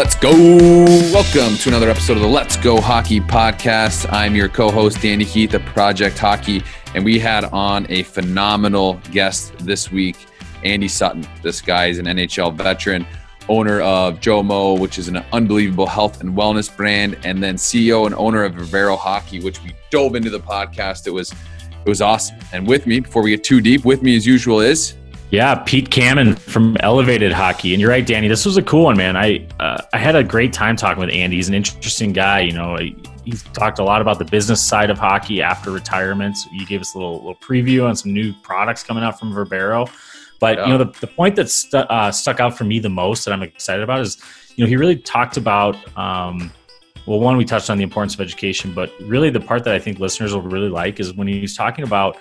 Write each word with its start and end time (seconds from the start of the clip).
Let's 0.00 0.14
go. 0.14 0.30
Welcome 1.12 1.58
to 1.58 1.68
another 1.68 1.90
episode 1.90 2.16
of 2.16 2.22
the 2.22 2.26
Let's 2.26 2.56
Go 2.56 2.80
Hockey 2.80 3.20
podcast. 3.20 4.10
I'm 4.10 4.34
your 4.34 4.48
co 4.48 4.70
host, 4.70 5.02
Danny 5.02 5.24
Heath 5.24 5.52
of 5.52 5.62
Project 5.66 6.16
Hockey, 6.16 6.62
and 6.94 7.04
we 7.04 7.18
had 7.18 7.44
on 7.44 7.84
a 7.90 8.04
phenomenal 8.04 8.98
guest 9.12 9.52
this 9.58 9.92
week, 9.92 10.16
Andy 10.64 10.88
Sutton. 10.88 11.28
This 11.42 11.60
guy 11.60 11.88
is 11.88 11.98
an 11.98 12.06
NHL 12.06 12.54
veteran, 12.54 13.06
owner 13.50 13.82
of 13.82 14.20
Jomo, 14.20 14.80
which 14.80 14.98
is 14.98 15.08
an 15.08 15.22
unbelievable 15.34 15.86
health 15.86 16.22
and 16.22 16.34
wellness 16.34 16.74
brand, 16.74 17.18
and 17.22 17.42
then 17.42 17.56
CEO 17.56 18.06
and 18.06 18.14
owner 18.14 18.44
of 18.44 18.54
Verbero 18.54 18.96
Hockey, 18.96 19.40
which 19.40 19.62
we 19.62 19.74
dove 19.90 20.14
into 20.14 20.30
the 20.30 20.40
podcast. 20.40 21.08
It 21.08 21.10
was 21.10 21.30
it 21.30 21.88
was 21.88 22.00
awesome. 22.00 22.38
And 22.54 22.66
with 22.66 22.86
me, 22.86 23.00
before 23.00 23.22
we 23.22 23.32
get 23.32 23.44
too 23.44 23.60
deep, 23.60 23.84
with 23.84 24.00
me 24.00 24.16
as 24.16 24.26
usual 24.26 24.60
is 24.60 24.94
yeah, 25.30 25.54
Pete 25.54 25.90
Cannon 25.90 26.34
from 26.34 26.76
Elevated 26.80 27.30
Hockey, 27.30 27.72
and 27.72 27.80
you're 27.80 27.90
right, 27.90 28.04
Danny. 28.04 28.26
This 28.26 28.44
was 28.44 28.56
a 28.56 28.62
cool 28.62 28.84
one, 28.84 28.96
man. 28.96 29.16
I 29.16 29.46
uh, 29.60 29.82
I 29.92 29.98
had 29.98 30.16
a 30.16 30.24
great 30.24 30.52
time 30.52 30.74
talking 30.74 31.00
with 31.00 31.10
Andy. 31.10 31.36
He's 31.36 31.48
an 31.48 31.54
interesting 31.54 32.12
guy. 32.12 32.40
You 32.40 32.52
know, 32.52 32.76
he's 33.24 33.44
talked 33.44 33.78
a 33.78 33.84
lot 33.84 34.00
about 34.00 34.18
the 34.18 34.24
business 34.24 34.60
side 34.60 34.90
of 34.90 34.98
hockey 34.98 35.40
after 35.40 35.70
retirement. 35.70 36.36
You 36.52 36.66
gave 36.66 36.80
us 36.80 36.94
a 36.94 36.98
little 36.98 37.16
little 37.18 37.36
preview 37.36 37.88
on 37.88 37.94
some 37.94 38.12
new 38.12 38.32
products 38.42 38.82
coming 38.82 39.04
out 39.04 39.20
from 39.20 39.32
Verbero. 39.32 39.88
But 40.40 40.58
yeah. 40.58 40.66
you 40.66 40.72
know, 40.72 40.78
the, 40.78 41.00
the 41.00 41.06
point 41.06 41.36
that 41.36 41.48
stu- 41.48 41.78
uh, 41.78 42.10
stuck 42.10 42.40
out 42.40 42.58
for 42.58 42.64
me 42.64 42.80
the 42.80 42.88
most 42.88 43.24
that 43.24 43.32
I'm 43.32 43.42
excited 43.42 43.82
about 43.82 44.00
is, 44.00 44.16
you 44.56 44.64
know, 44.64 44.68
he 44.68 44.76
really 44.76 44.96
talked 44.96 45.36
about. 45.36 45.76
Um, 45.96 46.50
well, 47.06 47.18
one, 47.18 47.36
we 47.36 47.44
touched 47.44 47.70
on 47.70 47.78
the 47.78 47.82
importance 47.82 48.14
of 48.14 48.20
education, 48.20 48.74
but 48.74 48.92
really 49.00 49.30
the 49.30 49.40
part 49.40 49.64
that 49.64 49.74
I 49.74 49.78
think 49.78 49.98
listeners 49.98 50.34
will 50.34 50.42
really 50.42 50.68
like 50.68 51.00
is 51.00 51.14
when 51.14 51.26
he's 51.26 51.56
talking 51.56 51.84
about 51.84 52.18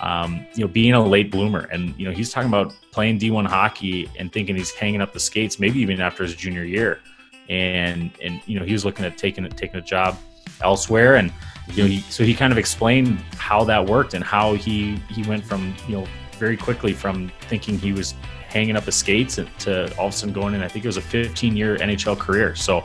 um, 0.00 0.46
you 0.54 0.64
know, 0.64 0.68
being 0.68 0.94
a 0.94 1.04
late 1.04 1.30
bloomer. 1.30 1.60
And, 1.72 1.94
you 1.98 2.06
know, 2.06 2.12
he's 2.12 2.30
talking 2.30 2.48
about 2.48 2.74
playing 2.92 3.18
D1 3.18 3.46
hockey 3.46 4.08
and 4.18 4.32
thinking 4.32 4.56
he's 4.56 4.70
hanging 4.70 5.00
up 5.00 5.12
the 5.12 5.20
skates, 5.20 5.58
maybe 5.58 5.80
even 5.80 6.00
after 6.00 6.22
his 6.22 6.34
junior 6.34 6.64
year. 6.64 7.00
And, 7.48 8.10
and, 8.22 8.40
you 8.46 8.58
know, 8.58 8.64
he 8.64 8.72
was 8.72 8.84
looking 8.84 9.04
at 9.04 9.16
taking, 9.16 9.48
taking 9.50 9.76
a 9.76 9.82
job 9.82 10.16
elsewhere. 10.62 11.16
And, 11.16 11.32
you 11.68 11.82
know, 11.82 11.88
he, 11.88 12.00
so 12.00 12.24
he 12.24 12.34
kind 12.34 12.52
of 12.52 12.58
explained 12.58 13.18
how 13.36 13.64
that 13.64 13.84
worked 13.84 14.14
and 14.14 14.22
how 14.22 14.54
he, 14.54 14.96
he 15.10 15.22
went 15.24 15.44
from, 15.44 15.74
you 15.86 15.98
know, 15.98 16.06
very 16.38 16.56
quickly 16.56 16.92
from 16.92 17.32
thinking 17.48 17.78
he 17.78 17.92
was 17.92 18.14
hanging 18.48 18.76
up 18.76 18.84
the 18.84 18.92
skates 18.92 19.38
to 19.58 19.98
all 19.98 20.06
of 20.06 20.14
a 20.14 20.16
sudden 20.16 20.32
going 20.32 20.54
in. 20.54 20.62
I 20.62 20.68
think 20.68 20.84
it 20.84 20.88
was 20.88 20.96
a 20.96 21.02
15 21.02 21.56
year 21.56 21.76
NHL 21.76 22.18
career. 22.18 22.54
So, 22.54 22.78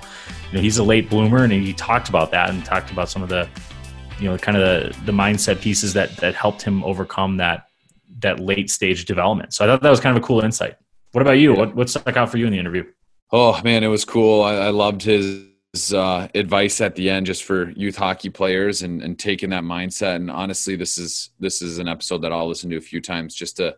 you 0.52 0.58
know, 0.58 0.62
he's 0.62 0.78
a 0.78 0.84
late 0.84 1.10
bloomer 1.10 1.44
and 1.44 1.54
he 1.54 1.74
talked 1.74 2.10
about 2.10 2.32
that 2.32 2.50
and 2.50 2.66
talked 2.66 2.92
about 2.92 3.10
some 3.10 3.24
of 3.24 3.30
the, 3.30 3.48
you 4.20 4.30
know 4.30 4.38
kind 4.38 4.58
of 4.58 4.64
the, 4.64 5.06
the 5.06 5.12
mindset 5.12 5.62
pieces 5.62 5.94
that 5.94 6.16
that 6.18 6.36
helped 6.36 6.62
him 6.62 6.84
overcome 6.84 7.38
that 7.38 7.68
that 8.20 8.40
late 8.40 8.70
stage 8.70 9.06
development. 9.06 9.54
So 9.54 9.66
I 9.66 9.68
thought 9.68 9.82
that 9.82 9.90
was 9.90 10.00
kind 10.00 10.16
of 10.18 10.24
a 10.24 10.26
cool 10.26 10.42
insight. 10.42 10.78
What 11.12 11.22
about 11.22 11.34
you? 11.34 11.54
What 11.54 11.76
what 11.76 11.90
stuck 11.90 12.16
out 12.18 12.30
for 12.30 12.38
you 12.38 12.46
in 12.46 12.52
the 12.52 12.60
interview? 12.60 12.86
Oh 13.32 13.62
man, 13.64 13.84
it 13.84 13.88
was 13.88 14.06
cool. 14.06 14.44
I, 14.44 14.54
I 14.56 14.70
loved 14.70 15.04
his 15.04 15.94
uh, 15.94 16.28
advice 16.36 16.82
at 16.82 16.96
the 16.96 17.10
end, 17.10 17.26
just 17.26 17.44
for 17.44 17.72
youth 17.72 17.96
hockey 17.96 18.30
players 18.30 18.84
and, 18.84 19.02
and 19.02 19.18
taking 19.18 19.50
that 19.50 19.64
mindset. 19.64 20.16
And 20.16 20.30
honestly, 20.30 20.76
this 20.76 20.98
is 20.98 21.32
this 21.40 21.62
is 21.62 21.80
an 21.80 21.88
episode 21.88 22.20
that 22.20 22.32
I'll 22.32 22.48
listen 22.48 22.70
to 22.70 22.78
a 22.78 22.82
few 22.82 23.02
times. 23.02 23.36
Just 23.36 23.58
to 23.58 23.76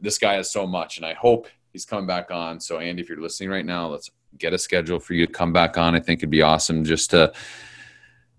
this 0.00 0.18
guy 0.18 0.34
has 0.34 0.50
so 0.50 0.66
much, 0.66 0.98
and 0.98 1.06
I 1.06 1.14
hope 1.14 1.48
he's 1.72 1.84
coming 1.84 2.06
back 2.06 2.30
on. 2.30 2.60
So 2.60 2.78
Andy, 2.78 3.02
if 3.02 3.08
you're 3.08 3.20
listening 3.20 3.50
right 3.50 3.66
now, 3.66 3.88
let's 3.88 4.10
get 4.38 4.52
a 4.52 4.58
schedule 4.58 5.00
for 5.00 5.14
you 5.14 5.26
to 5.26 5.32
come 5.32 5.52
back 5.52 5.78
on. 5.78 5.94
I 5.94 6.00
think 6.00 6.20
it'd 6.20 6.30
be 6.30 6.42
awesome 6.42 6.84
just 6.84 7.10
to 7.10 7.32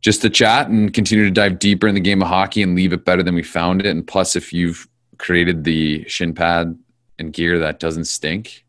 just 0.01 0.21
to 0.21 0.29
chat 0.29 0.67
and 0.67 0.93
continue 0.93 1.25
to 1.25 1.31
dive 1.31 1.59
deeper 1.59 1.87
in 1.87 1.95
the 1.95 2.01
game 2.01 2.21
of 2.21 2.27
hockey 2.27 2.61
and 2.61 2.75
leave 2.75 2.93
it 2.93 3.05
better 3.05 3.23
than 3.23 3.35
we 3.35 3.43
found 3.43 3.81
it. 3.81 3.87
And 3.87 4.05
plus, 4.05 4.35
if 4.35 4.53
you've 4.53 4.87
created 5.17 5.63
the 5.63 6.07
shin 6.07 6.33
pad 6.33 6.77
and 7.17 7.33
gear 7.33 7.59
that 7.59 7.79
doesn't 7.79 8.05
stink, 8.05 8.65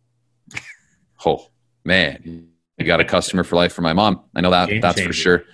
oh 1.27 1.49
man, 1.85 2.49
you 2.79 2.85
got 2.85 3.01
a 3.01 3.05
customer 3.05 3.45
for 3.45 3.57
life 3.57 3.73
for 3.73 3.83
my 3.83 3.93
mom. 3.93 4.23
I 4.35 4.41
know 4.41 4.51
that 4.51 4.69
Game 4.69 4.81
that's 4.81 4.97
changer. 4.97 5.09
for 5.09 5.15
sure. 5.15 5.45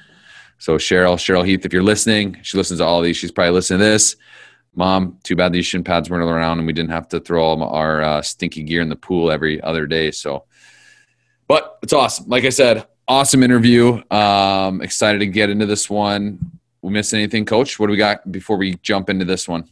So 0.59 0.79
Cheryl, 0.79 1.17
Cheryl 1.17 1.45
Heath, 1.45 1.67
if 1.67 1.73
you're 1.73 1.83
listening, 1.83 2.39
she 2.43 2.57
listens 2.57 2.81
to 2.81 2.87
all 2.87 3.03
these. 3.03 3.17
She's 3.17 3.33
probably 3.33 3.53
listening 3.53 3.81
to 3.81 3.85
this. 3.85 4.17
Mom, 4.77 5.19
too 5.23 5.37
bad 5.37 5.53
these 5.53 5.67
shin 5.67 5.85
pads 5.85 6.11
weren't 6.11 6.23
around 6.23 6.59
and 6.59 6.67
we 6.67 6.73
didn't 6.73 6.91
have 6.91 7.09
to 7.09 7.21
throw 7.21 7.45
all 7.45 7.63
our 7.63 8.03
uh, 8.03 8.23
stinky 8.23 8.63
gear 8.63 8.81
in 8.81 8.89
the 8.89 8.97
pool 8.97 9.31
every 9.31 9.61
other 9.63 9.87
day. 9.87 10.11
So, 10.11 10.45
but 11.47 11.79
it's 11.83 11.93
awesome. 11.93 12.29
Like 12.29 12.45
I 12.45 12.49
said, 12.49 12.87
awesome 13.09 13.43
interview. 13.43 14.03
Um, 14.11 14.81
excited 14.81 15.19
to 15.19 15.27
get 15.27 15.51
into 15.51 15.67
this 15.67 15.89
one. 15.89 16.61
We 16.83 16.93
miss 16.93 17.13
anything, 17.15 17.45
Coach? 17.45 17.79
What 17.79 17.87
do 17.87 17.93
we 17.93 17.97
got 17.97 18.31
before 18.31 18.57
we 18.57 18.75
jump 18.83 19.09
into 19.09 19.25
this 19.25 19.49
one? 19.49 19.69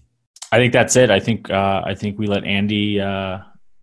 I 0.51 0.57
think 0.59 0.73
that's 0.73 0.97
it. 0.97 1.11
I 1.11 1.21
think 1.21 1.51
uh, 1.51 1.83
I 1.85 1.95
think 1.95 2.19
we 2.19 2.27
let 2.27 2.45
Andy 2.45 3.01
uh, 3.01 3.39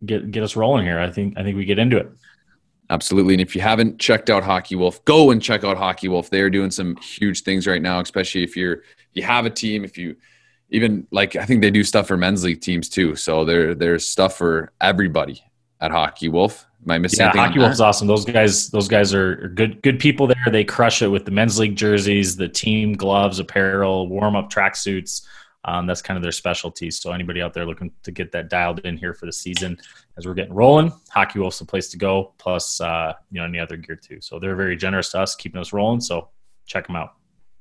get 0.05 0.31
get 0.31 0.43
us 0.43 0.55
rolling 0.55 0.85
here. 0.85 0.99
I 0.99 1.09
think 1.11 1.37
I 1.37 1.43
think 1.43 1.57
we 1.57 1.65
get 1.65 1.79
into 1.79 1.97
it. 1.97 2.09
Absolutely. 2.91 3.35
And 3.35 3.41
if 3.41 3.55
you 3.55 3.61
haven't 3.61 3.99
checked 3.99 4.31
out 4.31 4.43
Hockey 4.43 4.75
Wolf, 4.75 5.03
go 5.05 5.29
and 5.29 5.41
check 5.41 5.63
out 5.63 5.77
Hockey 5.77 6.07
Wolf. 6.07 6.29
They 6.29 6.41
are 6.41 6.49
doing 6.49 6.71
some 6.71 6.95
huge 6.97 7.43
things 7.43 7.67
right 7.67 7.81
now, 7.81 7.99
especially 7.99 8.43
if 8.43 8.55
you're 8.55 8.73
if 8.73 9.09
you 9.13 9.23
have 9.23 9.45
a 9.45 9.49
team, 9.49 9.83
if 9.83 9.97
you 9.97 10.15
even 10.69 11.07
like 11.11 11.35
I 11.35 11.45
think 11.45 11.61
they 11.61 11.71
do 11.71 11.83
stuff 11.83 12.07
for 12.07 12.17
men's 12.17 12.43
league 12.43 12.61
teams 12.61 12.89
too. 12.89 13.15
So 13.15 13.45
there 13.45 13.75
there's 13.75 14.07
stuff 14.07 14.37
for 14.37 14.71
everybody 14.81 15.43
at 15.81 15.91
Hockey 15.91 16.29
Wolf. 16.29 16.65
Am 16.85 16.91
I 16.91 16.97
missing? 16.97 17.19
Yeah, 17.19 17.31
Hockey 17.31 17.59
Wolf's 17.59 17.79
awesome. 17.79 18.07
Those 18.07 18.25
guys, 18.25 18.69
those 18.69 18.87
guys 18.87 19.13
are 19.13 19.49
good, 19.49 19.81
good 19.81 19.99
people 19.99 20.27
there. 20.27 20.45
They 20.49 20.63
crush 20.63 21.01
it 21.01 21.09
with 21.09 21.25
the 21.25 21.31
men's 21.31 21.59
league 21.59 21.75
jerseys, 21.75 22.37
the 22.37 22.47
team 22.47 22.93
gloves, 22.93 23.39
apparel, 23.39 24.07
warm 24.07 24.35
up 24.35 24.49
tracksuits. 24.49 25.25
Um, 25.65 25.87
that's 25.87 26.01
kind 26.01 26.15
of 26.15 26.23
their 26.23 26.31
specialty. 26.31 26.89
So 26.89 27.11
anybody 27.11 27.41
out 27.41 27.53
there 27.53 27.65
looking 27.65 27.91
to 28.03 28.11
get 28.11 28.31
that 28.31 28.49
dialed 28.49 28.79
in 28.79 28.97
here 28.97 29.13
for 29.13 29.25
the 29.25 29.33
season, 29.33 29.77
as 30.17 30.25
we're 30.25 30.33
getting 30.33 30.53
rolling, 30.53 30.93
Hockey 31.09 31.39
Wolf's 31.39 31.59
the 31.59 31.65
place 31.65 31.89
to 31.89 31.97
go. 31.97 32.33
Plus, 32.37 32.79
uh, 32.79 33.13
you 33.29 33.39
know, 33.39 33.45
any 33.45 33.59
other 33.59 33.75
gear 33.75 33.97
too. 33.97 34.21
So 34.21 34.39
they're 34.39 34.55
very 34.55 34.77
generous 34.77 35.11
to 35.11 35.19
us, 35.19 35.35
keeping 35.35 35.59
us 35.59 35.73
rolling. 35.73 35.99
So 35.99 36.29
check 36.65 36.87
them 36.87 36.95
out. 36.95 37.15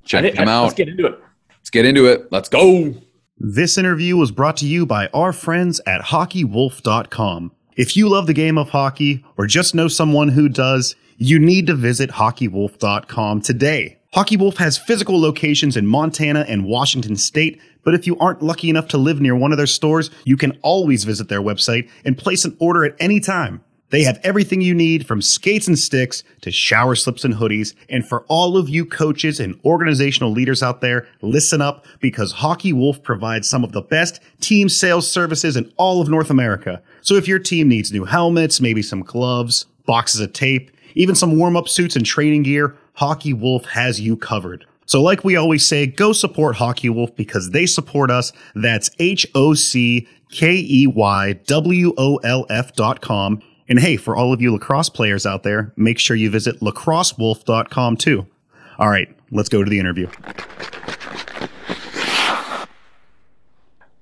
Check 0.04 0.34
them 0.34 0.48
out. 0.48 0.62
Let's 0.62 0.74
get 0.74 0.88
into 0.88 1.06
it. 1.06 1.18
Let's 1.50 1.70
get 1.70 1.84
into 1.84 2.06
it. 2.06 2.30
Let's 2.30 2.48
go. 2.48 2.94
This 3.36 3.76
interview 3.76 4.16
was 4.16 4.30
brought 4.30 4.56
to 4.58 4.66
you 4.66 4.86
by 4.86 5.08
our 5.08 5.32
friends 5.32 5.80
at 5.86 6.00
HockeyWolf.com. 6.02 7.52
If 7.78 7.96
you 7.96 8.08
love 8.08 8.26
the 8.26 8.34
game 8.34 8.58
of 8.58 8.70
hockey 8.70 9.24
or 9.36 9.46
just 9.46 9.72
know 9.72 9.86
someone 9.86 10.30
who 10.30 10.48
does, 10.48 10.96
you 11.16 11.38
need 11.38 11.68
to 11.68 11.76
visit 11.76 12.10
HockeyWolf.com 12.10 13.40
today. 13.40 14.00
Hockey 14.12 14.36
Wolf 14.36 14.56
has 14.56 14.76
physical 14.76 15.20
locations 15.20 15.76
in 15.76 15.86
Montana 15.86 16.44
and 16.48 16.64
Washington 16.64 17.14
State, 17.14 17.60
but 17.84 17.94
if 17.94 18.04
you 18.04 18.18
aren't 18.18 18.42
lucky 18.42 18.68
enough 18.68 18.88
to 18.88 18.98
live 18.98 19.20
near 19.20 19.36
one 19.36 19.52
of 19.52 19.58
their 19.58 19.68
stores, 19.68 20.10
you 20.24 20.36
can 20.36 20.58
always 20.62 21.04
visit 21.04 21.28
their 21.28 21.40
website 21.40 21.88
and 22.04 22.18
place 22.18 22.44
an 22.44 22.56
order 22.58 22.84
at 22.84 22.96
any 22.98 23.20
time. 23.20 23.62
They 23.90 24.02
have 24.02 24.20
everything 24.22 24.60
you 24.60 24.74
need 24.74 25.06
from 25.06 25.22
skates 25.22 25.66
and 25.66 25.78
sticks 25.78 26.22
to 26.42 26.50
shower 26.50 26.94
slips 26.94 27.24
and 27.24 27.34
hoodies. 27.34 27.74
And 27.88 28.06
for 28.06 28.24
all 28.28 28.58
of 28.58 28.68
you 28.68 28.84
coaches 28.84 29.40
and 29.40 29.58
organizational 29.64 30.30
leaders 30.30 30.62
out 30.62 30.82
there, 30.82 31.06
listen 31.22 31.62
up 31.62 31.86
because 32.00 32.32
Hockey 32.32 32.74
Wolf 32.74 33.02
provides 33.02 33.48
some 33.48 33.64
of 33.64 33.72
the 33.72 33.80
best 33.80 34.20
team 34.40 34.68
sales 34.68 35.10
services 35.10 35.56
in 35.56 35.72
all 35.76 36.02
of 36.02 36.08
North 36.10 36.28
America. 36.28 36.82
So 37.08 37.14
if 37.14 37.26
your 37.26 37.38
team 37.38 37.68
needs 37.68 37.90
new 37.90 38.04
helmets, 38.04 38.60
maybe 38.60 38.82
some 38.82 39.02
gloves, 39.02 39.64
boxes 39.86 40.20
of 40.20 40.34
tape, 40.34 40.70
even 40.94 41.14
some 41.14 41.38
warm 41.38 41.56
up 41.56 41.66
suits 41.66 41.96
and 41.96 42.04
training 42.04 42.42
gear, 42.42 42.76
Hockey 42.96 43.32
Wolf 43.32 43.64
has 43.64 43.98
you 43.98 44.14
covered. 44.14 44.66
So, 44.84 45.00
like 45.00 45.24
we 45.24 45.34
always 45.34 45.66
say, 45.66 45.86
go 45.86 46.12
support 46.12 46.56
Hockey 46.56 46.90
Wolf 46.90 47.16
because 47.16 47.52
they 47.52 47.64
support 47.64 48.10
us. 48.10 48.34
That's 48.54 48.90
H 48.98 49.26
O 49.34 49.54
C 49.54 50.06
K 50.30 50.56
E 50.56 50.86
Y 50.86 51.32
W 51.46 51.94
O 51.96 52.16
L 52.16 52.44
F 52.50 52.74
dot 52.74 53.00
com. 53.00 53.40
And 53.70 53.78
hey, 53.78 53.96
for 53.96 54.14
all 54.14 54.34
of 54.34 54.42
you 54.42 54.52
lacrosse 54.52 54.90
players 54.90 55.24
out 55.24 55.44
there, 55.44 55.72
make 55.76 55.98
sure 55.98 56.14
you 56.14 56.28
visit 56.28 56.60
lacrossewolf.com 56.60 57.96
too. 57.96 58.26
All 58.78 58.90
right, 58.90 59.08
let's 59.30 59.48
go 59.48 59.64
to 59.64 59.70
the 59.70 59.78
interview. 59.78 60.08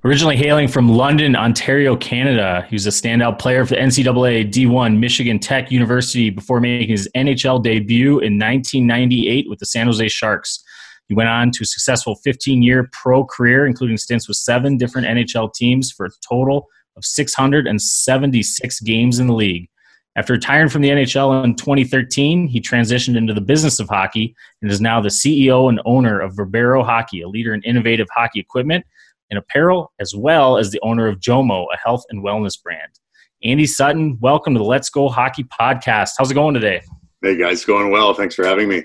Originally 0.06 0.36
hailing 0.36 0.68
from 0.68 0.88
London, 0.88 1.34
Ontario, 1.34 1.96
Canada, 1.96 2.64
he 2.70 2.76
was 2.76 2.86
a 2.86 2.90
standout 2.90 3.40
player 3.40 3.66
for 3.66 3.74
the 3.74 3.80
NCAA 3.80 4.48
D1 4.52 5.00
Michigan 5.00 5.40
Tech 5.40 5.72
University 5.72 6.30
before 6.30 6.60
making 6.60 6.88
his 6.88 7.10
NHL 7.16 7.60
debut 7.60 8.20
in 8.20 8.38
1998 8.38 9.50
with 9.50 9.58
the 9.58 9.66
San 9.66 9.86
Jose 9.86 10.06
Sharks. 10.06 10.62
He 11.08 11.14
went 11.16 11.28
on 11.28 11.50
to 11.50 11.64
a 11.64 11.66
successful 11.66 12.14
15 12.22 12.62
year 12.62 12.88
pro 12.92 13.24
career, 13.24 13.66
including 13.66 13.96
stints 13.96 14.28
with 14.28 14.36
seven 14.36 14.76
different 14.76 15.08
NHL 15.08 15.52
teams 15.52 15.90
for 15.90 16.06
a 16.06 16.10
total 16.20 16.68
of 16.96 17.04
676 17.04 18.80
games 18.82 19.18
in 19.18 19.26
the 19.26 19.34
league. 19.34 19.68
After 20.14 20.34
retiring 20.34 20.68
from 20.68 20.82
the 20.82 20.90
NHL 20.90 21.42
in 21.42 21.56
2013, 21.56 22.46
he 22.46 22.60
transitioned 22.60 23.16
into 23.16 23.34
the 23.34 23.40
business 23.40 23.80
of 23.80 23.88
hockey 23.88 24.36
and 24.62 24.70
is 24.70 24.80
now 24.80 25.00
the 25.00 25.08
CEO 25.08 25.68
and 25.68 25.80
owner 25.84 26.20
of 26.20 26.34
Verbero 26.34 26.84
Hockey, 26.84 27.22
a 27.22 27.28
leader 27.28 27.52
in 27.52 27.62
innovative 27.62 28.06
hockey 28.14 28.38
equipment 28.38 28.86
and 29.30 29.38
apparel, 29.38 29.92
as 30.00 30.14
well 30.14 30.56
as 30.56 30.70
the 30.70 30.80
owner 30.82 31.08
of 31.08 31.18
Jomo, 31.18 31.66
a 31.72 31.76
health 31.76 32.04
and 32.10 32.24
wellness 32.24 32.60
brand. 32.60 33.00
Andy 33.44 33.66
Sutton, 33.66 34.18
welcome 34.20 34.54
to 34.54 34.58
the 34.58 34.64
Let's 34.64 34.90
Go 34.90 35.08
Hockey 35.08 35.44
podcast. 35.44 36.12
How's 36.18 36.30
it 36.30 36.34
going 36.34 36.54
today? 36.54 36.82
Hey 37.22 37.36
guys, 37.36 37.64
going 37.64 37.90
well. 37.90 38.14
Thanks 38.14 38.34
for 38.34 38.44
having 38.44 38.68
me. 38.68 38.84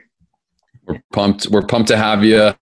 We're 0.88 1.02
pumped. 1.14 1.48
We're 1.48 1.66
pumped 1.66 1.90
to 1.90 1.98
have 1.98 2.24
you. 2.24 2.54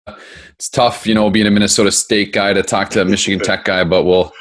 It's 0.53 0.69
tough, 0.69 1.07
you 1.07 1.13
know, 1.13 1.29
being 1.29 1.47
a 1.47 1.51
Minnesota 1.51 1.91
State 1.91 2.33
guy 2.33 2.53
to 2.53 2.61
talk 2.61 2.89
to 2.91 3.01
a 3.01 3.05
Michigan 3.05 3.39
Tech 3.39 3.63
guy, 3.63 3.83
but 3.83 4.03
we'll 4.03 4.31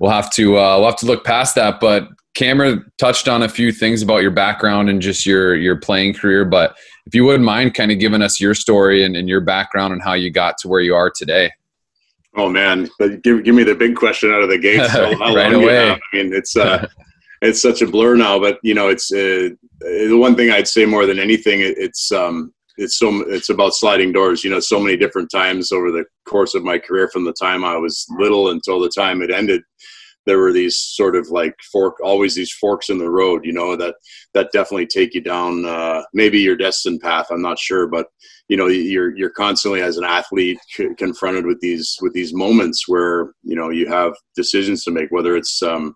we'll 0.00 0.10
have 0.10 0.30
to 0.32 0.56
uh, 0.56 0.78
we'll 0.78 0.86
have 0.86 0.96
to 0.96 1.06
look 1.06 1.24
past 1.24 1.54
that. 1.56 1.80
But 1.80 2.08
Cameron 2.34 2.84
touched 2.98 3.28
on 3.28 3.42
a 3.42 3.48
few 3.48 3.72
things 3.72 4.02
about 4.02 4.22
your 4.22 4.30
background 4.30 4.88
and 4.88 5.02
just 5.02 5.26
your 5.26 5.56
your 5.56 5.76
playing 5.76 6.14
career, 6.14 6.44
but 6.44 6.76
if 7.08 7.14
you 7.14 7.24
wouldn't 7.24 7.44
mind 7.44 7.72
kind 7.72 7.90
of 7.90 7.98
giving 7.98 8.20
us 8.20 8.38
your 8.38 8.54
story 8.54 9.02
and, 9.02 9.16
and 9.16 9.30
your 9.30 9.40
background 9.40 9.94
and 9.94 10.02
how 10.02 10.12
you 10.12 10.30
got 10.30 10.58
to 10.58 10.68
where 10.68 10.82
you 10.82 10.94
are 10.94 11.10
today. 11.10 11.50
Oh 12.38 12.48
man, 12.48 12.88
but 13.00 13.22
give 13.24 13.42
give 13.42 13.54
me 13.54 13.64
the 13.64 13.74
big 13.74 13.96
question 13.96 14.30
out 14.30 14.42
of 14.42 14.48
the 14.48 14.58
gate. 14.58 14.88
So 14.90 15.10
right 15.34 15.52
away. 15.52 15.90
I 15.90 15.98
mean, 16.12 16.32
it's 16.32 16.56
uh, 16.56 16.86
it's 17.42 17.60
such 17.60 17.82
a 17.82 17.86
blur 17.86 18.14
now, 18.14 18.38
but 18.38 18.60
you 18.62 18.74
know, 18.74 18.88
it's 18.88 19.12
uh, 19.12 19.50
the 19.80 20.16
one 20.16 20.36
thing 20.36 20.50
I'd 20.50 20.68
say 20.68 20.86
more 20.86 21.04
than 21.04 21.18
anything. 21.18 21.60
It, 21.60 21.76
it's 21.76 22.12
um, 22.12 22.54
it's 22.76 22.96
so 22.96 23.22
it's 23.28 23.48
about 23.48 23.74
sliding 23.74 24.12
doors. 24.12 24.44
You 24.44 24.50
know, 24.50 24.60
so 24.60 24.78
many 24.78 24.96
different 24.96 25.32
times 25.32 25.72
over 25.72 25.90
the 25.90 26.04
course 26.26 26.54
of 26.54 26.62
my 26.62 26.78
career, 26.78 27.10
from 27.12 27.24
the 27.24 27.32
time 27.32 27.64
I 27.64 27.76
was 27.76 28.06
little 28.10 28.50
until 28.50 28.78
the 28.78 28.90
time 28.96 29.20
it 29.20 29.32
ended 29.32 29.62
there 30.28 30.38
were 30.38 30.52
these 30.52 30.78
sort 30.78 31.16
of 31.16 31.30
like 31.30 31.54
fork 31.72 31.96
always 32.04 32.34
these 32.34 32.52
forks 32.52 32.90
in 32.90 32.98
the 32.98 33.10
road 33.10 33.46
you 33.46 33.52
know 33.52 33.74
that 33.74 33.94
that 34.34 34.52
definitely 34.52 34.86
take 34.86 35.14
you 35.14 35.22
down 35.22 35.64
uh, 35.64 36.02
maybe 36.12 36.38
your 36.38 36.54
destined 36.54 37.00
path 37.00 37.26
i'm 37.30 37.40
not 37.40 37.58
sure 37.58 37.86
but 37.86 38.08
you 38.48 38.56
know 38.56 38.66
you're 38.66 39.16
you're 39.16 39.30
constantly 39.30 39.80
as 39.82 39.96
an 39.96 40.04
athlete 40.04 40.58
confronted 40.96 41.46
with 41.46 41.60
these 41.60 41.96
with 42.00 42.12
these 42.12 42.34
moments 42.34 42.88
where 42.88 43.32
you 43.42 43.54
know 43.54 43.70
you 43.70 43.86
have 43.86 44.14
decisions 44.34 44.84
to 44.84 44.90
make 44.90 45.10
whether 45.10 45.36
it's 45.36 45.62
um, 45.62 45.94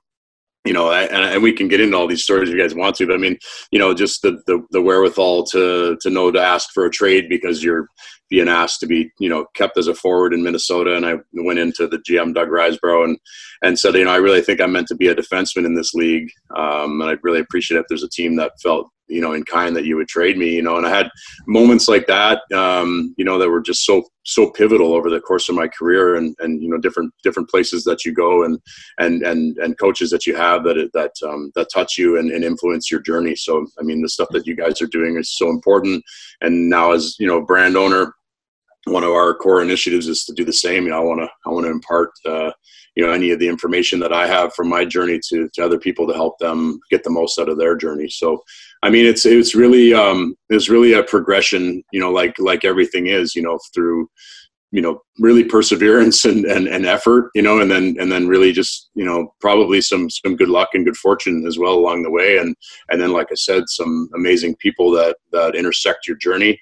you 0.64 0.72
know, 0.72 0.92
and, 0.92 1.24
and 1.24 1.42
we 1.42 1.52
can 1.52 1.66
get 1.66 1.80
into 1.80 1.96
all 1.96 2.06
these 2.06 2.22
stories 2.22 2.48
if 2.48 2.54
you 2.54 2.60
guys 2.60 2.74
want 2.74 2.94
to, 2.96 3.06
but 3.06 3.14
I 3.14 3.18
mean, 3.18 3.36
you 3.72 3.78
know, 3.78 3.92
just 3.94 4.22
the, 4.22 4.40
the, 4.46 4.64
the 4.70 4.80
wherewithal 4.80 5.44
to, 5.46 5.96
to 6.00 6.10
know 6.10 6.30
to 6.30 6.40
ask 6.40 6.70
for 6.72 6.86
a 6.86 6.90
trade 6.90 7.28
because 7.28 7.64
you're 7.64 7.88
being 8.30 8.48
asked 8.48 8.78
to 8.80 8.86
be, 8.86 9.10
you 9.18 9.28
know, 9.28 9.46
kept 9.54 9.76
as 9.76 9.88
a 9.88 9.94
forward 9.94 10.32
in 10.32 10.42
Minnesota. 10.42 10.94
And 10.94 11.04
I 11.04 11.16
went 11.32 11.58
into 11.58 11.88
the 11.88 11.98
GM 11.98 12.32
Doug 12.32 12.48
Risebrough 12.48 13.04
and, 13.04 13.18
and 13.62 13.78
said, 13.78 13.94
you 13.94 14.04
know, 14.04 14.12
I 14.12 14.16
really 14.16 14.40
think 14.40 14.60
I'm 14.60 14.72
meant 14.72 14.86
to 14.88 14.94
be 14.94 15.08
a 15.08 15.14
defenseman 15.14 15.66
in 15.66 15.74
this 15.74 15.94
league. 15.94 16.30
Um, 16.56 17.00
and 17.00 17.10
I'd 17.10 17.24
really 17.24 17.40
appreciate 17.40 17.78
if 17.78 17.86
there's 17.88 18.04
a 18.04 18.08
team 18.08 18.36
that 18.36 18.52
felt 18.62 18.88
you 19.12 19.20
know, 19.20 19.32
in 19.32 19.44
kind 19.44 19.76
that 19.76 19.84
you 19.84 19.96
would 19.96 20.08
trade 20.08 20.36
me, 20.36 20.54
you 20.54 20.62
know, 20.62 20.76
and 20.76 20.86
I 20.86 20.90
had 20.90 21.10
moments 21.46 21.86
like 21.88 22.06
that, 22.06 22.40
um, 22.52 23.14
you 23.16 23.24
know, 23.24 23.38
that 23.38 23.48
were 23.48 23.60
just 23.60 23.84
so, 23.84 24.04
so 24.24 24.50
pivotal 24.50 24.94
over 24.94 25.10
the 25.10 25.20
course 25.20 25.48
of 25.48 25.54
my 25.54 25.68
career 25.68 26.16
and, 26.16 26.34
and, 26.40 26.62
you 26.62 26.68
know, 26.68 26.78
different, 26.78 27.12
different 27.22 27.48
places 27.50 27.84
that 27.84 28.04
you 28.04 28.12
go 28.12 28.44
and, 28.44 28.58
and, 28.98 29.22
and, 29.22 29.58
and 29.58 29.78
coaches 29.78 30.10
that 30.10 30.26
you 30.26 30.34
have 30.34 30.64
that, 30.64 30.90
that, 30.94 31.12
um, 31.28 31.52
that 31.54 31.68
touch 31.72 31.98
you 31.98 32.18
and, 32.18 32.30
and 32.30 32.44
influence 32.44 32.90
your 32.90 33.00
journey. 33.00 33.36
So, 33.36 33.66
I 33.78 33.82
mean, 33.82 34.00
the 34.02 34.08
stuff 34.08 34.28
that 34.30 34.46
you 34.46 34.56
guys 34.56 34.80
are 34.80 34.86
doing 34.86 35.16
is 35.16 35.36
so 35.36 35.50
important. 35.50 36.02
And 36.40 36.70
now 36.70 36.92
as, 36.92 37.16
you 37.18 37.26
know, 37.26 37.40
brand 37.40 37.76
owner, 37.76 38.14
one 38.84 39.04
of 39.04 39.10
our 39.10 39.34
core 39.34 39.62
initiatives 39.62 40.08
is 40.08 40.24
to 40.24 40.32
do 40.32 40.44
the 40.44 40.52
same. 40.52 40.84
You 40.84 40.90
know, 40.90 40.96
I 40.96 41.04
want 41.04 41.20
to, 41.20 41.28
I 41.46 41.50
want 41.50 41.66
to 41.66 41.70
impart, 41.70 42.10
uh, 42.26 42.50
you 42.94 43.04
know 43.04 43.12
any 43.12 43.30
of 43.30 43.38
the 43.38 43.48
information 43.48 43.98
that 44.00 44.12
i 44.12 44.26
have 44.26 44.54
from 44.54 44.68
my 44.68 44.84
journey 44.84 45.18
to, 45.28 45.48
to 45.54 45.64
other 45.64 45.78
people 45.78 46.06
to 46.06 46.14
help 46.14 46.38
them 46.38 46.78
get 46.90 47.02
the 47.04 47.10
most 47.10 47.38
out 47.38 47.48
of 47.48 47.58
their 47.58 47.76
journey. 47.76 48.08
So 48.08 48.42
i 48.82 48.90
mean 48.90 49.06
it's 49.06 49.24
it's 49.24 49.54
really 49.54 49.94
um 49.94 50.34
it's 50.48 50.68
really 50.68 50.92
a 50.92 51.02
progression 51.02 51.82
you 51.92 52.00
know 52.00 52.10
like 52.10 52.38
like 52.38 52.64
everything 52.64 53.06
is 53.06 53.34
you 53.34 53.42
know 53.42 53.58
through 53.74 54.08
you 54.72 54.80
know 54.80 55.00
really 55.18 55.44
perseverance 55.44 56.24
and, 56.24 56.44
and, 56.46 56.66
and 56.66 56.86
effort 56.86 57.30
you 57.34 57.42
know 57.42 57.60
and 57.60 57.70
then 57.70 57.94
and 58.00 58.10
then 58.10 58.26
really 58.26 58.52
just 58.52 58.90
you 58.94 59.04
know 59.04 59.32
probably 59.40 59.80
some 59.80 60.08
some 60.10 60.34
good 60.34 60.48
luck 60.48 60.70
and 60.74 60.86
good 60.86 60.96
fortune 60.96 61.44
as 61.46 61.58
well 61.58 61.74
along 61.74 62.02
the 62.02 62.10
way. 62.10 62.38
And 62.38 62.56
and 62.90 63.00
then 63.00 63.12
like 63.12 63.28
i 63.30 63.34
said 63.34 63.64
some 63.68 64.08
amazing 64.14 64.56
people 64.56 64.90
that 64.92 65.16
that 65.30 65.54
intersect 65.54 66.08
your 66.08 66.16
journey 66.16 66.58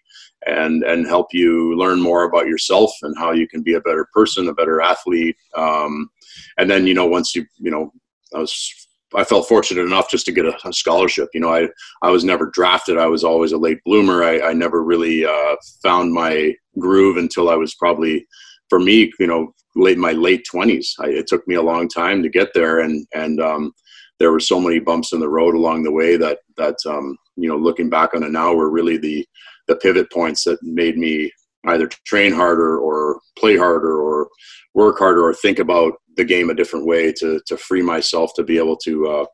and 0.47 0.83
and 0.85 1.07
help 1.07 1.29
you 1.33 1.77
learn 1.77 2.01
more 2.01 2.25
about 2.25 2.47
yourself 2.47 2.91
and 3.03 3.17
how 3.17 3.33
you 3.33 3.47
can 3.47 3.63
be 3.63 3.75
a 3.75 3.81
better 3.81 4.07
person 4.13 4.49
a 4.49 4.55
better 4.55 4.81
athlete 4.81 5.37
um, 5.55 6.11
and 6.59 6.71
then 6.71 6.87
you 6.87 6.95
know 6.95 7.07
once 7.07 7.35
you 7.35 7.45
you 7.59 7.71
know 7.71 7.93
I 8.35 8.39
was 8.39 8.89
I 9.15 9.25
felt 9.25 9.49
fortunate 9.49 9.83
enough 9.83 10.11
just 10.11 10.25
to 10.27 10.33
get 10.33 10.47
a, 10.47 10.57
a, 10.65 10.73
scholarship. 10.73 11.29
You 11.35 11.41
know, 11.41 11.53
I 11.53 11.69
I 12.03 12.11
was 12.11 12.25
never 12.25 12.51
drafted. 12.53 12.99
I 12.99 13.07
was 13.07 13.25
always 13.25 13.53
a 13.53 13.59
late 13.59 13.79
bloomer. 13.85 14.23
I, 14.23 14.41
I 14.41 14.53
never 14.53 14.85
really 14.85 15.25
uh, 15.25 15.57
found 15.83 16.13
my 16.13 16.55
groove 16.79 17.17
until 17.17 17.51
I 17.51 17.57
was 17.57 17.75
probably, 17.75 18.25
for 18.69 18.79
me, 18.79 19.13
you 19.19 19.27
know, 19.27 19.53
late 19.75 19.99
my 19.99 20.13
late 20.13 20.45
twenties. 20.49 20.95
It 21.01 21.27
took 21.27 21.47
me 21.49 21.57
a 21.57 21.63
long 21.63 21.89
time 21.89 22.23
to 22.23 22.29
get 22.29 22.55
there, 22.55 22.81
and 22.81 23.07
and 23.15 23.41
um, 23.41 23.73
there 24.21 24.31
were 24.31 24.41
so 24.41 24.61
many 24.61 24.79
bumps 24.79 25.13
in 25.13 25.21
the 25.21 25.29
road 25.29 25.55
along 25.55 25.83
the 25.83 25.93
way 25.93 26.17
that 26.17 26.39
that 26.57 26.77
um, 26.87 27.17
you 27.37 27.49
know, 27.49 27.57
looking 27.57 27.91
back 27.91 28.15
on 28.15 28.23
it 28.23 28.31
now, 28.31 28.55
were 28.55 28.71
really 28.71 28.97
the 28.97 29.27
the 29.67 29.77
pivot 29.77 30.11
points 30.13 30.45
that 30.45 30.63
made 30.63 30.97
me 30.97 31.33
either 31.67 31.89
train 32.07 32.33
harder 32.33 32.79
or 32.79 33.21
play 33.39 33.57
harder 33.57 34.01
or 34.01 34.29
work 34.75 34.99
harder 34.99 35.25
or 35.25 35.35
think 35.35 35.59
about 35.59 35.95
the 36.17 36.25
game 36.25 36.51
a 36.51 36.55
different 36.55 36.87
way 36.87 37.13
to 37.13 37.41
to 37.47 37.57
free 37.57 37.83
myself 37.83 38.33
to 38.35 38.43
be 38.43 38.59
able 38.59 38.77
to 38.77 39.09
uh, 39.09 39.25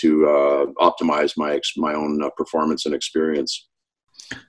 to 0.00 0.26
uh, 0.26 0.66
optimize 0.78 1.32
my 1.36 1.58
my 1.76 1.94
own 1.94 2.22
uh, 2.22 2.30
performance 2.36 2.86
and 2.86 2.94
experience. 2.94 3.68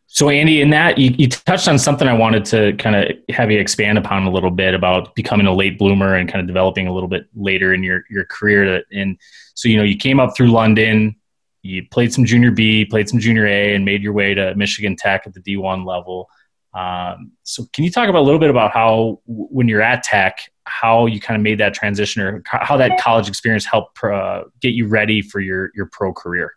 So, 0.10 0.30
Andy, 0.30 0.62
in 0.62 0.70
that 0.72 0.98
you, 0.98 1.14
you 1.18 1.28
touched 1.28 1.68
on 1.68 1.78
something 1.78 2.08
I 2.08 2.14
wanted 2.14 2.46
to 2.46 2.74
kind 2.78 2.96
of 2.96 3.36
have 3.36 3.52
you 3.52 3.60
expand 3.60 3.98
upon 3.98 4.24
a 4.24 4.32
little 4.32 4.50
bit 4.50 4.74
about 4.74 5.14
becoming 5.16 5.46
a 5.46 5.54
late 5.54 5.78
bloomer 5.78 6.16
and 6.16 6.28
kind 6.28 6.42
of 6.42 6.48
developing 6.48 6.88
a 6.88 6.94
little 6.94 7.10
bit 7.10 7.28
later 7.36 7.74
in 7.74 7.84
your 7.84 8.04
your 8.10 8.26
career. 8.26 8.84
And 8.92 9.18
so, 9.54 9.68
you 9.68 9.78
know, 9.78 9.84
you 9.84 9.98
came 9.98 10.20
up 10.20 10.36
through 10.36 10.52
London, 10.52 11.16
you 11.62 11.86
played 11.92 12.14
some 12.14 12.26
junior 12.26 12.52
B, 12.52 12.86
played 12.86 13.10
some 13.10 13.20
junior 13.20 13.46
A, 13.46 13.76
and 13.76 13.84
made 13.84 14.02
your 14.02 14.14
way 14.14 14.34
to 14.34 14.56
Michigan 14.56 14.96
Tech 14.96 15.24
at 15.28 15.34
the 15.34 15.42
D1 15.42 15.86
level. 15.86 16.30
Um, 16.78 17.32
so, 17.44 17.66
can 17.74 17.84
you 17.84 17.92
talk 17.92 18.08
about 18.08 18.20
a 18.20 18.28
little 18.28 18.40
bit 18.40 18.52
about 18.52 18.72
how, 18.72 19.20
when 19.26 19.68
you're 19.68 19.82
at 19.82 20.04
Tech, 20.04 20.52
how 20.66 21.08
you 21.08 21.20
kind 21.20 21.36
of 21.36 21.42
made 21.42 21.60
that 21.60 21.74
transition, 21.74 22.22
or 22.22 22.44
how 22.46 22.78
that 22.78 23.00
college 23.00 23.28
experience 23.28 23.66
helped 23.66 24.04
uh, 24.04 24.44
get 24.62 24.74
you 24.74 24.88
ready 24.88 25.22
for 25.22 25.40
your 25.40 25.72
your 25.76 25.88
pro 25.92 26.14
career? 26.14 26.57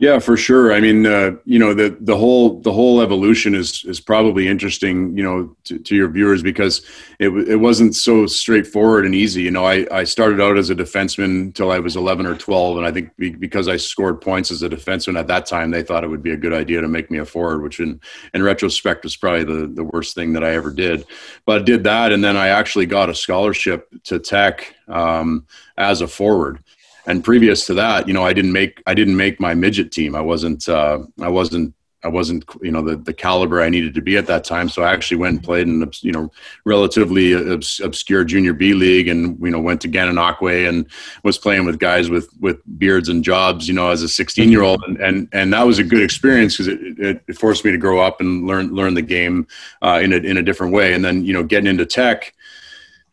Yeah, 0.00 0.20
for 0.20 0.36
sure. 0.36 0.72
I 0.72 0.78
mean, 0.78 1.06
uh, 1.06 1.32
you 1.44 1.58
know, 1.58 1.74
the 1.74 1.96
the 2.00 2.16
whole 2.16 2.60
the 2.60 2.72
whole 2.72 3.00
evolution 3.00 3.52
is 3.56 3.84
is 3.84 3.98
probably 3.98 4.46
interesting, 4.46 5.16
you 5.16 5.24
know, 5.24 5.56
to, 5.64 5.76
to, 5.80 5.96
your 5.96 6.08
viewers 6.08 6.40
because 6.40 6.82
it 7.18 7.30
it 7.48 7.56
wasn't 7.56 7.96
so 7.96 8.24
straightforward 8.28 9.06
and 9.06 9.14
easy. 9.14 9.42
You 9.42 9.50
know, 9.50 9.66
I 9.66 9.88
I 9.90 10.04
started 10.04 10.40
out 10.40 10.56
as 10.56 10.70
a 10.70 10.76
defenseman 10.76 11.42
until 11.42 11.72
I 11.72 11.80
was 11.80 11.96
11 11.96 12.26
or 12.26 12.36
12, 12.36 12.76
and 12.76 12.86
I 12.86 12.92
think 12.92 13.10
because 13.40 13.66
I 13.66 13.76
scored 13.76 14.20
points 14.20 14.52
as 14.52 14.62
a 14.62 14.68
defenseman 14.68 15.18
at 15.18 15.26
that 15.26 15.46
time, 15.46 15.72
they 15.72 15.82
thought 15.82 16.04
it 16.04 16.08
would 16.08 16.22
be 16.22 16.32
a 16.32 16.36
good 16.36 16.52
idea 16.52 16.80
to 16.80 16.86
make 16.86 17.10
me 17.10 17.18
a 17.18 17.24
forward, 17.24 17.62
which 17.62 17.80
in 17.80 18.00
in 18.34 18.42
retrospect 18.44 19.02
was 19.02 19.16
probably 19.16 19.42
the 19.42 19.66
the 19.66 19.84
worst 19.84 20.14
thing 20.14 20.32
that 20.34 20.44
I 20.44 20.54
ever 20.54 20.72
did. 20.72 21.06
But 21.44 21.62
I 21.62 21.64
did 21.64 21.82
that, 21.84 22.12
and 22.12 22.22
then 22.22 22.36
I 22.36 22.48
actually 22.48 22.86
got 22.86 23.10
a 23.10 23.14
scholarship 23.16 23.88
to 24.04 24.20
Tech 24.20 24.76
um, 24.86 25.44
as 25.76 26.02
a 26.02 26.06
forward 26.06 26.62
and 27.08 27.24
previous 27.24 27.66
to 27.66 27.74
that, 27.74 28.06
you 28.06 28.12
know, 28.12 28.22
I 28.22 28.34
didn't 28.34 28.52
make 28.52 28.82
I 28.86 28.94
didn't 28.94 29.16
make 29.16 29.40
my 29.40 29.54
midget 29.54 29.90
team. 29.90 30.14
I 30.14 30.20
wasn't 30.20 30.68
uh, 30.68 31.00
I 31.20 31.28
wasn't 31.28 31.74
I 32.04 32.08
wasn't 32.08 32.44
you 32.62 32.70
know 32.70 32.82
the 32.82 32.96
the 32.96 33.14
caliber 33.14 33.60
I 33.60 33.70
needed 33.70 33.94
to 33.94 34.02
be 34.02 34.16
at 34.18 34.26
that 34.26 34.44
time. 34.44 34.68
So 34.68 34.82
I 34.82 34.92
actually 34.92 35.16
went 35.16 35.36
and 35.36 35.42
played 35.42 35.66
in 35.66 35.90
you 36.02 36.12
know 36.12 36.30
relatively 36.64 37.34
obs- 37.34 37.80
obscure 37.80 38.24
junior 38.24 38.52
B 38.52 38.74
league, 38.74 39.08
and 39.08 39.36
you 39.40 39.50
know 39.50 39.58
went 39.58 39.80
to 39.80 39.88
Gananoque 39.88 40.68
and 40.68 40.86
was 41.24 41.38
playing 41.38 41.64
with 41.64 41.78
guys 41.78 42.10
with 42.10 42.28
with 42.40 42.60
beards 42.78 43.08
and 43.08 43.24
jobs. 43.24 43.66
You 43.66 43.74
know, 43.74 43.90
as 43.90 44.02
a 44.02 44.08
16 44.08 44.52
year 44.52 44.62
old, 44.62 44.82
and 44.86 44.98
and 44.98 45.28
and 45.32 45.52
that 45.54 45.66
was 45.66 45.78
a 45.78 45.84
good 45.84 46.02
experience 46.02 46.58
because 46.58 46.68
it, 46.68 47.22
it 47.26 47.38
forced 47.38 47.64
me 47.64 47.72
to 47.72 47.78
grow 47.78 48.00
up 48.00 48.20
and 48.20 48.46
learn 48.46 48.68
learn 48.74 48.94
the 48.94 49.02
game 49.02 49.46
uh, 49.82 49.98
in 50.02 50.12
a 50.12 50.16
in 50.16 50.36
a 50.36 50.42
different 50.42 50.74
way. 50.74 50.92
And 50.92 51.04
then 51.04 51.24
you 51.24 51.32
know 51.32 51.42
getting 51.42 51.68
into 51.68 51.86
tech 51.86 52.34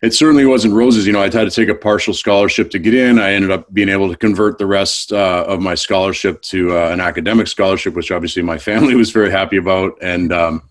it 0.06 0.14
certainly 0.14 0.46
wasn't 0.46 0.74
roses. 0.76 1.08
You 1.08 1.14
know, 1.14 1.20
I 1.20 1.24
had 1.24 1.34
to 1.34 1.50
take 1.50 1.68
a 1.68 1.74
partial 1.74 2.14
scholarship 2.14 2.70
to 2.72 2.80
get 2.80 2.94
in. 2.94 3.18
I 3.18 3.34
ended 3.34 3.50
up 3.50 3.74
being 3.74 3.90
able 3.90 4.08
to 4.10 4.16
convert 4.16 4.60
the 4.60 4.68
rest 4.68 5.12
uh, 5.12 5.46
of 5.48 5.62
my 5.62 5.74
scholarship 5.74 6.44
to 6.44 6.78
uh, 6.78 6.90
an 6.92 7.00
academic 7.00 7.48
scholarship, 7.48 7.96
which 7.96 8.12
obviously 8.12 8.44
my 8.44 8.58
family 8.70 8.94
was 8.94 9.10
very 9.10 9.32
happy 9.32 9.58
about. 9.58 9.98
And 10.02 10.32
um, 10.32 10.62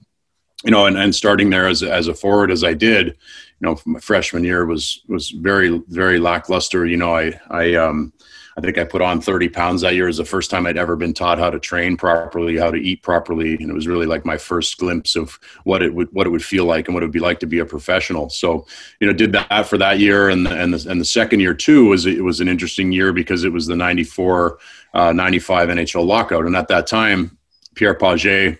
you 0.64 0.70
know, 0.70 0.86
and, 0.86 0.96
and 0.96 1.12
starting 1.12 1.50
there 1.50 1.66
as 1.66 1.82
as 1.82 2.06
a 2.06 2.14
forward 2.14 2.52
as 2.52 2.62
I 2.62 2.74
did, 2.74 3.08
you 3.08 3.14
know, 3.60 3.76
my 3.84 3.98
freshman 3.98 4.44
year 4.44 4.66
was 4.66 5.02
was 5.08 5.30
very 5.30 5.82
very 5.88 6.20
lackluster. 6.20 6.86
You 6.86 6.96
know, 6.96 7.16
I 7.16 7.32
I 7.50 7.74
um, 7.74 8.12
I 8.56 8.60
think 8.60 8.78
I 8.78 8.84
put 8.84 9.02
on 9.02 9.20
30 9.20 9.48
pounds 9.48 9.82
that 9.82 9.94
year. 9.94 10.04
It 10.04 10.08
was 10.08 10.18
the 10.18 10.24
first 10.24 10.50
time 10.50 10.66
I'd 10.66 10.76
ever 10.76 10.94
been 10.94 11.12
taught 11.12 11.38
how 11.38 11.50
to 11.50 11.58
train 11.58 11.96
properly, 11.96 12.56
how 12.56 12.70
to 12.70 12.76
eat 12.76 13.02
properly, 13.02 13.54
and 13.54 13.68
it 13.68 13.74
was 13.74 13.88
really 13.88 14.06
like 14.06 14.24
my 14.24 14.38
first 14.38 14.78
glimpse 14.78 15.16
of 15.16 15.38
what 15.64 15.82
it 15.82 15.94
would 15.94 16.08
what 16.12 16.26
it 16.26 16.30
would 16.30 16.44
feel 16.44 16.64
like 16.64 16.86
and 16.86 16.94
what 16.94 17.02
it 17.02 17.06
would 17.06 17.12
be 17.12 17.18
like 17.18 17.40
to 17.40 17.46
be 17.46 17.58
a 17.58 17.64
professional. 17.64 18.30
So, 18.30 18.66
you 19.00 19.06
know, 19.06 19.12
did 19.12 19.32
that 19.32 19.66
for 19.66 19.78
that 19.78 19.98
year, 19.98 20.28
and 20.28 20.46
the, 20.46 20.50
and 20.50 20.72
the, 20.72 20.90
and 20.90 21.00
the 21.00 21.04
second 21.04 21.40
year 21.40 21.54
too 21.54 21.86
was 21.86 22.06
it 22.06 22.22
was 22.22 22.40
an 22.40 22.48
interesting 22.48 22.92
year 22.92 23.12
because 23.12 23.44
it 23.44 23.52
was 23.52 23.66
the 23.66 23.76
94, 23.76 24.58
uh, 24.94 25.12
95 25.12 25.68
NHL 25.70 26.06
lockout, 26.06 26.46
and 26.46 26.56
at 26.56 26.68
that 26.68 26.86
time, 26.86 27.36
Pierre 27.74 27.94
Pagé 27.94 28.58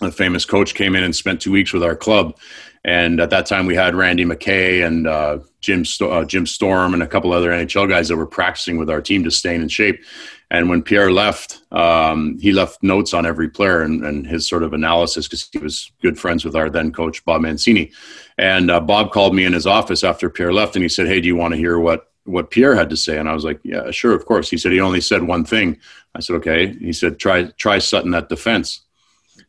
a 0.00 0.12
famous 0.12 0.44
coach, 0.44 0.76
came 0.76 0.94
in 0.94 1.02
and 1.02 1.16
spent 1.16 1.40
two 1.40 1.50
weeks 1.50 1.72
with 1.72 1.82
our 1.82 1.96
club 1.96 2.38
and 2.84 3.20
at 3.20 3.30
that 3.30 3.46
time, 3.46 3.66
we 3.66 3.74
had 3.74 3.94
Randy 3.94 4.24
McKay 4.24 4.86
and 4.86 5.06
uh, 5.06 5.38
Jim 5.68 5.84
uh, 6.00 6.24
Jim 6.24 6.46
Storm 6.46 6.94
and 6.94 7.02
a 7.02 7.06
couple 7.06 7.30
other 7.30 7.50
NHL 7.50 7.90
guys 7.90 8.08
that 8.08 8.16
were 8.16 8.26
practicing 8.26 8.78
with 8.78 8.88
our 8.88 9.02
team 9.02 9.22
to 9.24 9.30
stay 9.30 9.54
in 9.54 9.68
shape. 9.68 10.02
And 10.50 10.70
when 10.70 10.82
Pierre 10.82 11.12
left, 11.12 11.60
um, 11.72 12.38
he 12.38 12.52
left 12.52 12.82
notes 12.82 13.12
on 13.12 13.26
every 13.26 13.50
player 13.50 13.82
and, 13.82 14.02
and 14.02 14.26
his 14.26 14.48
sort 14.48 14.62
of 14.62 14.72
analysis 14.72 15.26
because 15.26 15.46
he 15.52 15.58
was 15.58 15.92
good 16.00 16.18
friends 16.18 16.42
with 16.42 16.56
our 16.56 16.70
then 16.70 16.90
coach 16.90 17.22
Bob 17.26 17.42
Mancini. 17.42 17.92
And 18.38 18.70
uh, 18.70 18.80
Bob 18.80 19.12
called 19.12 19.34
me 19.34 19.44
in 19.44 19.52
his 19.52 19.66
office 19.66 20.02
after 20.02 20.30
Pierre 20.30 20.54
left, 20.54 20.74
and 20.74 20.82
he 20.82 20.88
said, 20.88 21.06
"Hey, 21.06 21.20
do 21.20 21.28
you 21.28 21.36
want 21.36 21.52
to 21.52 21.58
hear 21.58 21.78
what 21.78 22.08
what 22.24 22.50
Pierre 22.50 22.74
had 22.74 22.90
to 22.90 22.96
say, 22.96 23.18
and 23.18 23.28
I 23.28 23.32
was 23.32 23.44
like, 23.44 23.58
yeah, 23.62 23.90
sure, 23.90 24.14
of 24.14 24.26
course. 24.26 24.50
He 24.50 24.58
said 24.58 24.72
he 24.72 24.80
only 24.80 25.00
said 25.00 25.22
one 25.22 25.44
thing. 25.44 25.78
I 26.14 26.20
said, 26.20 26.36
okay. 26.36 26.74
He 26.74 26.92
said, 26.92 27.18
try 27.18 27.44
try 27.56 27.78
Sutton 27.78 28.14
at 28.14 28.28
defense. 28.28 28.82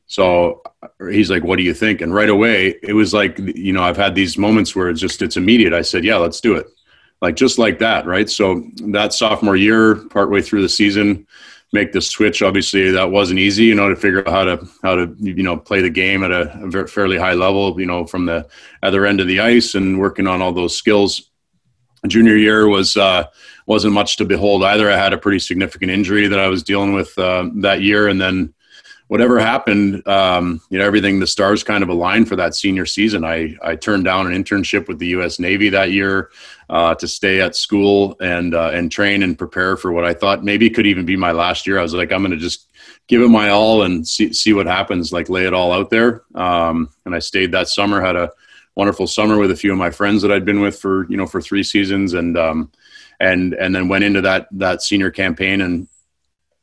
So 0.09 0.63
he's 1.11 1.29
like, 1.29 1.43
what 1.43 1.57
do 1.57 1.63
you 1.63 1.73
think? 1.73 2.01
And 2.01 2.13
right 2.13 2.29
away, 2.29 2.79
it 2.81 2.93
was 2.93 3.13
like, 3.13 3.37
you 3.37 3.71
know, 3.71 3.83
I've 3.83 3.95
had 3.95 4.15
these 4.15 4.39
moments 4.39 4.75
where 4.75 4.89
it's 4.89 4.99
just 4.99 5.21
it's 5.21 5.37
immediate. 5.37 5.71
I 5.71 5.83
said, 5.83 6.03
yeah, 6.03 6.17
let's 6.17 6.41
do 6.41 6.55
it, 6.55 6.65
like 7.21 7.35
just 7.35 7.59
like 7.59 7.77
that, 7.79 8.07
right? 8.07 8.27
So 8.27 8.63
that 8.87 9.13
sophomore 9.13 9.55
year, 9.55 9.95
partway 9.95 10.41
through 10.41 10.63
the 10.63 10.69
season, 10.69 11.27
make 11.73 11.91
the 11.91 12.01
switch. 12.01 12.41
Obviously, 12.41 12.89
that 12.89 13.11
wasn't 13.11 13.39
easy, 13.39 13.65
you 13.65 13.75
know, 13.75 13.87
to 13.87 13.95
figure 13.95 14.27
out 14.27 14.33
how 14.33 14.43
to 14.45 14.67
how 14.81 14.95
to 14.95 15.15
you 15.19 15.43
know 15.43 15.55
play 15.55 15.83
the 15.83 15.91
game 15.91 16.23
at 16.23 16.31
a, 16.31 16.87
fairly 16.87 17.19
high 17.19 17.35
level, 17.35 17.79
you 17.79 17.85
know, 17.85 18.03
from 18.07 18.25
the 18.25 18.49
other 18.81 19.05
end 19.05 19.21
of 19.21 19.27
the 19.27 19.39
ice 19.39 19.75
and 19.75 19.99
working 19.99 20.25
on 20.25 20.41
all 20.41 20.51
those 20.51 20.75
skills. 20.75 21.29
Junior 22.07 22.35
year 22.35 22.67
was 22.67 22.97
uh, 22.97 23.25
wasn't 23.67 23.93
much 23.93 24.17
to 24.17 24.25
behold 24.25 24.63
either. 24.63 24.89
I 24.89 24.97
had 24.97 25.13
a 25.13 25.19
pretty 25.19 25.39
significant 25.39 25.91
injury 25.91 26.27
that 26.27 26.39
I 26.39 26.47
was 26.47 26.63
dealing 26.63 26.93
with 26.93 27.15
uh, 27.19 27.47
that 27.57 27.83
year, 27.83 28.07
and 28.07 28.19
then 28.19 28.55
whatever 29.09 29.39
happened, 29.39 30.07
um, 30.07 30.61
you 30.69 30.77
know, 30.77 30.85
everything 30.85 31.19
the 31.19 31.25
stars 31.25 31.63
kind 31.63 31.83
of 31.83 31.89
aligned 31.89 32.29
for 32.29 32.35
that 32.35 32.55
senior 32.55 32.85
season. 32.85 33.25
I 33.25 33.57
I 33.61 33.75
turned 33.75 34.05
down 34.05 34.31
an 34.31 34.43
internship 34.43 34.87
with 34.87 34.99
the 34.99 35.07
U.S. 35.07 35.39
Navy 35.39 35.69
that 35.69 35.91
year 35.91 36.29
uh, 36.69 36.93
to 36.95 37.07
stay 37.07 37.41
at 37.41 37.55
school 37.55 38.15
and 38.21 38.53
uh, 38.53 38.69
and 38.71 38.91
train 38.91 39.23
and 39.23 39.37
prepare 39.37 39.75
for 39.75 39.91
what 39.91 40.05
I 40.05 40.13
thought 40.13 40.43
maybe 40.43 40.69
could 40.69 40.85
even 40.85 41.05
be 41.05 41.17
my 41.17 41.31
last 41.31 41.67
year. 41.67 41.79
I 41.79 41.81
was 41.81 41.93
like, 41.93 42.11
I'm 42.11 42.21
going 42.21 42.31
to 42.31 42.37
just 42.37 42.67
give 43.07 43.21
it 43.21 43.29
my 43.29 43.49
all 43.49 43.81
and 43.81 44.07
see 44.07 44.31
see 44.31 44.53
what 44.53 44.67
happens. 44.67 45.11
Like 45.11 45.27
lay 45.27 45.45
it 45.45 45.53
all 45.55 45.73
out 45.73 45.89
there. 45.89 46.21
Um, 46.35 46.89
and 47.03 47.15
I 47.15 47.19
stayed 47.19 47.51
that 47.51 47.67
summer. 47.67 47.99
Had 48.01 48.15
a 48.15 48.31
wonderful 48.75 49.07
summer 49.07 49.39
with 49.39 49.49
a 49.49 49.55
few 49.55 49.71
of 49.71 49.79
my 49.79 49.89
friends 49.89 50.21
that 50.21 50.31
I'd 50.31 50.45
been 50.45 50.61
with 50.61 50.79
for 50.79 51.09
you 51.09 51.17
know 51.17 51.27
for 51.27 51.41
three 51.41 51.63
seasons 51.63 52.13
and. 52.13 52.37
Um, 52.37 52.71
and 53.21 53.53
and 53.55 53.75
then 53.75 53.89
went 53.89 54.05
into 54.05 54.21
that 54.21 54.47
that 54.51 54.81
senior 54.81 55.11
campaign 55.11 55.59
and 55.59 55.89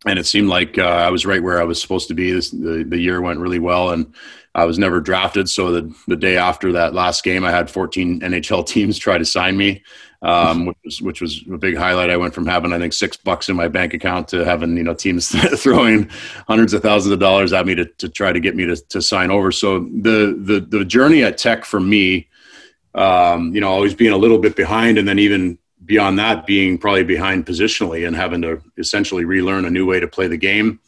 and 0.07 0.19
it 0.19 0.27
seemed 0.27 0.49
like 0.49 0.79
uh, 0.79 0.83
I 0.83 1.11
was 1.11 1.27
right 1.27 1.43
where 1.43 1.61
I 1.61 1.65
was 1.65 1.81
supposed 1.81 2.09
to 2.09 2.15
be. 2.15 2.31
This, 2.31 2.51
the 2.51 2.85
the 2.89 2.99
year 2.99 3.21
went 3.21 3.41
really 3.41 3.59
well, 3.59 3.91
and 3.91 4.15
I 4.55 4.65
was 4.65 4.79
never 4.79 5.01
drafted. 5.01 5.49
So 5.49 5.73
the 5.73 5.95
the 6.07 6.17
day 6.17 6.37
after 6.37 6.73
that 6.73 6.95
last 6.95 7.25
game, 7.25 7.45
I 7.45 7.51
had 7.51 7.71
14 7.71 8.21
NHL 8.21 8.67
teams 8.69 8.99
try 8.99 9.19
to 9.19 9.25
sign 9.25 9.57
me, 9.57 9.83
um, 10.23 10.67
which 10.67 10.79
was 10.85 11.03
which 11.03 11.21
was 11.21 11.45
a 11.53 11.59
big 11.59 11.77
highlight. 11.77 12.11
I 12.11 12.17
went 12.17 12.35
from 12.35 12.47
having 12.47 12.73
I 12.73 12.79
think 12.79 12.93
six 12.93 13.17
bucks 13.17 13.49
in 13.49 13.57
my 13.57 13.69
bank 13.69 13.95
account 13.95 14.29
to 14.29 14.45
having 14.45 14.77
you 14.77 14.85
know 14.85 14.95
teams 14.95 15.29
throwing 15.61 16.09
hundreds 16.47 16.73
of 16.73 16.83
thousands 16.83 17.13
of 17.13 17.19
dollars 17.19 17.53
at 17.53 17.67
me 17.67 17.75
to 17.75 17.85
to 17.85 18.09
try 18.09 18.33
to 18.33 18.41
get 18.41 18.55
me 18.55 18.65
to 18.67 18.77
to 18.77 19.03
sign 19.03 19.31
over. 19.31 19.51
So 19.51 19.81
the 19.81 20.39
the 20.41 20.61
the 20.61 20.85
journey 20.85 21.25
at 21.25 21.37
Tech 21.37 21.65
for 21.65 21.81
me, 21.81 22.29
um, 22.95 23.53
you 23.55 23.61
know, 23.61 23.71
always 23.71 23.95
being 23.95 24.13
a 24.13 24.17
little 24.19 24.39
bit 24.39 24.55
behind, 24.55 24.99
and 24.99 25.09
then 25.09 25.19
even 25.19 25.59
beyond 25.87 26.19
that, 26.19 26.47
being 26.47 26.77
probably 26.77 27.05
behind 27.05 27.47
positionally 27.47 28.07
and 28.07 28.15
having 28.15 28.43
to 28.43 28.61
essentially 28.77 29.25
relearn 29.25 29.65
a 29.65 29.71
new 29.71 29.87
way 29.87 30.01
to 30.01 30.09
play 30.09 30.27
the 30.27 30.37
game, 30.37 30.81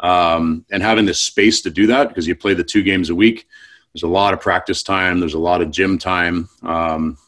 um, 0.00 0.64
and 0.70 0.82
having 0.82 1.04
the 1.04 1.14
space 1.14 1.60
to 1.62 1.70
do 1.70 1.88
that 1.88 2.08
because 2.08 2.26
you 2.26 2.34
play 2.34 2.54
the 2.54 2.64
two 2.64 2.82
games 2.82 3.10
a 3.10 3.14
week. 3.14 3.46
There's 3.92 4.04
a 4.04 4.08
lot 4.08 4.32
of 4.34 4.40
practice 4.40 4.82
time. 4.82 5.20
There's 5.20 5.34
a 5.34 5.38
lot 5.38 5.60
of 5.60 5.70
gym 5.70 5.98
time. 5.98 6.48
Um, 6.62 7.18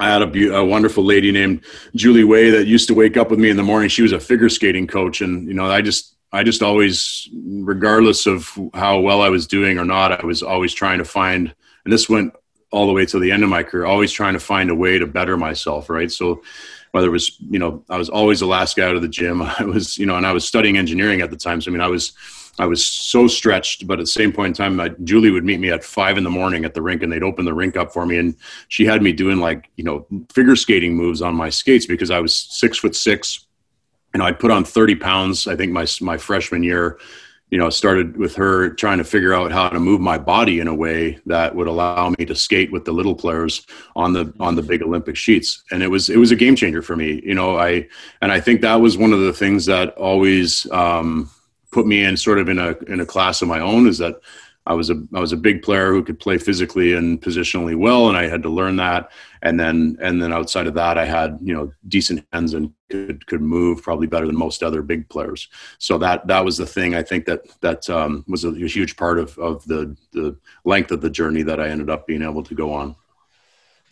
I 0.00 0.08
had 0.08 0.22
a, 0.22 0.54
a, 0.56 0.64
wonderful 0.64 1.04
lady 1.04 1.30
named 1.32 1.64
Julie 1.94 2.24
Way 2.24 2.50
that 2.50 2.66
used 2.66 2.88
to 2.88 2.94
wake 2.94 3.16
up 3.16 3.30
with 3.30 3.38
me 3.38 3.50
in 3.50 3.58
the 3.58 3.62
morning. 3.62 3.90
She 3.90 4.02
was 4.02 4.12
a 4.12 4.20
figure 4.20 4.48
skating 4.48 4.86
coach, 4.86 5.20
and 5.20 5.46
you 5.46 5.54
know, 5.54 5.66
I 5.66 5.82
just, 5.82 6.16
I 6.32 6.42
just 6.42 6.62
always, 6.62 7.28
regardless 7.34 8.26
of 8.26 8.50
how 8.72 9.00
well 9.00 9.20
I 9.20 9.28
was 9.28 9.46
doing 9.46 9.78
or 9.78 9.84
not, 9.84 10.12
I 10.12 10.24
was 10.24 10.42
always 10.42 10.72
trying 10.72 10.98
to 10.98 11.04
find. 11.04 11.54
And 11.84 11.92
this 11.92 12.08
went 12.08 12.32
all 12.72 12.86
the 12.86 12.92
way 12.92 13.06
to 13.06 13.18
the 13.18 13.30
end 13.30 13.44
of 13.44 13.48
my 13.48 13.62
career, 13.62 13.84
always 13.84 14.10
trying 14.10 14.32
to 14.32 14.40
find 14.40 14.70
a 14.70 14.74
way 14.74 14.98
to 14.98 15.06
better 15.06 15.36
myself, 15.36 15.88
right? 15.88 16.10
So 16.10 16.42
whether 16.90 17.06
it 17.06 17.10
was, 17.10 17.38
you 17.40 17.58
know, 17.58 17.84
I 17.88 17.98
was 17.98 18.08
always 18.08 18.40
the 18.40 18.46
last 18.46 18.76
guy 18.76 18.84
out 18.88 18.96
of 18.96 19.02
the 19.02 19.08
gym. 19.08 19.42
I 19.58 19.64
was, 19.64 19.98
you 19.98 20.06
know, 20.06 20.16
and 20.16 20.26
I 20.26 20.32
was 20.32 20.44
studying 20.44 20.76
engineering 20.76 21.20
at 21.20 21.30
the 21.30 21.36
time. 21.36 21.60
So 21.60 21.70
I 21.70 21.72
mean, 21.72 21.82
I 21.82 21.88
was, 21.88 22.12
I 22.58 22.66
was 22.66 22.86
so 22.86 23.26
stretched, 23.26 23.86
but 23.86 23.94
at 23.94 24.02
the 24.02 24.06
same 24.06 24.32
point 24.32 24.48
in 24.48 24.64
time, 24.64 24.78
I, 24.78 24.90
Julie 25.04 25.30
would 25.30 25.44
meet 25.44 25.58
me 25.58 25.70
at 25.70 25.82
five 25.82 26.18
in 26.18 26.24
the 26.24 26.30
morning 26.30 26.64
at 26.64 26.74
the 26.74 26.82
rink, 26.82 27.02
and 27.02 27.10
they'd 27.10 27.22
open 27.22 27.46
the 27.46 27.54
rink 27.54 27.76
up 27.76 27.92
for 27.92 28.04
me, 28.04 28.18
and 28.18 28.36
she 28.68 28.84
had 28.84 29.02
me 29.02 29.12
doing 29.12 29.38
like 29.38 29.70
you 29.76 29.84
know 29.84 30.06
figure 30.32 30.54
skating 30.54 30.94
moves 30.94 31.22
on 31.22 31.34
my 31.34 31.48
skates 31.48 31.86
because 31.86 32.10
I 32.10 32.20
was 32.20 32.34
six 32.34 32.76
foot 32.76 32.94
six, 32.94 33.46
and 34.12 34.22
I'd 34.22 34.38
put 34.38 34.50
on 34.50 34.64
thirty 34.64 34.94
pounds. 34.94 35.46
I 35.46 35.56
think 35.56 35.72
my 35.72 35.86
my 36.02 36.18
freshman 36.18 36.62
year, 36.62 36.98
you 37.52 37.58
know, 37.58 37.68
started 37.68 38.16
with 38.16 38.34
her 38.34 38.70
trying 38.70 38.96
to 38.96 39.04
figure 39.04 39.34
out 39.34 39.52
how 39.52 39.68
to 39.68 39.78
move 39.78 40.00
my 40.00 40.16
body 40.16 40.58
in 40.58 40.68
a 40.68 40.74
way 40.74 41.18
that 41.26 41.54
would 41.54 41.66
allow 41.66 42.08
me 42.18 42.24
to 42.24 42.34
skate 42.34 42.72
with 42.72 42.86
the 42.86 42.92
little 42.92 43.14
players 43.14 43.66
on 43.94 44.14
the 44.14 44.32
on 44.40 44.56
the 44.56 44.62
big 44.62 44.80
Olympic 44.80 45.16
sheets. 45.16 45.62
And 45.70 45.82
it 45.82 45.88
was 45.88 46.08
it 46.08 46.16
was 46.16 46.30
a 46.30 46.36
game 46.36 46.56
changer 46.56 46.80
for 46.80 46.96
me. 46.96 47.20
You 47.22 47.34
know, 47.34 47.58
I 47.58 47.86
and 48.22 48.32
I 48.32 48.40
think 48.40 48.62
that 48.62 48.76
was 48.76 48.96
one 48.96 49.12
of 49.12 49.20
the 49.20 49.34
things 49.34 49.66
that 49.66 49.90
always 49.98 50.66
um, 50.72 51.30
put 51.72 51.86
me 51.86 52.02
in 52.02 52.16
sort 52.16 52.38
of 52.38 52.48
in 52.48 52.58
a 52.58 52.74
in 52.88 53.00
a 53.00 53.06
class 53.06 53.42
of 53.42 53.48
my 53.48 53.60
own 53.60 53.86
is 53.86 53.98
that 53.98 54.14
I 54.64 54.74
was 54.74 54.90
a 54.90 55.02
I 55.12 55.18
was 55.18 55.32
a 55.32 55.36
big 55.36 55.62
player 55.62 55.92
who 55.92 56.04
could 56.04 56.20
play 56.20 56.38
physically 56.38 56.92
and 56.94 57.20
positionally 57.20 57.76
well, 57.76 58.08
and 58.08 58.16
I 58.16 58.28
had 58.28 58.42
to 58.44 58.48
learn 58.48 58.76
that. 58.76 59.10
And 59.42 59.58
then 59.58 59.96
and 60.00 60.22
then 60.22 60.32
outside 60.32 60.68
of 60.68 60.74
that, 60.74 60.98
I 60.98 61.04
had 61.04 61.38
you 61.42 61.52
know 61.52 61.72
decent 61.88 62.24
hands 62.32 62.54
and 62.54 62.72
could 62.88 63.26
could 63.26 63.42
move 63.42 63.82
probably 63.82 64.06
better 64.06 64.26
than 64.26 64.38
most 64.38 64.62
other 64.62 64.82
big 64.82 65.08
players. 65.08 65.48
So 65.78 65.98
that 65.98 66.28
that 66.28 66.44
was 66.44 66.58
the 66.58 66.66
thing 66.66 66.94
I 66.94 67.02
think 67.02 67.24
that 67.26 67.42
that 67.60 67.90
um, 67.90 68.24
was 68.28 68.44
a, 68.44 68.50
a 68.50 68.68
huge 68.68 68.96
part 68.96 69.18
of 69.18 69.36
of 69.38 69.64
the 69.66 69.96
the 70.12 70.36
length 70.64 70.92
of 70.92 71.00
the 71.00 71.10
journey 71.10 71.42
that 71.42 71.58
I 71.58 71.68
ended 71.68 71.90
up 71.90 72.06
being 72.06 72.22
able 72.22 72.44
to 72.44 72.54
go 72.54 72.72
on. 72.72 72.94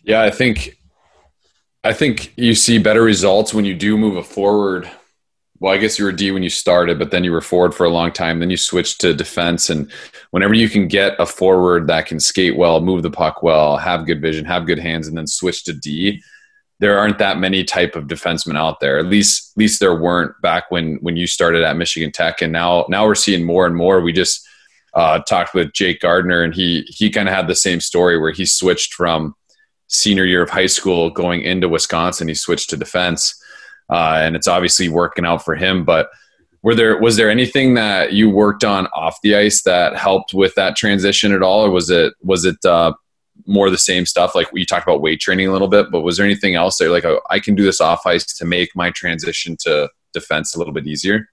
Yeah, 0.04 0.22
I 0.22 0.30
think 0.30 0.78
I 1.82 1.92
think 1.92 2.32
you 2.36 2.54
see 2.54 2.78
better 2.78 3.02
results 3.02 3.52
when 3.52 3.64
you 3.64 3.74
do 3.74 3.96
move 3.96 4.16
a 4.16 4.22
forward 4.22 4.88
well, 5.60 5.74
I 5.74 5.76
guess 5.76 5.98
you 5.98 6.06
were 6.06 6.12
D 6.12 6.30
when 6.30 6.42
you 6.42 6.48
started, 6.48 6.98
but 6.98 7.10
then 7.10 7.22
you 7.22 7.32
were 7.32 7.42
forward 7.42 7.74
for 7.74 7.84
a 7.84 7.90
long 7.90 8.12
time. 8.12 8.40
Then 8.40 8.48
you 8.48 8.56
switched 8.56 9.02
to 9.02 9.12
defense. 9.12 9.68
And 9.68 9.92
whenever 10.30 10.54
you 10.54 10.70
can 10.70 10.88
get 10.88 11.20
a 11.20 11.26
forward 11.26 11.86
that 11.86 12.06
can 12.06 12.18
skate 12.18 12.56
well, 12.56 12.80
move 12.80 13.02
the 13.02 13.10
puck 13.10 13.42
well, 13.42 13.76
have 13.76 14.06
good 14.06 14.22
vision, 14.22 14.46
have 14.46 14.66
good 14.66 14.78
hands, 14.78 15.06
and 15.06 15.16
then 15.16 15.26
switch 15.26 15.64
to 15.64 15.74
D, 15.74 16.22
there 16.78 16.98
aren't 16.98 17.18
that 17.18 17.38
many 17.38 17.62
type 17.62 17.94
of 17.94 18.06
defensemen 18.06 18.56
out 18.56 18.80
there. 18.80 18.98
At 18.98 19.06
least, 19.06 19.52
at 19.54 19.60
least 19.60 19.80
there 19.80 19.94
weren't 19.94 20.32
back 20.40 20.70
when 20.70 20.96
when 21.02 21.16
you 21.16 21.26
started 21.26 21.62
at 21.62 21.76
Michigan 21.76 22.10
Tech. 22.10 22.40
And 22.40 22.54
now, 22.54 22.86
now 22.88 23.04
we're 23.04 23.14
seeing 23.14 23.44
more 23.44 23.66
and 23.66 23.76
more. 23.76 24.00
We 24.00 24.14
just 24.14 24.46
uh, 24.94 25.18
talked 25.20 25.52
with 25.52 25.74
Jake 25.74 26.00
Gardiner, 26.00 26.42
and 26.42 26.54
he 26.54 26.86
he 26.88 27.10
kind 27.10 27.28
of 27.28 27.34
had 27.34 27.48
the 27.48 27.54
same 27.54 27.80
story 27.80 28.18
where 28.18 28.32
he 28.32 28.46
switched 28.46 28.94
from 28.94 29.34
senior 29.88 30.24
year 30.24 30.42
of 30.42 30.48
high 30.48 30.66
school 30.66 31.10
going 31.10 31.42
into 31.42 31.68
Wisconsin. 31.68 32.28
He 32.28 32.34
switched 32.34 32.70
to 32.70 32.78
defense 32.78 33.39
uh, 33.90 34.20
and 34.22 34.36
it's 34.36 34.48
obviously 34.48 34.88
working 34.88 35.26
out 35.26 35.44
for 35.44 35.54
him. 35.54 35.84
But 35.84 36.10
were 36.62 36.74
there 36.74 36.98
was 36.98 37.16
there 37.16 37.30
anything 37.30 37.74
that 37.74 38.12
you 38.12 38.30
worked 38.30 38.64
on 38.64 38.86
off 38.88 39.18
the 39.22 39.34
ice 39.34 39.62
that 39.62 39.96
helped 39.96 40.34
with 40.34 40.54
that 40.54 40.76
transition 40.76 41.32
at 41.32 41.42
all, 41.42 41.64
or 41.64 41.70
was 41.70 41.90
it 41.90 42.14
was 42.22 42.44
it 42.44 42.62
uh, 42.64 42.92
more 43.46 43.70
the 43.70 43.78
same 43.78 44.06
stuff? 44.06 44.34
Like 44.34 44.48
you 44.52 44.66
talked 44.66 44.86
about 44.86 45.00
weight 45.00 45.20
training 45.20 45.48
a 45.48 45.52
little 45.52 45.68
bit, 45.68 45.90
but 45.90 46.02
was 46.02 46.16
there 46.16 46.26
anything 46.26 46.54
else 46.54 46.78
that 46.78 46.90
like 46.90 47.04
oh, 47.04 47.20
I 47.30 47.40
can 47.40 47.54
do 47.54 47.64
this 47.64 47.80
off 47.80 48.06
ice 48.06 48.24
to 48.34 48.44
make 48.44 48.70
my 48.74 48.90
transition 48.90 49.56
to 49.60 49.88
defense 50.12 50.54
a 50.54 50.58
little 50.58 50.74
bit 50.74 50.86
easier? 50.86 51.28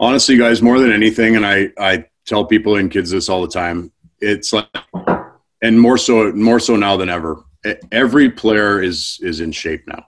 Honestly, 0.00 0.36
guys, 0.36 0.62
more 0.62 0.78
than 0.78 0.92
anything, 0.92 1.34
and 1.34 1.46
I 1.46 1.70
I 1.78 2.04
tell 2.26 2.44
people 2.44 2.76
and 2.76 2.90
kids 2.90 3.10
this 3.10 3.28
all 3.28 3.40
the 3.40 3.48
time. 3.48 3.90
It's 4.20 4.52
like, 4.52 4.68
and 5.62 5.80
more 5.80 5.96
so 5.96 6.32
more 6.32 6.60
so 6.60 6.76
now 6.76 6.96
than 6.96 7.08
ever. 7.08 7.42
Every 7.90 8.30
player 8.30 8.80
is 8.82 9.18
is 9.22 9.40
in 9.40 9.52
shape 9.52 9.86
now 9.88 10.07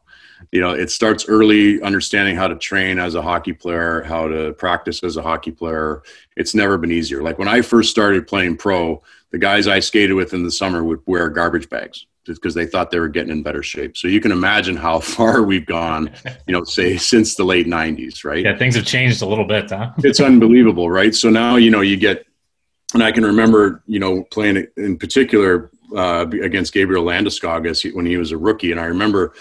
you 0.52 0.60
know 0.60 0.70
it 0.70 0.90
starts 0.90 1.26
early 1.28 1.80
understanding 1.82 2.36
how 2.36 2.48
to 2.48 2.56
train 2.56 2.98
as 2.98 3.14
a 3.14 3.22
hockey 3.22 3.52
player 3.52 4.02
how 4.02 4.28
to 4.28 4.52
practice 4.54 5.02
as 5.02 5.16
a 5.16 5.22
hockey 5.22 5.50
player. 5.50 6.02
It's 6.36 6.54
never 6.54 6.78
been 6.78 6.92
easier. 6.92 7.22
Like 7.22 7.38
when 7.38 7.48
i 7.48 7.62
first 7.62 7.90
started 7.90 8.26
playing 8.26 8.56
pro 8.56 9.02
the 9.30 9.38
guys 9.38 9.68
i 9.68 9.80
skated 9.80 10.16
with 10.16 10.34
in 10.34 10.42
the 10.42 10.50
summer 10.50 10.82
would 10.82 11.00
wear 11.06 11.28
garbage 11.28 11.68
bags 11.68 12.06
because 12.26 12.54
they 12.54 12.66
thought 12.66 12.90
they 12.90 13.00
were 13.00 13.08
getting 13.08 13.32
in 13.32 13.42
better 13.42 13.62
shape. 13.62 13.96
So 13.96 14.06
you 14.06 14.20
can 14.20 14.30
imagine 14.30 14.76
how 14.76 15.00
far 15.16 15.42
we've 15.42 15.66
gone 15.66 16.10
you 16.46 16.52
know 16.52 16.64
say 16.64 16.96
since 16.96 17.34
the 17.34 17.44
late 17.44 17.66
90s 17.66 18.24
right? 18.24 18.44
Yeah 18.44 18.56
things 18.56 18.76
have 18.76 18.84
changed 18.84 19.22
a 19.22 19.26
little 19.26 19.46
bit 19.46 19.70
huh? 19.70 19.92
It's 19.98 20.20
unbelievable 20.20 20.90
right? 20.90 21.14
So 21.14 21.30
now 21.30 21.56
you 21.56 21.70
know 21.70 21.80
you 21.80 21.96
get 21.96 22.26
and 22.92 23.02
i 23.04 23.12
can 23.12 23.24
remember 23.24 23.82
you 23.86 24.00
know 24.00 24.24
playing 24.32 24.66
in 24.76 24.98
particular 24.98 25.70
uh, 25.96 26.26
against 26.42 26.72
gabriel 26.72 27.04
landeskog 27.04 27.68
as 27.68 27.80
he, 27.80 27.90
when 27.90 28.06
he 28.06 28.16
was 28.16 28.32
a 28.32 28.38
rookie. 28.38 28.70
And 28.70 28.80
i 28.80 28.84
remember 28.84 29.32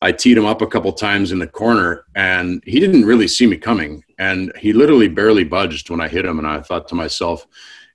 I 0.00 0.12
teed 0.12 0.38
him 0.38 0.46
up 0.46 0.62
a 0.62 0.66
couple 0.66 0.92
times 0.92 1.32
in 1.32 1.38
the 1.38 1.46
corner, 1.46 2.04
and 2.14 2.62
he 2.64 2.78
didn't 2.78 3.04
really 3.04 3.28
see 3.28 3.46
me 3.46 3.56
coming. 3.56 4.04
And 4.18 4.52
he 4.56 4.72
literally 4.72 5.08
barely 5.08 5.44
budged 5.44 5.90
when 5.90 6.00
I 6.00 6.08
hit 6.08 6.24
him. 6.24 6.38
And 6.38 6.46
I 6.46 6.60
thought 6.60 6.88
to 6.88 6.94
myself, 6.94 7.46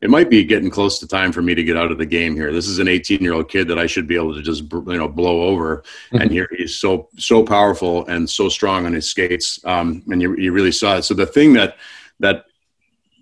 it 0.01 0.10
might 0.10 0.29
be 0.29 0.43
getting 0.43 0.69
close 0.69 1.00
to 1.00 1.07
time 1.07 1.31
for 1.31 1.41
me 1.41 1.55
to 1.55 1.63
get 1.63 1.77
out 1.77 1.89
of 1.89 1.98
the 1.98 2.05
game 2.05 2.36
here. 2.36 2.51
This 2.51 2.67
is 2.67 2.79
an 2.79 2.89
18 2.89 3.22
year 3.22 3.33
old 3.33 3.50
kid 3.50 3.69
that 3.69 3.79
I 3.79 3.88
should 3.88 4.05
be 4.05 4.15
able 4.15 4.33
to 4.36 4.41
just 4.41 4.63
you 4.72 4.98
know 4.98 5.07
blow 5.07 5.43
over, 5.43 5.77
mm-hmm. 5.77 6.17
and 6.17 6.29
here 6.31 6.50
he's 6.57 6.75
so 6.75 7.07
so 7.17 7.41
powerful 7.41 8.05
and 8.07 8.29
so 8.29 8.50
strong 8.50 8.86
on 8.86 8.91
his 8.91 9.10
skates, 9.10 9.63
um, 9.63 10.03
and 10.07 10.22
you 10.22 10.36
you 10.36 10.51
really 10.51 10.74
saw 10.74 10.98
it. 10.98 11.03
So 11.03 11.13
the 11.13 11.25
thing 11.25 11.53
that 11.53 11.77
that 12.19 12.45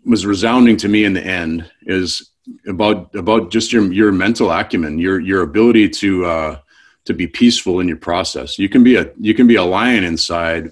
was 0.05 0.25
resounding 0.25 0.75
to 0.77 0.87
me 0.87 1.03
in 1.03 1.13
the 1.13 1.23
end 1.23 1.69
is 1.83 2.31
about 2.65 3.13
about 3.13 3.51
just 3.51 3.71
your 3.71 3.91
your 3.93 4.11
mental 4.11 4.51
acumen, 4.51 4.97
your 4.97 5.19
your 5.19 5.43
ability 5.43 5.87
to 5.89 6.25
uh, 6.25 6.59
to 7.05 7.13
be 7.13 7.27
peaceful 7.27 7.79
in 7.79 7.87
your 7.87 7.97
process. 7.97 8.59
You 8.59 8.69
can 8.69 8.83
be 8.83 8.95
a 8.95 9.11
you 9.19 9.33
can 9.33 9.47
be 9.47 9.55
a 9.55 9.63
lion 9.63 10.03
inside, 10.03 10.71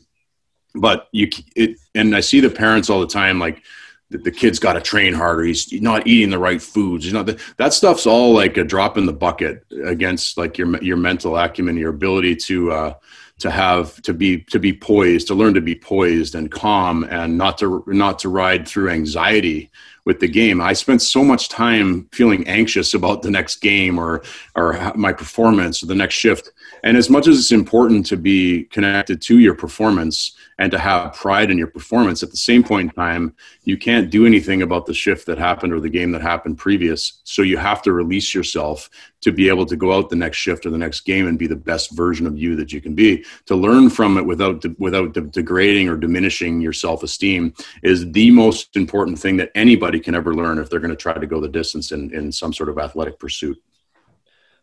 but 0.76 1.08
you 1.12 1.30
it 1.56 1.78
and 1.96 2.16
I 2.16 2.20
see 2.20 2.40
the 2.40 2.50
parents 2.50 2.90
all 2.90 3.00
the 3.00 3.08
time 3.08 3.40
like 3.40 3.64
the, 4.10 4.18
the 4.18 4.32
kid's 4.32 4.60
got 4.60 4.74
to 4.74 4.82
train 4.82 5.14
harder. 5.14 5.44
He's 5.44 5.72
not 5.82 6.08
eating 6.08 6.30
the 6.30 6.40
right 6.40 6.62
foods. 6.62 7.06
You 7.06 7.14
know 7.14 7.24
that 7.24 7.40
that 7.58 7.74
stuff's 7.74 8.06
all 8.06 8.34
like 8.34 8.58
a 8.58 8.64
drop 8.64 8.98
in 8.98 9.06
the 9.06 9.14
bucket 9.14 9.66
against 9.86 10.38
like 10.38 10.58
your 10.58 10.82
your 10.84 10.98
mental 10.98 11.38
acumen, 11.38 11.78
your 11.78 11.92
ability 11.92 12.36
to 12.36 12.72
uh, 12.72 12.94
to 13.40 13.50
have 13.50 14.02
to 14.04 14.14
be 14.14 14.40
to 14.42 14.60
be 14.60 14.74
poised, 14.74 15.28
to 15.28 15.36
learn 15.36 15.54
to 15.56 15.62
be 15.62 15.76
poised 15.76 16.36
and 16.36 16.52
calm, 16.52 17.06
and 17.06 17.38
not 17.38 17.58
to 17.60 17.84
not 17.88 18.20
to 18.20 18.30
ride 18.30 18.68
through 18.68 18.90
anxiety 18.90 19.72
with 20.06 20.20
the 20.20 20.28
game. 20.28 20.62
I 20.62 20.74
spent 20.74 21.02
so 21.02 21.24
much 21.24 21.50
time 21.50 22.08
feeling 22.12 22.48
anxious 22.48 22.94
about 22.94 23.22
the 23.22 23.32
next 23.32 23.58
game 23.58 24.00
or 24.00 24.24
or 24.56 24.94
my 24.96 25.14
performance 25.14 25.84
or 25.84 25.88
the 25.88 25.96
next 25.96 26.16
shift. 26.16 26.52
And 26.84 26.98
as 26.98 27.10
much 27.10 27.28
as 27.28 27.40
it's 27.40 27.52
important 27.52 28.06
to 28.08 28.18
be 28.18 28.64
connected 28.66 29.22
to 29.24 29.40
your 29.40 29.56
performance 29.56 30.36
and 30.58 30.72
to 30.72 30.80
have 30.80 31.14
pride 31.14 31.52
in 31.52 31.58
your 31.58 31.68
performance, 31.68 32.24
at 32.24 32.32
the 32.32 32.38
same 32.38 32.64
point 32.64 32.90
in 32.90 32.96
time, 32.96 33.36
you 33.64 33.78
can't 33.78 34.10
do 34.10 34.26
anything 34.26 34.62
about 34.62 34.86
the 34.86 34.94
shift 34.94 35.26
that 35.26 35.38
happened 35.38 35.74
or 35.74 35.80
the 35.80 35.90
game 35.90 36.12
that 36.12 36.22
happened 36.22 36.58
previous. 36.58 37.22
So 37.24 37.42
you 37.42 37.58
have 37.58 37.82
to 37.84 37.94
release 37.94 38.34
yourself 38.34 38.90
to 39.22 39.32
be 39.32 39.50
able 39.50 39.66
to 39.66 39.76
go 39.76 39.94
out 39.94 40.10
the 40.10 40.16
next 40.16 40.38
shift 40.38 40.66
or 40.66 40.70
the 40.70 40.78
next 40.78 41.02
game 41.02 41.28
and 41.28 41.38
be 41.38 41.48
the 41.48 41.56
best 41.56 41.92
version 41.92 42.26
of 42.26 42.38
you 42.38 42.56
that 42.56 42.72
you 42.72 42.82
can 42.82 42.96
be. 42.96 43.26
To 43.48 43.56
learn 43.56 43.90
from 43.90 44.18
it 44.18 44.26
without 44.26 44.64
without 44.80 45.14
degrading 45.14 45.90
or 45.90 45.98
diminishing 45.98 46.62
your 46.62 46.74
self 46.74 47.04
esteem 47.04 47.54
is 47.84 48.10
the 48.12 48.32
most 48.32 48.76
important 48.76 49.20
thing 49.20 49.38
that 49.38 49.52
anybody 49.56 50.00
can 50.00 50.16
ever 50.16 50.34
learn 50.34 50.58
if 50.58 50.70
they're 50.70 50.80
going 50.80 50.90
to 50.90 50.96
try 50.96 51.14
to 51.14 51.28
go 51.28 51.42
the 51.42 51.50
distance 51.50 51.92
in 51.92 52.14
in 52.14 52.32
some 52.32 52.54
sort 52.54 52.70
of 52.70 52.78
athletic 52.78 53.20
pursuit. 53.20 53.62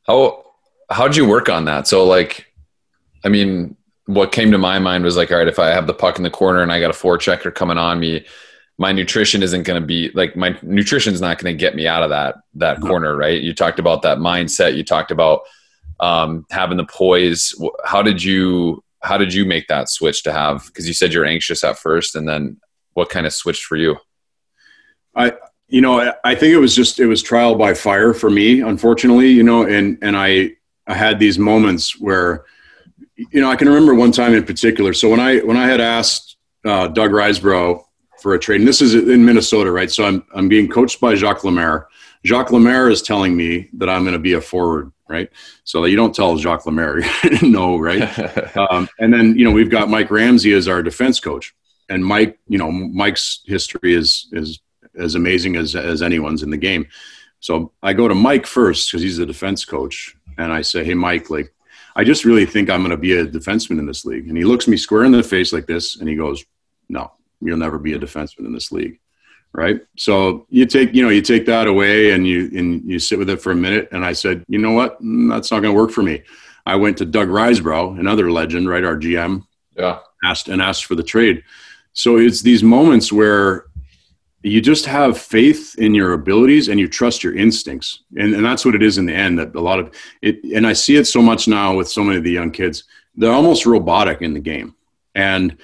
How 0.06 0.45
how'd 0.90 1.16
you 1.16 1.28
work 1.28 1.48
on 1.48 1.64
that? 1.66 1.86
So 1.86 2.04
like, 2.04 2.46
I 3.24 3.28
mean, 3.28 3.76
what 4.06 4.32
came 4.32 4.52
to 4.52 4.58
my 4.58 4.78
mind 4.78 5.04
was 5.04 5.16
like, 5.16 5.30
all 5.30 5.38
right, 5.38 5.48
if 5.48 5.58
I 5.58 5.68
have 5.68 5.86
the 5.86 5.94
puck 5.94 6.16
in 6.16 6.22
the 6.22 6.30
corner 6.30 6.62
and 6.62 6.72
I 6.72 6.80
got 6.80 6.90
a 6.90 6.94
forechecker 6.94 7.54
coming 7.54 7.78
on 7.78 7.98
me, 7.98 8.24
my 8.78 8.92
nutrition 8.92 9.42
isn't 9.42 9.62
going 9.62 9.80
to 9.80 9.86
be 9.86 10.10
like 10.10 10.36
my 10.36 10.56
nutrition's 10.62 11.20
not 11.20 11.38
going 11.38 11.54
to 11.54 11.58
get 11.58 11.74
me 11.74 11.86
out 11.86 12.02
of 12.02 12.10
that 12.10 12.36
that 12.54 12.80
corner, 12.80 13.16
right? 13.16 13.40
You 13.40 13.54
talked 13.54 13.78
about 13.78 14.02
that 14.02 14.18
mindset. 14.18 14.76
You 14.76 14.84
talked 14.84 15.10
about 15.10 15.42
um, 15.98 16.44
having 16.50 16.76
the 16.76 16.84
poise. 16.84 17.54
How 17.84 18.02
did 18.02 18.22
you 18.22 18.84
how 19.02 19.16
did 19.16 19.32
you 19.32 19.44
make 19.44 19.68
that 19.68 19.88
switch 19.88 20.22
to 20.24 20.32
have? 20.32 20.66
Because 20.66 20.86
you 20.86 20.94
said 20.94 21.12
you're 21.12 21.24
anxious 21.24 21.64
at 21.64 21.78
first, 21.78 22.14
and 22.16 22.28
then 22.28 22.60
what 22.92 23.08
kind 23.08 23.26
of 23.26 23.32
switched 23.32 23.64
for 23.64 23.76
you? 23.76 23.96
I 25.14 25.32
you 25.68 25.80
know 25.80 26.12
I 26.22 26.34
think 26.34 26.52
it 26.52 26.58
was 26.58 26.76
just 26.76 27.00
it 27.00 27.06
was 27.06 27.22
trial 27.22 27.54
by 27.54 27.72
fire 27.72 28.12
for 28.12 28.28
me, 28.28 28.60
unfortunately. 28.60 29.30
You 29.30 29.42
know, 29.42 29.64
and 29.64 29.96
and 30.02 30.18
I 30.18 30.52
I 30.86 30.94
had 30.94 31.18
these 31.18 31.38
moments 31.38 31.98
where 32.00 32.44
you 33.16 33.40
know 33.40 33.50
I 33.50 33.56
can 33.56 33.68
remember 33.68 33.94
one 33.94 34.12
time 34.12 34.34
in 34.34 34.44
particular. 34.44 34.92
So 34.92 35.08
when 35.08 35.20
I 35.20 35.38
when 35.38 35.56
I 35.56 35.66
had 35.66 35.80
asked 35.80 36.36
uh, 36.64 36.88
Doug 36.88 37.12
Risebrough 37.12 37.82
for 38.20 38.34
a 38.34 38.38
trade. 38.38 38.60
And 38.60 38.68
this 38.68 38.82
is 38.82 38.94
in 38.94 39.24
Minnesota, 39.24 39.70
right? 39.70 39.90
So 39.90 40.04
I'm 40.04 40.24
I'm 40.34 40.48
being 40.48 40.68
coached 40.68 41.00
by 41.00 41.14
Jacques 41.14 41.44
Lemaire. 41.44 41.88
Jacques 42.24 42.50
Lemaire 42.50 42.88
is 42.88 43.02
telling 43.02 43.36
me 43.36 43.68
that 43.74 43.88
I'm 43.88 44.02
going 44.02 44.14
to 44.14 44.18
be 44.18 44.32
a 44.32 44.40
forward, 44.40 44.90
right? 45.08 45.30
So 45.64 45.84
you 45.84 45.96
don't 45.96 46.14
tell 46.14 46.36
Jacques 46.36 46.66
Lemaire, 46.66 47.02
no, 47.42 47.78
right? 47.78 48.56
um, 48.56 48.88
and 48.98 49.12
then 49.12 49.36
you 49.38 49.44
know 49.44 49.52
we've 49.52 49.70
got 49.70 49.88
Mike 49.88 50.10
Ramsey 50.10 50.52
as 50.52 50.66
our 50.66 50.82
defense 50.82 51.20
coach, 51.20 51.54
and 51.88 52.04
Mike, 52.04 52.38
you 52.48 52.58
know, 52.58 52.70
Mike's 52.70 53.42
history 53.46 53.94
is 53.94 54.28
is 54.32 54.60
as 54.98 55.14
amazing 55.14 55.56
as 55.56 55.76
as 55.76 56.02
anyone's 56.02 56.42
in 56.42 56.50
the 56.50 56.56
game. 56.56 56.88
So 57.40 57.72
I 57.82 57.92
go 57.92 58.08
to 58.08 58.14
Mike 58.14 58.46
first 58.46 58.90
because 58.90 59.02
he's 59.02 59.18
the 59.18 59.26
defense 59.26 59.64
coach, 59.64 60.15
and 60.38 60.52
I 60.52 60.62
say, 60.62 60.84
"Hey, 60.84 60.94
Mike, 60.94 61.30
like, 61.30 61.52
I 61.94 62.04
just 62.04 62.24
really 62.24 62.46
think 62.46 62.70
I'm 62.70 62.80
going 62.80 62.90
to 62.90 62.96
be 62.96 63.16
a 63.16 63.26
defenseman 63.26 63.78
in 63.78 63.86
this 63.86 64.04
league." 64.04 64.28
And 64.28 64.36
he 64.36 64.44
looks 64.44 64.68
me 64.68 64.76
square 64.76 65.04
in 65.04 65.12
the 65.12 65.22
face 65.22 65.52
like 65.52 65.66
this, 65.66 65.96
and 65.96 66.08
he 66.08 66.16
goes, 66.16 66.44
"No, 66.88 67.12
you'll 67.40 67.56
never 67.56 67.78
be 67.78 67.94
a 67.94 67.98
defenseman 67.98 68.46
in 68.46 68.52
this 68.52 68.72
league. 68.72 68.98
Right? 69.52 69.80
So 69.96 70.46
you 70.50 70.66
take 70.66 70.94
you 70.94 71.02
know 71.02 71.08
you 71.08 71.22
take 71.22 71.46
that 71.46 71.66
away 71.66 72.10
and 72.10 72.26
you 72.26 72.50
and 72.54 72.84
you 72.84 72.98
sit 72.98 73.18
with 73.18 73.30
it 73.30 73.40
for 73.40 73.52
a 73.52 73.56
minute. 73.56 73.88
And 73.90 74.04
i 74.04 74.12
said 74.12 74.44
you 74.48 74.58
know 74.58 74.72
what? 74.72 75.00
Mm, 75.02 75.30
that's 75.30 75.50
not 75.50 75.60
going 75.60 75.74
to 75.74 75.80
work 75.80 75.92
for 75.92 76.02
me. 76.02 76.22
I 76.66 76.76
went 76.76 76.98
to 76.98 77.06
doug 77.06 77.28
risebrough 77.28 77.98
another 77.98 78.30
legend 78.30 78.68
right? 78.68 78.84
Our 78.84 78.96
gm 78.96 79.46
yeah. 79.76 80.00
Asked 80.24 80.48
and 80.48 80.60
asked 80.60 80.86
for 80.86 80.94
the 80.94 81.02
trade. 81.02 81.42
So 81.92 82.18
it's 82.18 82.42
these 82.42 82.62
moments 82.62 83.12
where 83.12 83.65
you 84.46 84.60
just 84.60 84.86
have 84.86 85.18
faith 85.18 85.74
in 85.78 85.94
your 85.94 86.12
abilities 86.12 86.68
and 86.68 86.78
you 86.78 86.88
trust 86.88 87.24
your 87.24 87.34
instincts. 87.34 88.02
And, 88.16 88.34
and 88.34 88.44
that's 88.44 88.64
what 88.64 88.76
it 88.76 88.82
is 88.82 88.96
in 88.96 89.06
the 89.06 89.14
end 89.14 89.38
that 89.38 89.54
a 89.54 89.60
lot 89.60 89.80
of 89.80 89.92
it 90.22 90.42
and 90.54 90.66
i 90.66 90.72
see 90.72 90.96
it 90.96 91.06
so 91.06 91.20
much 91.20 91.48
now 91.48 91.74
with 91.74 91.88
so 91.88 92.04
many 92.04 92.18
of 92.18 92.24
the 92.24 92.30
young 92.30 92.50
kids. 92.50 92.84
They're 93.16 93.32
almost 93.32 93.66
robotic 93.66 94.22
in 94.22 94.34
the 94.34 94.40
game. 94.40 94.74
And 95.14 95.56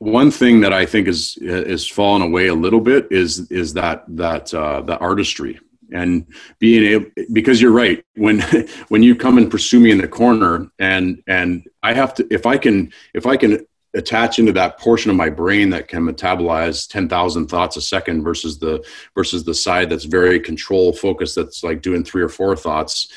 one 0.00 0.30
thing 0.30 0.60
that 0.62 0.72
I 0.72 0.86
think 0.86 1.06
is 1.06 1.36
is 1.40 1.86
fallen 1.86 2.22
away 2.22 2.46
a 2.48 2.54
little 2.54 2.80
bit 2.80 3.06
is 3.10 3.50
is 3.50 3.74
that 3.74 4.04
that 4.08 4.52
uh, 4.54 4.80
the 4.80 4.98
artistry 4.98 5.60
and 5.92 6.26
being 6.58 6.84
able 6.84 7.10
because 7.32 7.60
you're 7.60 7.72
right. 7.72 8.04
When 8.16 8.40
when 8.88 9.02
you 9.02 9.14
come 9.14 9.38
and 9.38 9.50
pursue 9.50 9.80
me 9.80 9.90
in 9.90 9.98
the 9.98 10.08
corner 10.08 10.70
and 10.78 11.22
and 11.26 11.68
I 11.82 11.94
have 11.94 12.14
to 12.14 12.26
if 12.30 12.46
I 12.46 12.58
can 12.58 12.92
if 13.14 13.26
I 13.26 13.36
can 13.36 13.66
attach 13.94 14.38
into 14.38 14.52
that 14.52 14.78
portion 14.78 15.10
of 15.10 15.16
my 15.16 15.30
brain 15.30 15.70
that 15.70 15.88
can 15.88 16.06
metabolize 16.06 16.88
10,000 16.88 17.48
thoughts 17.48 17.76
a 17.76 17.80
second 17.80 18.22
versus 18.22 18.58
the 18.58 18.84
versus 19.14 19.44
the 19.44 19.54
side 19.54 19.88
that's 19.88 20.04
very 20.04 20.38
control 20.38 20.92
focused 20.92 21.34
that's 21.34 21.64
like 21.64 21.80
doing 21.80 22.04
three 22.04 22.22
or 22.22 22.28
four 22.28 22.54
thoughts 22.54 23.08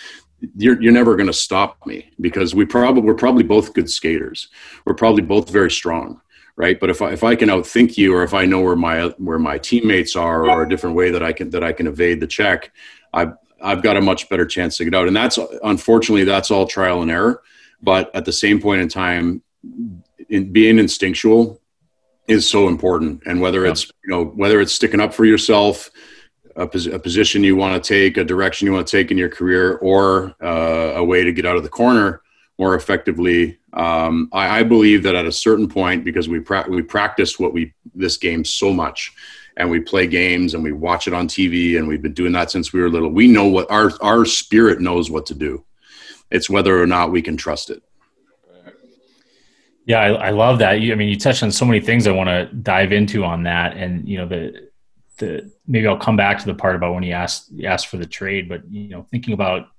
you're, 0.55 0.81
you're 0.81 0.93
never 0.93 1.15
going 1.15 1.27
to 1.27 1.33
stop 1.33 1.77
me 1.85 2.09
because 2.19 2.55
we 2.55 2.65
probably 2.65 3.03
we're 3.03 3.13
probably 3.13 3.43
both 3.43 3.75
good 3.75 3.87
skaters. 3.87 4.47
We're 4.85 4.95
probably 4.95 5.21
both 5.21 5.49
very 5.49 5.71
strong 5.71 6.21
right? 6.57 6.79
But 6.81 6.89
if 6.89 7.01
I, 7.01 7.11
if 7.11 7.23
I 7.23 7.35
can 7.35 7.47
outthink 7.47 7.97
you 7.97 8.13
or 8.13 8.23
if 8.23 8.33
i 8.33 8.45
know 8.45 8.59
where 8.59 8.75
my 8.75 9.07
where 9.17 9.39
my 9.39 9.57
teammates 9.57 10.17
are 10.17 10.49
or 10.49 10.63
a 10.63 10.69
different 10.69 10.97
way 10.97 11.09
that 11.09 11.23
i 11.23 11.31
can 11.31 11.49
that 11.51 11.63
i 11.63 11.71
can 11.71 11.87
evade 11.87 12.19
the 12.19 12.27
check 12.27 12.71
i've 13.13 13.31
i've 13.61 13.81
got 13.81 13.97
a 13.97 14.01
much 14.01 14.29
better 14.29 14.45
chance 14.45 14.77
to 14.77 14.85
get 14.85 14.95
out. 14.95 15.07
And 15.07 15.15
that's 15.15 15.39
unfortunately 15.63 16.23
that's 16.23 16.51
all 16.51 16.65
trial 16.65 17.01
and 17.01 17.11
error. 17.11 17.41
But 17.81 18.13
at 18.15 18.25
the 18.25 18.31
same 18.31 18.61
point 18.61 18.81
in 18.81 18.89
time 18.89 19.41
in 20.31 20.51
being 20.51 20.79
instinctual 20.79 21.61
is 22.27 22.49
so 22.49 22.67
important 22.67 23.21
and 23.25 23.41
whether 23.41 23.65
it's 23.65 23.85
you 24.03 24.09
know 24.09 24.25
whether 24.25 24.59
it's 24.59 24.73
sticking 24.73 24.99
up 24.99 25.13
for 25.13 25.25
yourself 25.25 25.91
a, 26.55 26.65
pos- 26.65 26.87
a 26.87 26.97
position 26.97 27.43
you 27.43 27.55
want 27.55 27.81
to 27.81 27.87
take 27.87 28.17
a 28.17 28.23
direction 28.23 28.65
you 28.65 28.73
want 28.73 28.87
to 28.87 28.97
take 28.97 29.11
in 29.11 29.17
your 29.17 29.29
career 29.29 29.75
or 29.77 30.33
uh, 30.41 30.93
a 30.95 31.03
way 31.03 31.23
to 31.23 31.31
get 31.31 31.45
out 31.45 31.57
of 31.57 31.63
the 31.63 31.69
corner 31.69 32.21
more 32.61 32.75
effectively. 32.75 33.57
Um, 33.73 34.29
I, 34.31 34.59
I, 34.59 34.63
believe 34.63 35.01
that 35.03 35.15
at 35.15 35.25
a 35.25 35.31
certain 35.31 35.67
point, 35.67 36.03
because 36.03 36.29
we 36.29 36.39
pra- 36.39 36.67
we 36.69 36.83
practice 36.83 37.39
what 37.39 37.53
we 37.53 37.73
this 37.95 38.17
game 38.17 38.45
so 38.45 38.71
much, 38.71 39.13
and 39.57 39.69
we 39.71 39.79
play 39.79 40.05
games 40.05 40.53
and 40.53 40.63
we 40.63 40.71
watch 40.71 41.07
it 41.07 41.13
on 41.13 41.27
TV, 41.27 41.79
and 41.79 41.87
we've 41.87 42.03
been 42.03 42.13
doing 42.13 42.33
that 42.33 42.51
since 42.51 42.71
we 42.71 42.79
were 42.79 42.89
little. 42.89 43.09
We 43.09 43.27
know 43.27 43.47
what 43.47 43.71
our 43.71 43.91
our 44.01 44.25
spirit 44.25 44.79
knows 44.79 45.09
what 45.09 45.25
to 45.27 45.33
do. 45.33 45.65
It's 46.29 46.51
whether 46.51 46.79
or 46.79 46.85
not 46.85 47.11
we 47.11 47.23
can 47.23 47.35
trust 47.35 47.71
it. 47.71 47.81
Yeah, 49.85 49.99
I, 49.99 50.27
I 50.27 50.29
love 50.29 50.59
that. 50.59 50.79
You, 50.79 50.93
I 50.93 50.95
mean, 50.95 51.09
you 51.09 51.17
touched 51.17 51.43
on 51.43 51.51
so 51.51 51.65
many 51.65 51.79
things 51.79 52.07
I 52.07 52.11
want 52.11 52.29
to 52.29 52.45
dive 52.55 52.91
into 52.91 53.23
on 53.23 53.43
that, 53.43 53.75
and 53.75 54.07
you 54.07 54.17
know 54.17 54.27
the 54.27 54.69
the 55.17 55.51
maybe 55.67 55.87
I'll 55.87 55.97
come 55.97 56.15
back 56.15 56.39
to 56.39 56.45
the 56.45 56.53
part 56.53 56.75
about 56.75 56.93
when 56.93 57.03
you 57.03 57.13
asked 57.13 57.51
you 57.51 57.67
asked 57.67 57.87
for 57.87 57.97
the 57.97 58.05
trade, 58.05 58.47
but 58.47 58.69
you 58.69 58.89
know 58.89 59.07
thinking 59.11 59.33
about 59.33 59.69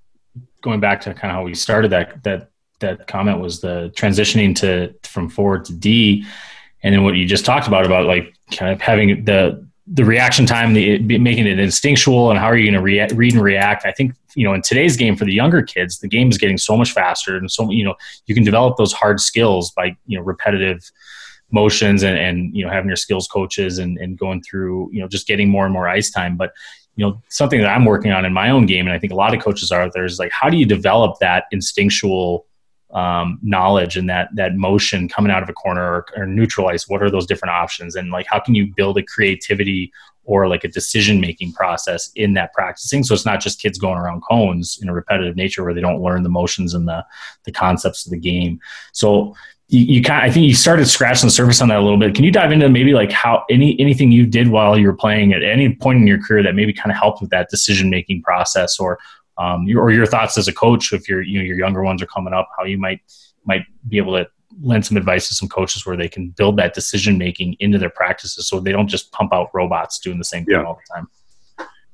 going 0.61 0.81
back 0.81 1.01
to 1.03 1.15
kind 1.15 1.31
of 1.31 1.37
how 1.37 1.45
we 1.45 1.55
started 1.55 1.93
that 1.93 2.23
that 2.25 2.51
that 2.81 3.07
comment 3.07 3.39
was 3.39 3.61
the 3.61 3.93
transitioning 3.97 4.55
to 4.57 4.95
from 5.05 5.29
forward 5.29 5.65
to 5.67 5.73
D, 5.73 6.25
and 6.83 6.95
then 6.95 7.05
what 7.05 7.15
you 7.15 7.27
just 7.27 7.45
talked 7.45 7.69
about 7.69 7.87
about 7.87 8.07
like 8.07 8.35
kind 8.51 8.73
of 8.73 8.81
having 8.81 9.25
the 9.25 9.67
the 9.87 10.05
reaction 10.05 10.47
time, 10.47 10.75
the 10.75 10.99
making 11.19 11.47
it 11.47 11.59
instinctual, 11.59 12.31
and 12.31 12.39
how 12.39 12.47
are 12.47 12.57
you 12.57 12.71
going 12.71 12.75
to 12.75 12.83
rea- 12.83 13.15
read 13.15 13.35
and 13.35 13.43
react? 13.43 13.85
I 13.85 13.93
think 13.93 14.15
you 14.35 14.45
know 14.45 14.55
in 14.55 14.63
today's 14.63 14.97
game 14.97 15.17
for 15.17 15.25
the 15.25 15.33
younger 15.33 15.63
kids, 15.63 15.99
the 15.99 16.09
game 16.09 16.29
is 16.31 16.39
getting 16.39 16.59
so 16.59 16.77
much 16.77 16.93
faster, 16.93 17.37
and 17.37 17.51
so 17.51 17.71
you 17.71 17.85
know 17.85 17.95
you 18.27 18.35
can 18.35 18.45
develop 18.45 18.77
those 18.77 18.93
hard 18.93 19.21
skills 19.21 19.71
by 19.73 19.97
you 20.07 20.19
know 20.19 20.25
repetitive 20.25 20.91
motions 21.51 22.03
and, 22.03 22.19
and 22.19 22.57
you 22.57 22.65
know 22.65 22.71
having 22.71 22.89
your 22.89 22.97
skills 22.97 23.29
coaches 23.29 23.79
and, 23.79 23.99
and 23.99 24.19
going 24.19 24.43
through 24.43 24.91
you 24.93 25.01
know 25.01 25.09
just 25.09 25.27
getting 25.27 25.49
more 25.49 25.65
and 25.65 25.73
more 25.73 25.89
ice 25.89 26.11
time. 26.11 26.37
But 26.37 26.53
you 26.97 27.07
know 27.07 27.23
something 27.31 27.59
that 27.59 27.69
i'm 27.69 27.87
working 27.87 28.13
on 28.13 28.27
in 28.27 28.35
my 28.35 28.51
own 28.51 28.67
game 28.67 28.87
and 28.87 28.95
i 28.95 28.99
think 28.99 29.15
a 29.15 29.17
lot 29.17 29.35
of 29.35 29.43
coaches 29.43 29.73
are 29.73 29.91
there 29.95 30.05
is 30.05 30.19
like 30.19 30.31
how 30.31 30.51
do 30.51 30.59
you 30.59 30.67
develop 30.67 31.19
that 31.21 31.45
instinctual 31.51 32.45
um, 32.93 33.39
knowledge 33.43 33.97
and 33.97 34.09
that 34.11 34.29
that 34.35 34.55
motion 34.55 35.09
coming 35.09 35.33
out 35.33 35.43
of 35.43 35.49
a 35.49 35.53
corner 35.53 35.83
or, 35.83 36.07
or, 36.17 36.27
what 36.89 37.03
are 37.03 37.11
those 37.11 37.27
different 37.27 37.53
options? 37.53 37.95
And 37.97 38.11
like 38.11 38.27
how 38.27 38.39
can 38.39 38.55
you 38.55 38.73
build 38.75 38.99
a 38.99 39.03
creativity 39.03 39.93
or 40.25 40.47
like 40.47 40.63
a 40.63 40.69
decision 40.69 41.21
making 41.21 41.53
process 41.53 42.11
in 42.15 42.35
that 42.35 42.53
practicing? 42.53 43.03
So 43.03 43.15
it's 43.15 43.25
not 43.25 43.41
just 43.41 43.61
kids 43.61 43.79
going 43.79 43.99
around 43.99 44.23
cones 44.23 44.79
in 44.83 44.89
a 44.89 44.93
repetitive 44.93 45.37
nature 45.37 45.65
where 45.65 45.75
they 45.75 45.81
don't 45.81 46.03
learn 46.03 46.23
the 46.23 46.29
motions 46.29 46.75
and 46.75 46.87
the 46.87 47.05
the 47.45 47.53
concepts 47.53 48.05
of 48.05 48.13
the 48.13 48.19
game. 48.19 48.61
So 48.93 49.35
you, 49.69 49.81
you 49.81 50.03
kind 50.03 50.23
of, 50.23 50.31
I 50.31 50.33
think 50.33 50.47
you 50.47 50.55
started 50.55 50.87
scratching 50.87 51.29
the 51.29 51.33
surface 51.33 51.63
on 51.63 51.69
that 51.69 51.79
a 51.79 51.83
little 51.83 51.99
bit. 51.99 52.15
Can 52.15 52.25
you 52.25 52.31
dive 52.31 52.53
into 52.53 52.69
maybe 52.69 52.93
like 52.93 53.11
how 53.11 53.45
any 53.49 53.79
anything 53.81 54.13
you 54.13 54.27
did 54.27 54.49
while 54.49 54.79
you 54.79 54.87
were 54.87 54.97
playing 54.97 55.33
at 55.33 55.43
any 55.43 55.75
point 55.75 55.99
in 55.99 56.07
your 56.07 56.23
career 56.23 56.43
that 56.43 56.55
maybe 56.55 56.75
kind 56.75 56.91
of 56.91 56.99
helped 56.99 57.23
with 57.23 57.31
that 57.31 57.49
decision 57.49 57.89
making 57.89 58.23
process 58.23 58.79
or 58.79 58.99
um, 59.39 59.67
your, 59.67 59.83
or 59.83 59.91
your 59.91 60.07
thoughts 60.07 60.37
as 60.39 60.49
a 60.49 60.53
coach 60.53 60.93
if 60.93 61.09
your 61.09 61.23
you 61.23 61.39
know 61.39 61.45
your 61.45 61.59
younger 61.59 61.83
ones 61.83 62.03
are 62.03 62.07
coming 62.07 62.33
up, 62.33 62.49
how 62.57 62.65
you 62.65 62.79
might 62.79 63.01
might 63.45 63.63
be 63.89 63.99
able 63.99 64.13
to 64.13 64.27
lend 64.61 64.85
some 64.85 64.97
advice 64.97 65.29
to 65.29 65.35
some 65.35 65.49
coaches 65.49 65.87
where 65.87 65.97
they 65.97 66.09
can 66.09 66.29
build 66.31 66.57
that 66.59 66.75
decision 66.75 67.17
making 67.17 67.57
into 67.59 67.79
their 67.79 67.91
practices 67.91 68.47
so 68.47 68.61
they 68.61 68.73
don't 68.73 68.89
just 68.89 69.11
pump 69.13 69.33
out 69.33 69.49
robots 69.55 69.99
doing 69.99 70.19
the 70.19 70.25
same 70.25 70.45
thing 70.45 70.57
yeah. 70.57 70.65
all 70.65 70.75
the 70.75 70.95
time. 70.95 71.09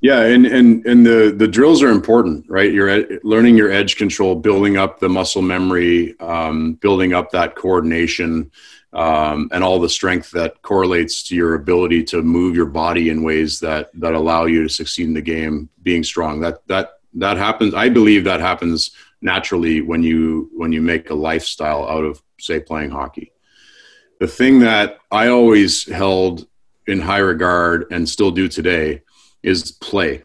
Yeah, 0.01 0.23
and 0.23 0.47
and 0.47 0.87
and 0.87 1.05
the 1.05 1.35
the 1.37 1.49
drills 1.49 1.83
are 1.83 1.89
important, 1.89 2.47
right? 2.49 2.73
You're 2.73 2.89
ed- 2.89 3.19
learning 3.25 3.57
your 3.57 3.73
edge 3.73 3.97
control, 3.97 4.37
building 4.37 4.77
up 4.77 5.01
the 5.01 5.09
muscle 5.09 5.43
memory, 5.43 6.19
um, 6.21 6.75
building 6.75 7.15
up 7.15 7.33
that 7.33 7.57
coordination, 7.57 8.53
um, 8.93 9.49
and 9.51 9.65
all 9.65 9.81
the 9.81 9.89
strength 9.89 10.31
that 10.33 10.63
correlates 10.63 11.25
to 11.25 11.35
your 11.35 11.55
ability 11.55 12.05
to 12.05 12.23
move 12.23 12.55
your 12.55 12.67
body 12.67 13.11
in 13.11 13.25
ways 13.25 13.59
that 13.59 13.91
that 13.95 14.15
allow 14.15 14.45
you 14.45 14.63
to 14.63 14.69
succeed 14.69 15.09
in 15.09 15.15
the 15.15 15.21
game. 15.21 15.69
Being 15.83 16.05
strong 16.05 16.41
that 16.43 16.65
that 16.69 16.98
that 17.19 17.37
happens. 17.37 17.75
I 17.75 17.89
believe 17.89 18.25
that 18.25 18.41
happens 18.41 18.91
naturally 19.21 19.81
when 19.81 20.03
you 20.03 20.51
when 20.55 20.73
you 20.73 20.81
make 20.81 21.11
a 21.11 21.15
lifestyle 21.15 21.89
out 21.89 22.05
of 22.05 22.23
say 22.39 22.61
playing 22.61 22.91
hockey. 22.91 23.33
The 24.21 24.29
thing 24.29 24.61
that 24.61 24.99
I 25.11 25.29
always 25.29 25.89
held 25.89 26.47
in 26.87 27.01
high 27.01 27.19
regard 27.19 27.87
and 27.91 28.09
still 28.09 28.31
do 28.31 28.49
today 28.49 29.03
is 29.43 29.73
play, 29.73 30.25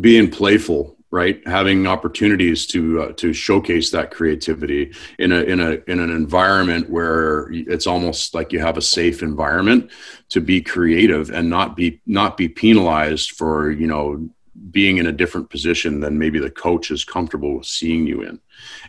being 0.00 0.30
playful, 0.30 0.96
right? 1.10 1.40
Having 1.46 1.86
opportunities 1.86 2.66
to 2.68 3.02
uh, 3.02 3.12
to 3.14 3.32
showcase 3.32 3.90
that 3.90 4.10
creativity 4.10 4.94
in 5.18 5.32
a 5.32 5.40
in 5.42 5.60
a 5.60 5.78
in 5.88 5.98
an 6.00 6.10
environment 6.10 6.90
where 6.90 7.48
it's 7.50 7.86
almost 7.86 8.34
like 8.34 8.52
you 8.52 8.60
have 8.60 8.76
a 8.76 8.82
safe 8.82 9.22
environment 9.22 9.90
to 10.28 10.40
be 10.40 10.60
creative 10.60 11.30
and 11.30 11.50
not 11.50 11.76
be 11.76 12.00
not 12.06 12.36
be 12.36 12.48
penalized 12.48 13.32
for 13.32 13.70
you 13.70 13.86
know 13.86 14.28
being 14.70 14.98
in 14.98 15.06
a 15.06 15.12
different 15.12 15.48
position 15.48 16.00
than 16.00 16.18
maybe 16.18 16.38
the 16.38 16.50
coach 16.50 16.90
is 16.90 17.04
comfortable 17.04 17.56
with 17.56 17.66
seeing 17.66 18.06
you 18.06 18.22
in. 18.22 18.40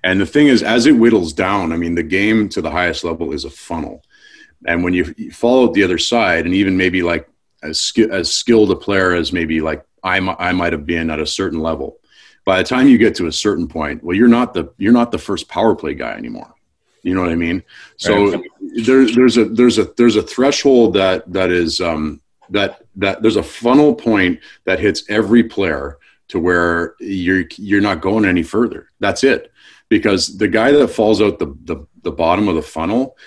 And 0.03 0.19
the 0.19 0.25
thing 0.25 0.47
is, 0.47 0.63
as 0.63 0.85
it 0.85 0.93
whittles 0.93 1.33
down, 1.33 1.71
I 1.71 1.77
mean, 1.77 1.95
the 1.95 2.03
game 2.03 2.49
to 2.49 2.61
the 2.61 2.71
highest 2.71 3.03
level 3.03 3.31
is 3.31 3.45
a 3.45 3.49
funnel. 3.49 4.03
And 4.67 4.83
when 4.83 4.93
you, 4.93 5.13
you 5.17 5.31
follow 5.31 5.71
the 5.71 5.83
other 5.83 5.97
side, 5.97 6.45
and 6.45 6.53
even 6.53 6.77
maybe 6.77 7.01
like 7.01 7.27
as 7.63 7.91
as 8.11 8.31
skilled 8.31 8.71
a 8.71 8.75
player 8.75 9.13
as 9.13 9.31
maybe 9.31 9.61
like 9.61 9.85
I 10.03 10.17
I 10.17 10.51
might 10.51 10.73
have 10.73 10.85
been 10.85 11.09
at 11.09 11.19
a 11.19 11.25
certain 11.25 11.59
level. 11.59 11.99
By 12.43 12.57
the 12.57 12.67
time 12.67 12.87
you 12.87 12.97
get 12.97 13.15
to 13.15 13.27
a 13.27 13.31
certain 13.31 13.67
point, 13.67 14.03
well, 14.03 14.15
you're 14.15 14.27
not 14.27 14.53
the 14.53 14.73
you're 14.77 14.93
not 14.93 15.11
the 15.11 15.17
first 15.17 15.47
power 15.47 15.75
play 15.75 15.93
guy 15.93 16.13
anymore. 16.13 16.53
You 17.03 17.15
know 17.15 17.21
what 17.21 17.31
I 17.31 17.35
mean? 17.35 17.63
So 17.97 18.31
right. 18.31 18.43
there's 18.83 19.15
there's 19.15 19.37
a 19.37 19.45
there's 19.45 19.77
a 19.77 19.85
there's 19.97 20.15
a 20.15 20.23
threshold 20.23 20.93
that 20.93 21.31
that 21.31 21.51
is 21.51 21.81
um, 21.81 22.21
that 22.49 22.80
that 22.95 23.21
there's 23.21 23.35
a 23.37 23.43
funnel 23.43 23.95
point 23.95 24.39
that 24.65 24.79
hits 24.79 25.03
every 25.09 25.43
player 25.43 25.97
to 26.29 26.39
where 26.39 26.95
you're 26.99 27.45
you're 27.57 27.81
not 27.81 28.01
going 28.01 28.25
any 28.25 28.43
further. 28.43 28.89
That's 28.99 29.23
it. 29.23 29.51
Because 29.89 30.37
the 30.37 30.47
guy 30.47 30.71
that 30.71 30.87
falls 30.87 31.21
out 31.21 31.39
the, 31.39 31.53
the, 31.65 31.85
the 32.03 32.11
bottom 32.11 32.47
of 32.47 32.55
the 32.55 32.61
funnel, 32.61 33.17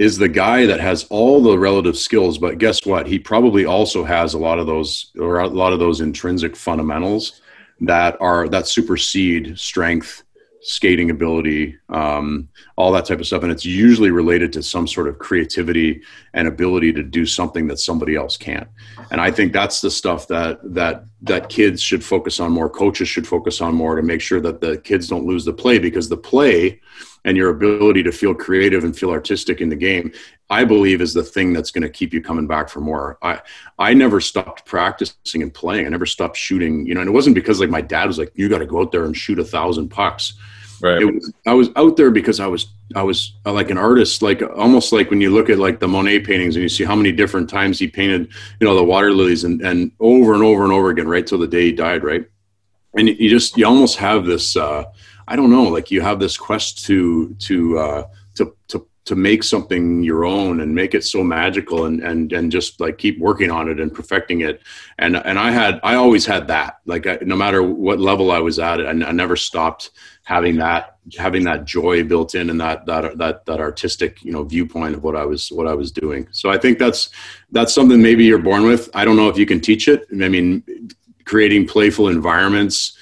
is 0.00 0.16
the 0.16 0.28
guy 0.28 0.64
that 0.64 0.80
has 0.80 1.04
all 1.10 1.42
the 1.42 1.58
relative 1.58 1.94
skills, 1.94 2.38
but 2.38 2.56
guess 2.56 2.86
what? 2.86 3.06
He 3.06 3.18
probably 3.18 3.66
also 3.66 4.02
has 4.02 4.32
a 4.32 4.38
lot 4.38 4.58
of 4.58 4.66
those 4.66 5.12
or 5.20 5.40
a 5.40 5.46
lot 5.46 5.74
of 5.74 5.78
those 5.78 6.00
intrinsic 6.00 6.56
fundamentals 6.56 7.42
that 7.82 8.16
are 8.18 8.48
that 8.48 8.66
supersede 8.66 9.58
strength, 9.58 10.22
skating 10.62 11.10
ability, 11.10 11.76
um, 11.88 12.48
all 12.76 12.92
that 12.92 13.06
type 13.06 13.18
of 13.18 13.26
stuff, 13.26 13.42
and 13.42 13.52
it's 13.52 13.64
usually 13.64 14.10
related 14.10 14.52
to 14.52 14.62
some 14.62 14.86
sort 14.86 15.08
of 15.08 15.18
creativity 15.18 16.02
and 16.34 16.46
ability 16.46 16.92
to 16.92 17.02
do 17.02 17.24
something 17.26 17.66
that 17.66 17.78
somebody 17.78 18.14
else 18.14 18.36
can't. 18.36 18.68
And 19.10 19.20
I 19.20 19.30
think 19.30 19.52
that's 19.52 19.80
the 19.80 19.90
stuff 19.90 20.28
that 20.28 20.58
that 20.74 21.04
that 21.22 21.48
kids 21.48 21.82
should 21.82 22.02
focus 22.02 22.40
on 22.40 22.52
more. 22.52 22.70
Coaches 22.70 23.08
should 23.08 23.26
focus 23.26 23.60
on 23.60 23.74
more 23.74 23.96
to 23.96 24.02
make 24.02 24.20
sure 24.20 24.40
that 24.40 24.60
the 24.60 24.78
kids 24.78 25.08
don't 25.08 25.26
lose 25.26 25.44
the 25.44 25.52
play 25.52 25.78
because 25.78 26.08
the 26.08 26.16
play 26.16 26.80
and 27.24 27.36
your 27.36 27.50
ability 27.50 28.02
to 28.02 28.12
feel 28.12 28.34
creative 28.34 28.84
and 28.84 28.96
feel 28.96 29.10
artistic 29.10 29.60
in 29.60 29.68
the 29.68 29.76
game 29.76 30.12
i 30.48 30.64
believe 30.64 31.00
is 31.00 31.12
the 31.12 31.22
thing 31.22 31.52
that's 31.52 31.70
going 31.70 31.82
to 31.82 31.88
keep 31.88 32.12
you 32.12 32.22
coming 32.22 32.46
back 32.46 32.68
for 32.68 32.80
more 32.80 33.18
i 33.22 33.40
i 33.78 33.92
never 33.92 34.20
stopped 34.20 34.64
practicing 34.64 35.42
and 35.42 35.52
playing 35.52 35.86
i 35.86 35.88
never 35.88 36.06
stopped 36.06 36.36
shooting 36.36 36.86
you 36.86 36.94
know 36.94 37.00
and 37.00 37.08
it 37.08 37.12
wasn't 37.12 37.34
because 37.34 37.60
like 37.60 37.70
my 37.70 37.80
dad 37.80 38.06
was 38.06 38.18
like 38.18 38.32
you 38.34 38.48
got 38.48 38.58
to 38.58 38.66
go 38.66 38.80
out 38.80 38.92
there 38.92 39.04
and 39.04 39.16
shoot 39.16 39.38
a 39.38 39.44
thousand 39.44 39.88
pucks 39.88 40.34
right. 40.82 41.04
Was, 41.04 41.32
i 41.46 41.54
was 41.54 41.68
out 41.76 41.96
there 41.96 42.10
because 42.10 42.40
i 42.40 42.46
was 42.46 42.66
i 42.94 43.02
was 43.02 43.34
uh, 43.46 43.52
like 43.52 43.70
an 43.70 43.78
artist 43.78 44.22
like 44.22 44.42
almost 44.56 44.92
like 44.92 45.10
when 45.10 45.20
you 45.20 45.30
look 45.30 45.48
at 45.48 45.58
like 45.58 45.80
the 45.80 45.88
monet 45.88 46.20
paintings 46.20 46.56
and 46.56 46.62
you 46.62 46.68
see 46.68 46.84
how 46.84 46.96
many 46.96 47.12
different 47.12 47.48
times 47.48 47.78
he 47.78 47.86
painted 47.86 48.28
you 48.60 48.66
know 48.66 48.74
the 48.74 48.84
water 48.84 49.12
lilies 49.12 49.44
and 49.44 49.60
and 49.62 49.92
over 50.00 50.34
and 50.34 50.42
over 50.42 50.64
and 50.64 50.72
over 50.72 50.90
again 50.90 51.08
right 51.08 51.26
till 51.26 51.38
the 51.38 51.46
day 51.46 51.66
he 51.66 51.72
died 51.72 52.02
right? 52.02 52.26
And 52.96 53.08
you 53.08 53.30
just 53.30 53.56
you 53.56 53.66
almost 53.66 53.98
have 53.98 54.24
this 54.26 54.56
uh 54.56 54.84
I 55.30 55.36
don't 55.36 55.50
know, 55.50 55.62
like 55.62 55.92
you 55.92 56.00
have 56.00 56.18
this 56.18 56.36
quest 56.36 56.84
to 56.86 57.34
to 57.34 57.78
uh, 57.78 58.08
to 58.34 58.56
to 58.68 58.86
to 59.04 59.14
make 59.14 59.44
something 59.44 60.02
your 60.02 60.24
own 60.24 60.60
and 60.60 60.74
make 60.74 60.92
it 60.92 61.04
so 61.04 61.22
magical 61.22 61.86
and 61.86 62.02
and 62.02 62.32
and 62.32 62.50
just 62.50 62.80
like 62.80 62.98
keep 62.98 63.18
working 63.20 63.48
on 63.48 63.68
it 63.68 63.78
and 63.78 63.94
perfecting 63.94 64.40
it. 64.40 64.60
And 64.98 65.16
and 65.16 65.38
I 65.38 65.52
had 65.52 65.78
I 65.84 65.94
always 65.94 66.26
had 66.26 66.48
that 66.48 66.78
like 66.84 67.06
I, 67.06 67.18
no 67.22 67.36
matter 67.36 67.62
what 67.62 68.00
level 68.00 68.32
I 68.32 68.40
was 68.40 68.58
at 68.58 68.84
I, 68.84 68.90
I 68.90 69.12
never 69.12 69.36
stopped 69.36 69.90
having 70.30 70.58
that 70.58 70.96
having 71.18 71.42
that 71.42 71.64
joy 71.64 72.04
built 72.04 72.36
in 72.36 72.50
and 72.50 72.60
that 72.60 72.86
that 72.86 73.18
that 73.18 73.44
that 73.46 73.58
artistic 73.58 74.22
you 74.22 74.30
know 74.30 74.44
viewpoint 74.44 74.94
of 74.94 75.02
what 75.02 75.16
I 75.16 75.24
was 75.24 75.50
what 75.50 75.66
I 75.66 75.74
was 75.74 75.90
doing. 75.90 76.28
So 76.30 76.50
I 76.50 76.56
think 76.56 76.78
that's 76.78 77.10
that's 77.50 77.74
something 77.74 78.00
maybe 78.00 78.24
you're 78.24 78.38
born 78.50 78.62
with. 78.62 78.88
I 78.94 79.04
don't 79.04 79.16
know 79.16 79.28
if 79.28 79.36
you 79.36 79.44
can 79.44 79.60
teach 79.60 79.88
it. 79.88 80.06
I 80.12 80.28
mean 80.28 80.62
creating 81.24 81.66
playful 81.66 82.06
environments 82.08 82.96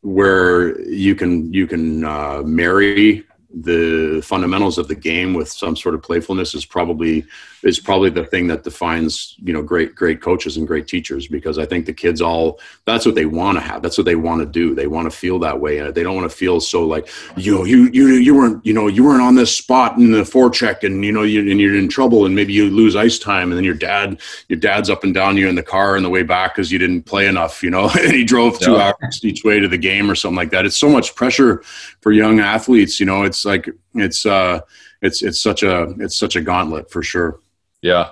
where 0.00 0.80
you 0.88 1.14
can 1.14 1.52
you 1.52 1.66
can 1.66 2.04
uh, 2.04 2.40
marry 2.42 3.22
the 3.54 4.22
fundamentals 4.24 4.78
of 4.78 4.88
the 4.88 4.94
game 4.94 5.34
with 5.34 5.50
some 5.50 5.76
sort 5.76 5.94
of 5.94 6.02
playfulness 6.02 6.54
is 6.54 6.64
probably 6.64 7.26
is 7.62 7.78
probably 7.78 8.10
the 8.10 8.24
thing 8.24 8.48
that 8.48 8.64
defines 8.64 9.36
you 9.42 9.52
know 9.52 9.62
great 9.62 9.94
great 9.94 10.20
coaches 10.20 10.56
and 10.56 10.66
great 10.66 10.88
teachers 10.88 11.28
because 11.28 11.58
I 11.58 11.66
think 11.66 11.86
the 11.86 11.92
kids 11.92 12.20
all 12.20 12.60
that's 12.84 13.06
what 13.06 13.14
they 13.14 13.26
want 13.26 13.56
to 13.56 13.62
have. 13.62 13.82
That's 13.82 13.96
what 13.96 14.04
they 14.04 14.16
want 14.16 14.40
to 14.40 14.46
do. 14.46 14.74
They 14.74 14.86
want 14.86 15.10
to 15.10 15.16
feel 15.16 15.38
that 15.40 15.60
way 15.60 15.78
and 15.78 15.94
they 15.94 16.02
don't 16.02 16.16
want 16.16 16.30
to 16.30 16.36
feel 16.36 16.60
so 16.60 16.84
like 16.84 17.08
you 17.36 17.54
know 17.54 17.64
you 17.64 17.88
you 17.92 18.08
you 18.08 18.34
weren't 18.34 18.64
you 18.66 18.72
know 18.72 18.88
you 18.88 19.04
weren't 19.04 19.22
on 19.22 19.34
this 19.34 19.56
spot 19.56 19.96
in 19.96 20.12
the 20.12 20.22
forecheck 20.22 20.82
and 20.82 21.04
you 21.04 21.12
know 21.12 21.22
you 21.22 21.40
and 21.50 21.60
you're 21.60 21.76
in 21.76 21.88
trouble 21.88 22.26
and 22.26 22.34
maybe 22.34 22.52
you 22.52 22.68
lose 22.68 22.96
ice 22.96 23.18
time 23.18 23.50
and 23.50 23.56
then 23.56 23.64
your 23.64 23.74
dad 23.74 24.20
your 24.48 24.58
dad's 24.58 24.90
up 24.90 25.04
and 25.04 25.14
down 25.14 25.36
you 25.36 25.48
in 25.48 25.54
the 25.54 25.62
car 25.62 25.96
on 25.96 26.02
the 26.02 26.10
way 26.10 26.22
back 26.22 26.54
because 26.54 26.72
you 26.72 26.78
didn't 26.78 27.02
play 27.02 27.26
enough 27.26 27.62
you 27.62 27.70
know? 27.70 27.90
And 28.02 28.12
he 28.12 28.24
drove 28.24 28.58
two 28.58 28.72
yeah. 28.72 28.92
hours 29.00 29.20
each 29.22 29.44
way 29.44 29.60
to 29.60 29.68
the 29.68 29.78
game 29.78 30.10
or 30.10 30.16
something 30.16 30.36
like 30.36 30.50
that. 30.50 30.66
It's 30.66 30.76
so 30.76 30.88
much 30.88 31.14
pressure 31.14 31.62
for 32.00 32.10
young 32.10 32.40
athletes 32.40 32.98
you 32.98 33.06
know? 33.06 33.22
It's 33.22 33.44
like 33.44 33.68
it's 33.94 34.26
uh 34.26 34.60
it's 35.02 35.22
it's 35.22 35.40
such 35.40 35.62
a 35.62 35.94
it's 35.98 36.18
such 36.18 36.36
a 36.36 36.40
gauntlet 36.40 36.90
for 36.90 37.02
sure 37.02 37.38
yeah. 37.82 38.10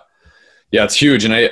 Yeah, 0.71 0.85
it's 0.85 0.95
huge. 0.95 1.25
And 1.25 1.35
I, 1.35 1.51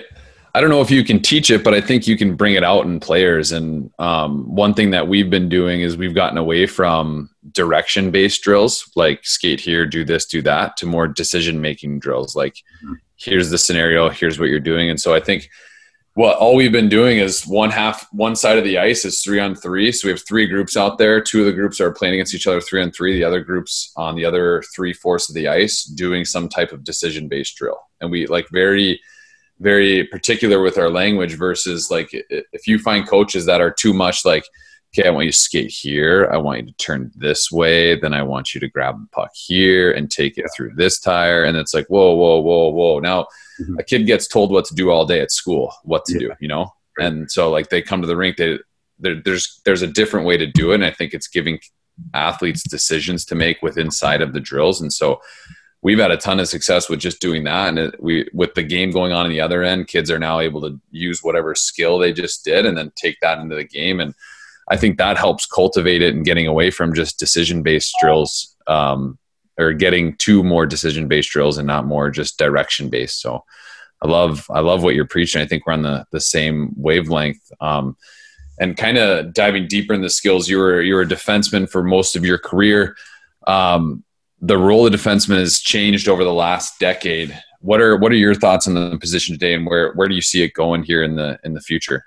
I 0.55 0.61
don't 0.61 0.71
know 0.71 0.81
if 0.81 0.91
you 0.91 1.05
can 1.05 1.21
teach 1.21 1.51
it, 1.51 1.65
but 1.65 1.75
I 1.75 1.81
think 1.81 2.07
you 2.07 2.17
can 2.17 2.35
bring 2.37 2.55
it 2.55 2.65
out 2.65 2.85
in 2.85 3.01
players. 3.01 3.53
And 3.53 3.91
um, 3.99 4.55
one 4.55 4.75
thing 4.75 4.91
that 4.91 5.09
we've 5.09 5.31
been 5.31 5.49
doing 5.49 5.81
is 5.81 5.97
we've 5.97 6.15
gotten 6.15 6.39
away 6.39 6.67
from 6.67 7.31
direction 7.53 8.11
based 8.11 8.43
drills, 8.43 8.91
like 8.97 9.25
skate 9.25 9.61
here, 9.61 9.87
do 9.87 10.05
this, 10.05 10.27
do 10.27 10.43
that, 10.43 10.77
to 10.79 10.87
more 10.87 11.09
decision 11.09 11.61
making 11.61 12.01
drills. 12.01 12.37
Like, 12.37 12.55
mm-hmm. 12.85 12.95
here's 13.17 13.51
the 13.51 13.59
scenario, 13.59 14.09
here's 14.09 14.39
what 14.39 14.49
you're 14.49 14.61
doing. 14.61 14.91
And 14.91 15.01
so 15.01 15.15
I 15.15 15.21
think 15.21 15.49
what 16.19 16.37
all 16.39 16.57
we've 16.57 16.73
been 16.73 16.89
doing 16.89 17.19
is 17.19 17.47
one 17.47 17.71
half 17.71 18.05
one 18.11 18.35
side 18.35 18.59
of 18.59 18.65
the 18.65 18.77
ice 18.77 19.05
is 19.05 19.21
three 19.21 19.39
on 19.39 19.55
three 19.55 19.93
so 19.93 20.09
we 20.09 20.11
have 20.11 20.27
three 20.27 20.49
groups 20.49 20.77
out 20.77 20.99
there 20.99 21.21
two 21.21 21.39
of 21.39 21.47
the 21.47 21.53
groups 21.53 21.81
are 21.81 21.93
playing 21.93 22.15
against 22.15 22.35
each 22.35 22.49
other 22.49 22.61
three 22.61 22.83
on 22.83 22.91
three 22.91 23.13
the 23.13 23.23
other 23.23 23.41
groups 23.41 23.93
on 23.97 24.17
the 24.17 24.25
other 24.25 24.61
three 24.75 24.93
fourths 24.93 25.29
of 25.29 25.37
the 25.37 25.47
ice 25.47 25.85
doing 25.85 26.25
some 26.25 26.49
type 26.49 26.73
of 26.73 26.83
decision 26.83 27.29
based 27.29 27.55
drill 27.55 27.88
and 28.01 28.11
we 28.11 28.27
like 28.27 28.49
very 28.51 29.01
very 29.61 30.05
particular 30.05 30.63
with 30.63 30.79
our 30.79 30.89
language 30.89 31.35
versus 31.35 31.91
like 31.91 32.09
if 32.13 32.67
you 32.67 32.79
find 32.79 33.09
coaches 33.09 33.45
that 33.47 33.61
are 33.61 33.73
too 33.73 33.93
much 33.93 34.25
like 34.25 34.45
okay, 34.95 35.09
I 35.09 35.11
want 35.11 35.27
you 35.27 35.33
to 35.33 35.37
skate 35.37 35.71
here. 35.71 36.29
I 36.33 36.39
want 36.39 36.61
you 36.61 36.67
to 36.67 36.73
turn 36.73 37.11
this 37.15 37.51
way. 37.51 37.99
Then 37.99 38.15
I 38.15 38.23
want 38.23 38.55
you 38.55 38.61
to 38.61 38.69
grab 38.69 38.99
the 38.99 39.07
puck 39.13 39.31
here 39.35 39.93
and 39.93 40.11
take 40.11 40.39
it 40.39 40.47
through 40.57 40.75
this 40.75 40.99
tire. 40.99 41.45
And 41.45 41.57
it's 41.57 41.75
like, 41.75 41.87
whoa, 41.89 42.15
whoa, 42.15 42.41
whoa, 42.41 42.71
whoa. 42.71 42.99
Now 43.01 43.27
mm-hmm. 43.61 43.79
a 43.79 43.83
kid 43.83 44.07
gets 44.07 44.27
told 44.27 44.51
what 44.51 44.65
to 44.67 44.75
do 44.75 44.91
all 44.91 45.05
day 45.05 45.21
at 45.21 45.31
school, 45.31 45.73
what 45.83 46.05
to 46.07 46.15
yeah. 46.15 46.19
do, 46.21 46.35
you 46.41 46.49
know? 46.49 46.73
And 46.99 47.31
so 47.31 47.51
like 47.51 47.69
they 47.69 47.83
come 47.83 48.01
to 48.01 48.07
the 48.07 48.17
rink, 48.17 48.37
they, 48.37 48.59
there's, 48.99 49.61
there's 49.65 49.83
a 49.83 49.87
different 49.87 50.27
way 50.27 50.37
to 50.37 50.47
do 50.47 50.73
it. 50.73 50.77
And 50.77 50.85
I 50.85 50.91
think 50.91 51.13
it's 51.13 51.29
giving 51.29 51.61
athletes 52.15 52.63
decisions 52.63 53.25
to 53.27 53.35
make 53.35 53.61
with 53.63 53.77
inside 53.77 54.23
of 54.23 54.33
the 54.33 54.41
drills. 54.41 54.81
And 54.81 54.93
so 54.93 55.21
we've 55.83 55.99
had 55.99 56.11
a 56.11 56.17
ton 56.17 56.41
of 56.41 56.49
success 56.49 56.89
with 56.89 57.01
just 57.01 57.21
doing 57.21 57.45
that. 57.45 57.69
And 57.69 57.79
it, 57.79 58.03
we, 58.03 58.29
with 58.33 58.55
the 58.55 58.63
game 58.63 58.91
going 58.91 59.13
on 59.13 59.27
in 59.27 59.33
the 59.33 59.41
other 59.41 59.63
end, 59.63 59.89
kids 59.89 60.11
are 60.11 60.19
now 60.19 60.41
able 60.41 60.61
to 60.63 60.81
use 60.91 61.23
whatever 61.23 61.55
skill 61.55 61.99
they 61.99 62.13
just 62.13 62.45
did 62.45 62.67
and 62.67 62.77
then 62.77 62.93
take 62.97 63.19
that 63.21 63.39
into 63.39 63.55
the 63.55 63.65
game. 63.65 64.01
And, 64.01 64.15
I 64.71 64.77
think 64.77 64.99
that 64.99 65.17
helps 65.17 65.47
cultivate 65.47 66.03
it 66.03 66.15
and 66.15 66.25
getting 66.25 66.47
away 66.47 66.71
from 66.71 66.95
just 66.95 67.19
decision 67.19 67.63
based 67.63 67.97
drills 68.01 68.55
um, 68.67 69.19
or 69.59 69.73
getting 69.73 70.17
to 70.17 70.43
more 70.43 70.67
decision 70.67 71.09
based 71.09 71.31
drills 71.31 71.59
and 71.59 71.67
not 71.67 71.87
more 71.87 72.11
just 72.11 72.39
direction 72.39 72.91
based. 72.91 73.21
So 73.21 73.45
I 74.03 74.09
love 74.09 74.47
I 74.51 74.61
love 74.61 74.83
what 74.83 74.95
you're 74.95 75.07
preaching. 75.07 75.41
I 75.43 75.47
think 75.47 75.67
we're 75.67 75.73
on 75.73 75.83
the 75.83 76.07
the 76.13 76.21
same 76.21 76.73
wavelength. 76.77 77.51
Um, 77.61 77.97
and 78.61 78.77
kind 78.77 78.99
of 78.99 79.33
diving 79.33 79.69
deeper 79.69 79.95
in 79.95 80.03
the 80.03 80.11
skills. 80.11 80.49
You 80.49 80.59
were 80.59 80.83
you 80.83 80.95
were 80.95 81.03
a 81.03 81.07
defenseman 81.07 81.69
for 81.69 81.83
most 81.83 82.17
of 82.17 82.25
your 82.25 82.39
career. 82.39 82.97
Um, 83.47 84.05
the 84.41 84.59
role 84.59 84.87
of 84.87 84.93
defenseman 84.93 85.39
has 85.39 85.61
changed 85.61 86.09
over 86.09 86.25
the 86.25 86.33
last 86.33 86.79
decade. 86.79 87.37
What 87.61 87.81
are 87.81 87.97
what 87.97 88.13
are 88.13 88.17
your 88.17 88.35
thoughts 88.35 88.69
on 88.69 88.75
the 88.75 88.99
position 88.99 89.35
today, 89.35 89.55
and 89.55 89.67
where 89.67 89.93
where 89.95 90.09
do 90.09 90.15
you 90.15 90.23
see 90.23 90.43
it 90.43 90.53
going 90.55 90.85
here 90.85 91.03
in 91.03 91.17
the 91.17 91.39
in 91.45 91.55
the 91.55 91.61
future? 91.61 92.05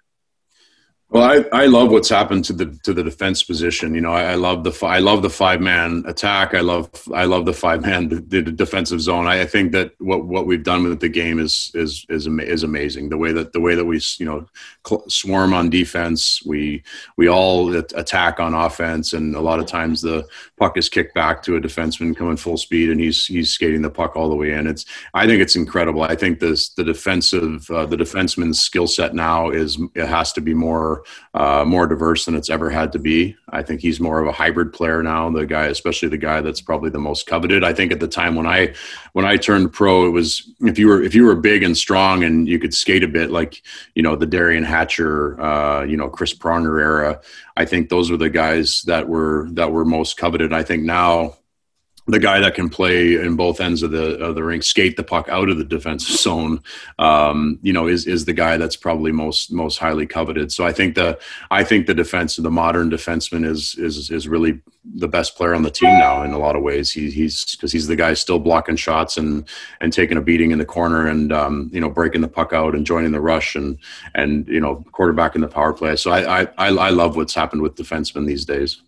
Well, 1.12 1.24
I, 1.24 1.63
I 1.63 1.65
love 1.65 1.91
what's 1.91 2.08
happened 2.08 2.45
to 2.45 2.54
the 2.54 2.67
to 2.84 2.93
the 2.93 3.04
defense 3.04 3.43
position. 3.43 3.93
You 3.93 4.00
know, 4.00 4.13
I, 4.13 4.32
I 4.32 4.36
love 4.36 4.63
the 4.63 4.74
I 4.86 5.00
love 5.00 5.24
the 5.24 5.30
five 5.30 5.60
man 5.60 6.06
attack. 6.08 6.54
I 6.54 6.62
love 6.62 6.89
I 7.13 7.26
love 7.26 7.43
the 7.43 7.52
five 7.52 7.82
man 7.82 8.08
the, 8.08 8.21
the, 8.21 8.41
defensive 8.43 9.02
zone. 9.02 9.28
I, 9.28 9.41
I, 9.41 9.45
think 9.45 9.74
that 9.74 9.91
what 10.00 10.24
what 10.24 10.47
we've 10.47 10.63
done 10.63 10.86
with 10.86 11.02
the 11.02 11.10
game 11.10 11.38
is 11.38 11.69
is 11.74 12.06
is 12.08 12.28
is 12.28 12.63
amazing. 12.63 13.10
The 13.10 13.17
way 13.17 13.34
that 13.34 13.52
the 13.52 13.60
way 13.60 13.76
that 13.76 13.84
we 13.84 14.00
you 14.19 14.26
know 14.26 14.47
swarm 15.10 15.54
on 15.54 15.69
defense, 15.69 16.41
we 16.45 16.82
we 17.17 17.28
all 17.28 17.76
attack 17.76 18.39
on 18.39 18.54
offense, 18.54 19.12
and 19.12 19.36
a 19.36 19.41
lot 19.41 19.60
of 19.60 19.65
times 19.65 20.02
the 20.02 20.26
puck 20.58 20.78
is 20.78 20.88
kicked 20.88 21.13
back 21.13 21.43
to 21.43 21.58
a 21.58 21.62
defenseman 21.62 22.15
coming 22.15 22.38
full 22.38 22.56
speed, 22.56 22.89
and 22.89 23.02
he's 23.02 23.26
he's 23.26 23.50
skating 23.50 23.82
the 23.82 23.89
puck 23.89 24.15
all 24.15 24.30
the 24.30 24.36
way 24.36 24.54
in. 24.54 24.65
It's 24.65 24.86
I 25.13 25.28
think 25.28 25.41
it's 25.41 25.58
incredible. 25.58 26.04
I 26.04 26.15
think 26.15 26.39
this 26.39 26.69
the 26.69 26.86
defensive 26.86 27.69
uh, 27.69 27.86
the 27.86 27.97
defenseman's 27.97 28.62
skill 28.62 28.88
set 28.88 29.13
now 29.13 29.50
is 29.50 29.78
it 29.93 30.08
has 30.08 30.32
to 30.32 30.39
be 30.39 30.54
more 30.54 31.01
uh, 31.34 31.64
more 31.66 31.88
diverse 31.88 32.26
than 32.26 32.36
it's 32.36 32.50
ever 32.50 32.70
had 32.70 32.92
to 32.94 33.00
be. 33.00 33.36
I 33.50 33.62
think 33.64 33.82
he's 33.82 34.00
more 34.00 34.20
of 34.20 34.28
a 34.28 34.32
hybrid 34.32 34.74
player 34.74 35.04
now. 35.04 35.30
The 35.30 35.46
guy, 35.46 35.66
especially 35.66 36.10
the 36.10 36.18
guy 36.18 36.42
that's 36.42 36.62
probably 36.62 36.90
the 36.90 37.00
most 37.00 37.28
coveted. 37.28 37.64
I 37.64 37.74
think 37.74 37.92
at 37.92 38.00
the 38.00 38.08
time 38.08 38.36
when 38.36 38.48
I 38.48 38.74
when 39.14 39.26
I 39.26 39.38
turned 39.38 39.74
pro, 39.74 40.06
it 40.06 40.12
was 40.12 40.50
if 40.62 40.78
you 40.80 40.88
were 40.88 41.02
if 41.02 41.16
you 41.16 41.26
were 41.26 41.36
big 41.36 41.64
and 41.64 41.78
strong 41.78 42.24
and 42.24 42.48
you 42.48 42.60
could 42.60 42.74
skate 42.74 43.04
a 43.04 43.08
bit, 43.08 43.32
like 43.32 43.62
you 43.96 44.04
know 44.04 44.16
the 44.16 44.28
Derian 44.28 44.66
Hatcher, 44.66 45.40
uh, 45.42 45.84
you 45.84 45.98
know 45.98 46.10
Chris 46.10 46.34
Pronger 46.34 46.82
era. 46.82 47.22
I 47.58 47.66
think 47.66 47.90
those 47.90 48.10
were 48.10 48.18
the 48.18 48.30
guys 48.30 48.82
that 48.84 49.08
were 49.08 49.48
that 49.52 49.72
were 49.72 49.86
most 49.86 50.18
coveted. 50.18 50.54
I 50.54 50.64
think 50.64 50.84
now 50.84 51.36
the 52.08 52.20
guy 52.20 52.40
that 52.40 52.56
can 52.56 52.70
play 52.70 53.16
in 53.16 53.36
both 53.36 53.62
ends 53.62 53.84
of 53.84 53.92
the 53.92 54.18
of 54.20 54.36
the 54.36 54.44
ring, 54.44 54.62
skate 54.62 54.98
the 54.98 55.04
puck 55.04 55.30
out 55.30 55.50
of 55.50 55.58
the 55.58 55.64
defensive 55.64 56.16
zone, 56.18 56.62
um, 57.00 57.60
you 57.62 57.72
know, 57.72 57.88
is 57.88 58.08
is 58.08 58.26
the 58.26 58.34
guy 58.34 58.58
that's 58.58 58.76
probably 58.76 59.12
most 59.12 59.52
most 59.52 59.78
highly 59.78 60.08
coveted. 60.08 60.52
So 60.52 60.66
I 60.66 60.72
think 60.72 60.96
the 60.96 61.20
I 61.52 61.64
think 61.64 61.86
the 61.86 61.94
defense 61.94 62.36
the 62.36 62.52
modern 62.52 62.90
defenseman 62.90 63.46
is 63.46 63.76
is 63.76 64.10
is 64.10 64.28
really 64.28 64.62
the 64.96 65.08
best 65.08 65.36
player 65.36 65.54
on 65.54 65.62
the 65.62 65.70
team 65.70 65.90
now 65.90 66.24
in 66.24 66.32
a 66.32 66.40
lot 66.40 66.56
of 66.56 66.64
ways. 66.64 66.92
He, 66.92 67.12
he's 67.12 67.56
because 67.56 67.72
he's 67.72 67.88
the 67.88 67.96
guy 67.96 68.14
still 68.16 68.40
blocking 68.40 68.76
shots 68.76 69.18
and 69.18 69.48
and 69.80 69.94
taking 69.94 70.18
a 70.18 70.22
beating 70.22 70.52
in 70.52 70.58
the 70.58 70.66
corner 70.66 71.08
and 71.08 71.32
um, 71.32 71.70
you 71.72 71.80
know 71.80 71.90
breaking 71.90 72.22
the 72.22 72.28
puck 72.28 72.52
out 72.52 72.74
and 72.74 72.86
joining 72.86 73.12
the 73.12 73.22
rush 73.22 73.56
and 73.56 73.78
and 74.16 74.48
you 74.48 74.60
know 74.60 74.84
quarterback 74.92 75.36
in 75.36 75.42
the 75.42 75.48
power 75.48 75.74
play. 75.74 75.96
So 75.96 76.12
I 76.12 76.42
I 76.42 76.48
I 76.58 76.90
love 76.90 77.16
what's 77.16 77.36
happened 77.36 77.62
with 77.62 77.76
defensemen 77.76 78.26
these 78.26 78.44
days. 78.44 78.82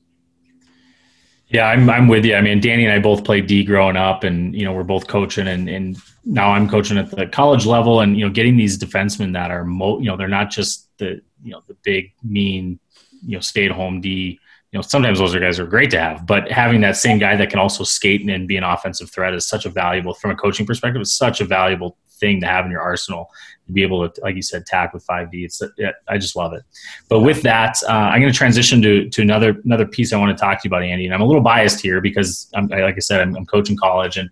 Yeah, 1.54 1.68
I'm 1.68 1.88
I'm 1.88 2.08
with 2.08 2.26
you. 2.26 2.34
I 2.34 2.42
mean, 2.42 2.60
Danny 2.60 2.84
and 2.84 2.92
I 2.92 2.98
both 2.98 3.24
played 3.24 3.46
D 3.46 3.64
growing 3.64 3.96
up, 3.96 4.24
and 4.24 4.56
you 4.56 4.66
know 4.66 4.74
we're 4.74 4.84
both 4.84 5.06
coaching, 5.08 5.48
and 5.48 5.70
and 5.70 5.96
now 6.26 6.50
I'm 6.50 6.68
coaching 6.68 6.98
at 6.98 7.12
the 7.12 7.28
college 7.28 7.68
level, 7.68 8.00
and 8.00 8.18
you 8.18 8.26
know 8.26 8.32
getting 8.32 8.58
these 8.58 8.76
defensemen 8.76 9.34
that 9.34 9.52
are 9.52 9.64
mo, 9.64 10.00
you 10.00 10.06
know 10.06 10.18
they're 10.18 10.28
not 10.28 10.50
just 10.50 10.90
the 10.98 11.22
you 11.44 11.52
know 11.52 11.62
the 11.68 11.76
big 11.84 12.12
mean 12.24 12.80
you 13.24 13.38
know 13.38 13.40
stay 13.40 13.66
at 13.66 13.72
home 13.72 14.02
D. 14.02 14.40
You 14.72 14.80
know 14.80 14.82
sometimes 14.82 15.20
those 15.20 15.36
are 15.36 15.40
guys 15.40 15.60
are 15.60 15.68
great 15.68 15.92
to 15.92 16.00
have, 16.00 16.26
but 16.26 16.50
having 16.50 16.82
that 16.82 16.98
same 16.98 17.20
guy 17.20 17.36
that 17.36 17.52
can 17.52 17.60
also 17.60 17.84
skate 17.84 18.28
and 18.28 18.48
be 18.48 18.58
an 18.58 18.64
offensive 18.64 19.12
threat 19.12 19.36
is 19.36 19.48
such 19.48 19.68
a 19.68 19.70
valuable 19.70 20.16
from 20.16 20.32
a 20.32 20.36
coaching 20.36 20.66
perspective. 20.66 21.02
It's 21.02 21.14
such 21.14 21.40
a 21.40 21.46
valuable 21.46 21.98
thing 22.20 22.42
to 22.42 22.48
have 22.48 22.66
in 22.66 22.72
your 22.72 22.82
arsenal 22.82 23.30
to 23.68 23.72
be 23.72 23.84
able 23.84 24.08
to, 24.08 24.22
like 24.22 24.36
you 24.36 24.42
said, 24.42 24.66
tack 24.66 24.94
with 24.94 25.06
5D. 25.06 25.46
It's 25.46 25.62
I 26.08 26.18
just 26.18 26.36
love 26.36 26.54
it. 26.54 26.64
But 27.10 27.22
with 27.22 27.42
that, 27.44 27.78
uh, 27.88 27.92
I'm 27.92 28.22
going 28.22 28.32
to 28.32 28.38
transition 28.38 28.82
to 28.82 29.10
to 29.10 29.22
another 29.22 29.62
another 29.64 29.86
piece 29.86 30.14
I 30.14 30.18
want 30.18 30.38
to 30.38 30.42
talk 30.42 30.62
to 30.62 30.68
you 30.68 30.70
about, 30.70 30.84
Andy. 30.84 31.06
And 31.06 31.14
I'm 31.14 31.22
a 31.22 31.26
little 31.26 31.42
biased 31.42 31.82
here 31.82 32.02
because, 32.02 32.50
I'm, 32.54 32.68
like 32.68 32.96
I 32.96 33.00
said, 33.00 33.22
I'm, 33.22 33.36
I'm 33.36 33.46
coaching 33.46 33.78
college, 33.78 34.18
and 34.18 34.30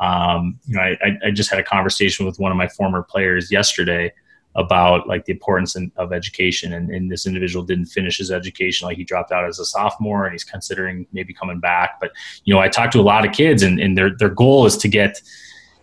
um, 0.00 0.58
you 0.66 0.76
know, 0.76 0.82
I, 0.82 1.18
I 1.26 1.30
just 1.30 1.50
had 1.50 1.58
a 1.58 1.64
conversation 1.64 2.26
with 2.26 2.38
one 2.38 2.50
of 2.50 2.58
my 2.58 2.68
former 2.68 3.02
players 3.02 3.52
yesterday 3.52 4.12
about 4.54 5.08
like 5.08 5.24
the 5.24 5.32
importance 5.32 5.76
in, 5.76 5.90
of 5.96 6.12
education 6.12 6.74
and, 6.74 6.90
and, 6.90 7.10
this 7.10 7.26
individual 7.26 7.64
didn't 7.64 7.86
finish 7.86 8.18
his 8.18 8.30
education 8.30 8.86
like 8.86 8.96
he 8.96 9.04
dropped 9.04 9.32
out 9.32 9.44
as 9.44 9.58
a 9.58 9.64
sophomore 9.64 10.24
and 10.24 10.32
he's 10.32 10.44
considering 10.44 11.06
maybe 11.12 11.32
coming 11.32 11.58
back 11.58 11.98
but 12.00 12.10
you 12.44 12.54
know 12.54 12.60
i 12.60 12.68
talked 12.68 12.92
to 12.92 13.00
a 13.00 13.02
lot 13.02 13.26
of 13.26 13.32
kids 13.32 13.62
and, 13.62 13.80
and 13.80 13.96
their, 13.96 14.16
their 14.16 14.28
goal 14.28 14.64
is 14.66 14.76
to 14.76 14.88
get 14.88 15.20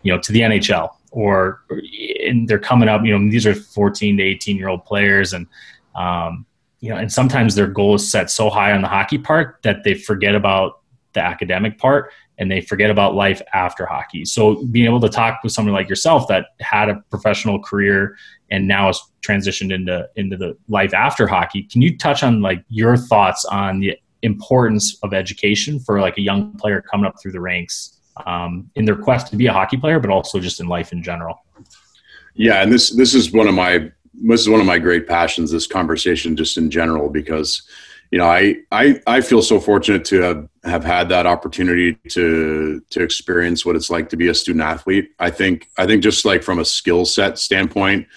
you 0.03 0.13
know 0.13 0.19
to 0.19 0.31
the 0.31 0.41
nhl 0.41 0.89
or 1.11 1.61
and 2.25 2.47
they're 2.47 2.59
coming 2.59 2.89
up. 2.89 3.03
You 3.03 3.17
know, 3.17 3.31
these 3.31 3.45
are 3.45 3.55
14 3.55 4.17
to 4.17 4.23
18 4.23 4.57
year 4.57 4.69
old 4.69 4.85
players, 4.85 5.33
and 5.33 5.47
um, 5.95 6.45
you 6.79 6.89
know, 6.89 6.97
and 6.97 7.11
sometimes 7.11 7.55
their 7.55 7.67
goal 7.67 7.95
is 7.95 8.09
set 8.09 8.29
so 8.29 8.49
high 8.49 8.71
on 8.71 8.81
the 8.81 8.87
hockey 8.87 9.17
part 9.17 9.57
that 9.63 9.83
they 9.83 9.93
forget 9.93 10.35
about 10.35 10.79
the 11.13 11.21
academic 11.21 11.77
part 11.77 12.11
and 12.37 12.49
they 12.49 12.61
forget 12.61 12.89
about 12.89 13.15
life 13.15 13.41
after 13.53 13.85
hockey. 13.85 14.23
So 14.23 14.63
being 14.67 14.85
able 14.85 15.01
to 15.01 15.09
talk 15.09 15.39
with 15.43 15.51
someone 15.51 15.73
like 15.73 15.89
yourself 15.89 16.27
that 16.29 16.47
had 16.61 16.87
a 16.89 17.03
professional 17.09 17.61
career 17.61 18.15
and 18.49 18.67
now 18.67 18.87
has 18.87 19.01
transitioned 19.21 19.73
into 19.73 20.07
into 20.15 20.37
the 20.37 20.57
life 20.69 20.93
after 20.93 21.27
hockey, 21.27 21.63
can 21.63 21.81
you 21.81 21.97
touch 21.97 22.23
on 22.23 22.41
like 22.41 22.63
your 22.69 22.95
thoughts 22.95 23.43
on 23.45 23.79
the 23.79 23.97
importance 24.21 24.97
of 25.03 25.13
education 25.13 25.79
for 25.79 25.99
like 25.99 26.17
a 26.17 26.21
young 26.21 26.53
player 26.57 26.81
coming 26.81 27.05
up 27.05 27.15
through 27.21 27.31
the 27.31 27.39
ranks 27.39 27.98
um, 28.25 28.69
in 28.75 28.85
their 28.85 28.95
quest 28.95 29.27
to 29.27 29.35
be 29.35 29.47
a 29.47 29.53
hockey 29.53 29.77
player, 29.77 29.99
but 29.99 30.09
also 30.09 30.39
just 30.39 30.59
in 30.59 30.67
life 30.67 30.91
in 30.91 31.03
general. 31.03 31.43
Yeah, 32.35 32.61
and 32.61 32.71
this 32.71 32.89
this 32.91 33.13
is 33.13 33.31
one 33.31 33.47
of 33.47 33.53
my 33.53 33.91
this 34.13 34.41
is 34.41 34.49
one 34.49 34.59
of 34.59 34.65
my 34.65 34.79
great 34.79 35.07
passions. 35.07 35.51
This 35.51 35.67
conversation, 35.67 36.35
just 36.35 36.57
in 36.57 36.71
general, 36.71 37.09
because 37.09 37.63
you 38.11 38.17
know 38.17 38.25
I 38.25 38.55
I 38.71 39.01
I 39.07 39.21
feel 39.21 39.41
so 39.41 39.59
fortunate 39.59 40.05
to 40.05 40.21
have 40.21 40.49
have 40.63 40.83
had 40.83 41.09
that 41.09 41.25
opportunity 41.25 41.95
to 42.09 42.81
to 42.89 43.03
experience 43.03 43.65
what 43.65 43.75
it's 43.75 43.89
like 43.89 44.09
to 44.09 44.17
be 44.17 44.29
a 44.29 44.33
student 44.33 44.63
athlete. 44.63 45.11
I 45.19 45.29
think 45.29 45.69
I 45.77 45.85
think 45.85 46.03
just 46.03 46.25
like 46.25 46.43
from 46.43 46.59
a 46.59 46.65
skill 46.65 47.05
set 47.05 47.39
standpoint, 47.39 48.07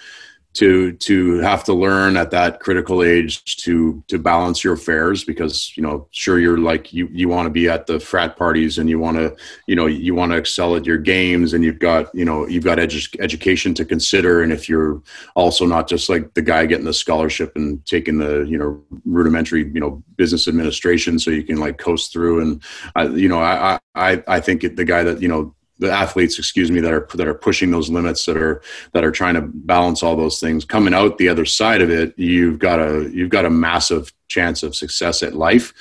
to 0.53 0.93
to 0.93 1.39
have 1.39 1.63
to 1.63 1.73
learn 1.73 2.15
at 2.15 2.31
that 2.31 2.59
critical 2.59 3.03
age 3.03 3.43
to 3.57 4.03
to 4.07 4.19
balance 4.19 4.63
your 4.63 4.73
affairs 4.73 5.23
because 5.23 5.75
you 5.75 5.81
know 5.81 6.07
sure 6.11 6.39
you're 6.39 6.59
like 6.59 6.93
you 6.93 7.07
you 7.11 7.27
want 7.27 7.45
to 7.45 7.49
be 7.49 7.67
at 7.67 7.87
the 7.87 7.99
frat 7.99 8.37
parties 8.37 8.77
and 8.77 8.89
you 8.89 8.99
want 8.99 9.17
to 9.17 9.35
you 9.67 9.75
know 9.75 9.87
you 9.87 10.13
want 10.13 10.31
to 10.31 10.37
excel 10.37 10.75
at 10.75 10.85
your 10.85 10.97
games 10.97 11.53
and 11.53 11.63
you've 11.63 11.79
got 11.79 12.13
you 12.13 12.23
know 12.23 12.47
you've 12.47 12.63
got 12.63 12.77
edu- 12.77 13.19
education 13.19 13.73
to 13.73 13.85
consider. 13.85 14.43
And 14.43 14.53
if 14.53 14.69
you're 14.69 15.01
also 15.35 15.65
not 15.65 15.87
just 15.87 16.09
like 16.09 16.33
the 16.35 16.41
guy 16.41 16.65
getting 16.65 16.85
the 16.85 16.93
scholarship 16.93 17.55
and 17.55 17.83
taking 17.85 18.19
the 18.19 18.43
you 18.43 18.57
know 18.57 18.81
rudimentary 19.05 19.63
you 19.73 19.79
know 19.79 20.03
business 20.15 20.47
administration 20.47 21.17
so 21.17 21.31
you 21.31 21.43
can 21.43 21.57
like 21.57 21.77
coast 21.77 22.13
through. 22.13 22.41
And 22.41 23.19
you 23.19 23.27
know 23.27 23.39
I 23.39 23.79
I 23.95 24.23
I 24.27 24.39
think 24.39 24.61
the 24.75 24.85
guy 24.85 25.03
that 25.03 25.21
you 25.21 25.27
know 25.27 25.55
the 25.79 25.91
athletes, 25.91 26.37
excuse 26.37 26.71
me, 26.71 26.79
that 26.81 26.93
are 26.93 27.07
that 27.15 27.27
are 27.27 27.33
pushing 27.33 27.71
those 27.71 27.89
limits, 27.89 28.25
that 28.25 28.37
are 28.37 28.61
that 28.93 29.03
are 29.03 29.11
trying 29.11 29.35
to 29.35 29.41
balance 29.41 30.03
all 30.03 30.15
those 30.15 30.39
things. 30.39 30.65
Coming 30.65 30.93
out 30.93 31.17
the 31.17 31.29
other 31.29 31.45
side 31.45 31.81
of 31.81 31.89
it, 31.89 32.17
you've 32.17 32.59
got 32.59 32.79
a 32.79 33.09
you've 33.11 33.29
got 33.29 33.45
a 33.45 33.49
massive 33.49 34.13
chance 34.27 34.63
of 34.63 34.75
success 34.75 35.23
at 35.23 35.35
life. 35.35 35.73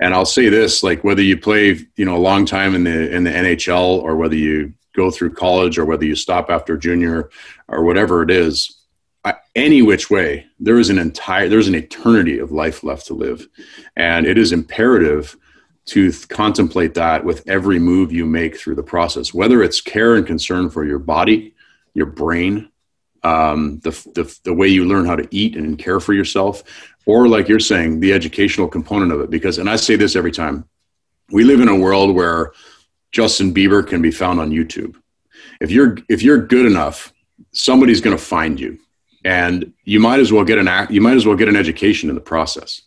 And 0.00 0.14
I'll 0.14 0.26
say 0.26 0.48
this: 0.48 0.82
like 0.82 1.04
whether 1.04 1.22
you 1.22 1.36
play, 1.36 1.78
you 1.96 2.04
know, 2.04 2.16
a 2.16 2.18
long 2.18 2.44
time 2.44 2.74
in 2.74 2.84
the 2.84 3.14
in 3.14 3.24
the 3.24 3.30
NHL, 3.30 4.02
or 4.02 4.16
whether 4.16 4.36
you 4.36 4.74
go 4.94 5.10
through 5.10 5.34
college, 5.34 5.78
or 5.78 5.84
whether 5.84 6.04
you 6.04 6.14
stop 6.14 6.50
after 6.50 6.76
junior, 6.76 7.30
or 7.68 7.82
whatever 7.82 8.22
it 8.22 8.30
is, 8.30 8.76
any 9.54 9.82
which 9.82 10.10
way, 10.10 10.46
there 10.60 10.78
is 10.78 10.90
an 10.90 10.98
entire 10.98 11.48
there's 11.48 11.68
an 11.68 11.74
eternity 11.74 12.38
of 12.38 12.52
life 12.52 12.84
left 12.84 13.06
to 13.06 13.14
live, 13.14 13.48
and 13.96 14.26
it 14.26 14.38
is 14.38 14.52
imperative 14.52 15.36
to 15.86 16.10
th- 16.10 16.28
contemplate 16.28 16.94
that 16.94 17.24
with 17.24 17.48
every 17.48 17.78
move 17.78 18.12
you 18.12 18.26
make 18.26 18.58
through 18.58 18.74
the 18.74 18.82
process, 18.82 19.32
whether 19.32 19.62
it's 19.62 19.80
care 19.80 20.16
and 20.16 20.26
concern 20.26 20.68
for 20.68 20.84
your 20.84 20.98
body, 20.98 21.54
your 21.94 22.06
brain, 22.06 22.68
um, 23.22 23.78
the, 23.80 23.90
the, 24.14 24.38
the 24.44 24.54
way 24.54 24.68
you 24.68 24.84
learn 24.84 25.06
how 25.06 25.16
to 25.16 25.26
eat 25.30 25.56
and 25.56 25.78
care 25.78 26.00
for 26.00 26.12
yourself, 26.12 26.62
or 27.06 27.28
like 27.28 27.48
you're 27.48 27.60
saying, 27.60 28.00
the 28.00 28.12
educational 28.12 28.68
component 28.68 29.12
of 29.12 29.20
it. 29.20 29.30
Because, 29.30 29.58
and 29.58 29.70
I 29.70 29.76
say 29.76 29.96
this 29.96 30.16
every 30.16 30.32
time, 30.32 30.68
we 31.30 31.44
live 31.44 31.60
in 31.60 31.68
a 31.68 31.76
world 31.76 32.14
where 32.14 32.52
Justin 33.12 33.54
Bieber 33.54 33.86
can 33.86 34.02
be 34.02 34.10
found 34.10 34.40
on 34.40 34.50
YouTube. 34.50 34.96
If 35.60 35.70
you're 35.70 35.96
if 36.08 36.22
you're 36.22 36.46
good 36.46 36.66
enough, 36.66 37.12
somebody's 37.52 38.00
going 38.00 38.16
to 38.16 38.22
find 38.22 38.60
you, 38.60 38.78
and 39.24 39.72
you 39.84 39.98
might 39.98 40.20
as 40.20 40.30
well 40.30 40.44
get 40.44 40.58
an 40.58 40.68
act. 40.68 40.92
you 40.92 41.00
might 41.00 41.16
as 41.16 41.26
well 41.26 41.36
get 41.36 41.48
an 41.48 41.56
education 41.56 42.08
in 42.08 42.14
the 42.14 42.20
process 42.20 42.82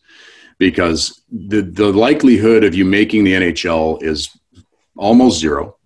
because 0.59 1.23
the 1.31 1.61
the 1.61 1.91
likelihood 1.91 2.63
of 2.63 2.75
you 2.75 2.85
making 2.85 3.23
the 3.23 3.33
NHL 3.33 4.03
is 4.03 4.29
almost 4.95 5.39
zero. 5.39 5.77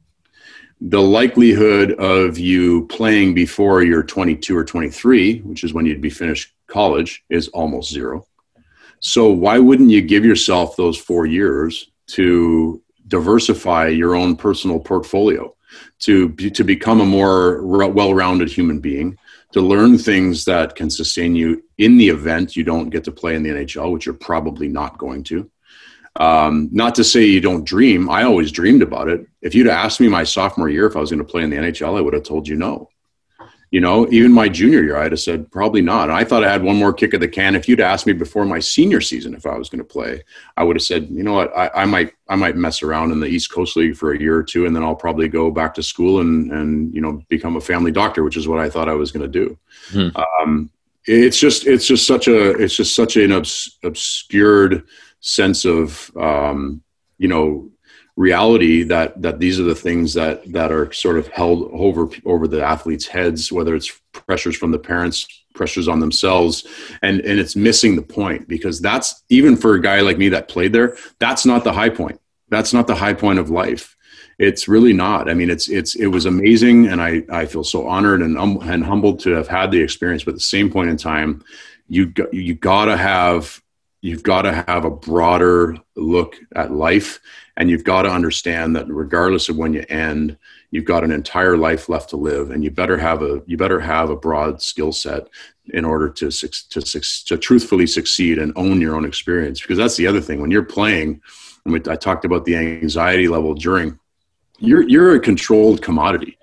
The 0.81 1.01
likelihood 1.01 1.93
of 1.93 2.37
you 2.37 2.87
playing 2.87 3.33
before 3.33 3.83
you're 3.83 4.03
22 4.03 4.57
or 4.57 4.65
23, 4.65 5.39
which 5.39 5.63
is 5.63 5.73
when 5.73 5.85
you'd 5.85 6.01
be 6.01 6.09
finished 6.09 6.53
college, 6.67 7.23
is 7.29 7.47
almost 7.49 7.93
zero. 7.93 8.27
So 8.99 9.31
why 9.31 9.59
wouldn't 9.59 9.91
you 9.91 10.01
give 10.01 10.25
yourself 10.25 10.75
those 10.75 10.97
4 10.97 11.25
years 11.25 11.91
to 12.07 12.81
diversify 13.07 13.87
your 13.87 14.15
own 14.15 14.35
personal 14.35 14.79
portfolio, 14.79 15.55
to 15.99 16.29
to 16.29 16.63
become 16.63 16.99
a 16.99 17.05
more 17.05 17.63
well-rounded 17.65 18.49
human 18.49 18.79
being, 18.79 19.17
to 19.53 19.61
learn 19.61 19.97
things 19.97 20.45
that 20.45 20.75
can 20.75 20.89
sustain 20.89 21.35
you 21.35 21.63
in 21.77 21.97
the 21.97 22.09
event 22.09 22.55
you 22.55 22.63
don't 22.63 22.89
get 22.89 23.03
to 23.05 23.11
play 23.11 23.35
in 23.35 23.43
the 23.43 23.49
NHL, 23.49 23.91
which 23.91 24.05
you're 24.05 24.15
probably 24.15 24.67
not 24.67 24.97
going 24.97 25.23
to. 25.25 25.49
Um, 26.15 26.69
not 26.71 26.95
to 26.95 27.03
say 27.03 27.23
you 27.23 27.41
don't 27.41 27.63
dream. 27.63 28.09
I 28.09 28.23
always 28.23 28.51
dreamed 28.51 28.83
about 28.83 29.09
it. 29.09 29.25
If 29.41 29.55
you'd 29.55 29.67
asked 29.67 29.99
me 29.99 30.07
my 30.07 30.23
sophomore 30.23 30.69
year 30.69 30.85
if 30.85 30.95
I 30.95 30.99
was 30.99 31.09
going 31.09 31.25
to 31.25 31.31
play 31.31 31.43
in 31.43 31.49
the 31.49 31.57
NHL, 31.57 31.97
I 31.97 32.01
would 32.01 32.13
have 32.13 32.23
told 32.23 32.47
you 32.47 32.55
no. 32.55 32.89
You 33.73 33.81
know, 33.81 34.07
even 34.11 34.31
my 34.31 34.49
junior 34.49 34.83
year, 34.83 34.97
I'd 34.97 35.13
have 35.13 35.19
said 35.19 35.51
probably 35.51 35.81
not. 35.81 36.03
And 36.03 36.11
I 36.15 36.23
thought 36.23 36.43
I 36.43 36.51
had 36.51 36.61
one 36.61 36.75
more 36.75 36.93
kick 36.93 37.15
of 37.15 37.21
the 37.21 37.27
can. 37.27 37.55
If 37.55 37.67
you'd 37.67 37.79
asked 37.79 38.05
me 38.05 38.13
before 38.13 38.45
my 38.45 38.59
senior 38.59 39.01
season 39.01 39.33
if 39.33 39.47
I 39.47 39.57
was 39.57 39.67
going 39.67 39.79
to 39.79 39.83
play, 39.83 40.21
I 40.55 40.63
would 40.63 40.75
have 40.75 40.83
said, 40.83 41.09
you 41.09 41.23
know 41.23 41.33
what, 41.33 41.51
I, 41.57 41.71
I, 41.73 41.85
might 41.85 42.13
I 42.29 42.35
might 42.35 42.55
mess 42.55 42.83
around 42.83 43.11
in 43.11 43.19
the 43.19 43.25
East 43.25 43.51
Coast 43.51 43.75
League 43.75 43.95
for 43.95 44.13
a 44.13 44.19
year 44.19 44.37
or 44.37 44.43
two, 44.43 44.67
and 44.67 44.75
then 44.75 44.83
I'll 44.83 44.95
probably 44.95 45.27
go 45.27 45.49
back 45.49 45.73
to 45.73 45.81
school 45.81 46.19
and 46.19 46.51
and 46.51 46.93
you 46.93 47.01
know 47.01 47.23
become 47.29 47.55
a 47.55 47.61
family 47.61 47.91
doctor, 47.91 48.23
which 48.23 48.37
is 48.37 48.47
what 48.47 48.59
I 48.59 48.69
thought 48.69 48.87
I 48.87 48.93
was 48.93 49.11
going 49.11 49.31
to 49.31 49.39
do. 49.39 49.57
Hmm. 49.87 50.09
Um, 50.39 50.69
it's 51.05 51.39
just 51.39 51.65
it's 51.65 51.87
just 51.87 52.05
such 52.05 52.27
a 52.27 52.51
it's 52.51 52.75
just 52.75 52.93
such 52.93 53.17
an 53.17 53.31
obs- 53.31 53.79
obscured 53.81 54.83
sense 55.19 55.65
of 55.65 56.11
um, 56.15 56.83
you 57.17 57.27
know 57.27 57.71
reality 58.15 58.83
that 58.83 59.19
that 59.21 59.39
these 59.39 59.59
are 59.59 59.63
the 59.63 59.73
things 59.73 60.13
that 60.13 60.51
that 60.51 60.71
are 60.71 60.91
sort 60.91 61.17
of 61.17 61.27
held 61.29 61.69
over 61.73 62.07
over 62.25 62.47
the 62.47 62.63
athletes 62.63 63.07
heads 63.07 63.51
whether 63.51 63.73
it's 63.73 63.99
pressures 64.11 64.55
from 64.55 64.69
the 64.69 64.77
parents 64.77 65.27
pressures 65.55 65.87
on 65.87 65.99
themselves 65.99 66.67
and 67.01 67.21
and 67.21 67.39
it's 67.39 67.55
missing 67.55 67.95
the 67.95 68.03
point 68.03 68.47
because 68.47 68.79
that's 68.79 69.23
even 69.29 69.55
for 69.55 69.73
a 69.73 69.81
guy 69.81 70.01
like 70.01 70.19
me 70.19 70.29
that 70.29 70.47
played 70.47 70.73
there 70.73 70.95
that's 71.19 71.45
not 71.45 71.63
the 71.63 71.73
high 71.73 71.89
point. 71.89 72.19
That's 72.49 72.73
not 72.73 72.85
the 72.85 72.95
high 72.95 73.13
point 73.13 73.39
of 73.39 73.49
life. 73.49 73.95
It's 74.37 74.67
really 74.67 74.93
not. 74.93 75.29
I 75.29 75.33
mean 75.33 75.49
it's 75.49 75.69
it's 75.69 75.95
it 75.95 76.07
was 76.07 76.25
amazing 76.25 76.87
and 76.87 77.01
i 77.01 77.23
i 77.31 77.45
feel 77.45 77.63
so 77.63 77.87
honored 77.87 78.21
and 78.21 78.37
um, 78.37 78.59
and 78.63 78.83
humbled 78.83 79.19
to 79.21 79.31
have 79.31 79.47
had 79.47 79.71
the 79.71 79.81
experience 79.81 80.23
but 80.23 80.31
at 80.31 80.35
the 80.35 80.41
same 80.41 80.69
point 80.71 80.89
in 80.89 80.97
time 80.97 81.43
you 81.87 82.13
you 82.31 82.55
got 82.55 82.85
to 82.85 82.97
have 82.97 83.61
you've 84.03 84.21
got 84.21 84.41
to 84.41 84.65
have 84.67 84.83
a 84.83 84.89
broader 84.89 85.77
look 85.95 86.35
at 86.55 86.73
life 86.73 87.21
and 87.55 87.69
you've 87.69 87.85
got 87.85 88.01
to 88.01 88.09
understand 88.09 88.75
that 88.75 88.85
regardless 88.89 89.47
of 89.47 89.55
when 89.55 89.73
you 89.73 89.83
end 89.87 90.37
you've 90.71 90.83
got 90.83 91.05
an 91.05 91.11
entire 91.11 91.55
life 91.55 91.87
left 91.87 92.09
to 92.09 92.17
live 92.17 92.51
and 92.51 92.65
you 92.65 92.69
better 92.69 92.97
have 92.97 93.23
a 93.23 93.41
you 93.47 93.55
better 93.55 93.79
have 93.79 94.09
a 94.09 94.15
broad 94.15 94.61
skill 94.61 94.91
set 94.91 95.29
in 95.67 95.85
order 95.85 96.09
to, 96.09 96.29
to, 96.29 96.81
to 96.81 97.37
truthfully 97.37 97.87
succeed 97.87 98.37
and 98.37 98.51
own 98.57 98.81
your 98.81 98.93
own 98.93 99.05
experience 99.05 99.61
because 99.61 99.77
that's 99.77 99.95
the 99.95 100.05
other 100.05 100.19
thing. 100.19 100.41
When 100.41 100.51
you're 100.51 100.63
playing 100.63 101.21
i 101.65 101.95
talked 101.95 102.25
about 102.25 102.43
the 102.43 102.57
anxiety 102.57 103.29
level 103.29 103.53
during 103.53 103.97
you're 104.59 104.87
you're 104.89 105.15
a 105.15 105.19
controlled 105.19 105.81
commodity 105.81 106.37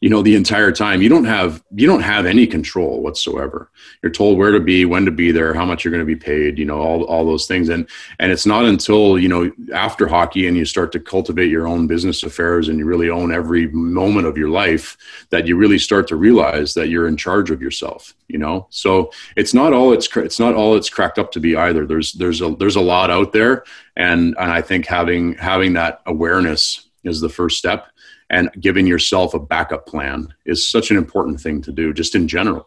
you 0.00 0.10
know 0.10 0.22
the 0.22 0.34
entire 0.34 0.72
time. 0.72 1.02
You 1.02 1.08
don't 1.08 1.24
have 1.24 1.62
you 1.74 1.86
don't 1.86 2.02
have 2.02 2.26
any 2.26 2.46
control 2.46 3.02
whatsoever. 3.02 3.70
You're 4.02 4.12
told 4.12 4.38
where 4.38 4.52
to 4.52 4.60
be 4.60 4.84
when 4.84 5.04
to 5.04 5.10
be 5.10 5.32
there 5.32 5.54
how 5.54 5.64
much 5.64 5.84
you're 5.84 5.92
going 5.92 6.06
to 6.06 6.06
be 6.06 6.16
paid 6.16 6.58
you 6.58 6.64
know 6.64 6.80
all, 6.80 7.04
all 7.04 7.24
those 7.24 7.46
things. 7.46 7.68
And 7.68 7.88
and 8.18 8.32
it's 8.32 8.46
not 8.46 8.64
until 8.64 9.18
you 9.18 9.28
know 9.28 9.50
after 9.74 10.06
hockey 10.06 10.46
and 10.46 10.56
you 10.56 10.64
start 10.64 10.92
to 10.92 11.00
cultivate 11.00 11.50
your 11.50 11.66
own 11.66 11.86
business 11.86 12.22
affairs 12.22 12.68
and 12.68 12.78
you 12.78 12.86
really 12.86 13.10
own 13.10 13.32
every 13.32 13.68
moment 13.68 14.26
of 14.26 14.36
your 14.36 14.50
life 14.50 14.96
that 15.30 15.46
you 15.46 15.56
really 15.56 15.78
start 15.78 16.08
to 16.08 16.16
realize 16.16 16.74
that 16.74 16.88
you're 16.88 17.08
in 17.08 17.16
charge 17.16 17.50
of 17.50 17.62
yourself 17.62 18.14
you 18.28 18.38
know? 18.38 18.66
So 18.70 19.12
it's 19.36 19.54
not 19.54 19.72
all 19.72 19.92
it's 19.92 20.14
it's 20.16 20.40
not 20.40 20.54
all 20.54 20.76
it's 20.76 20.90
cracked 20.90 21.18
up 21.18 21.30
to 21.32 21.40
be 21.40 21.56
either. 21.56 21.86
There's 21.86 22.12
there's 22.12 22.40
a 22.40 22.54
there's 22.56 22.76
a 22.76 22.80
lot 22.80 23.10
out 23.10 23.32
there. 23.32 23.64
And 23.96 24.36
and 24.38 24.50
i 24.50 24.60
think 24.60 24.86
having 24.86 25.34
having 25.34 25.72
that 25.74 26.02
awareness 26.06 26.88
is 27.04 27.20
the 27.20 27.28
first 27.28 27.56
step 27.56 27.86
and 28.30 28.50
giving 28.60 28.86
yourself 28.86 29.34
a 29.34 29.38
backup 29.38 29.86
plan 29.86 30.32
is 30.44 30.68
such 30.68 30.90
an 30.90 30.96
important 30.96 31.40
thing 31.40 31.62
to 31.62 31.72
do 31.72 31.92
just 31.92 32.14
in 32.14 32.26
general. 32.26 32.66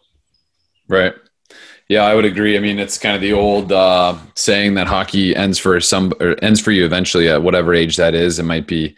Right. 0.88 1.14
Yeah 1.88 2.04
i 2.04 2.14
would 2.14 2.24
agree. 2.24 2.56
I 2.56 2.60
mean 2.60 2.78
it's 2.78 2.98
kind 2.98 3.14
of 3.14 3.20
the 3.20 3.32
old 3.32 3.72
uh, 3.72 4.16
saying 4.34 4.74
that 4.74 4.86
hockey 4.86 5.34
ends 5.34 5.58
for 5.58 5.80
some 5.80 6.12
or 6.20 6.36
ends 6.42 6.60
for 6.60 6.70
you 6.70 6.84
eventually 6.84 7.28
at 7.28 7.42
whatever 7.42 7.74
age 7.74 7.96
that 7.96 8.14
is. 8.14 8.38
It 8.38 8.44
might 8.44 8.66
be 8.66 8.96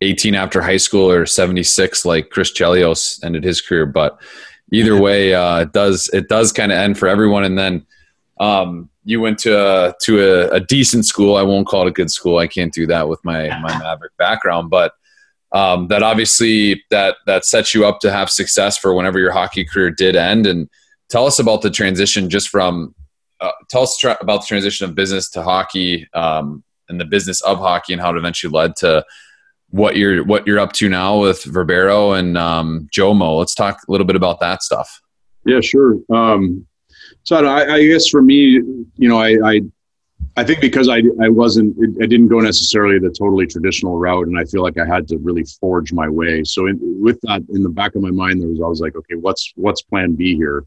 18 0.00 0.34
after 0.34 0.62
high 0.62 0.78
school 0.78 1.10
or 1.10 1.26
76 1.26 2.04
like 2.06 2.30
chris 2.30 2.52
chelios 2.52 3.22
ended 3.22 3.44
his 3.44 3.60
career. 3.60 3.86
But 3.86 4.20
either 4.72 5.00
way 5.00 5.34
uh, 5.34 5.60
it 5.60 5.72
does 5.72 6.08
it 6.12 6.28
does 6.28 6.52
kind 6.52 6.72
of 6.72 6.78
end 6.78 6.98
for 6.98 7.08
everyone. 7.08 7.44
And 7.44 7.58
then 7.58 7.86
um, 8.40 8.88
you 9.04 9.20
went 9.20 9.38
to 9.40 9.54
a, 9.54 9.94
to 10.02 10.20
a, 10.20 10.48
a, 10.52 10.60
decent 10.60 11.04
school. 11.04 11.36
I 11.36 11.42
won't 11.42 11.66
call 11.66 11.82
it 11.82 11.88
a 11.88 11.92
good 11.92 12.10
school. 12.10 12.38
I 12.38 12.46
can't 12.46 12.72
do 12.72 12.86
that 12.86 13.06
with 13.06 13.22
my 13.22 13.48
my 13.60 13.78
Maverick 13.78 14.16
background, 14.16 14.70
but 14.70 14.94
um, 15.52 15.88
that 15.88 16.02
obviously 16.02 16.82
that 16.90 17.16
that 17.26 17.44
sets 17.44 17.74
you 17.74 17.86
up 17.86 18.00
to 18.00 18.12
have 18.12 18.30
success 18.30 18.78
for 18.78 18.94
whenever 18.94 19.18
your 19.18 19.32
hockey 19.32 19.64
career 19.64 19.90
did 19.90 20.16
end. 20.16 20.46
And 20.46 20.68
tell 21.08 21.26
us 21.26 21.38
about 21.38 21.62
the 21.62 21.70
transition, 21.70 22.30
just 22.30 22.48
from 22.48 22.94
uh, 23.40 23.52
tell 23.68 23.82
us 23.82 23.96
tra- 23.96 24.18
about 24.20 24.42
the 24.42 24.46
transition 24.46 24.88
of 24.88 24.94
business 24.94 25.28
to 25.30 25.42
hockey 25.42 26.08
um, 26.14 26.62
and 26.88 27.00
the 27.00 27.04
business 27.04 27.40
of 27.42 27.58
hockey, 27.58 27.92
and 27.92 28.02
how 28.02 28.10
it 28.10 28.16
eventually 28.16 28.52
led 28.52 28.76
to 28.76 29.04
what 29.70 29.96
you're 29.96 30.24
what 30.24 30.46
you're 30.46 30.58
up 30.58 30.72
to 30.74 30.88
now 30.88 31.18
with 31.18 31.42
Verbero 31.44 32.18
and 32.18 32.36
um, 32.36 32.88
Jomo. 32.96 33.38
Let's 33.38 33.54
talk 33.54 33.78
a 33.88 33.90
little 33.90 34.06
bit 34.06 34.16
about 34.16 34.40
that 34.40 34.62
stuff. 34.62 35.00
Yeah, 35.46 35.60
sure. 35.60 35.98
Um, 36.14 36.66
so 37.22 37.44
I, 37.44 37.74
I, 37.74 37.86
guess 37.86 38.08
for 38.08 38.22
me, 38.22 38.60
you 38.96 39.08
know, 39.08 39.18
I, 39.18 39.36
I 39.44 39.60
I 40.36 40.44
think 40.44 40.60
because 40.60 40.88
I, 40.88 41.02
I 41.22 41.28
wasn't, 41.28 41.76
I 42.02 42.06
didn't 42.06 42.28
go 42.28 42.40
necessarily 42.40 42.98
the 42.98 43.10
totally 43.10 43.46
traditional 43.46 43.98
route, 43.98 44.28
and 44.28 44.38
I 44.38 44.44
feel 44.44 44.62
like 44.62 44.78
I 44.78 44.86
had 44.86 45.08
to 45.08 45.18
really 45.18 45.44
forge 45.44 45.92
my 45.92 46.08
way. 46.08 46.44
So 46.44 46.66
in, 46.66 46.78
with 46.80 47.20
that 47.22 47.42
in 47.50 47.62
the 47.62 47.68
back 47.68 47.94
of 47.94 48.02
my 48.02 48.10
mind, 48.10 48.40
there 48.40 48.48
was 48.48 48.60
always 48.60 48.80
like, 48.80 48.96
okay, 48.96 49.16
what's 49.16 49.52
what's 49.56 49.82
Plan 49.82 50.14
B 50.14 50.36
here? 50.36 50.64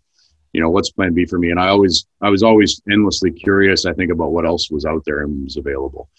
You 0.52 0.62
know, 0.62 0.70
what's 0.70 0.92
Plan 0.92 1.14
B 1.14 1.26
for 1.26 1.40
me? 1.40 1.50
And 1.52 1.60
I 1.60 1.70
always, 1.70 2.06
I 2.22 2.30
was 2.30 2.44
always 2.44 2.82
endlessly 2.92 3.32
curious. 3.32 3.86
I 3.86 3.94
think 3.94 4.12
about 4.12 4.32
what 4.32 4.46
else 4.46 4.70
was 4.70 4.86
out 4.86 5.04
there 5.06 5.22
and 5.22 5.44
was 5.46 5.58
available. 5.58 6.10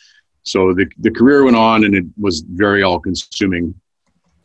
So 0.42 0.74
the 0.74 0.86
the 0.98 1.10
career 1.10 1.44
went 1.44 1.56
on, 1.56 1.84
and 1.84 1.94
it 1.94 2.04
was 2.18 2.40
very 2.40 2.82
all 2.82 2.98
consuming. 2.98 3.74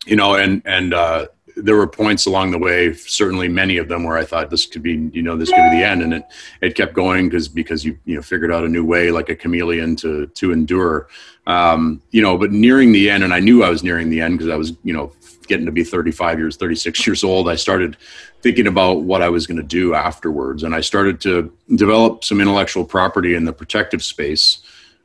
You 0.06 0.18
know, 0.18 0.36
and 0.36 0.62
and 0.66 0.94
uh, 0.94 1.28
there 1.64 1.76
were 1.76 1.88
points 1.88 2.26
along 2.26 2.52
the 2.52 2.58
way, 2.58 2.94
certainly 2.94 3.48
many 3.48 3.78
of 3.78 3.88
them 3.88 4.04
where 4.04 4.18
I 4.18 4.26
thought 4.26 4.50
this 4.50 4.66
could 4.66 4.84
be, 4.84 5.10
you 5.14 5.22
know, 5.22 5.36
this 5.36 5.50
could 5.50 5.70
be 5.70 5.78
the 5.78 5.84
end. 5.84 6.02
And 6.02 6.14
it, 6.14 6.24
it 6.62 6.76
kept 6.76 6.94
going 6.94 7.30
because, 7.30 7.48
because 7.48 7.86
you, 7.86 7.98
you 8.06 8.16
know, 8.16 8.22
figured 8.22 8.52
out 8.52 8.64
a 8.64 8.70
new 8.70 8.86
way, 8.86 9.12
like 9.12 9.30
a 9.30 9.36
chameleon 9.36 9.96
to, 9.98 10.28
to 10.28 10.52
endure, 10.52 11.08
um, 11.48 12.02
you 12.12 12.22
know, 12.22 12.38
but 12.38 12.52
nearing 12.52 12.92
the 12.92 13.10
end, 13.10 13.24
and 13.24 13.34
I 13.34 13.40
knew 13.40 13.64
I 13.64 13.70
was 13.70 13.84
nearing 13.84 14.10
the 14.10 14.22
end 14.22 14.38
because 14.38 14.52
I 14.52 14.56
was, 14.56 14.74
you 14.84 14.94
know, 14.94 15.12
getting 15.48 15.66
to 15.66 15.72
be 15.72 15.84
35 15.84 16.38
years, 16.38 16.58
36 16.58 17.06
years 17.08 17.24
old. 17.24 17.50
I 17.50 17.56
started 17.56 17.98
thinking 18.42 18.68
about 18.68 19.02
what 19.02 19.22
I 19.22 19.30
was 19.30 19.48
going 19.48 19.58
to 19.58 19.64
do 19.64 19.96
afterwards. 19.96 20.64
And 20.64 20.74
I 20.74 20.82
started 20.82 21.20
to 21.22 21.52
develop 21.76 22.24
some 22.24 22.40
intellectual 22.40 22.86
property 22.86 23.36
in 23.36 23.46
the 23.46 23.54
protective 23.54 24.04
space 24.04 24.60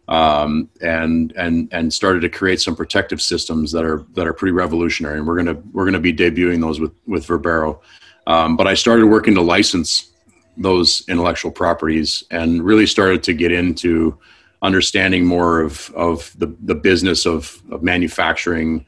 um, 0.08 0.68
and 0.80 1.32
and 1.32 1.68
and 1.72 1.92
started 1.92 2.20
to 2.20 2.28
create 2.28 2.60
some 2.60 2.76
protective 2.76 3.22
systems 3.22 3.72
that 3.72 3.84
are 3.84 4.04
that 4.14 4.26
are 4.26 4.32
pretty 4.32 4.52
revolutionary. 4.52 5.18
And 5.18 5.26
we're 5.26 5.36
gonna 5.36 5.60
we're 5.72 5.84
gonna 5.84 6.00
be 6.00 6.12
debuting 6.12 6.60
those 6.60 6.80
with 6.80 6.92
with 7.06 7.26
Verbero. 7.26 7.80
Um, 8.26 8.56
but 8.56 8.66
I 8.66 8.74
started 8.74 9.06
working 9.06 9.34
to 9.34 9.40
license 9.40 10.12
those 10.56 11.04
intellectual 11.08 11.50
properties 11.50 12.24
and 12.30 12.62
really 12.62 12.86
started 12.86 13.22
to 13.24 13.34
get 13.34 13.52
into 13.52 14.18
understanding 14.62 15.24
more 15.24 15.60
of 15.60 15.90
of 15.94 16.34
the 16.38 16.54
the 16.62 16.74
business 16.74 17.26
of 17.26 17.62
of 17.70 17.82
manufacturing. 17.82 18.84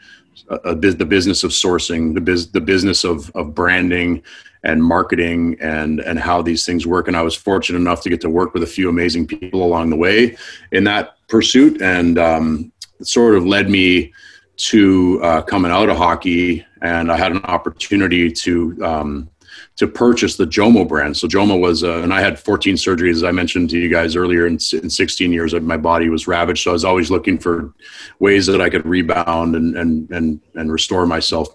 Uh, 0.49 0.75
the 0.75 1.05
business 1.05 1.43
of 1.43 1.51
sourcing, 1.51 2.15
the, 2.15 2.21
biz, 2.21 2.53
the 2.53 2.61
business 2.61 3.03
of, 3.03 3.33
of 3.35 3.53
branding, 3.53 4.23
and 4.63 4.83
marketing 4.83 5.57
and 5.61 6.01
and 6.01 6.19
how 6.19 6.43
these 6.43 6.65
things 6.65 6.87
work 6.87 7.09
and 7.09 7.17
i 7.17 7.23
was 7.23 7.35
fortunate 7.35 7.79
enough 7.79 8.03
to 8.03 8.11
get 8.11 8.21
to 8.21 8.31
work 8.31 8.55
with 8.55 8.63
a 8.63 8.67
few 8.67 8.89
amazing 8.89 9.27
people 9.27 9.63
along 9.63 9.91
the 9.91 9.97
way 9.97 10.37
in 10.73 10.85
that 10.85 11.17
pursuit 11.29 11.81
and 11.83 12.19
um, 12.19 12.73
it 13.01 13.07
sort 13.07 13.35
of 13.35 13.45
led 13.45 13.69
me 13.69 14.13
to 14.57 15.21
uh, 15.23 15.43
coming 15.43 15.71
out 15.71 15.89
of 15.89 15.97
hockey 15.97 16.65
and 16.83 17.11
i 17.11 17.17
had 17.17 17.33
an 17.33 17.45
opportunity 17.45 18.31
to 18.31 18.77
um, 18.85 19.29
to 19.77 19.87
purchase 19.87 20.37
the 20.37 20.47
Jomo 20.47 20.89
brand. 20.89 21.17
So 21.17 21.29
Jomo 21.29 21.61
was, 21.61 21.85
uh, 21.85 21.99
and 21.99 22.13
I 22.13 22.21
had 22.21 22.39
14 22.39 22.77
surgeries, 22.77 23.13
as 23.13 23.25
I 23.25 23.31
mentioned 23.31 23.71
to 23.71 23.79
you 23.79 23.89
guys 23.89 24.17
earlier. 24.17 24.47
In, 24.47 24.55
in 24.55 24.91
16 24.91 25.33
years, 25.33 25.55
my 25.55 25.77
body 25.77 26.09
was 26.09 26.27
ravaged. 26.27 26.65
So 26.65 26.71
I 26.71 26.73
was 26.73 26.85
always 26.85 27.11
looking 27.11 27.39
for 27.39 27.73
ways 28.19 28.47
that 28.47 28.61
I 28.61 28.71
could 28.71 28.87
rebound 28.87 29.55
and 29.55 29.77
and 29.77 30.11
and 30.11 30.41
and 30.55 30.73
restore 30.73 31.07
myself. 31.07 31.49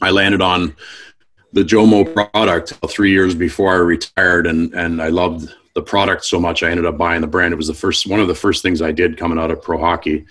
I 0.00 0.10
landed 0.10 0.40
on 0.40 0.76
the 1.52 1.62
Jomo 1.62 2.12
product 2.12 2.74
three 2.88 3.10
years 3.10 3.34
before 3.34 3.72
I 3.72 3.78
retired, 3.78 4.46
and 4.46 4.72
and 4.74 5.00
I 5.00 5.08
loved 5.08 5.54
the 5.74 5.82
product 5.82 6.24
so 6.24 6.40
much 6.40 6.62
I 6.62 6.70
ended 6.70 6.86
up 6.86 6.98
buying 6.98 7.20
the 7.20 7.26
brand. 7.26 7.52
It 7.52 7.56
was 7.56 7.68
the 7.68 7.74
first 7.74 8.06
one 8.06 8.20
of 8.20 8.28
the 8.28 8.34
first 8.34 8.62
things 8.62 8.82
I 8.82 8.92
did 8.92 9.16
coming 9.16 9.38
out 9.38 9.50
of 9.50 9.62
pro 9.62 9.78
hockey, 9.78 10.26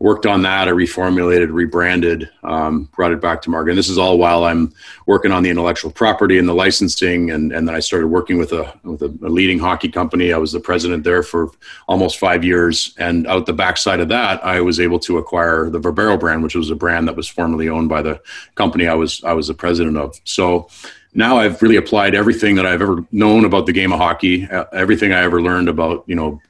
worked 0.00 0.26
on 0.26 0.42
that. 0.42 0.68
I 0.68 0.70
reformulated, 0.70 1.52
rebranded, 1.52 2.30
um, 2.44 2.84
brought 2.94 3.12
it 3.12 3.20
back 3.20 3.42
to 3.42 3.50
market. 3.50 3.70
And 3.70 3.78
this 3.78 3.88
is 3.88 3.98
all 3.98 4.18
while 4.18 4.44
I'm 4.44 4.72
working 5.06 5.32
on 5.32 5.42
the 5.42 5.50
intellectual 5.50 5.90
property 5.90 6.38
and 6.38 6.48
the 6.48 6.54
licensing. 6.54 7.30
And, 7.30 7.52
and 7.52 7.66
then 7.66 7.74
I 7.74 7.80
started 7.80 8.06
working 8.06 8.38
with 8.38 8.52
a 8.52 8.72
with 8.84 9.02
a, 9.02 9.06
a 9.06 9.28
leading 9.28 9.58
hockey 9.58 9.88
company. 9.88 10.32
I 10.32 10.38
was 10.38 10.52
the 10.52 10.60
president 10.60 11.04
there 11.04 11.22
for 11.22 11.50
almost 11.88 12.18
five 12.18 12.44
years. 12.44 12.94
And 12.98 13.26
out 13.26 13.46
the 13.46 13.52
backside 13.52 14.00
of 14.00 14.08
that, 14.08 14.44
I 14.44 14.60
was 14.60 14.78
able 14.78 15.00
to 15.00 15.18
acquire 15.18 15.68
the 15.68 15.80
Verbero 15.80 16.18
brand, 16.18 16.42
which 16.42 16.54
was 16.54 16.70
a 16.70 16.76
brand 16.76 17.08
that 17.08 17.16
was 17.16 17.28
formerly 17.28 17.68
owned 17.68 17.88
by 17.88 18.02
the 18.02 18.20
company 18.54 18.86
I 18.86 18.94
was 18.94 19.22
I 19.24 19.32
was 19.32 19.48
the 19.48 19.54
president 19.54 19.96
of. 19.96 20.20
So 20.24 20.68
now 21.14 21.38
I've 21.38 21.60
really 21.62 21.76
applied 21.76 22.14
everything 22.14 22.54
that 22.56 22.66
I've 22.66 22.82
ever 22.82 23.04
known 23.10 23.44
about 23.44 23.66
the 23.66 23.72
game 23.72 23.92
of 23.92 23.98
hockey, 23.98 24.48
uh, 24.48 24.64
everything 24.72 25.12
I 25.12 25.22
ever 25.22 25.42
learned 25.42 25.68
about, 25.68 26.04
you 26.06 26.14
know, 26.14 26.40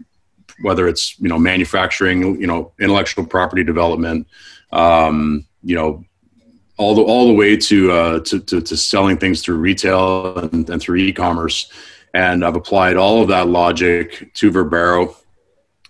whether 0.63 0.89
it's, 0.89 1.19
you 1.21 1.29
know, 1.29 1.39
manufacturing, 1.39 2.41
you 2.41 2.47
know, 2.47 2.73
intellectual 2.81 3.27
property 3.27 3.65
development, 3.65 4.27
um, 4.73 5.47
you 5.63 5.75
know, 5.75 6.05
all 6.77 6.95
the, 6.95 7.03
all 7.03 7.27
the 7.27 7.35
way 7.35 7.57
to, 7.57 7.91
uh, 7.91 8.21
to, 8.21 8.39
to, 8.41 8.61
to 8.61 8.77
selling 8.77 9.17
things 9.17 9.43
through 9.43 9.57
retail 9.57 10.39
and, 10.39 10.69
and 10.71 10.81
through 10.81 10.97
e-commerce. 10.97 11.71
And 12.15 12.45
I've 12.45 12.57
applied 12.57 12.97
all 12.97 13.23
of 13.23 13.29
that 13.29 13.49
logic 13.49 14.33
to 14.35 14.51
Verbero 14.51 15.15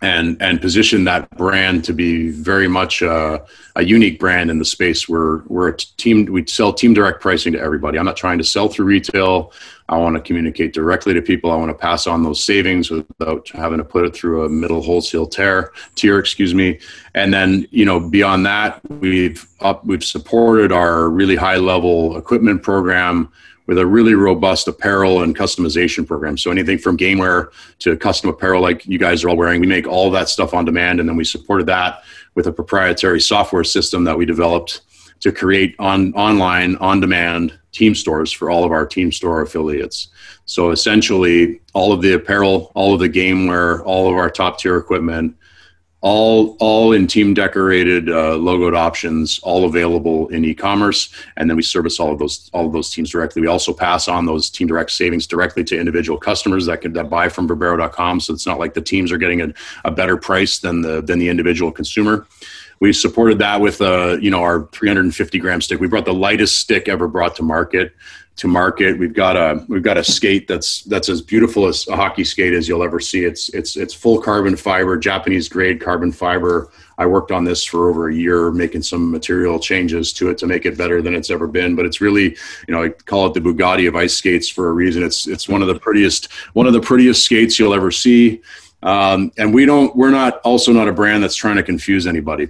and 0.01 0.41
and 0.41 0.61
position 0.61 1.05
that 1.05 1.29
brand 1.37 1.85
to 1.85 1.93
be 1.93 2.31
very 2.31 2.69
much 2.69 3.03
a, 3.03 3.45
a, 3.75 3.85
unique 3.85 4.21
brand 4.21 4.51
in 4.51 4.59
the 4.59 4.65
space. 4.65 5.09
Where 5.09 5.43
we're 5.47 5.71
a 5.71 5.77
team 5.77 6.27
we 6.27 6.47
sell 6.47 6.73
team 6.73 6.95
direct 6.95 7.21
pricing 7.21 7.53
to 7.55 7.61
everybody. 7.61 7.99
I'm 7.99 8.05
not 8.05 8.17
trying 8.17 8.39
to 8.39 8.45
sell 8.45 8.69
through 8.69 8.87
retail 8.87 9.53
i 9.89 9.97
want 9.97 10.17
to 10.17 10.23
communicate 10.23 10.73
directly 10.73 11.15
to 11.15 11.23
people. 11.23 11.51
I 11.51 11.57
want 11.57 11.71
to 11.71 11.75
pass 11.75 12.07
on 12.07 12.23
those 12.23 12.45
savings 12.45 12.91
without 12.91 13.49
having 13.49 13.79
to 13.79 13.85
put 13.85 14.05
it 14.05 14.15
through 14.15 14.45
a 14.45 14.49
middle 14.49 14.83
wholesale 14.83 15.27
tier 15.27 15.73
tier 15.95 16.19
excuse 16.19 16.55
me. 16.55 16.79
And 17.15 17.33
then 17.33 17.67
you 17.71 17.85
know 17.85 18.01
beyond 18.01 18.47
that 18.47 18.81
we've 18.91 19.47
up 19.61 19.85
we've 19.85 20.05
supported 20.05 20.73
our 20.73 21.09
really 21.09 21.37
high 21.37 21.57
level 21.57 22.17
equipment 22.17 22.63
program 22.63 23.31
with 23.69 23.79
a 23.79 23.87
really 23.87 24.15
robust 24.15 24.67
apparel 24.67 25.23
and 25.23 25.37
customization 25.37 26.07
program. 26.07 26.39
So 26.39 26.51
anything 26.51 26.79
from 26.79 26.97
gameware 26.97 27.51
to 27.81 27.99
custom 27.99 28.31
apparel, 28.31 28.63
like 28.63 28.87
you 28.87 28.99
guys 28.99 29.23
are 29.23 29.29
all 29.29 29.37
wearing, 29.37 29.61
we 29.61 29.67
make 29.67 29.87
all 29.87 30.11
that 30.13 30.31
stuff 30.31 30.55
on 30.55 30.65
demand, 30.65 31.01
and 31.01 31.09
then 31.09 31.17
we 31.17 31.25
supported 31.25 31.67
that 31.67 32.03
with 32.35 32.47
a 32.47 32.53
proprietary 32.53 33.21
software 33.21 33.65
system 33.65 34.05
that 34.05 34.17
we 34.17 34.25
developed 34.25 34.81
to 35.21 35.33
create 35.33 35.77
on 35.79 36.15
online 36.15 36.77
on 36.77 36.99
demand 36.99 37.58
team 37.73 37.95
stores 37.95 38.33
for 38.33 38.51
all 38.51 38.65
of 38.65 38.73
our 38.73 38.87
team 38.87 39.13
store 39.13 39.43
affiliates. 39.43 40.09
So 40.45 40.71
essentially, 40.71 41.61
all 41.75 41.93
of 41.93 42.03
the 42.03 42.15
apparel, 42.15 42.73
all 42.75 42.95
of 42.95 43.01
the 43.01 43.09
gameware, 43.09 43.83
all 43.85 44.09
of 44.09 44.17
our 44.17 44.31
top 44.31 44.59
tier 44.59 44.77
equipment 44.77 45.37
all 46.01 46.57
all 46.61 46.93
in 46.93 47.07
team 47.07 47.35
decorated 47.35 48.09
uh, 48.09 48.37
logoed 48.37 48.77
options 48.77 49.41
all 49.43 49.65
available 49.65 50.29
in 50.29 50.45
e-commerce. 50.45 51.13
And 51.37 51.51
then 51.51 51.57
we 51.57 51.63
service 51.63 51.99
all 51.99 52.13
of 52.13 52.19
those 52.19 52.49
all 52.53 52.67
of 52.67 52.73
those 52.73 52.91
teams 52.91 53.11
directly. 53.11 53.43
We 53.43 53.49
also 53.49 53.73
pass 53.73 54.07
on 54.07 54.25
those 54.25 54.49
team 54.49 54.69
direct 54.69 54.93
savings 54.93 55.27
directly 55.27 55.65
to 55.65 55.79
individual 55.79 56.19
customers 56.19 56.67
that 56.67 56.83
can 56.83 56.93
that 56.93 57.11
buy 57.11 57.29
from 57.29 57.49
verbero.com 57.49 58.21
so 58.21 58.33
it's 58.33 58.47
not 58.47 58.59
like 58.59 58.75
the 58.75 58.81
teams 58.81 59.11
are 59.11 59.19
getting 59.19 59.43
a, 59.43 59.53
a 59.85 59.91
better 59.91 60.17
price 60.17 60.59
than 60.59 60.83
the 60.83 61.03
than 61.03 61.19
the 61.19 61.29
individual 61.29 61.73
consumer 61.73 62.27
we 62.81 62.93
supported 62.93 63.39
that 63.39 63.61
with 63.61 63.81
uh, 63.81 64.17
you 64.21 64.31
know 64.31 64.43
our 64.43 64.69
350 64.73 65.39
gram 65.39 65.61
stick 65.61 65.81
we 65.81 65.89
brought 65.89 66.05
the 66.05 66.15
lightest 66.15 66.59
stick 66.59 66.89
ever 66.89 67.09
brought 67.09 67.37
to 67.37 67.43
market 67.43 67.93
to 68.39 68.47
market. 68.47 68.97
We've 68.97 69.13
got 69.13 69.37
a 69.37 69.65
we've 69.69 69.83
got 69.83 69.99
a 69.99 70.05
skate 70.05 70.47
that's 70.47 70.83
that's 70.85 71.09
as 71.09 71.21
beautiful 71.21 71.67
as 71.67 71.87
a 71.89 71.97
hockey 71.97 72.25
skate 72.25 72.55
as 72.55 72.69
you'll 72.69 72.85
ever 72.85 73.01
see. 73.01 73.25
It's 73.25 73.49
it's 73.51 73.77
it's 73.77 73.93
full 73.93 74.21
carbon 74.21 74.57
fiber, 74.57 74.97
Japanese 74.97 75.49
grade 75.49 75.81
carbon 75.81 76.13
fiber. 76.13 76.71
I 76.99 77.07
worked 77.07 77.33
on 77.33 77.45
this 77.45 77.65
for 77.65 77.91
over 77.91 78.09
a 78.09 78.15
year, 78.15 78.51
making 78.51 78.83
some 78.83 79.11
material 79.11 79.59
changes 79.59 80.13
to 80.15 80.31
it 80.31 80.39
to 80.39 80.47
make 80.47 80.67
it 80.67 80.79
better 80.79 81.03
than 81.03 81.15
it's 81.15 81.31
ever 81.31 81.47
been. 81.47 81.75
But 81.75 81.85
it's 81.85 82.01
really, 82.01 82.37
you 82.67 82.75
know, 82.75 82.85
I 82.85 82.89
call 82.91 83.27
it 83.27 83.35
the 83.35 83.41
Bugatti 83.41 83.89
of 83.89 83.97
ice 83.97 84.15
skates 84.15 84.49
for 84.49 84.69
a 84.69 84.73
reason. 84.73 85.03
It's 85.03 85.27
it's 85.27 85.49
one 85.49 85.61
of 85.61 85.69
the 85.69 85.79
prettiest 85.79 86.33
one 86.53 86.67
of 86.67 86.73
the 86.73 86.81
prettiest 86.81 87.25
skates 87.25 87.59
you'll 87.59 87.75
ever 87.75 87.91
see. 87.91 88.41
Um, 88.85 89.33
and 89.37 89.53
we 89.53 89.67
don't 89.67 89.95
we're 89.97 90.11
not 90.11 90.41
also 90.43 90.73
not 90.73 90.87
a 90.87 90.93
brand 90.93 91.25
that's 91.25 91.35
trying 91.35 91.57
to 91.57 91.65
confuse 91.65 92.07
anybody 92.07 92.49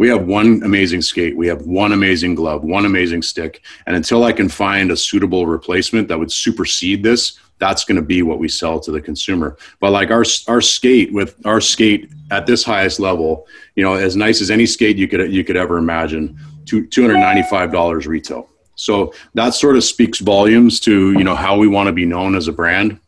we 0.00 0.08
have 0.08 0.26
one 0.26 0.62
amazing 0.64 1.02
skate, 1.02 1.36
we 1.36 1.46
have 1.46 1.60
one 1.66 1.92
amazing 1.92 2.34
glove, 2.34 2.64
one 2.64 2.86
amazing 2.86 3.20
stick, 3.20 3.60
and 3.84 3.94
until 3.94 4.24
I 4.24 4.32
can 4.32 4.48
find 4.48 4.90
a 4.90 4.96
suitable 4.96 5.46
replacement 5.46 6.08
that 6.08 6.18
would 6.18 6.32
supersede 6.32 7.02
this, 7.02 7.38
that's 7.58 7.84
going 7.84 7.96
to 7.96 8.02
be 8.02 8.22
what 8.22 8.38
we 8.38 8.48
sell 8.48 8.80
to 8.80 8.92
the 8.92 9.02
consumer. 9.02 9.58
But 9.78 9.90
like 9.90 10.10
our 10.10 10.24
our 10.48 10.62
skate 10.62 11.12
with 11.12 11.36
our 11.44 11.60
skate 11.60 12.10
at 12.30 12.46
this 12.46 12.64
highest 12.64 12.98
level, 12.98 13.46
you 13.74 13.84
know, 13.84 13.92
as 13.92 14.16
nice 14.16 14.40
as 14.40 14.50
any 14.50 14.64
skate 14.64 14.96
you 14.96 15.06
could 15.06 15.30
you 15.30 15.44
could 15.44 15.58
ever 15.58 15.76
imagine, 15.76 16.34
two 16.64 16.88
hundred 16.94 17.18
ninety 17.18 17.42
five 17.50 17.70
dollars 17.70 18.06
retail. 18.06 18.48
So 18.76 19.12
that 19.34 19.52
sort 19.52 19.76
of 19.76 19.84
speaks 19.84 20.18
volumes 20.20 20.80
to 20.80 21.12
you 21.12 21.24
know 21.24 21.34
how 21.34 21.58
we 21.58 21.68
want 21.68 21.88
to 21.88 21.92
be 21.92 22.06
known 22.06 22.34
as 22.36 22.48
a 22.48 22.52
brand 22.52 22.98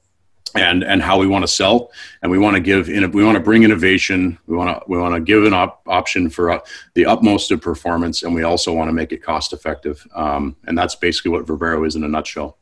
and 0.54 0.84
and 0.84 1.02
how 1.02 1.18
we 1.18 1.26
want 1.26 1.42
to 1.42 1.48
sell 1.48 1.90
and 2.22 2.30
we 2.30 2.38
want 2.38 2.54
to 2.54 2.60
give 2.60 2.88
in 2.88 3.10
we 3.12 3.24
want 3.24 3.36
to 3.36 3.42
bring 3.42 3.62
innovation 3.62 4.38
we 4.46 4.56
want 4.56 4.68
to 4.68 4.82
we 4.88 4.98
want 4.98 5.14
to 5.14 5.20
give 5.20 5.44
an 5.44 5.54
op- 5.54 5.82
option 5.86 6.28
for 6.28 6.50
uh, 6.50 6.60
the 6.94 7.06
utmost 7.06 7.50
of 7.50 7.60
performance 7.60 8.22
and 8.22 8.34
we 8.34 8.42
also 8.42 8.72
want 8.72 8.88
to 8.88 8.92
make 8.92 9.12
it 9.12 9.22
cost 9.22 9.52
effective 9.52 10.06
um, 10.14 10.56
and 10.66 10.76
that's 10.76 10.94
basically 10.94 11.30
what 11.30 11.46
verbero 11.46 11.86
is 11.86 11.96
in 11.96 12.04
a 12.04 12.08
nutshell 12.08 12.58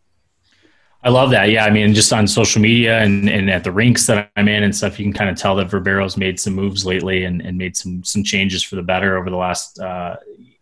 I 1.03 1.09
love 1.09 1.31
that. 1.31 1.49
Yeah. 1.49 1.65
I 1.65 1.71
mean, 1.71 1.95
just 1.95 2.13
on 2.13 2.29
social 2.29 2.61
media 2.61 2.99
and, 2.99 3.27
and 3.27 3.51
at 3.51 3.65
the 3.65 3.73
rinks 3.73 4.07
that 4.07 4.31
I'm 4.37 4.49
in 4.49 4.63
and 4.63 4.77
stuff, 4.77 4.99
you 4.99 5.07
can 5.07 5.15
kind 5.15 5.31
of 5.31 5.37
tell 5.39 5.57
that 5.57 5.69
Verbero's 5.69 6.19
made 6.19 6.39
some 6.39 6.53
moves 6.53 6.85
lately 6.85 7.25
and, 7.25 7.41
and 7.41 7.57
made 7.57 7.75
some, 7.75 8.05
some 8.05 8.23
changes 8.23 8.63
for 8.63 8.77
the 8.77 8.83
better 8.83 9.17
over 9.17 9.31
the 9.31 9.37
last, 9.37 9.79
uh, 9.79 10.17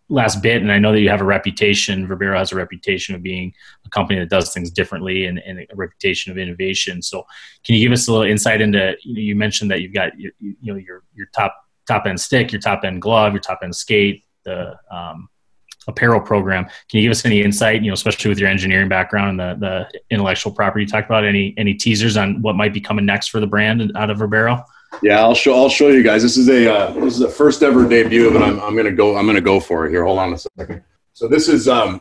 last 0.09 0.43
bit, 0.43 0.63
and 0.63 0.73
I 0.73 0.79
know 0.79 0.93
that 0.93 1.01
you 1.01 1.09
have 1.11 1.21
a 1.21 1.25
reputation. 1.25 2.07
Verbero 2.07 2.37
has 2.37 2.53
a 2.53 2.57
reputation 2.57 3.15
of 3.15 3.23
being 3.23 3.53
a 3.85 3.91
company 3.91 4.19
that 4.19 4.31
does 4.31 4.53
things 4.53 4.71
differently 4.71 5.27
and, 5.27 5.39
and 5.39 5.61
a 5.61 5.77
reputation 5.77 6.33
of 6.33 6.39
innovation. 6.39 7.03
So, 7.03 7.27
can 7.65 7.75
you 7.75 7.87
give 7.87 7.93
us 7.93 8.09
a 8.09 8.13
little 8.13 8.27
insight 8.27 8.61
into? 8.61 8.97
You, 9.03 9.37
mentioned 9.37 9.71
that 9.71 9.83
you've 9.83 9.93
got 9.93 10.19
your, 10.19 10.33
you 10.41 10.57
know 10.63 10.77
your 10.77 11.05
your 11.15 11.27
top 11.35 11.55
top 11.87 12.07
end 12.07 12.21
stick, 12.21 12.53
your 12.53 12.61
top 12.61 12.85
end 12.85 13.03
glove, 13.03 13.33
your 13.33 13.41
top 13.41 13.61
end 13.63 13.75
skate, 13.75 14.25
the 14.45 14.77
um, 14.91 15.29
apparel 15.87 16.21
program. 16.21 16.65
Can 16.65 16.99
you 16.99 17.03
give 17.03 17.11
us 17.11 17.25
any 17.25 17.43
insight? 17.43 17.83
You 17.83 17.91
know, 17.91 17.95
especially 17.95 18.31
with 18.31 18.39
your 18.39 18.49
engineering 18.49 18.89
background 18.89 19.41
and 19.41 19.61
the 19.61 19.67
the 19.67 20.01
intellectual 20.11 20.53
property 20.53 20.85
you 20.85 20.89
talked 20.89 21.09
about. 21.09 21.25
Any 21.25 21.55
any 21.57 21.75
teasers 21.75 22.17
on 22.17 22.41
what 22.43 22.57
might 22.57 22.73
be 22.73 22.81
coming 22.81 23.05
next 23.05 23.29
for 23.29 23.41
the 23.41 23.47
brand 23.47 23.93
out 23.97 24.11
of 24.11 24.19
Verbero? 24.19 24.65
Yeah, 25.03 25.21
I'll 25.21 25.35
show. 25.35 25.55
I'll 25.55 25.69
show 25.69 25.89
you 25.89 26.03
guys. 26.03 26.23
This 26.23 26.37
is 26.37 26.49
a 26.49 26.73
uh, 26.73 26.93
this 26.93 27.15
is 27.15 27.21
a 27.21 27.29
first 27.29 27.63
ever 27.63 27.89
debut, 27.89 28.31
but 28.33 28.43
I'm 28.43 28.61
I'm 28.61 28.77
gonna 28.77 28.93
go. 28.93 29.17
I'm 29.17 29.27
gonna 29.27 29.41
go 29.41 29.61
for 29.61 29.87
it 29.87 29.91
here. 29.91 30.05
Hold 30.05 30.19
on 30.19 30.33
a 30.33 30.39
second. 30.39 30.83
So 31.13 31.29
this 31.29 31.49
is 31.49 31.69
um 31.69 32.01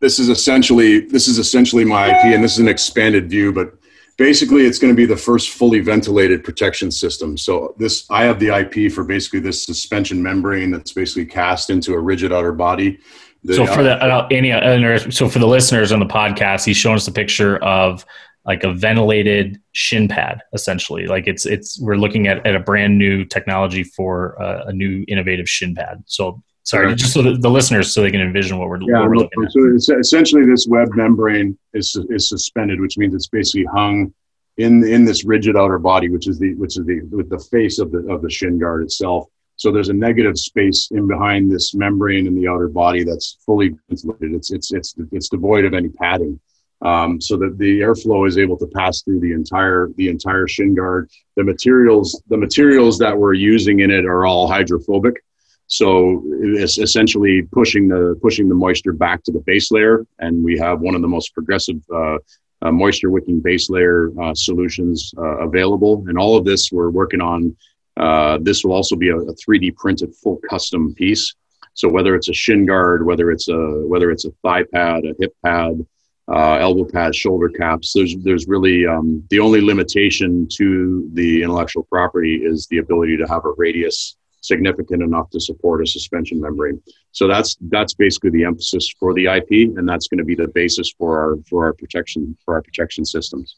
this 0.00 0.18
is 0.18 0.28
essentially 0.28 1.00
this 1.00 1.28
is 1.28 1.38
essentially 1.38 1.84
my 1.84 2.08
IP, 2.08 2.34
and 2.34 2.44
this 2.44 2.52
is 2.52 2.58
an 2.58 2.68
expanded 2.68 3.30
view, 3.30 3.52
but 3.52 3.74
basically 4.16 4.64
it's 4.64 4.78
going 4.78 4.92
to 4.92 4.96
be 4.96 5.06
the 5.06 5.16
first 5.16 5.50
fully 5.50 5.80
ventilated 5.80 6.42
protection 6.44 6.90
system. 6.90 7.36
So 7.36 7.74
this 7.78 8.06
I 8.10 8.24
have 8.24 8.38
the 8.38 8.48
IP 8.48 8.92
for 8.92 9.04
basically 9.04 9.40
this 9.40 9.62
suspension 9.64 10.22
membrane 10.22 10.70
that's 10.70 10.92
basically 10.92 11.26
cast 11.26 11.70
into 11.70 11.92
a 11.94 11.98
rigid 11.98 12.32
outer 12.32 12.52
body. 12.52 12.98
The, 13.44 13.54
so 13.54 13.66
for 13.66 13.82
the 13.82 14.02
uh, 14.02 14.26
any 14.30 14.52
uh, 14.52 15.10
so 15.10 15.28
for 15.28 15.38
the 15.38 15.46
listeners 15.46 15.92
on 15.92 16.00
the 16.00 16.06
podcast, 16.06 16.64
he's 16.64 16.76
showing 16.76 16.96
us 16.96 17.06
a 17.06 17.12
picture 17.12 17.58
of 17.58 18.04
like 18.46 18.62
a 18.62 18.72
ventilated 18.72 19.60
shin 19.72 20.08
pad 20.08 20.40
essentially. 20.52 21.06
Like 21.06 21.26
it's 21.26 21.44
it's 21.44 21.80
we're 21.80 21.96
looking 21.96 22.28
at, 22.28 22.46
at 22.46 22.54
a 22.54 22.60
brand 22.60 22.96
new 22.96 23.24
technology 23.24 23.82
for 23.82 24.34
a, 24.34 24.66
a 24.68 24.72
new 24.72 25.04
innovative 25.08 25.48
shin 25.48 25.74
pad. 25.74 26.04
So 26.06 26.42
sorry 26.62 26.94
just 26.94 27.12
so 27.12 27.22
the, 27.22 27.48
listeners 27.48 27.92
so 27.92 28.02
they 28.02 28.10
can 28.10 28.20
envision 28.20 28.58
what 28.58 28.68
we're, 28.68 28.80
yeah, 28.82 29.00
what 29.00 29.08
we're 29.08 29.16
looking 29.16 29.44
at. 29.44 29.52
so 29.82 29.98
essentially 29.98 30.44
this 30.44 30.66
web 30.68 30.88
membrane 30.94 31.56
is, 31.74 31.96
is 32.10 32.28
suspended 32.28 32.80
which 32.80 32.98
means 32.98 33.14
it's 33.14 33.28
basically 33.28 33.64
hung 33.72 34.12
in 34.56 34.82
in 34.84 35.04
this 35.04 35.24
rigid 35.24 35.56
outer 35.56 35.78
body 35.78 36.08
which 36.08 36.26
is 36.26 36.38
the 36.38 36.54
which 36.54 36.76
is 36.76 36.86
the 36.86 37.02
with 37.10 37.28
the 37.28 37.38
face 37.50 37.78
of 37.78 37.90
the 37.90 37.98
of 38.12 38.22
the 38.22 38.30
shin 38.30 38.58
guard 38.58 38.82
itself. 38.82 39.26
So 39.58 39.72
there's 39.72 39.88
a 39.88 39.94
negative 39.94 40.38
space 40.38 40.88
in 40.90 41.08
behind 41.08 41.50
this 41.50 41.74
membrane 41.74 42.26
in 42.26 42.34
the 42.38 42.46
outer 42.46 42.68
body 42.68 43.04
that's 43.04 43.38
fully 43.44 43.74
insulated 43.90 44.34
it's 44.34 44.52
it's 44.52 44.72
it's 44.72 44.94
it's 45.12 45.28
devoid 45.30 45.64
of 45.64 45.72
any 45.72 45.88
padding 45.88 46.38
um, 46.82 47.20
so 47.20 47.36
that 47.36 47.58
the 47.58 47.80
airflow 47.80 48.26
is 48.28 48.38
able 48.38 48.56
to 48.58 48.66
pass 48.66 49.02
through 49.02 49.20
the 49.20 49.32
entire 49.32 49.88
the 49.96 50.08
entire 50.08 50.46
shin 50.46 50.74
guard. 50.74 51.10
The 51.36 51.44
materials 51.44 52.20
the 52.28 52.36
materials 52.36 52.98
that 52.98 53.16
we're 53.16 53.34
using 53.34 53.80
in 53.80 53.90
it 53.90 54.04
are 54.04 54.26
all 54.26 54.48
hydrophobic, 54.48 55.22
so 55.66 56.22
it's 56.40 56.78
essentially 56.78 57.42
pushing 57.42 57.88
the 57.88 58.18
pushing 58.22 58.48
the 58.48 58.54
moisture 58.54 58.92
back 58.92 59.22
to 59.24 59.32
the 59.32 59.40
base 59.40 59.70
layer, 59.70 60.06
and 60.18 60.44
we 60.44 60.58
have 60.58 60.80
one 60.80 60.94
of 60.94 61.02
the 61.02 61.08
most 61.08 61.34
progressive. 61.34 61.80
Uh, 61.94 62.18
uh, 62.62 62.72
moisture 62.72 63.10
wicking 63.10 63.38
base 63.38 63.68
layer 63.68 64.10
uh, 64.18 64.34
solutions 64.34 65.12
uh, 65.18 65.38
available, 65.40 66.02
and 66.08 66.18
all 66.18 66.38
of 66.38 66.44
this 66.46 66.72
we're 66.72 66.88
working 66.88 67.20
on. 67.20 67.54
Uh, 67.96 68.38
this 68.40 68.64
will 68.64 68.72
also 68.72 68.96
be 68.96 69.10
a, 69.10 69.16
a 69.16 69.34
3D 69.34 69.76
printed 69.76 70.14
full 70.14 70.40
custom 70.48 70.94
piece. 70.94 71.34
So 71.74 71.88
whether 71.88 72.14
it's 72.14 72.28
a 72.28 72.34
shin 72.34 72.64
guard, 72.64 73.04
whether 73.04 73.30
it's 73.30 73.48
a 73.48 73.86
whether 73.86 74.10
it's 74.10 74.24
a 74.24 74.30
thigh 74.42 74.64
pad, 74.72 75.04
a 75.04 75.14
hip 75.18 75.34
pad, 75.44 75.86
uh, 76.28 76.56
elbow 76.56 76.84
pads, 76.84 77.16
shoulder 77.16 77.48
caps. 77.48 77.92
There's 77.94 78.16
there's 78.18 78.46
really 78.48 78.86
um, 78.86 79.22
the 79.30 79.38
only 79.38 79.60
limitation 79.60 80.48
to 80.56 81.08
the 81.12 81.42
intellectual 81.42 81.84
property 81.84 82.42
is 82.44 82.66
the 82.66 82.78
ability 82.78 83.16
to 83.18 83.26
have 83.28 83.44
a 83.44 83.52
radius 83.56 84.16
significant 84.40 85.02
enough 85.02 85.28
to 85.30 85.40
support 85.40 85.82
a 85.82 85.86
suspension 85.86 86.40
membrane. 86.40 86.80
So 87.12 87.28
that's 87.28 87.56
that's 87.68 87.94
basically 87.94 88.30
the 88.30 88.44
emphasis 88.44 88.92
for 88.98 89.14
the 89.14 89.26
IP, 89.26 89.76
and 89.76 89.88
that's 89.88 90.08
going 90.08 90.18
to 90.18 90.24
be 90.24 90.34
the 90.34 90.48
basis 90.48 90.92
for 90.98 91.18
our 91.18 91.36
for 91.48 91.64
our 91.64 91.72
protection 91.72 92.36
for 92.44 92.54
our 92.54 92.62
protection 92.62 93.04
systems. 93.04 93.56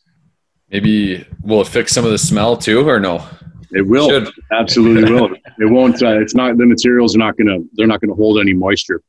Maybe 0.70 1.26
will 1.42 1.62
it 1.62 1.68
fix 1.68 1.92
some 1.92 2.04
of 2.04 2.10
the 2.10 2.18
smell 2.18 2.56
too, 2.56 2.86
or 2.86 3.00
no? 3.00 3.26
It 3.70 3.86
will 3.86 4.08
Should. 4.08 4.30
absolutely 4.52 5.12
will. 5.12 5.34
It 5.58 5.70
won't. 5.70 6.02
Uh, 6.02 6.20
it's 6.20 6.34
not 6.34 6.56
the 6.58 6.66
materials 6.66 7.14
are 7.14 7.18
not 7.18 7.36
going 7.36 7.46
to 7.46 7.68
they're 7.74 7.86
not 7.86 8.00
going 8.00 8.10
to 8.10 8.14
hold 8.14 8.40
any 8.40 8.52
moisture 8.52 9.02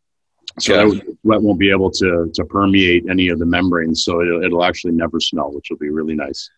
So 0.60 0.74
Yeah. 0.76 0.86
that 0.90 1.18
sweat 1.24 1.42
won't 1.42 1.60
be 1.60 1.72
able 1.72 1.92
to 1.92 2.30
to 2.34 2.46
permeate 2.46 3.06
any 3.10 3.30
of 3.30 3.40
the 3.40 3.46
membranes, 3.46 4.04
so 4.04 4.22
it'll, 4.22 4.44
it'll 4.44 4.64
actually 4.64 4.94
never 4.94 5.20
smell, 5.20 5.52
which 5.52 5.68
will 5.70 5.78
be 5.78 5.90
really 5.90 6.16
nice. 6.16 6.50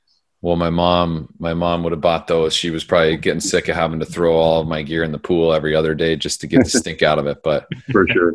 Well, 0.44 0.56
my 0.56 0.72
mom, 0.72 1.32
my 1.38 1.54
mom 1.54 1.84
would 1.84 1.92
have 1.92 2.02
bought 2.02 2.26
those. 2.26 2.54
She 2.56 2.72
was 2.72 2.84
probably 2.84 3.16
getting 3.18 3.40
sick 3.40 3.68
of 3.68 3.76
having 3.76 4.00
to 4.00 4.06
throw 4.06 4.36
all 4.36 4.62
of 4.62 4.68
my 4.68 4.82
gear 4.82 5.04
in 5.04 5.12
the 5.12 5.20
pool 5.20 5.54
every 5.54 5.76
other 5.76 5.94
day 5.94 6.16
just 6.16 6.42
to 6.42 6.48
get 6.48 6.64
the 6.64 6.70
stink 6.80 7.04
out 7.04 7.20
of 7.20 7.28
it. 7.28 7.44
But 7.44 7.68
For 7.92 8.08
sure. 8.08 8.34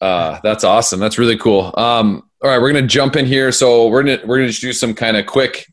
uh, 0.00 0.38
that's 0.44 0.62
awesome. 0.62 1.00
That's 1.00 1.18
really 1.18 1.36
cool. 1.36 1.74
Um, 1.76 2.22
all 2.44 2.50
right, 2.50 2.60
we're 2.60 2.72
gonna 2.72 2.86
jump 2.86 3.16
in 3.16 3.26
here. 3.26 3.50
So 3.50 3.88
we're 3.88 4.04
gonna 4.04 4.20
we're 4.24 4.36
gonna 4.36 4.48
just 4.48 4.60
do 4.60 4.72
some 4.72 4.94
kind 4.94 5.16
of 5.16 5.26
quick, 5.26 5.66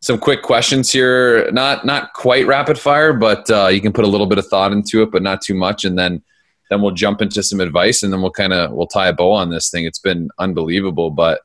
some 0.00 0.18
quick 0.18 0.40
questions 0.40 0.90
here. 0.90 1.50
Not 1.52 1.84
not 1.84 2.14
quite 2.14 2.46
rapid 2.46 2.78
fire, 2.78 3.12
but 3.12 3.50
uh, 3.50 3.68
you 3.68 3.82
can 3.82 3.92
put 3.92 4.06
a 4.06 4.08
little 4.08 4.26
bit 4.26 4.38
of 4.38 4.46
thought 4.46 4.72
into 4.72 5.02
it, 5.02 5.10
but 5.10 5.22
not 5.22 5.42
too 5.42 5.54
much. 5.54 5.84
And 5.84 5.98
then 5.98 6.22
then 6.70 6.80
we'll 6.80 6.92
jump 6.92 7.20
into 7.20 7.42
some 7.42 7.60
advice, 7.60 8.02
and 8.02 8.12
then 8.12 8.22
we'll 8.22 8.30
kind 8.30 8.52
of 8.52 8.72
we'll 8.72 8.86
tie 8.86 9.08
a 9.08 9.12
bow 9.12 9.32
on 9.32 9.50
this 9.50 9.70
thing. 9.70 9.84
It's 9.84 9.98
been 9.98 10.30
unbelievable, 10.38 11.10
but 11.10 11.40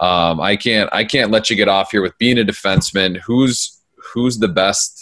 um, 0.00 0.40
I 0.40 0.56
can't 0.56 0.90
I 0.92 1.04
can't 1.04 1.30
let 1.30 1.48
you 1.48 1.56
get 1.56 1.68
off 1.68 1.92
here 1.92 2.02
with 2.02 2.18
being 2.18 2.38
a 2.38 2.44
defenseman. 2.44 3.18
Who's 3.20 3.80
who's 4.12 4.38
the 4.38 4.48
best? 4.48 5.00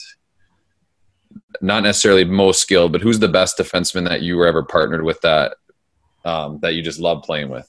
Not 1.62 1.82
necessarily 1.82 2.24
most 2.24 2.60
skilled, 2.60 2.92
but 2.92 3.00
who's 3.00 3.18
the 3.18 3.28
best 3.28 3.56
defenseman 3.56 4.06
that 4.08 4.20
you 4.20 4.36
were 4.36 4.46
ever 4.46 4.62
partnered 4.62 5.04
with 5.04 5.20
that 5.22 5.56
um, 6.24 6.58
that 6.60 6.74
you 6.74 6.82
just 6.82 7.00
love 7.00 7.22
playing 7.22 7.48
with? 7.48 7.68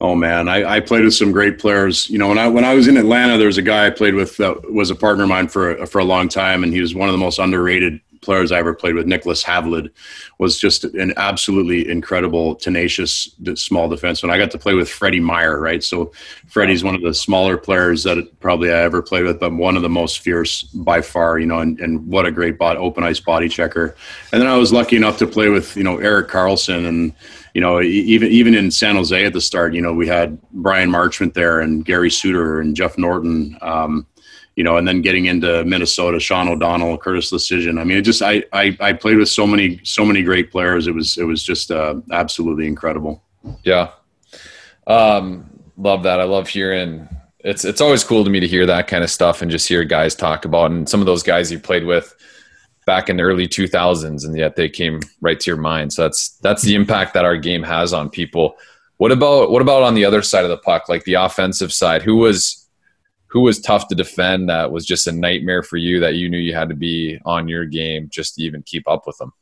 Oh 0.00 0.16
man, 0.16 0.48
I, 0.48 0.64
I 0.64 0.80
played 0.80 1.04
with 1.04 1.14
some 1.14 1.30
great 1.30 1.60
players. 1.60 2.10
You 2.10 2.18
know, 2.18 2.28
when 2.28 2.38
I 2.38 2.48
when 2.48 2.64
I 2.64 2.74
was 2.74 2.88
in 2.88 2.96
Atlanta, 2.96 3.38
there 3.38 3.46
was 3.46 3.58
a 3.58 3.62
guy 3.62 3.86
I 3.86 3.90
played 3.90 4.14
with 4.14 4.36
that 4.38 4.72
was 4.72 4.90
a 4.90 4.96
partner 4.96 5.22
of 5.22 5.30
mine 5.30 5.46
for 5.46 5.86
for 5.86 6.00
a 6.00 6.04
long 6.04 6.28
time, 6.28 6.64
and 6.64 6.72
he 6.72 6.80
was 6.80 6.94
one 6.94 7.08
of 7.08 7.12
the 7.12 7.18
most 7.18 7.38
underrated 7.38 8.00
players 8.24 8.52
I 8.52 8.58
ever 8.58 8.74
played 8.74 8.94
with. 8.94 9.06
Niclas 9.06 9.44
Havelid 9.44 9.90
was 10.38 10.58
just 10.58 10.84
an 10.84 11.12
absolutely 11.16 11.88
incredible, 11.88 12.54
tenacious, 12.56 13.34
small 13.54 13.88
defenseman. 13.88 14.30
I 14.30 14.38
got 14.38 14.50
to 14.52 14.58
play 14.58 14.74
with 14.74 14.88
Freddy 14.88 15.20
Meyer, 15.20 15.60
right? 15.60 15.82
So 15.82 16.12
Freddy's 16.46 16.82
one 16.82 16.94
of 16.94 17.02
the 17.02 17.14
smaller 17.14 17.56
players 17.56 18.02
that 18.04 18.40
probably 18.40 18.72
I 18.72 18.82
ever 18.82 19.02
played 19.02 19.24
with, 19.24 19.38
but 19.38 19.52
one 19.52 19.76
of 19.76 19.82
the 19.82 19.88
most 19.88 20.20
fierce 20.20 20.62
by 20.62 21.00
far. 21.00 21.38
You 21.38 21.46
know, 21.46 21.60
and, 21.60 21.78
and 21.80 22.06
what 22.06 22.26
a 22.26 22.32
great 22.32 22.58
bot, 22.58 22.76
open 22.76 23.04
ice 23.04 23.20
body 23.20 23.48
checker. 23.48 23.96
And 24.32 24.40
then 24.40 24.48
I 24.48 24.56
was 24.56 24.72
lucky 24.72 24.96
enough 24.96 25.18
to 25.18 25.26
play 25.26 25.48
with 25.48 25.76
you 25.76 25.84
know 25.84 25.98
Erik 25.98 26.28
Karlsson 26.28 26.86
and 26.86 27.14
you 27.54 27.60
know, 27.60 27.80
even 27.80 28.30
even 28.30 28.54
in 28.54 28.70
San 28.72 28.96
Jose 28.96 29.24
at 29.24 29.32
the 29.32 29.40
start, 29.40 29.74
you 29.74 29.80
know, 29.80 29.92
we 29.92 30.08
had 30.08 30.40
Bryan 30.50 30.90
Marchment 30.90 31.34
there 31.34 31.60
and 31.60 31.84
Gary 31.84 32.10
Suter 32.10 32.60
and 32.60 32.74
Jeff 32.74 32.98
Norton, 32.98 33.56
um, 33.62 34.06
you 34.56 34.64
know, 34.64 34.76
and 34.76 34.86
then 34.86 35.02
getting 35.02 35.26
into 35.26 35.64
Minnesota, 35.64 36.20
Sean 36.20 36.48
O'Donnell, 36.48 36.96
Curtis 36.98 37.32
Leschyshyn. 37.32 37.80
I 37.80 37.84
mean, 37.84 37.98
it 37.98 38.02
just 38.02 38.22
I, 38.22 38.44
I 38.52 38.76
I 38.80 38.92
played 38.92 39.16
with 39.16 39.28
so 39.28 39.46
many 39.46 39.80
so 39.84 40.04
many 40.04 40.22
great 40.22 40.50
players. 40.50 40.86
It 40.86 40.94
was 40.94 41.16
it 41.18 41.24
was 41.24 41.42
just 41.42 41.70
uh, 41.70 41.96
absolutely 42.12 42.66
incredible. 42.66 43.22
Yeah. 43.64 43.90
Um, 44.86 45.60
love 45.76 46.02
that. 46.04 46.20
I 46.20 46.24
love 46.24 46.48
hearing 46.48 47.08
it's 47.40 47.64
it's 47.64 47.80
always 47.80 48.02
cool 48.02 48.24
to 48.24 48.30
me 48.30 48.40
to 48.40 48.48
hear 48.48 48.66
that 48.66 48.86
kind 48.86 49.04
of 49.04 49.10
stuff 49.10 49.42
and 49.42 49.50
just 49.50 49.68
hear 49.68 49.84
guys 49.84 50.14
talk 50.14 50.44
about 50.44 50.70
and 50.70 50.88
some 50.88 51.00
of 51.00 51.06
those 51.06 51.22
guys 51.22 51.52
you 51.52 51.58
played 51.58 51.84
with 51.84 52.14
back 52.86 53.08
in 53.08 53.16
the 53.16 53.22
early 53.22 53.48
2000s 53.48 54.24
and 54.24 54.36
yet 54.36 54.56
they 54.56 54.68
came 54.68 55.00
right 55.20 55.40
to 55.40 55.50
your 55.50 55.56
mind. 55.56 55.92
So 55.92 56.02
that's 56.02 56.30
that's 56.38 56.62
the 56.62 56.74
impact 56.74 57.14
that 57.14 57.24
our 57.24 57.36
game 57.36 57.62
has 57.62 57.92
on 57.92 58.08
people. 58.08 58.56
What 58.96 59.12
about 59.12 59.50
what 59.50 59.62
about 59.62 59.82
on 59.82 59.94
the 59.94 60.04
other 60.04 60.22
side 60.22 60.44
of 60.44 60.50
the 60.50 60.58
puck, 60.58 60.88
like 60.88 61.04
the 61.04 61.14
offensive 61.14 61.72
side? 61.72 62.02
Who 62.02 62.16
was 62.16 62.63
who 63.34 63.40
was 63.40 63.60
tough 63.60 63.88
to 63.88 63.96
defend 63.96 64.48
that 64.48 64.70
was 64.70 64.86
just 64.86 65.08
a 65.08 65.12
nightmare 65.12 65.64
for 65.64 65.76
you 65.76 65.98
that 65.98 66.14
you 66.14 66.30
knew 66.30 66.38
you 66.38 66.54
had 66.54 66.68
to 66.68 66.76
be 66.76 67.18
on 67.26 67.48
your 67.48 67.66
game 67.66 68.08
just 68.08 68.36
to 68.36 68.42
even 68.44 68.62
keep 68.62 68.88
up 68.88 69.02
with 69.08 69.18
them? 69.18 69.32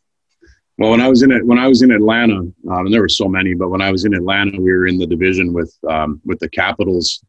Well, 0.79 0.91
when 0.91 1.03
I 1.03 1.09
was 1.09 1.23
in 1.23 1.31
it, 1.31 1.45
when 1.45 1.59
I 1.59 1.69
was 1.69 1.83
in 1.83 1.91
Atlanta, 1.93 2.39
um, 2.39 2.55
and 2.67 2.93
there 2.93 3.03
were 3.03 3.09
so 3.09 3.29
many, 3.29 3.53
but 3.53 3.69
when 3.69 3.83
I 3.83 3.93
was 3.93 4.07
in 4.07 4.15
Atlanta, 4.15 4.59
we 4.59 4.73
were 4.73 4.87
in 4.87 4.97
the 4.97 5.07
division 5.07 5.53
with 5.53 5.77
um, 5.89 6.23
with 6.25 6.39
the 6.39 6.49
Capitals 6.49 7.23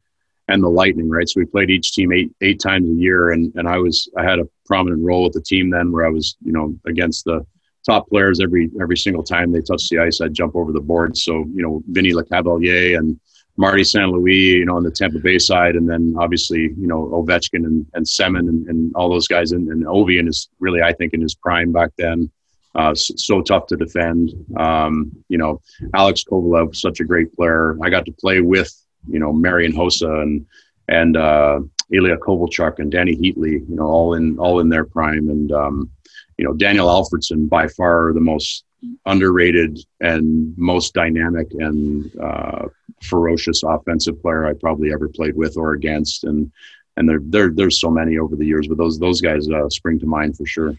and 0.47 0.63
the 0.63 0.69
Lightning, 0.69 1.09
right? 1.09 1.27
So 1.27 1.41
we 1.41 1.45
played 1.45 1.69
each 1.69 1.91
team 1.91 2.13
eight 2.13 2.31
eight 2.39 2.61
times 2.61 2.89
a 2.89 2.93
year, 2.93 3.31
and 3.31 3.53
and 3.55 3.67
I 3.67 3.77
was 3.77 4.09
I 4.17 4.23
had 4.23 4.39
a 4.39 4.47
prominent 4.65 5.03
role 5.03 5.23
with 5.23 5.33
the 5.33 5.41
team 5.41 5.69
then, 5.69 5.91
where 5.91 6.05
I 6.05 6.09
was 6.09 6.37
you 6.45 6.53
know 6.53 6.73
against 6.87 7.25
the 7.25 7.45
top 7.85 8.07
players 8.07 8.39
every 8.39 8.71
every 8.81 8.95
single 8.95 9.23
time 9.23 9.51
they 9.51 9.59
touched 9.59 9.89
the 9.89 9.99
ice, 9.99 10.21
I'd 10.21 10.33
jump 10.33 10.55
over 10.55 10.71
the 10.71 10.79
board. 10.79 11.17
So 11.17 11.39
you 11.53 11.61
know 11.61 11.83
Vinny 11.89 12.13
Lecavalier 12.13 12.97
and 12.97 13.19
Marty 13.55 13.83
St. 13.83 14.09
Louis, 14.09 14.33
you 14.33 14.65
know, 14.65 14.77
on 14.77 14.83
the 14.83 14.91
Tampa 14.91 15.19
Bay 15.19 15.37
side, 15.37 15.75
and 15.75 15.87
then 15.87 16.15
obviously 16.17 16.73
you 16.77 16.87
know 16.87 17.05
Ovechkin 17.13 17.65
and 17.65 17.85
and 17.93 18.05
Semin 18.05 18.49
and, 18.49 18.67
and 18.67 18.95
all 18.95 19.09
those 19.09 19.27
guys, 19.27 19.51
and, 19.51 19.69
and 19.69 19.85
Ovi 19.85 20.19
in 20.19 20.25
his 20.25 20.49
really 20.59 20.81
I 20.81 20.93
think 20.93 21.13
in 21.13 21.21
his 21.21 21.35
prime 21.35 21.71
back 21.71 21.91
then. 21.97 22.31
Uh, 22.75 22.95
so, 22.95 23.13
so 23.17 23.41
tough 23.41 23.67
to 23.67 23.77
defend. 23.77 24.31
Um, 24.57 25.11
you 25.29 25.37
know, 25.37 25.61
Alex 25.93 26.23
Kovalev, 26.23 26.75
such 26.75 26.99
a 26.99 27.03
great 27.03 27.31
player. 27.35 27.77
I 27.83 27.91
got 27.91 28.05
to 28.05 28.11
play 28.11 28.41
with, 28.41 28.73
you 29.07 29.19
know, 29.19 29.31
Marian 29.31 29.73
Hossa 29.73 30.23
and 30.23 30.45
and 30.87 31.15
uh, 31.15 31.59
Ilya 31.91 32.17
Kovalchuk 32.17 32.79
and 32.79 32.91
Dany 32.91 33.15
Heatley. 33.15 33.69
You 33.69 33.75
know, 33.75 33.85
all 33.85 34.15
in 34.15 34.39
all 34.39 34.59
in 34.59 34.69
their 34.69 34.85
prime. 34.85 35.29
And 35.29 35.51
um, 35.51 35.91
you 36.37 36.45
know, 36.45 36.53
Daniel 36.53 36.87
Alfredsson, 36.87 37.47
by 37.47 37.67
far 37.67 38.11
the 38.13 38.19
most 38.19 38.65
underrated 39.05 39.79
and 40.01 40.57
most 40.57 40.93
dynamic 40.93 41.47
and 41.59 42.11
uh, 42.19 42.67
ferocious 43.03 43.63
offensive 43.63 44.21
player 44.21 44.45
I 44.45 44.53
probably 44.53 44.91
ever 44.91 45.07
played 45.09 45.35
with 45.35 45.57
or 45.57 45.73
against. 45.73 46.23
And 46.23 46.51
and 46.97 47.09
there, 47.09 47.19
there 47.23 47.49
there's 47.51 47.79
so 47.79 47.89
many 47.89 48.17
over 48.17 48.35
the 48.35 48.45
years, 48.45 48.67
but 48.67 48.77
those 48.77 48.99
those 48.99 49.21
guys 49.21 49.49
uh, 49.49 49.69
spring 49.69 49.99
to 49.99 50.05
mind 50.05 50.37
for 50.37 50.45
sure. 50.45 50.75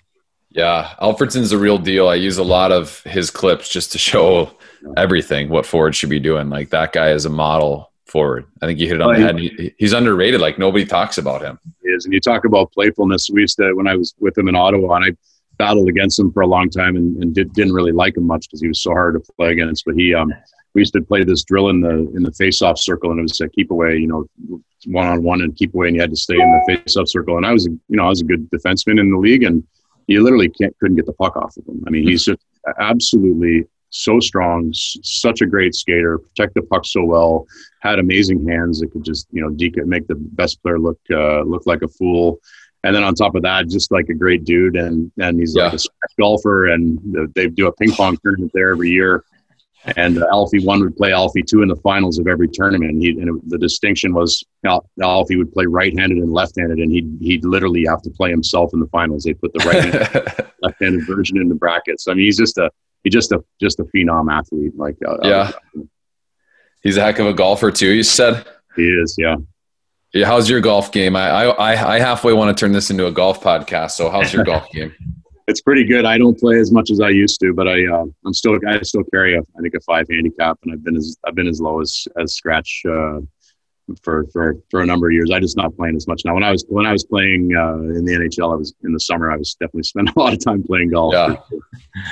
Yeah, 0.50 0.94
Alfredsson's 1.02 1.50
a 1.50 1.58
real 1.58 1.78
deal. 1.78 2.08
I 2.08 2.14
use 2.14 2.38
a 2.38 2.44
lot 2.44 2.70
of 2.70 3.02
his 3.02 3.28
clips 3.30 3.68
just 3.68 3.90
to 3.92 3.98
show 3.98 4.52
everything 4.96 5.48
what 5.48 5.66
forward 5.66 5.96
should 5.96 6.10
be 6.10 6.20
doing. 6.20 6.48
Like 6.48 6.70
that 6.70 6.92
guy 6.92 7.10
is 7.10 7.24
a 7.24 7.30
model 7.30 7.90
forward. 8.06 8.46
I 8.62 8.66
think 8.66 8.78
you 8.78 8.86
hit 8.86 8.96
it 8.96 9.02
on 9.02 9.14
the 9.14 9.20
head. 9.20 9.38
He, 9.38 9.74
he's 9.78 9.92
underrated. 9.92 10.40
Like 10.40 10.56
nobody 10.56 10.86
talks 10.86 11.18
about 11.18 11.42
him. 11.42 11.58
is. 11.82 12.04
And 12.04 12.14
you 12.14 12.20
talk 12.20 12.44
about 12.44 12.72
playfulness. 12.72 13.28
We 13.32 13.40
used 13.40 13.56
to, 13.56 13.72
when 13.74 13.88
I 13.88 13.96
was 13.96 14.14
with 14.20 14.38
him 14.38 14.46
in 14.46 14.54
Ottawa, 14.54 14.94
and 14.94 15.04
I 15.06 15.16
battled 15.58 15.88
against 15.88 16.20
him 16.20 16.32
for 16.32 16.42
a 16.42 16.46
long 16.46 16.70
time 16.70 16.94
and, 16.94 17.20
and 17.20 17.34
did, 17.34 17.52
didn't 17.52 17.72
really 17.72 17.92
like 17.92 18.16
him 18.16 18.26
much 18.26 18.46
because 18.46 18.60
he 18.60 18.68
was 18.68 18.80
so 18.80 18.92
hard 18.92 19.14
to 19.14 19.32
play 19.34 19.50
against. 19.50 19.84
But 19.84 19.96
he, 19.96 20.14
um, 20.14 20.32
we 20.74 20.80
used 20.80 20.92
to 20.94 21.02
play 21.02 21.24
this 21.24 21.44
drill 21.44 21.68
in 21.68 21.80
the 21.80 22.10
in 22.14 22.22
the 22.22 22.32
face-off 22.32 22.78
circle, 22.78 23.10
and 23.10 23.20
it 23.20 23.22
was 23.22 23.40
a 23.40 23.48
keep 23.48 23.70
away, 23.70 23.96
you 23.96 24.06
know, 24.06 24.26
one 24.86 25.06
on 25.06 25.22
one 25.22 25.40
and 25.40 25.56
keep 25.56 25.74
away, 25.74 25.86
and 25.86 25.96
you 25.96 26.02
had 26.02 26.10
to 26.10 26.16
stay 26.16 26.34
in 26.34 26.40
the 26.66 26.74
face-off 26.74 27.08
circle. 27.08 27.36
And 27.36 27.46
I 27.46 27.52
was, 27.52 27.66
a, 27.66 27.70
you 27.70 27.96
know, 27.96 28.04
I 28.04 28.08
was 28.08 28.20
a 28.20 28.24
good 28.24 28.50
defenseman 28.50 29.00
in 29.00 29.10
the 29.10 29.18
league, 29.18 29.44
and 29.44 29.64
you 30.06 30.22
literally 30.22 30.48
can't 30.48 30.76
couldn't 30.80 30.96
get 30.96 31.06
the 31.06 31.12
puck 31.12 31.36
off 31.36 31.56
of 31.56 31.66
him. 31.66 31.82
I 31.86 31.90
mean, 31.90 32.06
he's 32.06 32.24
just 32.24 32.40
absolutely 32.78 33.66
so 33.90 34.18
strong, 34.18 34.70
such 34.72 35.40
a 35.40 35.46
great 35.46 35.74
skater, 35.74 36.18
protect 36.18 36.54
the 36.54 36.62
puck 36.62 36.84
so 36.84 37.04
well, 37.04 37.46
had 37.80 37.98
amazing 38.00 38.46
hands 38.46 38.80
that 38.80 38.90
could 38.90 39.04
just 39.04 39.28
you 39.30 39.40
know 39.40 39.50
make 39.86 40.06
the 40.08 40.16
best 40.16 40.62
player 40.62 40.78
look 40.78 40.98
uh, 41.10 41.42
look 41.42 41.66
like 41.66 41.82
a 41.82 41.88
fool. 41.88 42.40
And 42.82 42.94
then 42.94 43.02
on 43.02 43.14
top 43.14 43.34
of 43.34 43.42
that, 43.44 43.68
just 43.68 43.90
like 43.90 44.10
a 44.10 44.14
great 44.14 44.44
dude, 44.44 44.76
and 44.76 45.10
and 45.18 45.38
he's 45.38 45.54
like 45.56 45.72
a 45.72 46.20
golfer, 46.20 46.66
and 46.66 46.98
they 47.34 47.46
do 47.46 47.68
a 47.68 47.72
ping 47.72 47.92
pong 47.92 48.18
tournament 48.22 48.50
there 48.52 48.72
every 48.72 48.90
year. 48.90 49.24
And 49.96 50.22
uh, 50.22 50.26
Alfie 50.30 50.64
one 50.64 50.80
would 50.80 50.96
play 50.96 51.12
Alfie 51.12 51.42
two 51.42 51.62
in 51.62 51.68
the 51.68 51.76
finals 51.76 52.18
of 52.18 52.26
every 52.26 52.48
tournament. 52.48 53.00
He, 53.02 53.10
and 53.10 53.28
it, 53.36 53.48
the 53.50 53.58
distinction 53.58 54.14
was 54.14 54.42
Al, 54.64 54.88
Alfie 55.02 55.36
would 55.36 55.52
play 55.52 55.66
right-handed 55.66 56.18
and 56.18 56.32
left-handed, 56.32 56.78
and 56.78 56.90
he'd 56.90 57.16
he'd 57.20 57.44
literally 57.44 57.84
have 57.86 58.00
to 58.02 58.10
play 58.10 58.30
himself 58.30 58.70
in 58.72 58.80
the 58.80 58.86
finals. 58.88 59.24
They 59.24 59.34
put 59.34 59.52
the 59.52 59.64
right 59.66 60.50
left-handed 60.62 61.06
version 61.06 61.36
in 61.38 61.48
the 61.48 61.54
brackets. 61.54 62.08
I 62.08 62.14
mean, 62.14 62.24
he's 62.24 62.38
just 62.38 62.56
a 62.58 62.70
he's 63.02 63.12
just 63.12 63.32
a 63.32 63.44
just 63.60 63.78
a 63.80 63.84
phenom 63.84 64.32
athlete. 64.32 64.72
Like 64.76 64.96
uh, 65.06 65.18
Yeah. 65.22 65.52
he's 66.82 66.96
a 66.96 67.02
heck 67.02 67.18
of 67.18 67.26
a 67.26 67.34
golfer 67.34 67.70
too. 67.70 67.90
You 67.90 68.02
said. 68.02 68.46
he 68.76 68.82
is. 68.88 69.16
Yeah. 69.18 69.36
Yeah, 70.12 70.26
how's 70.26 70.48
your 70.48 70.60
golf 70.60 70.92
game? 70.92 71.16
I, 71.16 71.28
I 71.46 71.94
I 71.96 71.98
halfway 71.98 72.32
want 72.32 72.56
to 72.56 72.60
turn 72.60 72.70
this 72.72 72.88
into 72.90 73.06
a 73.06 73.12
golf 73.12 73.42
podcast. 73.42 73.92
So 73.92 74.10
how's 74.10 74.32
your 74.32 74.44
golf 74.44 74.70
game? 74.70 74.94
it's 75.46 75.60
pretty 75.60 75.84
good. 75.84 76.04
I 76.04 76.18
don't 76.18 76.38
play 76.38 76.58
as 76.58 76.72
much 76.72 76.90
as 76.90 77.00
I 77.00 77.10
used 77.10 77.40
to, 77.40 77.52
but 77.52 77.68
I 77.68 77.86
uh, 77.86 78.04
I'm 78.24 78.34
still 78.34 78.58
I 78.66 78.80
still 78.82 79.04
carry 79.04 79.36
a 79.36 79.40
I 79.40 79.60
think 79.60 79.74
a 79.74 79.80
five 79.80 80.06
handicap, 80.10 80.58
and 80.62 80.72
I've 80.72 80.82
been 80.82 80.96
as 80.96 81.16
I've 81.26 81.34
been 81.34 81.48
as 81.48 81.60
low 81.60 81.80
as 81.80 82.06
as 82.18 82.34
scratch 82.34 82.82
uh, 82.88 83.20
for 84.02 84.26
for 84.32 84.56
for 84.70 84.80
a 84.80 84.86
number 84.86 85.08
of 85.08 85.12
years. 85.12 85.30
I 85.30 85.40
just 85.40 85.56
not 85.56 85.76
playing 85.76 85.96
as 85.96 86.06
much 86.06 86.22
now. 86.24 86.34
When 86.34 86.44
I 86.44 86.50
was 86.50 86.64
when 86.68 86.86
I 86.86 86.92
was 86.92 87.04
playing 87.04 87.54
uh, 87.54 87.74
in 87.74 88.04
the 88.04 88.14
NHL, 88.14 88.52
I 88.52 88.56
was 88.56 88.74
in 88.84 88.92
the 88.92 89.00
summer. 89.00 89.30
I 89.30 89.36
was 89.36 89.54
definitely 89.54 89.82
spending 89.84 90.14
a 90.16 90.20
lot 90.20 90.32
of 90.32 90.42
time 90.42 90.62
playing 90.62 90.90
golf. 90.90 91.12
Yeah. 91.12 91.36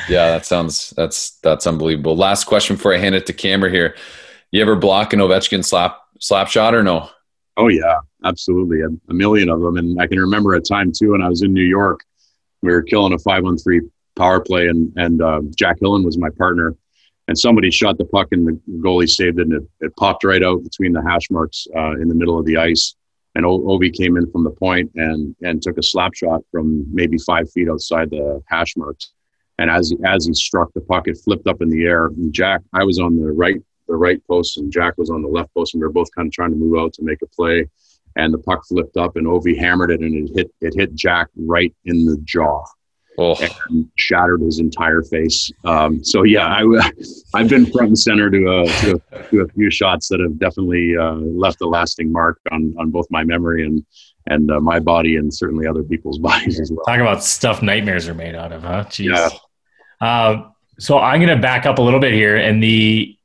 Yeah, 0.08 0.28
that 0.30 0.46
sounds 0.46 0.90
that's 0.90 1.38
that's 1.40 1.66
unbelievable. 1.66 2.16
Last 2.16 2.44
question 2.44 2.76
before 2.76 2.94
I 2.94 2.98
hand 2.98 3.14
it 3.14 3.26
to 3.26 3.32
Cameron 3.32 3.72
here. 3.72 3.96
You 4.50 4.60
ever 4.60 4.76
block 4.76 5.12
an 5.12 5.20
Ovechkin 5.20 5.64
slap 5.64 6.00
slap 6.20 6.48
shot 6.48 6.74
or 6.74 6.82
no? 6.82 7.08
Oh 7.56 7.68
yeah, 7.68 7.98
absolutely, 8.24 8.80
a, 8.80 8.88
a 9.08 9.14
million 9.14 9.48
of 9.48 9.60
them. 9.60 9.76
And 9.76 10.00
I 10.00 10.06
can 10.06 10.18
remember 10.18 10.54
a 10.54 10.60
time 10.60 10.92
too 10.92 11.12
when 11.12 11.22
I 11.22 11.28
was 11.28 11.42
in 11.42 11.52
New 11.52 11.64
York, 11.64 12.00
we 12.62 12.72
were 12.72 12.82
killing 12.82 13.12
a 13.12 13.18
five-one-three 13.18 13.80
power 14.16 14.40
play, 14.40 14.68
and 14.68 14.92
and 14.96 15.22
uh, 15.22 15.40
Jack 15.56 15.78
Hillen 15.80 16.04
was 16.04 16.18
my 16.18 16.30
partner, 16.38 16.74
and 17.28 17.38
somebody 17.38 17.70
shot 17.70 17.98
the 17.98 18.04
puck 18.04 18.28
and 18.32 18.46
the 18.46 18.60
goalie 18.78 19.08
saved 19.08 19.38
it, 19.38 19.48
and 19.48 19.54
it, 19.54 19.62
it 19.80 19.96
popped 19.96 20.24
right 20.24 20.42
out 20.42 20.62
between 20.62 20.92
the 20.92 21.02
hash 21.02 21.30
marks 21.30 21.66
uh, 21.76 21.92
in 21.92 22.08
the 22.08 22.14
middle 22.14 22.38
of 22.38 22.46
the 22.46 22.56
ice. 22.56 22.94
And 23.34 23.46
o- 23.46 23.60
Ovi 23.60 23.90
came 23.92 24.18
in 24.18 24.30
from 24.30 24.44
the 24.44 24.50
point 24.50 24.90
and 24.94 25.34
and 25.42 25.62
took 25.62 25.78
a 25.78 25.82
slap 25.82 26.14
shot 26.14 26.42
from 26.50 26.84
maybe 26.92 27.16
five 27.18 27.50
feet 27.50 27.68
outside 27.68 28.10
the 28.10 28.42
hash 28.46 28.76
marks. 28.76 29.12
And 29.58 29.70
as 29.70 29.90
he, 29.90 29.96
as 30.04 30.26
he 30.26 30.34
struck 30.34 30.72
the 30.72 30.80
puck, 30.80 31.08
it 31.08 31.18
flipped 31.24 31.46
up 31.46 31.62
in 31.62 31.68
the 31.70 31.84
air. 31.84 32.06
And 32.06 32.32
Jack, 32.32 32.60
I 32.72 32.84
was 32.84 32.98
on 32.98 33.16
the 33.16 33.30
right 33.32 33.56
the 33.88 33.96
right 33.96 34.20
post, 34.26 34.58
and 34.58 34.72
Jack 34.72 34.98
was 34.98 35.10
on 35.10 35.22
the 35.22 35.28
left 35.28 35.52
post, 35.54 35.74
and 35.74 35.80
we 35.80 35.86
were 35.86 35.92
both 35.92 36.08
kind 36.14 36.26
of 36.26 36.32
trying 36.32 36.50
to 36.50 36.56
move 36.56 36.78
out 36.78 36.92
to 36.94 37.02
make 37.02 37.22
a 37.22 37.26
play. 37.26 37.68
And 38.16 38.32
the 38.32 38.38
puck 38.38 38.66
flipped 38.66 38.96
up, 38.96 39.16
and 39.16 39.26
Ovi 39.26 39.56
hammered 39.56 39.90
it, 39.90 40.00
and 40.00 40.28
it 40.28 40.34
hit 40.34 40.54
it 40.60 40.74
hit 40.74 40.94
Jack 40.94 41.28
right 41.36 41.74
in 41.84 42.04
the 42.04 42.18
jaw. 42.24 42.64
Oh. 43.18 43.36
and 43.68 43.90
shattered 43.96 44.40
his 44.40 44.58
entire 44.58 45.02
face. 45.02 45.50
Um, 45.64 46.02
so 46.02 46.22
yeah, 46.22 46.46
I, 46.46 46.90
I've 47.34 47.48
been 47.48 47.66
front 47.66 47.88
and 47.88 47.98
center 47.98 48.30
to 48.30 48.38
a, 48.38 48.66
to 48.66 49.02
a, 49.12 49.22
to 49.28 49.40
a 49.42 49.48
few 49.48 49.70
shots 49.70 50.08
that 50.08 50.20
have 50.20 50.38
definitely 50.38 50.96
uh, 50.96 51.16
left 51.16 51.60
a 51.60 51.68
lasting 51.68 52.10
mark 52.10 52.40
on, 52.50 52.74
on 52.78 52.90
both 52.90 53.06
my 53.10 53.22
memory 53.22 53.66
and 53.66 53.84
and 54.26 54.50
uh, 54.50 54.60
my 54.60 54.78
body 54.78 55.16
and 55.16 55.32
certainly 55.32 55.66
other 55.66 55.82
people's 55.82 56.18
bodies 56.30 56.60
as 56.60 56.70
well. 56.70 56.84
Talk 56.86 57.00
about 57.00 57.22
stuff 57.22 57.62
nightmares 57.62 58.08
are 58.08 58.14
made 58.14 58.34
out 58.34 58.52
of, 58.52 58.62
huh? 58.62 58.84
Jeez. 58.88 59.14
Yeah. 59.14 59.28
Uh, 60.00 60.48
so 60.78 60.98
I'm 60.98 61.20
going 61.20 61.34
to 61.34 61.40
back 61.40 61.66
up 61.66 61.78
a 61.78 61.82
little 61.82 62.00
bit 62.00 62.12
here, 62.12 62.36
and 62.36 62.62
the 62.62 63.16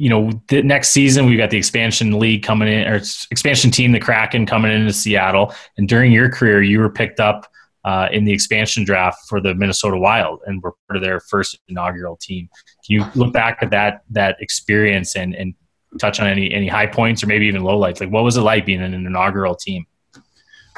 you 0.00 0.08
know 0.08 0.30
the 0.48 0.62
next 0.62 0.88
season 0.88 1.26
we've 1.26 1.36
got 1.36 1.50
the 1.50 1.58
expansion 1.58 2.18
league 2.18 2.42
coming 2.42 2.68
in 2.68 2.88
or 2.88 2.96
expansion 3.30 3.70
team, 3.70 3.92
the 3.92 4.00
Kraken 4.00 4.46
coming 4.46 4.72
into 4.72 4.94
Seattle, 4.94 5.54
and 5.76 5.86
during 5.86 6.10
your 6.10 6.30
career 6.30 6.62
you 6.62 6.78
were 6.80 6.88
picked 6.88 7.20
up 7.20 7.46
uh, 7.84 8.08
in 8.10 8.24
the 8.24 8.32
expansion 8.32 8.82
draft 8.82 9.18
for 9.28 9.42
the 9.42 9.54
Minnesota 9.54 9.98
Wild 9.98 10.40
and 10.46 10.62
were 10.62 10.74
part 10.88 10.96
of 10.96 11.02
their 11.02 11.20
first 11.20 11.58
inaugural 11.68 12.16
team. 12.16 12.48
Can 12.86 12.96
you 12.96 13.04
look 13.14 13.34
back 13.34 13.58
at 13.60 13.70
that 13.72 14.02
that 14.08 14.36
experience 14.40 15.16
and 15.16 15.34
and 15.34 15.54
touch 16.00 16.18
on 16.18 16.26
any 16.26 16.50
any 16.50 16.66
high 16.66 16.86
points 16.86 17.22
or 17.22 17.26
maybe 17.26 17.46
even 17.46 17.62
low 17.62 17.76
lights? 17.76 18.00
Like 18.00 18.10
what 18.10 18.24
was 18.24 18.38
it 18.38 18.42
like 18.42 18.64
being 18.64 18.80
in 18.80 18.94
an 18.94 19.06
inaugural 19.06 19.54
team? 19.54 19.84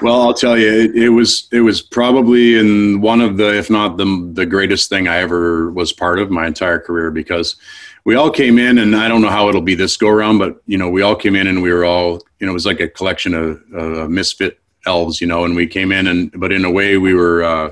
Well, 0.00 0.20
I'll 0.22 0.34
tell 0.34 0.58
you, 0.58 0.68
it, 0.68 0.96
it, 0.96 1.08
was 1.10 1.46
it 1.52 1.60
was 1.60 1.80
probably 1.80 2.58
in 2.58 3.00
one 3.00 3.20
of 3.20 3.36
the, 3.36 3.56
if 3.56 3.70
not 3.70 3.98
the 3.98 4.30
the 4.32 4.46
greatest 4.46 4.88
thing 4.88 5.06
I 5.06 5.18
ever 5.18 5.70
was 5.70 5.92
part 5.92 6.18
of 6.18 6.28
my 6.28 6.48
entire 6.48 6.80
career 6.80 7.12
because 7.12 7.54
we 8.04 8.14
all 8.16 8.30
came 8.30 8.58
in, 8.58 8.78
and 8.78 8.96
I 8.96 9.08
don't 9.08 9.22
know 9.22 9.30
how 9.30 9.48
it'll 9.48 9.60
be 9.60 9.74
this 9.74 9.96
go 9.96 10.08
around, 10.08 10.38
but 10.38 10.60
you 10.66 10.78
know, 10.78 10.88
we 10.88 11.02
all 11.02 11.16
came 11.16 11.36
in 11.36 11.46
and 11.46 11.62
we 11.62 11.72
were 11.72 11.84
all, 11.84 12.20
you 12.38 12.46
know, 12.46 12.50
it 12.50 12.54
was 12.54 12.66
like 12.66 12.80
a 12.80 12.88
collection 12.88 13.34
of 13.34 13.62
uh, 13.76 14.08
misfit 14.08 14.58
elves, 14.86 15.20
you 15.20 15.26
know, 15.26 15.44
and 15.44 15.54
we 15.54 15.66
came 15.66 15.92
in 15.92 16.08
and, 16.08 16.32
but 16.38 16.52
in 16.52 16.64
a 16.64 16.70
way, 16.70 16.96
we 16.98 17.14
were. 17.14 17.42
Uh, 17.42 17.70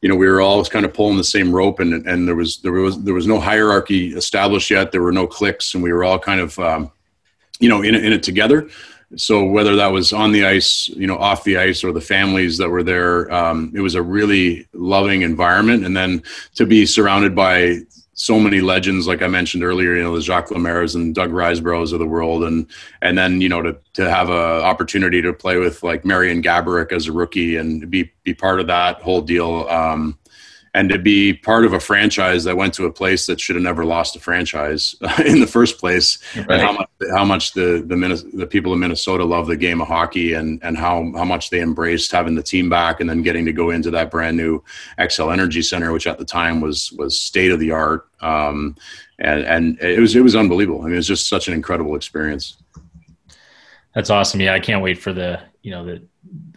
you 0.00 0.08
know, 0.08 0.16
we 0.16 0.26
were 0.26 0.40
all 0.40 0.64
kind 0.64 0.84
of 0.84 0.92
pulling 0.92 1.16
the 1.16 1.22
same 1.22 1.52
rope, 1.52 1.78
and 1.78 2.04
and 2.08 2.26
there 2.26 2.34
was 2.34 2.56
there 2.56 2.72
was 2.72 3.00
there 3.04 3.14
was 3.14 3.28
no 3.28 3.38
hierarchy 3.38 4.08
established 4.16 4.68
yet. 4.68 4.90
There 4.90 5.00
were 5.00 5.12
no 5.12 5.28
cliques, 5.28 5.74
and 5.74 5.82
we 5.84 5.92
were 5.92 6.02
all 6.02 6.18
kind 6.18 6.40
of, 6.40 6.58
um, 6.58 6.90
you 7.60 7.68
know, 7.68 7.82
in 7.82 7.94
in 7.94 8.12
it 8.12 8.24
together 8.24 8.68
so 9.16 9.44
whether 9.44 9.76
that 9.76 9.92
was 9.92 10.12
on 10.12 10.32
the 10.32 10.46
ice, 10.46 10.88
you 10.88 11.06
know, 11.06 11.16
off 11.16 11.44
the 11.44 11.58
ice, 11.58 11.84
or 11.84 11.92
the 11.92 12.00
families 12.00 12.58
that 12.58 12.68
were 12.68 12.82
there, 12.82 13.30
um, 13.32 13.72
it 13.74 13.80
was 13.80 13.94
a 13.94 14.02
really 14.02 14.66
loving 14.72 15.22
environment. 15.22 15.84
And 15.84 15.96
then 15.96 16.22
to 16.54 16.66
be 16.66 16.86
surrounded 16.86 17.34
by 17.34 17.80
so 18.14 18.38
many 18.38 18.60
legends, 18.60 19.06
like 19.06 19.22
I 19.22 19.26
mentioned 19.26 19.64
earlier, 19.64 19.96
you 19.96 20.02
know, 20.02 20.14
the 20.14 20.20
Jacques 20.20 20.50
Lemaires 20.50 20.94
and 20.94 21.14
Doug 21.14 21.30
Risebroughs 21.30 21.92
of 21.92 21.98
the 21.98 22.06
world, 22.06 22.44
and 22.44 22.66
and 23.00 23.16
then 23.16 23.40
you 23.40 23.48
know 23.48 23.62
to 23.62 23.76
to 23.94 24.10
have 24.10 24.28
a 24.28 24.62
opportunity 24.62 25.22
to 25.22 25.32
play 25.32 25.56
with 25.56 25.82
like 25.82 26.04
Marian 26.04 26.42
Gaborik 26.42 26.92
as 26.92 27.08
a 27.08 27.12
rookie 27.12 27.56
and 27.56 27.90
be 27.90 28.12
be 28.22 28.34
part 28.34 28.60
of 28.60 28.66
that 28.66 29.00
whole 29.00 29.22
deal. 29.22 29.66
Um, 29.68 30.18
and 30.74 30.88
to 30.88 30.98
be 30.98 31.34
part 31.34 31.66
of 31.66 31.74
a 31.74 31.80
franchise 31.80 32.44
that 32.44 32.56
went 32.56 32.72
to 32.74 32.86
a 32.86 32.92
place 32.92 33.26
that 33.26 33.38
should 33.38 33.56
have 33.56 33.62
never 33.62 33.84
lost 33.84 34.16
a 34.16 34.20
franchise 34.20 34.94
in 35.26 35.40
the 35.40 35.46
first 35.46 35.78
place, 35.78 36.18
right. 36.34 36.50
and 36.50 36.62
how 36.62 36.72
much 36.72 36.88
how 37.14 37.24
much 37.24 37.52
the 37.52 37.84
the, 37.86 38.30
the 38.32 38.46
people 38.46 38.72
of 38.72 38.78
Minnesota 38.78 39.24
love 39.24 39.46
the 39.46 39.56
game 39.56 39.82
of 39.82 39.88
hockey, 39.88 40.32
and 40.32 40.62
and 40.62 40.78
how 40.78 41.12
how 41.14 41.24
much 41.24 41.50
they 41.50 41.60
embraced 41.60 42.10
having 42.10 42.34
the 42.34 42.42
team 42.42 42.70
back, 42.70 43.00
and 43.00 43.10
then 43.10 43.22
getting 43.22 43.44
to 43.44 43.52
go 43.52 43.70
into 43.70 43.90
that 43.90 44.10
brand 44.10 44.36
new 44.36 44.62
Xcel 44.98 45.32
Energy 45.32 45.62
Center, 45.62 45.92
which 45.92 46.06
at 46.06 46.18
the 46.18 46.24
time 46.24 46.60
was 46.60 46.90
was 46.92 47.20
state 47.20 47.50
of 47.50 47.60
the 47.60 47.70
art, 47.70 48.08
um, 48.20 48.74
and 49.18 49.40
and 49.44 49.80
it 49.80 50.00
was 50.00 50.16
it 50.16 50.22
was 50.22 50.34
unbelievable. 50.34 50.80
I 50.80 50.84
mean, 50.84 50.94
it 50.94 50.96
was 50.96 51.08
just 51.08 51.28
such 51.28 51.48
an 51.48 51.54
incredible 51.54 51.96
experience. 51.96 52.56
That's 53.94 54.08
awesome. 54.08 54.40
Yeah, 54.40 54.54
I 54.54 54.60
can't 54.60 54.82
wait 54.82 54.98
for 54.98 55.12
the 55.12 55.40
you 55.62 55.70
know 55.70 55.84
the 55.84 56.02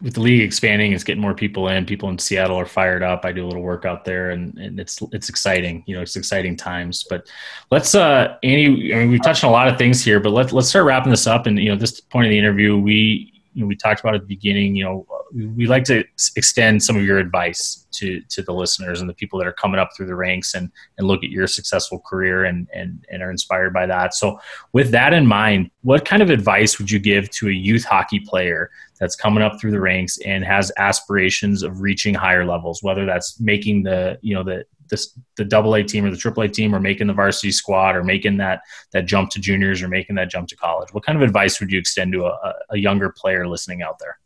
with 0.02 0.14
the 0.14 0.22
league 0.22 0.42
expanding, 0.42 0.92
it's 0.92 1.04
getting 1.04 1.22
more 1.22 1.34
people 1.34 1.68
in. 1.70 1.86
People 1.86 2.10
in 2.10 2.20
Seattle 2.20 2.58
are 2.58 2.66
fired 2.66 3.02
up. 3.02 3.26
I 3.26 3.32
do 3.32 3.44
a 3.44 3.48
little 3.48 3.64
work 3.64 3.86
out 3.86 4.06
there, 4.06 4.30
and, 4.30 4.58
and 4.58 4.80
it's 4.80 5.02
it's 5.12 5.30
exciting. 5.30 5.84
You 5.88 5.96
know, 5.96 6.02
it's 6.02 6.16
exciting 6.16 6.56
times. 6.56 7.04
But 7.10 7.28
let's, 7.72 7.96
uh, 7.96 8.38
Andy. 8.44 8.94
I 8.94 9.00
mean, 9.00 9.10
we've 9.10 9.24
touched 9.24 9.44
on 9.44 9.50
a 9.50 9.54
lot 9.54 9.68
of 9.68 9.78
things 9.78 10.04
here, 10.04 10.20
but 10.20 10.32
let's 10.32 10.54
let's 10.54 10.70
start 10.70 10.86
wrapping 10.86 11.10
this 11.10 11.28
up. 11.28 11.48
And 11.48 11.58
you 11.58 11.70
know, 11.70 11.76
this 11.76 12.00
point 12.00 12.28
of 12.28 12.30
the 12.30 12.38
interview, 12.38 12.78
we 12.78 13.35
you 13.56 13.62
know, 13.62 13.68
we 13.68 13.76
talked 13.76 14.02
about 14.02 14.16
at 14.16 14.22
the 14.22 14.28
beginning. 14.28 14.76
You 14.76 14.84
know, 14.84 15.08
we 15.34 15.66
like 15.66 15.86
to 15.86 16.04
extend 16.36 16.84
some 16.84 16.98
of 16.98 17.04
your 17.04 17.18
advice 17.18 17.88
to 17.94 18.22
to 18.30 18.42
the 18.42 18.54
listeners 18.54 19.00
and 19.00 19.10
the 19.10 19.14
people 19.14 19.40
that 19.40 19.48
are 19.48 19.54
coming 19.54 19.80
up 19.80 19.92
through 19.96 20.08
the 20.08 20.16
ranks 20.16 20.54
and 20.54 20.70
and 20.98 21.08
look 21.08 21.24
at 21.24 21.30
your 21.30 21.48
successful 21.48 22.00
career 22.00 22.44
and 22.44 22.68
and 22.74 23.06
and 23.10 23.24
are 23.24 23.32
inspired 23.32 23.74
by 23.74 23.86
that. 23.86 24.14
So, 24.14 24.40
with 24.74 24.92
that 24.92 25.14
in 25.14 25.26
mind, 25.26 25.72
what 25.84 26.04
kind 26.04 26.22
of 26.22 26.30
advice 26.30 26.78
would 26.78 26.92
you 26.92 27.00
give 27.00 27.30
to 27.32 27.48
a 27.48 27.54
youth 27.54 27.86
hockey 27.86 28.20
player 28.20 28.70
that's 29.00 29.16
coming 29.16 29.44
up 29.44 29.60
through 29.60 29.72
the 29.72 29.82
ranks 29.82 30.18
and 30.26 30.44
has 30.44 30.72
aspirations 30.78 31.64
of 31.64 31.82
reaching 31.82 32.14
higher 32.14 32.46
levels, 32.46 32.84
whether 32.84 33.06
that's 33.06 33.40
making 33.40 33.84
the 33.84 34.20
you 34.22 34.36
know 34.36 34.44
the 34.44 34.66
this 34.90 35.18
the 35.38 35.46
double 35.46 35.76
A 35.76 35.84
team 35.84 36.06
or 36.06 36.12
the 36.12 36.18
triple 36.18 36.44
A 36.44 36.48
team 36.48 36.74
or 36.74 36.80
making 36.80 37.08
the 37.08 37.14
varsity 37.14 37.52
squad 37.52 37.96
or 37.96 38.04
making 38.04 38.38
that 38.38 38.62
that 38.94 39.06
jump 39.06 39.30
to 39.32 39.40
juniors 39.40 39.82
or 39.82 39.88
making 39.88 40.16
that 40.16 40.30
jump 40.30 40.48
to 40.50 40.56
college? 40.56 40.90
What 40.94 41.06
kind 41.06 41.18
of 41.18 41.22
advice 41.22 41.60
would 41.60 41.72
you 41.72 41.80
extend 41.80 42.14
to 42.14 42.26
a, 42.26 42.54
a 42.72 42.78
younger 42.78 43.10
player 43.10 43.48
listening 43.48 43.82
out 43.82 44.00
there? 44.00 44.20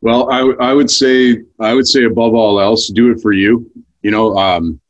Well, 0.00 0.30
I, 0.30 0.40
I 0.60 0.72
would 0.72 0.90
say 0.90 1.42
I 1.60 1.74
would 1.74 1.86
say 1.86 2.04
above 2.04 2.34
all 2.34 2.60
else, 2.60 2.90
do 2.90 3.10
it 3.10 3.20
for 3.20 3.32
you. 3.32 3.70
You 4.02 4.10
know, 4.10 4.36
um, 4.36 4.80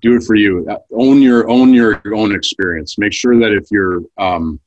do 0.00 0.16
it 0.16 0.22
for 0.22 0.34
you. 0.34 0.66
Own 0.92 1.22
your 1.22 1.48
own 1.48 1.72
your 1.72 2.00
own 2.14 2.34
experience. 2.34 2.98
Make 2.98 3.12
sure 3.12 3.38
that 3.38 3.52
if 3.52 3.68
you're 3.70 4.02
um, 4.18 4.60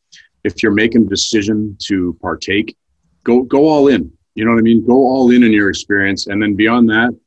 if 0.43 0.63
you're 0.63 0.73
making 0.73 1.05
a 1.05 1.09
decision 1.09 1.77
to 1.85 2.17
partake, 2.21 2.75
go 3.23 3.43
go 3.43 3.67
all 3.67 3.87
in. 3.87 4.11
You 4.35 4.45
know 4.45 4.51
what 4.51 4.59
I 4.59 4.61
mean? 4.61 4.85
Go 4.85 4.93
all 4.93 5.31
in 5.31 5.43
in 5.43 5.51
your 5.51 5.69
experience, 5.69 6.27
and 6.27 6.41
then 6.41 6.55
beyond 6.55 6.89
that, 6.89 7.17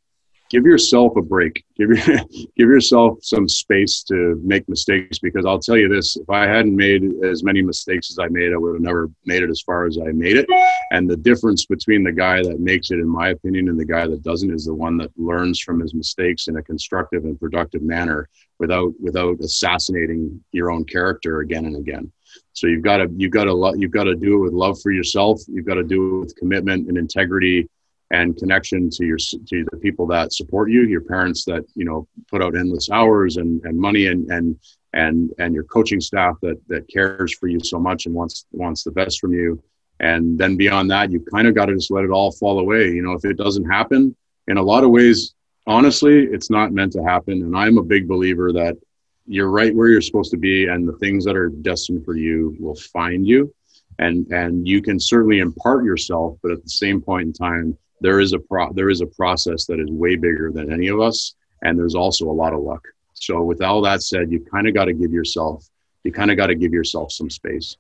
give 0.51 0.65
yourself 0.65 1.17
a 1.17 1.23
break. 1.23 1.65
Give 1.77 1.91
your, 1.91 2.19
give 2.57 2.69
yourself 2.69 3.19
some 3.23 3.49
space 3.49 4.03
to 4.05 4.39
make 4.45 4.69
mistakes. 4.69 5.19
Because 5.19 5.47
I'll 5.47 5.59
tell 5.59 5.79
you 5.79 5.89
this: 5.89 6.17
if 6.17 6.29
I 6.29 6.47
hadn't 6.47 6.77
made 6.77 7.25
as 7.25 7.43
many 7.43 7.63
mistakes 7.63 8.11
as 8.11 8.19
I 8.19 8.29
made, 8.29 8.53
I 8.53 8.57
would 8.57 8.75
have 8.75 8.83
never 8.83 9.09
made 9.25 9.43
it 9.43 9.51
as 9.51 9.63
far 9.63 9.87
as 9.87 9.97
I 9.99 10.11
made 10.13 10.37
it. 10.37 10.47
And 10.91 11.09
the 11.09 11.17
difference 11.17 11.65
between 11.65 12.05
the 12.05 12.13
guy 12.13 12.43
that 12.43 12.61
makes 12.61 12.91
it, 12.91 12.99
in 12.99 13.09
my 13.09 13.29
opinion, 13.29 13.69
and 13.69 13.79
the 13.79 13.85
guy 13.85 14.07
that 14.07 14.23
doesn't 14.23 14.53
is 14.53 14.67
the 14.67 14.75
one 14.75 14.99
that 14.99 15.11
learns 15.17 15.61
from 15.61 15.81
his 15.81 15.95
mistakes 15.95 16.49
in 16.49 16.57
a 16.57 16.63
constructive 16.63 17.25
and 17.25 17.41
productive 17.41 17.83
manner, 17.83 18.29
without 18.59 18.93
without 19.01 19.41
assassinating 19.41 20.43
your 20.53 20.71
own 20.71 20.85
character 20.85 21.41
again 21.41 21.65
and 21.65 21.77
again. 21.77 22.13
So 22.53 22.67
you've 22.67 22.83
got 22.83 22.99
to 22.99 23.09
you've 23.17 23.33
got 23.33 23.45
to 23.45 23.75
you've 23.79 23.93
got 23.93 24.05
to 24.05 24.17
do 24.17 24.35
it 24.35 24.41
with 24.41 24.53
love 24.53 24.81
for 24.83 24.91
yourself. 24.91 25.41
You've 25.49 25.67
got 25.67 25.75
to 25.75 25.85
do 25.85 26.17
it 26.17 26.21
with 26.21 26.37
commitment 26.37 26.89
and 26.89 26.99
integrity 26.99 27.69
and 28.11 28.37
connection 28.37 28.91
to 28.91 29.05
your 29.05 29.19
to 29.19 29.65
the 29.71 29.77
people 29.79 30.07
that 30.09 30.33
support 30.33 30.71
you, 30.71 30.83
your 30.83 31.01
parents 31.01 31.45
that 31.45 31.65
you 31.75 31.85
know 31.85 32.09
put 32.29 32.43
out 32.43 32.57
endless 32.57 32.91
hours 32.91 33.37
and, 33.37 33.65
and 33.65 33.79
money 33.79 34.07
and 34.07 34.31
and 34.31 34.59
and 34.93 35.33
and 35.39 35.55
your 35.55 35.65
coaching 35.65 36.01
staff 36.01 36.37
that 36.43 36.61
that 36.69 36.89
cares 36.89 37.33
for 37.35 37.47
you 37.47 37.61
so 37.61 37.79
much 37.79 38.07
and 38.07 38.15
wants 38.15 38.47
wants 38.53 38.83
the 38.83 38.91
best 38.91 39.21
from 39.21 39.33
you. 39.33 39.63
And 40.01 40.39
then 40.39 40.57
beyond 40.57 40.91
that, 40.91 41.11
you 41.11 41.21
kind 41.33 41.47
of 41.47 41.55
got 41.55 41.67
to 41.67 41.75
just 41.75 41.91
let 41.91 42.05
it 42.05 42.11
all 42.11 42.33
fall 42.33 42.59
away. 42.59 42.91
You 42.91 43.03
know, 43.03 43.13
if 43.13 43.25
it 43.25 43.37
doesn't 43.37 43.71
happen, 43.71 44.17
in 44.49 44.57
a 44.57 44.63
lot 44.63 44.83
of 44.83 44.91
ways, 44.91 45.35
honestly, 45.67 46.25
it's 46.25 46.51
not 46.51 46.73
meant 46.73 46.93
to 46.95 47.03
happen. 47.03 47.43
And 47.43 47.57
I'm 47.57 47.77
a 47.77 47.83
big 47.83 48.09
believer 48.09 48.51
that 48.53 48.79
you're 49.27 49.51
right 49.51 49.75
where 49.75 49.89
you're 49.89 50.01
supposed 50.01 50.31
to 50.33 50.39
be, 50.39 50.67
and 50.67 50.89
the 50.89 50.97
things 50.97 51.25
that 51.27 51.37
are 51.37 51.51
destined 51.51 52.05
for 52.05 52.17
you 52.17 52.57
will 52.59 52.75
find 52.75 53.27
you. 53.27 53.55
And 53.99 54.27
and 54.33 54.67
you 54.67 54.83
can 54.83 54.99
certainly 54.99 55.39
impart 55.39 55.85
yourself, 55.85 56.39
but 56.43 56.51
at 56.51 56.65
the 56.65 56.71
same 56.71 57.01
point 57.01 57.27
in 57.27 57.33
time, 57.33 57.79
there 58.01 58.21
is 58.21 58.33
a 58.33 58.39
pro 58.39 58.73
there 58.73 58.91
is 58.91 59.01
a 59.01 59.07
process 59.07 59.67
that 59.67 59.81
is 59.81 59.91
way 59.91 60.17
bigger 60.17 60.51
than 60.53 60.73
any 60.73 60.89
of 60.89 61.01
us 61.01 61.35
and 61.63 61.79
there's 61.79 61.95
also 61.95 62.31
a 62.31 62.33
lot 62.33 62.53
of 62.53 62.61
luck. 62.61 62.87
So 63.15 63.43
with 63.43 63.63
all 63.63 63.83
that 63.83 64.03
said 64.03 64.31
you 64.31 64.41
kind 64.41 64.67
of 64.67 64.75
got 64.75 64.87
to 64.87 64.93
give 64.93 65.13
yourself 65.13 65.69
you 66.05 66.13
kind 66.13 66.31
of 66.31 66.37
got 66.37 66.47
to 66.47 66.55
give 66.55 66.73
yourself 66.73 67.13
some 67.13 67.31
space. 67.31 67.77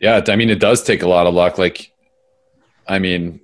Yeah 0.00 0.20
i 0.28 0.36
mean 0.36 0.50
it 0.50 0.60
does 0.60 0.82
take 0.82 1.02
a 1.02 1.08
lot 1.08 1.26
of 1.26 1.34
luck. 1.34 1.58
Like 1.58 1.92
i 2.88 2.98
mean 2.98 3.40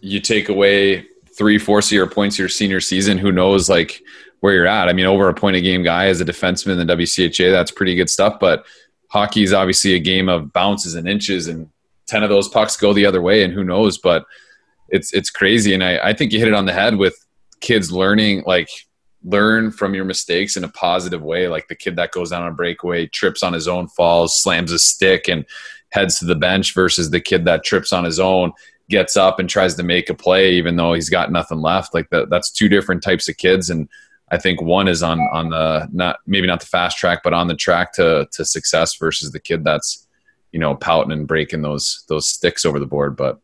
you 0.00 0.20
take 0.20 0.48
away 0.48 1.06
three 1.36 1.58
fourths 1.58 1.88
of 1.88 1.92
your 1.92 2.06
points 2.06 2.38
your 2.38 2.48
senior 2.48 2.80
season 2.80 3.18
who 3.18 3.32
knows 3.32 3.68
like 3.68 4.02
where 4.40 4.54
you're 4.54 4.66
at. 4.66 4.88
I 4.88 4.92
mean 4.92 5.06
over 5.06 5.28
a 5.28 5.34
point 5.34 5.56
a 5.56 5.60
game 5.60 5.82
guy 5.82 6.06
as 6.06 6.20
a 6.20 6.24
defenseman 6.24 6.80
in 6.80 6.86
the 6.86 6.94
wcha 6.94 7.52
that's 7.52 7.70
pretty 7.70 7.94
good 7.94 8.10
stuff 8.10 8.38
but 8.40 8.64
hockey 9.08 9.42
is 9.42 9.52
obviously 9.52 9.94
a 9.94 9.98
game 9.98 10.28
of 10.28 10.52
bounces 10.52 10.94
and 10.94 11.08
inches 11.08 11.46
and 11.46 11.70
10 12.06 12.22
of 12.22 12.30
those 12.30 12.48
pucks 12.48 12.76
go 12.76 12.92
the 12.92 13.06
other 13.06 13.20
way 13.20 13.42
and 13.42 13.52
who 13.52 13.64
knows 13.64 13.98
but 13.98 14.24
it's 14.96 15.12
it's 15.12 15.30
crazy 15.30 15.74
and 15.74 15.84
I, 15.84 15.98
I 16.08 16.12
think 16.12 16.32
you 16.32 16.38
hit 16.38 16.48
it 16.48 16.54
on 16.54 16.66
the 16.66 16.72
head 16.72 16.96
with 16.96 17.16
kids 17.60 17.92
learning 17.92 18.42
like 18.46 18.68
learn 19.24 19.70
from 19.70 19.94
your 19.94 20.04
mistakes 20.04 20.56
in 20.56 20.64
a 20.64 20.68
positive 20.68 21.22
way 21.22 21.48
like 21.48 21.68
the 21.68 21.74
kid 21.74 21.96
that 21.96 22.12
goes 22.12 22.30
down 22.30 22.42
on 22.42 22.48
a 22.48 22.54
breakaway 22.54 23.06
trips 23.06 23.42
on 23.42 23.52
his 23.52 23.68
own 23.68 23.88
falls 23.88 24.40
slams 24.40 24.72
a 24.72 24.78
stick 24.78 25.28
and 25.28 25.44
heads 25.90 26.18
to 26.18 26.24
the 26.24 26.34
bench 26.34 26.74
versus 26.74 27.10
the 27.10 27.20
kid 27.20 27.44
that 27.44 27.64
trips 27.64 27.92
on 27.92 28.04
his 28.04 28.18
own 28.18 28.52
gets 28.88 29.16
up 29.16 29.38
and 29.38 29.48
tries 29.48 29.74
to 29.74 29.82
make 29.82 30.08
a 30.10 30.14
play 30.14 30.52
even 30.54 30.76
though 30.76 30.92
he's 30.94 31.10
got 31.10 31.32
nothing 31.32 31.60
left. 31.60 31.94
Like 31.94 32.08
that, 32.10 32.30
that's 32.30 32.50
two 32.50 32.68
different 32.68 33.02
types 33.02 33.28
of 33.28 33.36
kids, 33.36 33.70
and 33.70 33.88
I 34.30 34.38
think 34.38 34.60
one 34.60 34.88
is 34.88 35.02
on 35.02 35.20
on 35.32 35.50
the 35.50 35.88
not 35.92 36.18
maybe 36.26 36.46
not 36.46 36.60
the 36.60 36.66
fast 36.66 36.98
track, 36.98 37.20
but 37.22 37.32
on 37.32 37.48
the 37.48 37.54
track 37.54 37.92
to 37.94 38.28
to 38.32 38.44
success 38.44 38.96
versus 38.96 39.32
the 39.32 39.40
kid 39.40 39.64
that's 39.64 40.06
you 40.52 40.60
know 40.60 40.74
pouting 40.74 41.12
and 41.12 41.26
breaking 41.26 41.62
those 41.62 42.04
those 42.08 42.28
sticks 42.28 42.64
over 42.64 42.78
the 42.78 42.86
board. 42.86 43.16
But 43.16 43.40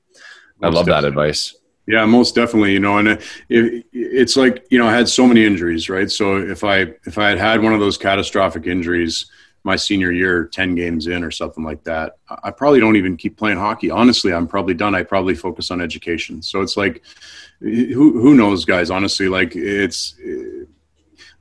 I 0.62 0.68
love 0.68 0.86
that 0.86 1.04
advice. 1.04 1.54
Yeah, 1.86 2.04
most 2.04 2.34
definitely. 2.34 2.72
You 2.72 2.80
know, 2.80 2.98
and 2.98 3.08
it, 3.48 3.86
it's 3.92 4.36
like 4.36 4.64
you 4.70 4.78
know, 4.78 4.86
I 4.86 4.94
had 4.94 5.08
so 5.08 5.26
many 5.26 5.44
injuries, 5.44 5.88
right? 5.88 6.10
So 6.10 6.36
if 6.38 6.62
I 6.64 6.94
if 7.04 7.18
I 7.18 7.30
had 7.30 7.38
had 7.38 7.62
one 7.62 7.72
of 7.72 7.80
those 7.80 7.98
catastrophic 7.98 8.66
injuries 8.66 9.26
my 9.64 9.76
senior 9.76 10.10
year, 10.10 10.46
ten 10.46 10.74
games 10.74 11.06
in 11.06 11.22
or 11.22 11.30
something 11.30 11.64
like 11.64 11.84
that, 11.84 12.16
I 12.42 12.50
probably 12.50 12.80
don't 12.80 12.96
even 12.96 13.16
keep 13.16 13.36
playing 13.36 13.58
hockey. 13.58 13.90
Honestly, 13.90 14.32
I'm 14.32 14.46
probably 14.46 14.74
done. 14.74 14.94
I 14.94 15.02
probably 15.02 15.34
focus 15.34 15.70
on 15.70 15.80
education. 15.80 16.42
So 16.42 16.62
it's 16.62 16.76
like, 16.76 17.02
who 17.60 18.20
who 18.20 18.34
knows, 18.34 18.64
guys? 18.64 18.90
Honestly, 18.90 19.28
like 19.28 19.54
it's 19.54 20.14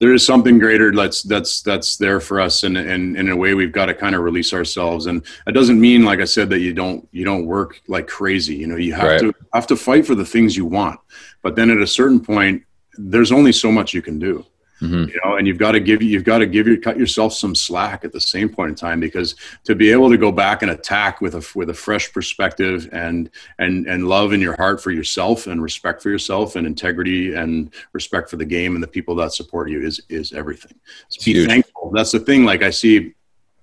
there 0.01 0.15
is 0.15 0.25
something 0.25 0.57
greater 0.57 0.91
that's 0.91 1.21
that's 1.21 1.61
that's 1.61 1.95
there 1.97 2.19
for 2.19 2.41
us 2.41 2.63
and, 2.63 2.75
and, 2.75 2.89
and 2.89 3.17
in 3.17 3.29
a 3.29 3.35
way 3.35 3.53
we've 3.53 3.71
got 3.71 3.85
to 3.85 3.93
kind 3.93 4.15
of 4.15 4.21
release 4.21 4.51
ourselves. 4.51 5.05
And 5.05 5.23
it 5.45 5.51
doesn't 5.51 5.79
mean 5.79 6.03
like 6.03 6.19
i 6.19 6.25
said 6.25 6.49
that 6.49 6.59
you 6.59 6.73
don't 6.73 7.07
you 7.11 7.23
don't 7.23 7.45
work 7.45 7.79
like 7.87 8.07
crazy 8.07 8.55
you 8.55 8.67
know 8.67 8.75
you 8.75 8.93
have 8.93 9.07
right. 9.07 9.19
to 9.21 9.33
have 9.53 9.67
to 9.67 9.75
fight 9.75 10.05
for 10.05 10.15
the 10.15 10.25
things 10.25 10.57
you 10.57 10.65
want. 10.65 10.99
But 11.43 11.55
then 11.55 11.69
at 11.69 11.77
a 11.77 11.87
certain 11.87 12.19
point 12.19 12.63
there's 12.97 13.31
only 13.31 13.51
so 13.51 13.71
much 13.71 13.93
you 13.93 14.01
can 14.01 14.17
do 14.19 14.43
Mm-hmm. 14.81 15.09
You 15.09 15.19
know, 15.23 15.35
and 15.35 15.45
you've 15.45 15.59
got 15.59 15.73
to 15.73 15.79
give 15.79 16.01
you've 16.01 16.23
got 16.23 16.39
to 16.39 16.47
give 16.47 16.65
your 16.65 16.77
cut 16.77 16.97
yourself 16.97 17.33
some 17.33 17.53
slack 17.53 18.03
at 18.03 18.11
the 18.11 18.19
same 18.19 18.49
point 18.49 18.69
in 18.69 18.75
time 18.75 18.99
because 18.99 19.35
to 19.63 19.75
be 19.75 19.91
able 19.91 20.09
to 20.09 20.17
go 20.17 20.31
back 20.31 20.63
and 20.63 20.71
attack 20.71 21.21
with 21.21 21.35
a 21.35 21.51
with 21.55 21.69
a 21.69 21.73
fresh 21.73 22.11
perspective 22.11 22.89
and 22.91 23.29
and 23.59 23.85
and 23.85 24.07
love 24.07 24.33
in 24.33 24.41
your 24.41 24.55
heart 24.55 24.81
for 24.81 24.89
yourself 24.89 25.45
and 25.45 25.61
respect 25.61 26.01
for 26.01 26.09
yourself 26.09 26.55
and 26.55 26.65
integrity 26.65 27.35
and 27.35 27.73
respect 27.93 28.29
for 28.29 28.37
the 28.37 28.45
game 28.45 28.73
and 28.73 28.83
the 28.83 28.87
people 28.87 29.13
that 29.15 29.33
support 29.33 29.69
you 29.69 29.81
is 29.81 30.01
is 30.09 30.33
everything. 30.33 30.73
So 31.09 31.23
be 31.23 31.45
thankful. 31.45 31.91
That's 31.93 32.11
the 32.11 32.19
thing. 32.19 32.43
Like 32.43 32.63
I 32.63 32.71
see 32.71 33.13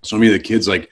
so 0.03 0.16
many 0.16 0.29
of 0.29 0.35
the 0.35 0.45
kids 0.45 0.69
like 0.69 0.89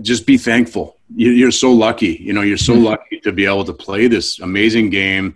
just 0.00 0.26
be 0.26 0.38
thankful. 0.38 0.96
You're 1.14 1.50
so 1.50 1.72
lucky. 1.72 2.16
You 2.20 2.32
know, 2.32 2.42
you're 2.42 2.56
so 2.56 2.74
mm-hmm. 2.74 2.84
lucky 2.84 3.20
to 3.20 3.32
be 3.32 3.44
able 3.44 3.64
to 3.64 3.72
play 3.72 4.06
this 4.06 4.38
amazing 4.40 4.90
game, 4.90 5.34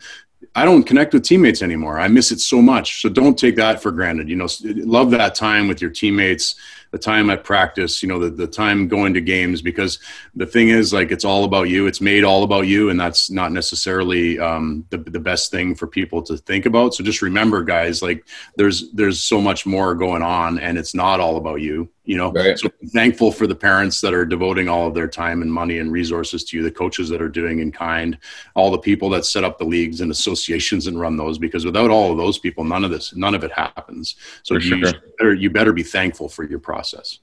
I 0.55 0.65
don't 0.65 0.85
connect 0.85 1.15
with 1.15 1.25
teammates 1.25 1.63
anymore. 1.63 1.99
I 1.99 2.09
miss 2.09 2.31
it 2.31 2.41
so 2.41 2.61
much. 2.61 3.01
So 3.01 3.09
don't 3.09 3.39
take 3.39 3.57
that 3.57 3.83
for 3.83 3.91
granted. 3.91 4.29
You 4.29 4.37
know, 4.37 4.49
love 4.63 5.11
that 5.13 5.35
time 5.35 5.69
with 5.69 5.81
your 5.81 5.91
teammates 5.91 6.57
the 6.93 6.99
time 6.99 7.31
at 7.31 7.43
practice, 7.43 8.03
you 8.03 8.09
know, 8.09 8.19
the, 8.19 8.29
the 8.29 8.47
time 8.47 8.87
going 8.87 9.15
to 9.15 9.21
games, 9.21 9.63
because 9.63 9.99
the 10.35 10.47
thing 10.47 10.69
is 10.69 10.93
like, 10.93 11.11
it's 11.11 11.25
all 11.25 11.45
about 11.45 11.71
you. 11.71 11.87
It's 11.87 12.03
made 12.03 12.23
all 12.23 12.45
about 12.45 12.67
you. 12.67 12.91
And 12.91 13.01
that's 13.01 13.31
not 13.31 13.51
necessarily 13.51 14.39
um, 14.39 14.85
the, 14.91 14.99
the 14.99 15.19
best 15.19 15.51
thing 15.51 15.75
for 15.75 15.87
people 15.87 16.23
to 16.25 16.37
think 16.37 16.67
about. 16.67 16.95
So 16.95 17.03
just 17.03 17.23
remember 17.23 17.65
guys, 17.65 18.03
like 18.03 18.27
there's, 18.57 18.93
there's 18.93 19.23
so 19.23 19.41
much 19.41 19.65
more 19.65 19.95
going 19.95 20.23
on 20.23 20.59
and 20.59 20.77
it's 20.77 20.95
not 20.95 21.19
all 21.19 21.39
about 21.39 21.63
you, 21.63 21.89
you 22.05 22.17
know? 22.17 22.33
Right. 22.33 22.59
So 22.59 22.69
thankful 22.93 23.33
for 23.33 23.47
the 23.47 23.55
parents 23.55 24.01
that 24.01 24.13
are 24.13 24.25
devoting 24.25 24.69
all 24.69 24.87
of 24.89 24.95
their 24.95 25.09
time 25.09 25.43
and 25.43 25.53
money 25.53 25.79
and 25.79 25.93
resources 25.93 26.45
to 26.45 26.57
you, 26.57 26.63
the 26.63 26.71
coaches 26.71 27.09
that 27.09 27.23
are 27.23 27.29
doing 27.29 27.61
in 27.61 27.73
kind, 27.73 28.19
all 28.55 28.71
the 28.71 28.79
people 28.79 29.09
that 29.11 29.25
set 29.25 29.45
up 29.45 29.59
the 29.59 29.65
leagues 29.65 30.01
and 30.01 30.11
associations 30.11 30.87
and 30.87 31.01
run 31.01 31.17
those, 31.17 31.39
because 31.39 31.65
without 31.65 31.91
all 31.91 32.11
of 32.11 32.19
those 32.19 32.39
people, 32.39 32.65
none 32.65 32.85
of 32.85 32.91
this, 32.91 33.15
none 33.15 33.35
of 33.35 33.45
it 33.45 33.53
happens. 33.53 34.17
So 34.43 34.55
you, 34.55 34.61
sure. 34.61 34.93
better, 35.19 35.35
you 35.35 35.51
better 35.51 35.73
be 35.73 35.83
thankful 35.83 36.29
for 36.29 36.45
your 36.45 36.59
process. 36.59 37.19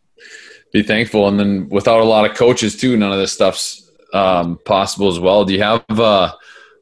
Be 0.72 0.84
thankful, 0.84 1.28
and 1.28 1.40
then 1.40 1.68
without 1.70 2.00
a 2.00 2.04
lot 2.04 2.30
of 2.30 2.38
coaches 2.38 2.78
too, 2.78 2.96
none 2.96 3.12
of 3.12 3.18
this 3.18 3.32
stuff's 3.32 3.90
um, 4.14 4.60
possible 4.66 5.08
as 5.08 5.20
well. 5.20 5.44
Do 5.44 5.54
you 5.54 5.64
have 5.64 5.84
uh, 5.90 6.34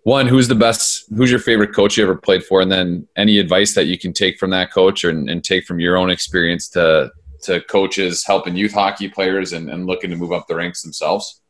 one? 0.03 0.27
Who's 0.27 0.47
the 0.47 0.55
best? 0.55 1.05
Who's 1.15 1.31
your 1.31 1.39
favorite 1.39 1.73
coach 1.73 1.97
you 1.97 2.03
ever 2.03 2.15
played 2.15 2.43
for? 2.43 2.61
And 2.61 2.71
then 2.71 3.07
any 3.15 3.39
advice 3.39 3.75
that 3.75 3.85
you 3.85 3.97
can 3.97 4.11
take 4.11 4.39
from 4.39 4.49
that 4.49 4.73
coach 4.73 5.05
or, 5.05 5.09
and 5.09 5.43
take 5.43 5.65
from 5.65 5.79
your 5.79 5.97
own 5.97 6.09
experience 6.09 6.67
to 6.69 7.11
to 7.43 7.61
coaches 7.61 8.25
helping 8.25 8.55
youth 8.55 8.73
hockey 8.73 9.09
players 9.09 9.53
and, 9.53 9.69
and 9.69 9.85
looking 9.85 10.09
to 10.09 10.15
move 10.15 10.31
up 10.31 10.47
the 10.47 10.55
ranks 10.55 10.81
themselves? 10.81 11.41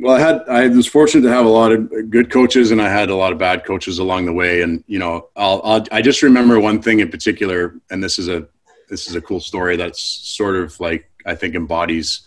Well, 0.00 0.14
I 0.14 0.20
had 0.20 0.48
I 0.48 0.68
was 0.68 0.86
fortunate 0.86 1.22
to 1.22 1.34
have 1.34 1.44
a 1.44 1.48
lot 1.48 1.72
of 1.72 2.10
good 2.10 2.30
coaches, 2.30 2.70
and 2.70 2.80
I 2.80 2.88
had 2.88 3.10
a 3.10 3.16
lot 3.16 3.32
of 3.32 3.38
bad 3.38 3.64
coaches 3.64 3.98
along 3.98 4.26
the 4.26 4.32
way. 4.32 4.62
And 4.62 4.84
you 4.86 4.98
know, 4.98 5.28
I'll, 5.34 5.60
I'll 5.64 5.84
I 5.90 6.02
just 6.02 6.22
remember 6.22 6.60
one 6.60 6.80
thing 6.80 7.00
in 7.00 7.10
particular, 7.10 7.74
and 7.90 8.02
this 8.02 8.18
is 8.18 8.28
a 8.28 8.46
this 8.88 9.08
is 9.08 9.16
a 9.16 9.20
cool 9.20 9.40
story 9.40 9.76
that's 9.76 10.00
sort 10.02 10.54
of 10.54 10.78
like 10.78 11.10
I 11.26 11.34
think 11.34 11.56
embodies 11.56 12.22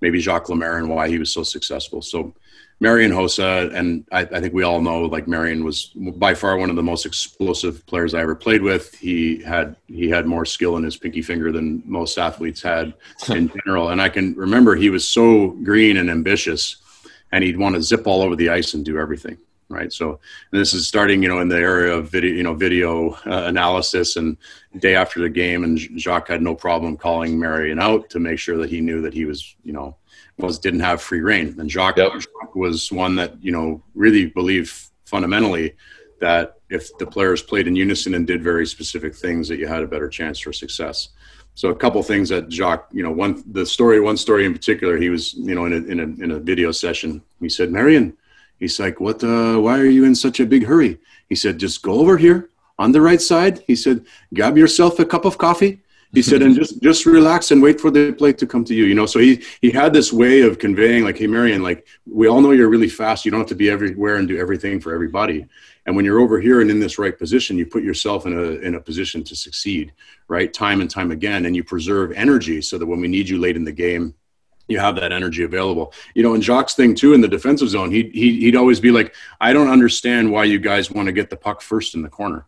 maybe 0.00 0.20
Jacques 0.20 0.48
Lemaire 0.48 0.78
and 0.78 0.88
why 0.88 1.08
he 1.08 1.18
was 1.18 1.32
so 1.32 1.42
successful. 1.42 2.00
So 2.00 2.34
Marian 2.78 3.10
Hossa, 3.10 3.74
and 3.74 4.04
I, 4.12 4.20
I, 4.20 4.40
think 4.40 4.52
we 4.52 4.62
all 4.62 4.82
know 4.82 5.02
like 5.02 5.26
Marian 5.26 5.64
was 5.64 5.86
by 5.94 6.34
far 6.34 6.58
one 6.58 6.68
of 6.68 6.76
the 6.76 6.82
most 6.82 7.06
explosive 7.06 7.86
players 7.86 8.12
I 8.12 8.20
ever 8.20 8.34
played 8.34 8.60
with. 8.60 8.94
He 8.94 9.42
had 9.42 9.76
he 9.86 10.10
had 10.10 10.26
more 10.26 10.44
skill 10.44 10.76
in 10.76 10.84
his 10.84 10.96
pinky 10.96 11.22
finger 11.22 11.52
than 11.52 11.82
most 11.86 12.18
athletes 12.18 12.60
had 12.60 12.92
in 13.30 13.50
general. 13.64 13.88
And 13.90 14.02
I 14.02 14.10
can 14.10 14.34
remember 14.34 14.74
he 14.74 14.90
was 14.90 15.08
so 15.08 15.48
green 15.62 15.96
and 15.96 16.10
ambitious, 16.10 16.76
and 17.32 17.42
he'd 17.42 17.58
want 17.58 17.76
to 17.76 17.82
zip 17.82 18.06
all 18.06 18.20
over 18.20 18.36
the 18.36 18.50
ice 18.50 18.74
and 18.74 18.84
do 18.84 18.98
everything 18.98 19.38
right? 19.68 19.92
So 19.92 20.20
this 20.52 20.72
is 20.74 20.86
starting, 20.86 21.22
you 21.22 21.28
know, 21.28 21.40
in 21.40 21.48
the 21.48 21.56
area 21.56 21.92
of 21.92 22.10
video, 22.10 22.32
you 22.32 22.42
know, 22.42 22.54
video 22.54 23.10
uh, 23.26 23.44
analysis. 23.46 24.16
And 24.16 24.36
day 24.78 24.94
after 24.94 25.20
the 25.20 25.28
game, 25.28 25.64
and 25.64 25.78
Jacques 25.78 26.28
had 26.28 26.42
no 26.42 26.54
problem 26.54 26.96
calling 26.96 27.38
Marian 27.38 27.80
out 27.80 28.08
to 28.10 28.20
make 28.20 28.38
sure 28.38 28.56
that 28.58 28.70
he 28.70 28.80
knew 28.80 29.00
that 29.02 29.14
he 29.14 29.24
was, 29.24 29.56
you 29.64 29.72
know, 29.72 29.96
was 30.38 30.58
didn't 30.58 30.80
have 30.80 31.00
free 31.00 31.20
reign. 31.20 31.54
And 31.58 31.70
Jacques, 31.70 31.96
yep. 31.96 32.12
Jacques 32.12 32.54
was 32.54 32.92
one 32.92 33.16
that 33.16 33.42
you 33.42 33.52
know 33.52 33.82
really 33.94 34.26
believed 34.26 34.72
fundamentally 35.04 35.74
that 36.20 36.58
if 36.70 36.96
the 36.98 37.06
players 37.06 37.42
played 37.42 37.68
in 37.68 37.76
unison 37.76 38.14
and 38.14 38.26
did 38.26 38.42
very 38.42 38.66
specific 38.66 39.14
things, 39.14 39.48
that 39.48 39.58
you 39.58 39.66
had 39.66 39.82
a 39.82 39.86
better 39.86 40.08
chance 40.08 40.38
for 40.38 40.52
success. 40.52 41.10
So 41.54 41.70
a 41.70 41.74
couple 41.74 42.02
things 42.02 42.28
that 42.28 42.50
Jacques, 42.50 42.88
you 42.92 43.02
know, 43.02 43.12
one 43.12 43.42
the 43.52 43.64
story, 43.64 44.00
one 44.00 44.16
story 44.16 44.44
in 44.44 44.52
particular, 44.52 44.96
he 44.96 45.08
was, 45.08 45.34
you 45.34 45.54
know, 45.54 45.66
in 45.66 45.72
a 45.72 45.76
in 45.76 46.00
a 46.00 46.24
in 46.24 46.30
a 46.32 46.38
video 46.38 46.72
session, 46.72 47.22
he 47.40 47.48
said, 47.48 47.70
Marian, 47.70 48.16
He's 48.58 48.80
like, 48.80 49.00
"What? 49.00 49.22
Uh, 49.22 49.58
why 49.58 49.78
are 49.78 49.86
you 49.86 50.04
in 50.04 50.14
such 50.14 50.40
a 50.40 50.46
big 50.46 50.66
hurry?" 50.66 50.98
He 51.28 51.34
said, 51.34 51.58
"Just 51.58 51.82
go 51.82 52.00
over 52.00 52.16
here 52.16 52.50
on 52.78 52.92
the 52.92 53.00
right 53.00 53.20
side." 53.20 53.62
He 53.66 53.76
said, 53.76 54.04
"Grab 54.34 54.56
yourself 54.56 54.98
a 54.98 55.04
cup 55.04 55.24
of 55.24 55.38
coffee." 55.38 55.80
He 56.12 56.22
said, 56.22 56.42
"And 56.42 56.54
just 56.54 56.82
just 56.82 57.04
relax 57.06 57.50
and 57.50 57.62
wait 57.62 57.80
for 57.80 57.90
the 57.90 58.12
plate 58.12 58.38
to 58.38 58.46
come 58.46 58.64
to 58.64 58.74
you." 58.74 58.84
You 58.84 58.94
know, 58.94 59.06
so 59.06 59.18
he 59.18 59.42
he 59.60 59.70
had 59.70 59.92
this 59.92 60.12
way 60.12 60.42
of 60.42 60.58
conveying, 60.58 61.04
like, 61.04 61.18
"Hey, 61.18 61.26
Marian, 61.26 61.62
like 61.62 61.86
we 62.06 62.26
all 62.28 62.40
know 62.40 62.52
you're 62.52 62.68
really 62.68 62.88
fast. 62.88 63.24
You 63.24 63.30
don't 63.30 63.40
have 63.40 63.48
to 63.48 63.54
be 63.54 63.70
everywhere 63.70 64.16
and 64.16 64.28
do 64.28 64.38
everything 64.38 64.80
for 64.80 64.94
everybody. 64.94 65.46
And 65.86 65.94
when 65.94 66.04
you're 66.04 66.20
over 66.20 66.40
here 66.40 66.60
and 66.60 66.70
in 66.70 66.80
this 66.80 66.98
right 66.98 67.16
position, 67.16 67.56
you 67.58 67.66
put 67.66 67.82
yourself 67.82 68.26
in 68.26 68.32
a 68.32 68.42
in 68.66 68.74
a 68.74 68.80
position 68.80 69.24
to 69.24 69.36
succeed, 69.36 69.92
right, 70.28 70.52
time 70.52 70.80
and 70.80 70.90
time 70.90 71.10
again, 71.10 71.46
and 71.46 71.54
you 71.54 71.62
preserve 71.64 72.12
energy 72.12 72.60
so 72.62 72.78
that 72.78 72.86
when 72.86 73.00
we 73.00 73.08
need 73.08 73.28
you 73.28 73.38
late 73.38 73.56
in 73.56 73.64
the 73.64 73.72
game." 73.72 74.14
you 74.68 74.78
have 74.80 74.96
that 74.96 75.12
energy 75.12 75.44
available. 75.44 75.92
You 76.14 76.22
know, 76.22 76.34
and 76.34 76.42
Jacques' 76.42 76.70
thing 76.70 76.94
too 76.94 77.14
in 77.14 77.20
the 77.20 77.28
defensive 77.28 77.68
zone, 77.68 77.90
he, 77.90 78.10
he 78.12 78.40
he'd 78.40 78.56
always 78.56 78.80
be 78.80 78.90
like, 78.90 79.14
"I 79.40 79.52
don't 79.52 79.68
understand 79.68 80.32
why 80.32 80.44
you 80.44 80.58
guys 80.58 80.90
want 80.90 81.06
to 81.06 81.12
get 81.12 81.30
the 81.30 81.36
puck 81.36 81.62
first 81.62 81.94
in 81.94 82.02
the 82.02 82.08
corner." 82.08 82.46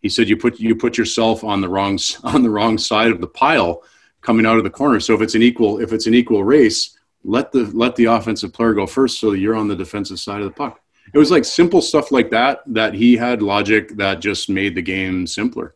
He 0.00 0.08
said, 0.08 0.28
"You 0.28 0.36
put 0.36 0.58
you 0.58 0.74
put 0.76 0.98
yourself 0.98 1.44
on 1.44 1.60
the 1.60 1.68
wrong 1.68 1.98
on 2.24 2.42
the 2.42 2.50
wrong 2.50 2.78
side 2.78 3.10
of 3.10 3.20
the 3.20 3.26
pile 3.26 3.82
coming 4.20 4.46
out 4.46 4.58
of 4.58 4.64
the 4.64 4.70
corner. 4.70 5.00
So 5.00 5.14
if 5.14 5.20
it's 5.20 5.34
an 5.34 5.42
equal 5.42 5.80
if 5.80 5.92
it's 5.92 6.06
an 6.06 6.14
equal 6.14 6.44
race, 6.44 6.96
let 7.24 7.52
the 7.52 7.64
let 7.74 7.96
the 7.96 8.06
offensive 8.06 8.52
player 8.52 8.74
go 8.74 8.86
first, 8.86 9.18
so 9.18 9.32
you're 9.32 9.56
on 9.56 9.68
the 9.68 9.76
defensive 9.76 10.20
side 10.20 10.40
of 10.40 10.46
the 10.46 10.54
puck." 10.54 10.80
It 11.12 11.18
was 11.18 11.30
like 11.30 11.44
simple 11.44 11.80
stuff 11.80 12.12
like 12.12 12.30
that 12.30 12.60
that 12.66 12.94
he 12.94 13.16
had 13.16 13.42
logic 13.42 13.96
that 13.96 14.20
just 14.20 14.50
made 14.50 14.74
the 14.74 14.82
game 14.82 15.26
simpler. 15.26 15.74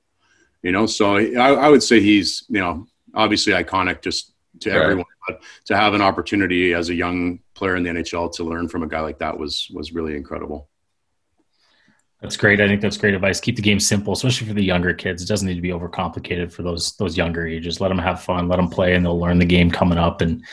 You 0.63 0.73
know, 0.73 0.87
so 0.87 1.17
I, 1.17 1.53
I 1.55 1.69
would 1.69 1.83
say 1.83 2.01
he's 2.01 2.45
you 2.49 2.61
know 2.61 2.87
obviously 3.15 3.53
iconic 3.53 4.03
just 4.03 4.33
to 4.61 4.71
right. 4.71 4.83
everyone 4.83 5.05
but 5.27 5.43
to 5.67 5.77
have 5.77 5.95
an 5.95 6.03
opportunity 6.03 6.75
as 6.75 6.89
a 6.89 6.95
young 6.95 7.41
player 7.55 7.77
in 7.77 7.83
the 7.83 7.91
NHL 7.91 8.33
to 8.35 8.45
learn 8.45 8.69
from 8.69 8.83
a 8.83 8.89
guy 8.89 9.01
like 9.01 9.19
that 9.19 9.39
was 9.39 9.69
was 9.73 9.93
really 9.93 10.17
incredible. 10.17 10.69
That's 12.23 12.37
great. 12.37 12.61
I 12.61 12.69
think 12.69 12.81
that's 12.81 12.97
great 12.97 13.15
advice. 13.15 13.41
Keep 13.41 13.57
the 13.57 13.63
game 13.63 13.81
simple, 13.81 14.13
especially 14.13 14.47
for 14.47 14.55
the 14.55 14.63
younger 14.63 14.95
kids. 14.95 15.23
It 15.23 15.29
doesn't 15.29 15.47
need 15.47 15.57
to 15.57 15.61
be 15.61 15.71
overcomplicated 15.71 16.53
for 16.53 16.63
those 16.63 16.93
those 16.97 17.17
younger 17.17 17.47
ages. 17.47 17.81
Let 17.81 17.89
them 17.89 17.99
have 17.99 18.23
fun. 18.23 18.49
Let 18.49 18.57
them 18.57 18.69
play, 18.69 18.95
and 18.95 19.05
they'll 19.05 19.19
learn 19.19 19.41
the 19.41 19.45
game 19.45 19.73
coming 19.73 19.99
up. 19.99 20.21
And 20.21 20.45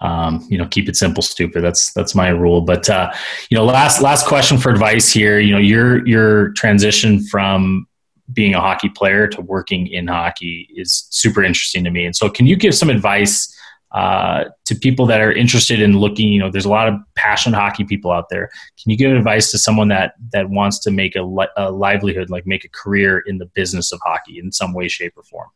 um, 0.00 0.46
you 0.48 0.56
know, 0.56 0.66
keep 0.66 0.88
it 0.88 0.96
simple, 0.96 1.22
stupid. 1.22 1.62
That's 1.62 1.92
that's 1.92 2.14
my 2.14 2.28
rule. 2.28 2.62
But 2.62 2.88
uh, 2.88 3.12
you 3.50 3.58
know, 3.58 3.64
last 3.64 4.00
last 4.00 4.26
question 4.26 4.56
for 4.56 4.70
advice 4.70 5.12
here. 5.12 5.38
You 5.38 5.52
know, 5.52 5.58
your 5.58 6.06
your 6.06 6.50
transition 6.52 7.22
from 7.26 7.86
being 8.32 8.54
a 8.54 8.60
hockey 8.60 8.88
player 8.88 9.26
to 9.26 9.42
working 9.42 9.86
in 9.86 10.06
hockey 10.06 10.68
is 10.76 11.08
super 11.10 11.42
interesting 11.42 11.84
to 11.84 11.90
me. 11.90 12.06
And 12.06 12.16
so, 12.16 12.30
can 12.30 12.46
you 12.46 12.56
give 12.56 12.74
some 12.74 12.88
advice? 12.88 13.54
Uh, 13.92 14.44
to 14.66 14.74
people 14.74 15.06
that 15.06 15.20
are 15.20 15.32
interested 15.32 15.80
in 15.80 15.98
looking 15.98 16.28
you 16.28 16.38
know 16.38 16.50
there's 16.50 16.66
a 16.66 16.70
lot 16.70 16.88
of 16.88 16.94
passion 17.14 17.52
hockey 17.52 17.84
people 17.84 18.10
out 18.10 18.26
there. 18.30 18.50
Can 18.82 18.90
you 18.90 18.96
give 18.96 19.16
advice 19.16 19.50
to 19.52 19.58
someone 19.58 19.88
that 19.88 20.14
that 20.32 20.50
wants 20.50 20.78
to 20.80 20.90
make 20.90 21.16
a, 21.16 21.22
li- 21.22 21.48
a 21.56 21.70
livelihood 21.70 22.30
like 22.30 22.46
make 22.46 22.64
a 22.64 22.68
career 22.68 23.20
in 23.20 23.38
the 23.38 23.46
business 23.46 23.92
of 23.92 24.00
hockey 24.04 24.38
in 24.38 24.52
some 24.52 24.74
way 24.74 24.88
shape 24.88 25.14
or 25.16 25.22
form? 25.22 25.48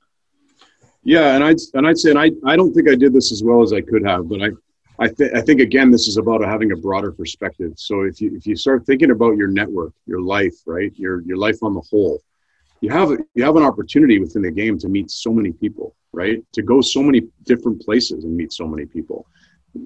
Yeah 1.04 1.34
and 1.34 1.42
i'd 1.42 1.58
and 1.74 1.86
i'd 1.86 1.98
say 1.98 2.10
and 2.10 2.18
i 2.18 2.30
i 2.46 2.54
don't 2.54 2.72
think 2.72 2.88
i 2.88 2.94
did 2.94 3.12
this 3.12 3.32
as 3.32 3.42
well 3.42 3.60
as 3.60 3.72
i 3.72 3.80
could 3.80 4.06
have 4.06 4.28
but 4.28 4.40
i 4.40 4.50
I, 4.98 5.08
th- 5.08 5.32
I 5.34 5.40
think 5.40 5.60
again 5.60 5.90
this 5.90 6.06
is 6.06 6.16
about 6.16 6.42
having 6.42 6.72
a 6.72 6.76
broader 6.76 7.10
perspective. 7.10 7.72
So 7.76 8.02
if 8.02 8.20
you 8.20 8.36
if 8.36 8.46
you 8.46 8.54
start 8.54 8.86
thinking 8.86 9.10
about 9.10 9.36
your 9.36 9.48
network 9.48 9.94
your 10.06 10.20
life 10.20 10.54
right 10.66 10.92
your 10.96 11.22
your 11.22 11.36
life 11.36 11.58
on 11.62 11.74
the 11.74 11.82
whole 11.90 12.20
you 12.82 12.90
have 12.90 13.10
you 13.34 13.44
have 13.44 13.56
an 13.56 13.62
opportunity 13.62 14.18
within 14.18 14.42
the 14.42 14.50
game 14.50 14.78
to 14.78 14.88
meet 14.88 15.10
so 15.10 15.32
many 15.32 15.52
people 15.52 15.94
right? 16.12 16.42
To 16.52 16.62
go 16.62 16.80
so 16.80 17.02
many 17.02 17.22
different 17.44 17.82
places 17.82 18.24
and 18.24 18.36
meet 18.36 18.52
so 18.52 18.66
many 18.66 18.86
people. 18.86 19.26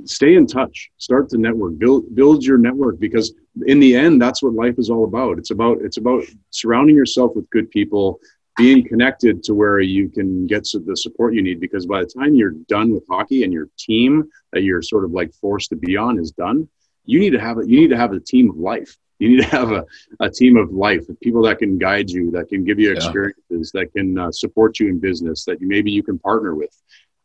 Stay 0.04 0.34
in 0.34 0.46
touch. 0.46 0.90
Start 0.98 1.28
the 1.28 1.38
network. 1.38 1.78
Build 1.78 2.12
build 2.14 2.44
your 2.44 2.58
network 2.58 2.98
because 2.98 3.34
in 3.66 3.78
the 3.78 3.94
end 3.94 4.20
that's 4.20 4.42
what 4.42 4.52
life 4.52 4.74
is 4.78 4.90
all 4.90 5.04
about. 5.04 5.38
It's 5.38 5.52
about 5.52 5.78
it's 5.80 5.96
about 5.96 6.24
surrounding 6.50 6.96
yourself 6.96 7.32
with 7.36 7.48
good 7.50 7.70
people 7.70 8.18
being 8.56 8.86
connected 8.86 9.44
to 9.44 9.54
where 9.54 9.78
you 9.78 10.08
can 10.08 10.46
get 10.46 10.66
the 10.84 10.96
support 10.96 11.34
you 11.34 11.42
need 11.42 11.60
because 11.60 11.86
by 11.86 12.00
the 12.00 12.06
time 12.06 12.34
you're 12.34 12.54
done 12.68 12.92
with 12.92 13.04
hockey 13.08 13.44
and 13.44 13.52
your 13.52 13.68
team 13.78 14.24
that 14.52 14.62
you're 14.62 14.82
sort 14.82 15.04
of 15.04 15.12
like 15.12 15.32
forced 15.34 15.68
to 15.68 15.76
be 15.76 15.96
on 15.96 16.18
is 16.18 16.30
done 16.32 16.66
you 17.04 17.20
need 17.20 17.30
to 17.30 17.38
have 17.38 17.58
a 17.58 17.68
you 17.68 17.78
need 17.78 17.90
to 17.90 17.98
have 17.98 18.12
a 18.12 18.18
team 18.18 18.48
of 18.48 18.56
life 18.56 18.96
you 19.18 19.30
need 19.30 19.42
to 19.42 19.48
have 19.48 19.72
a, 19.72 19.84
a 20.20 20.30
team 20.30 20.56
of 20.56 20.72
life 20.72 21.04
people 21.22 21.42
that 21.42 21.58
can 21.58 21.78
guide 21.78 22.10
you 22.10 22.30
that 22.30 22.48
can 22.48 22.64
give 22.64 22.78
you 22.78 22.92
experiences 22.92 23.72
yeah. 23.74 23.80
that 23.80 23.92
can 23.92 24.18
uh, 24.18 24.30
support 24.30 24.78
you 24.78 24.88
in 24.88 24.98
business 24.98 25.44
that 25.44 25.60
you, 25.60 25.66
maybe 25.66 25.90
you 25.90 26.02
can 26.02 26.18
partner 26.18 26.54
with. 26.54 26.74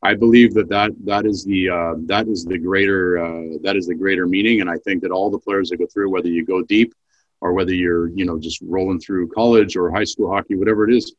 I 0.03 0.15
believe 0.15 0.55
that 0.55 0.67
that, 0.69 0.91
that 1.05 1.27
is 1.27 1.45
the 1.45 1.69
uh, 1.69 1.93
that 2.05 2.27
is 2.27 2.43
the 2.45 2.57
greater 2.57 3.19
uh, 3.19 3.57
that 3.63 3.75
is 3.75 3.87
the 3.87 3.95
greater 3.95 4.27
meaning 4.27 4.61
and 4.61 4.69
i 4.69 4.77
think 4.77 5.01
that 5.03 5.11
all 5.11 5.29
the 5.29 5.39
players 5.39 5.69
that 5.69 5.77
go 5.77 5.87
through 5.87 6.09
whether 6.09 6.29
you 6.29 6.45
go 6.45 6.61
deep 6.63 6.93
or 7.41 7.53
whether 7.53 7.73
you're 7.73 8.07
you 8.09 8.25
know 8.25 8.39
just 8.39 8.61
rolling 8.61 8.99
through 8.99 9.27
college 9.29 9.75
or 9.75 9.91
high 9.91 10.03
school 10.03 10.31
hockey 10.31 10.55
whatever 10.55 10.89
it 10.89 10.95
is 10.95 11.13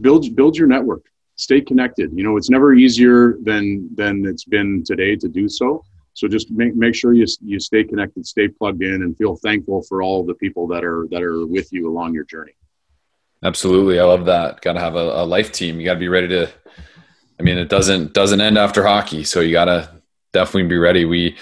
build 0.00 0.34
build 0.36 0.56
your 0.56 0.66
network. 0.66 1.04
Stay 1.36 1.60
connected. 1.60 2.10
You 2.14 2.24
know 2.24 2.36
it's 2.36 2.50
never 2.50 2.74
easier 2.74 3.38
than 3.42 3.88
than 3.94 4.24
it's 4.26 4.44
been 4.44 4.84
today 4.84 5.16
to 5.16 5.28
do 5.28 5.48
so 5.48 5.84
so 6.14 6.28
just 6.28 6.50
make, 6.50 6.74
make 6.74 6.94
sure 6.94 7.12
you, 7.12 7.26
you 7.40 7.58
stay 7.58 7.84
connected 7.84 8.26
stay 8.26 8.48
plugged 8.48 8.82
in 8.82 9.02
and 9.02 9.16
feel 9.16 9.36
thankful 9.36 9.82
for 9.82 10.02
all 10.02 10.24
the 10.24 10.34
people 10.34 10.66
that 10.66 10.84
are 10.84 11.06
that 11.10 11.22
are 11.22 11.46
with 11.46 11.72
you 11.72 11.88
along 11.88 12.14
your 12.14 12.24
journey 12.24 12.52
absolutely 13.44 13.98
i 13.98 14.04
love 14.04 14.24
that 14.24 14.60
got 14.60 14.74
to 14.74 14.80
have 14.80 14.94
a, 14.94 15.22
a 15.22 15.24
life 15.24 15.52
team 15.52 15.78
you 15.78 15.84
got 15.84 15.94
to 15.94 16.00
be 16.00 16.08
ready 16.08 16.28
to 16.28 16.48
i 17.38 17.42
mean 17.42 17.58
it 17.58 17.68
doesn't 17.68 18.12
doesn't 18.12 18.40
end 18.40 18.58
after 18.58 18.86
hockey 18.86 19.24
so 19.24 19.40
you 19.40 19.52
got 19.52 19.66
to 19.66 19.88
definitely 20.32 20.68
be 20.68 20.78
ready 20.78 21.04
we 21.04 21.36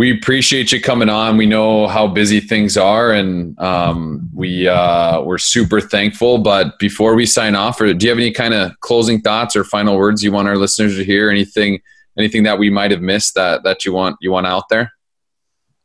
we 0.00 0.12
appreciate 0.12 0.72
you 0.72 0.80
coming 0.80 1.10
on. 1.10 1.36
We 1.36 1.44
know 1.44 1.86
how 1.86 2.06
busy 2.06 2.40
things 2.40 2.78
are, 2.78 3.12
and 3.12 3.58
um, 3.60 4.30
we 4.32 4.66
uh, 4.66 5.20
we're 5.20 5.36
super 5.36 5.78
thankful. 5.78 6.38
But 6.38 6.78
before 6.78 7.14
we 7.14 7.26
sign 7.26 7.54
off, 7.54 7.78
or 7.82 7.92
do 7.92 8.06
you 8.06 8.10
have 8.10 8.18
any 8.18 8.32
kind 8.32 8.54
of 8.54 8.80
closing 8.80 9.20
thoughts 9.20 9.56
or 9.56 9.62
final 9.62 9.98
words 9.98 10.24
you 10.24 10.32
want 10.32 10.48
our 10.48 10.56
listeners 10.56 10.96
to 10.96 11.04
hear? 11.04 11.28
Anything 11.28 11.82
anything 12.20 12.44
that 12.44 12.58
we 12.58 12.70
might 12.70 12.90
have 12.90 13.02
missed 13.02 13.34
that 13.34 13.62
that 13.64 13.84
you 13.84 13.92
want 13.92 14.16
you 14.20 14.30
want 14.30 14.46
out 14.46 14.68
there? 14.68 14.92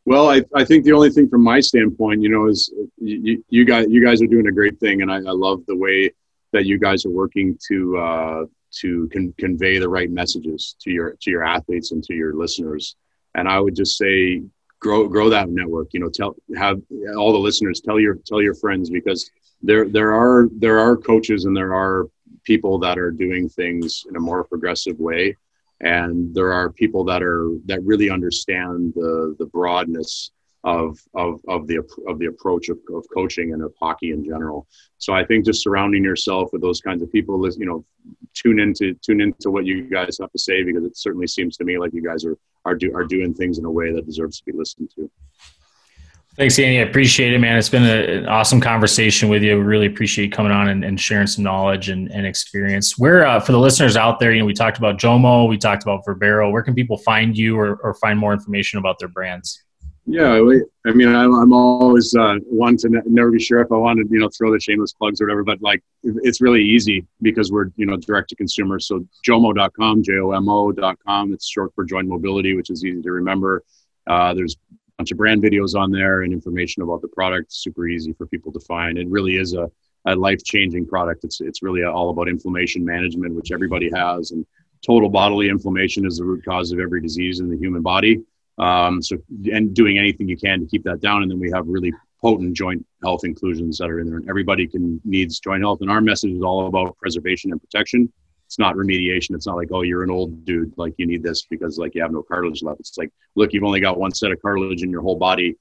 Well, 0.05 0.29
I, 0.29 0.43
I 0.53 0.63
think 0.63 0.83
the 0.83 0.91
only 0.91 1.09
thing 1.09 1.27
from 1.27 1.41
my 1.41 1.59
standpoint, 1.59 2.21
you 2.21 2.29
know, 2.29 2.47
is 2.47 2.71
you, 2.97 3.43
you 3.49 3.65
guys 3.65 3.87
you 3.89 4.05
guys 4.05 4.21
are 4.21 4.27
doing 4.27 4.47
a 4.47 4.51
great 4.51 4.79
thing, 4.79 5.01
and 5.01 5.11
I, 5.11 5.17
I 5.17 5.31
love 5.31 5.65
the 5.67 5.75
way 5.75 6.11
that 6.51 6.65
you 6.65 6.77
guys 6.77 7.05
are 7.05 7.11
working 7.11 7.57
to 7.67 7.97
uh, 7.97 8.45
to 8.81 9.09
con- 9.11 9.33
convey 9.37 9.79
the 9.79 9.89
right 9.89 10.11
messages 10.11 10.75
to 10.81 10.91
your 10.91 11.15
to 11.21 11.31
your 11.31 11.43
athletes 11.43 11.91
and 11.91 12.03
to 12.03 12.13
your 12.13 12.35
listeners 12.35 12.95
and 13.35 13.47
I 13.47 13.59
would 13.59 13.75
just 13.75 13.97
say 13.97 14.41
grow 14.79 15.07
grow 15.07 15.29
that 15.29 15.49
network. 15.49 15.89
You 15.91 15.99
know, 15.99 16.09
tell 16.09 16.35
have 16.57 16.81
all 17.15 17.31
the 17.31 17.39
listeners 17.39 17.81
tell 17.81 17.99
your 17.99 18.15
tell 18.25 18.41
your 18.41 18.55
friends 18.55 18.89
because 18.89 19.29
there 19.61 19.87
there 19.87 20.13
are 20.13 20.49
there 20.57 20.79
are 20.79 20.97
coaches 20.97 21.45
and 21.45 21.55
there 21.55 21.73
are 21.73 22.07
people 22.43 22.79
that 22.79 22.97
are 22.97 23.11
doing 23.11 23.49
things 23.49 24.03
in 24.09 24.15
a 24.15 24.19
more 24.19 24.43
progressive 24.43 24.99
way 24.99 25.35
and 25.81 26.33
there 26.33 26.53
are 26.53 26.71
people 26.71 27.03
that 27.05 27.21
are 27.21 27.49
that 27.65 27.83
really 27.83 28.09
understand 28.09 28.93
the 28.95 29.35
the 29.39 29.45
broadness 29.45 30.31
of 30.63 30.99
of 31.13 31.39
of 31.47 31.67
the 31.67 31.77
of 32.07 32.17
the 32.17 32.25
approach 32.25 32.69
of, 32.69 32.79
of 32.93 33.05
coaching 33.13 33.53
and 33.53 33.63
of 33.63 33.73
hockey 33.79 34.11
in 34.11 34.25
general. 34.25 34.67
So 34.97 35.13
I 35.13 35.23
think 35.23 35.45
just 35.45 35.61
surrounding 35.61 36.03
yourself 36.03 36.49
with 36.51 36.61
those 36.61 36.81
kinds 36.81 37.03
of 37.03 37.11
people, 37.11 37.45
is 37.45 37.57
you 37.57 37.65
know, 37.65 37.85
tune 38.33 38.59
into 38.59 38.95
tune 38.95 39.21
into 39.21 39.51
what 39.51 39.65
you 39.65 39.83
guys 39.83 40.17
have 40.19 40.31
to 40.31 40.39
say 40.39 40.63
because 40.63 40.83
it 40.83 40.97
certainly 40.97 41.27
seems 41.27 41.55
to 41.57 41.63
me 41.63 41.77
like 41.77 41.93
you 41.93 42.03
guys 42.03 42.25
are 42.25 42.37
are 42.65 42.75
do 42.75 42.93
are 42.95 43.03
doing 43.03 43.33
things 43.33 43.59
in 43.59 43.65
a 43.65 43.71
way 43.71 43.93
that 43.93 44.05
deserves 44.05 44.39
to 44.39 44.45
be 44.45 44.57
listened 44.57 44.89
to. 44.95 45.09
Thanks, 46.37 46.59
Andy. 46.59 46.79
I 46.79 46.81
appreciate 46.81 47.31
it, 47.31 47.39
man. 47.39 47.57
It's 47.57 47.69
been 47.69 47.85
a, 47.85 48.17
an 48.17 48.27
awesome 48.27 48.59
conversation 48.59 49.29
with 49.29 49.41
you. 49.41 49.57
We 49.57 49.63
really 49.63 49.85
appreciate 49.85 50.25
you 50.25 50.31
coming 50.31 50.51
on 50.51 50.67
and, 50.67 50.83
and 50.83 50.99
sharing 50.99 51.27
some 51.27 51.45
knowledge 51.45 51.87
and, 51.87 52.11
and 52.11 52.25
experience. 52.25 52.97
Where, 52.97 53.25
uh, 53.25 53.39
for 53.39 53.53
the 53.53 53.59
listeners 53.59 53.95
out 53.95 54.19
there, 54.19 54.33
you 54.33 54.39
know, 54.39 54.45
we 54.45 54.53
talked 54.53 54.77
about 54.77 54.97
Jomo, 54.97 55.47
we 55.47 55.57
talked 55.57 55.83
about 55.83 56.05
Verbero. 56.05 56.51
Where 56.51 56.61
can 56.61 56.75
people 56.75 56.97
find 56.97 57.37
you 57.37 57.57
or, 57.57 57.77
or 57.77 57.93
find 57.93 58.19
more 58.19 58.33
information 58.33 58.79
about 58.79 58.99
their 58.99 59.07
brands? 59.07 59.63
Yeah, 60.07 60.33
I 60.85 60.91
mean, 60.91 61.07
I'm, 61.07 61.33
I'm 61.33 61.53
always 61.53 62.13
uh, 62.13 62.35
one 62.47 62.77
to 62.77 62.89
never 63.07 63.31
be 63.31 63.39
sure 63.39 63.61
if 63.61 63.71
I 63.71 63.75
want 63.77 63.97
to, 63.99 64.05
you 64.13 64.19
know, 64.19 64.29
throw 64.29 64.51
the 64.51 64.59
shameless 64.59 64.93
plugs 64.93 65.19
or 65.19 65.25
whatever, 65.25 65.43
but 65.43 65.61
like 65.63 65.81
it's 66.03 66.41
really 66.41 66.63
easy 66.63 67.07
because 67.23 67.51
we're, 67.51 67.71
you 67.75 67.87
know, 67.87 67.97
direct 67.97 68.29
to 68.29 68.35
consumer. 68.35 68.79
So 68.79 69.07
jomo.com, 69.27 70.03
J-O-M-O.com. 70.03 71.33
It's 71.33 71.47
short 71.47 71.73
for 71.73 71.85
joint 71.85 72.07
mobility, 72.07 72.55
which 72.55 72.69
is 72.69 72.85
easy 72.85 73.01
to 73.01 73.11
remember. 73.11 73.63
Uh, 74.05 74.35
there's 74.35 74.57
bunch 74.97 75.11
of 75.11 75.17
brand 75.17 75.41
videos 75.41 75.75
on 75.75 75.91
there 75.91 76.21
and 76.21 76.31
information 76.33 76.83
about 76.83 77.01
the 77.01 77.07
product. 77.09 77.51
Super 77.53 77.87
easy 77.87 78.13
for 78.13 78.27
people 78.27 78.51
to 78.51 78.59
find. 78.61 78.97
It 78.97 79.07
really 79.09 79.37
is 79.37 79.53
a, 79.53 79.69
a 80.05 80.15
life-changing 80.15 80.87
product. 80.87 81.23
It's, 81.23 81.41
it's 81.41 81.61
really 81.61 81.83
all 81.83 82.09
about 82.09 82.29
inflammation 82.29 82.85
management, 82.85 83.35
which 83.35 83.51
everybody 83.51 83.89
has. 83.93 84.31
And 84.31 84.45
total 84.85 85.09
bodily 85.09 85.49
inflammation 85.49 86.05
is 86.05 86.17
the 86.17 86.23
root 86.23 86.45
cause 86.45 86.71
of 86.71 86.79
every 86.79 87.01
disease 87.01 87.39
in 87.39 87.49
the 87.49 87.57
human 87.57 87.81
body. 87.81 88.21
Um, 88.57 89.01
so 89.01 89.17
and 89.51 89.73
doing 89.73 89.97
anything 89.97 90.29
you 90.29 90.37
can 90.37 90.61
to 90.61 90.65
keep 90.65 90.83
that 90.85 91.01
down, 91.01 91.23
and 91.23 91.29
then 91.29 91.39
we 91.39 91.51
have 91.51 91.67
really 91.67 91.91
potent 92.21 92.53
joint 92.53 92.85
health 93.03 93.25
inclusions 93.25 93.77
that 93.79 93.89
are 93.89 93.99
in 93.99 94.07
there, 94.07 94.17
and 94.17 94.29
everybody 94.29 94.65
can 94.65 95.01
needs 95.03 95.39
joint 95.41 95.61
health. 95.61 95.81
And 95.81 95.91
our 95.91 95.99
message 95.99 96.31
is 96.31 96.41
all 96.41 96.67
about 96.67 96.97
preservation 96.97 97.51
and 97.51 97.59
protection. 97.59 98.11
It's 98.45 98.59
not 98.59 98.75
remediation. 98.75 99.35
It's 99.35 99.47
not 99.47 99.57
like 99.57 99.69
oh 99.71 99.81
you're 99.81 100.03
an 100.03 100.11
old 100.11 100.45
dude 100.45 100.73
like 100.77 100.93
you 100.97 101.05
need 101.05 101.23
this 101.23 101.45
because 101.45 101.77
like 101.77 101.95
you 101.95 102.01
have 102.01 102.11
no 102.11 102.23
cartilage 102.23 102.63
left. 102.63 102.79
It's 102.79 102.97
like 102.97 103.11
look 103.35 103.53
you've 103.53 103.63
only 103.63 103.79
got 103.79 103.99
one 103.99 104.13
set 104.13 104.31
of 104.31 104.41
cartilage 104.41 104.83
in 104.83 104.89
your 104.89 105.01
whole 105.01 105.17
body. 105.17 105.55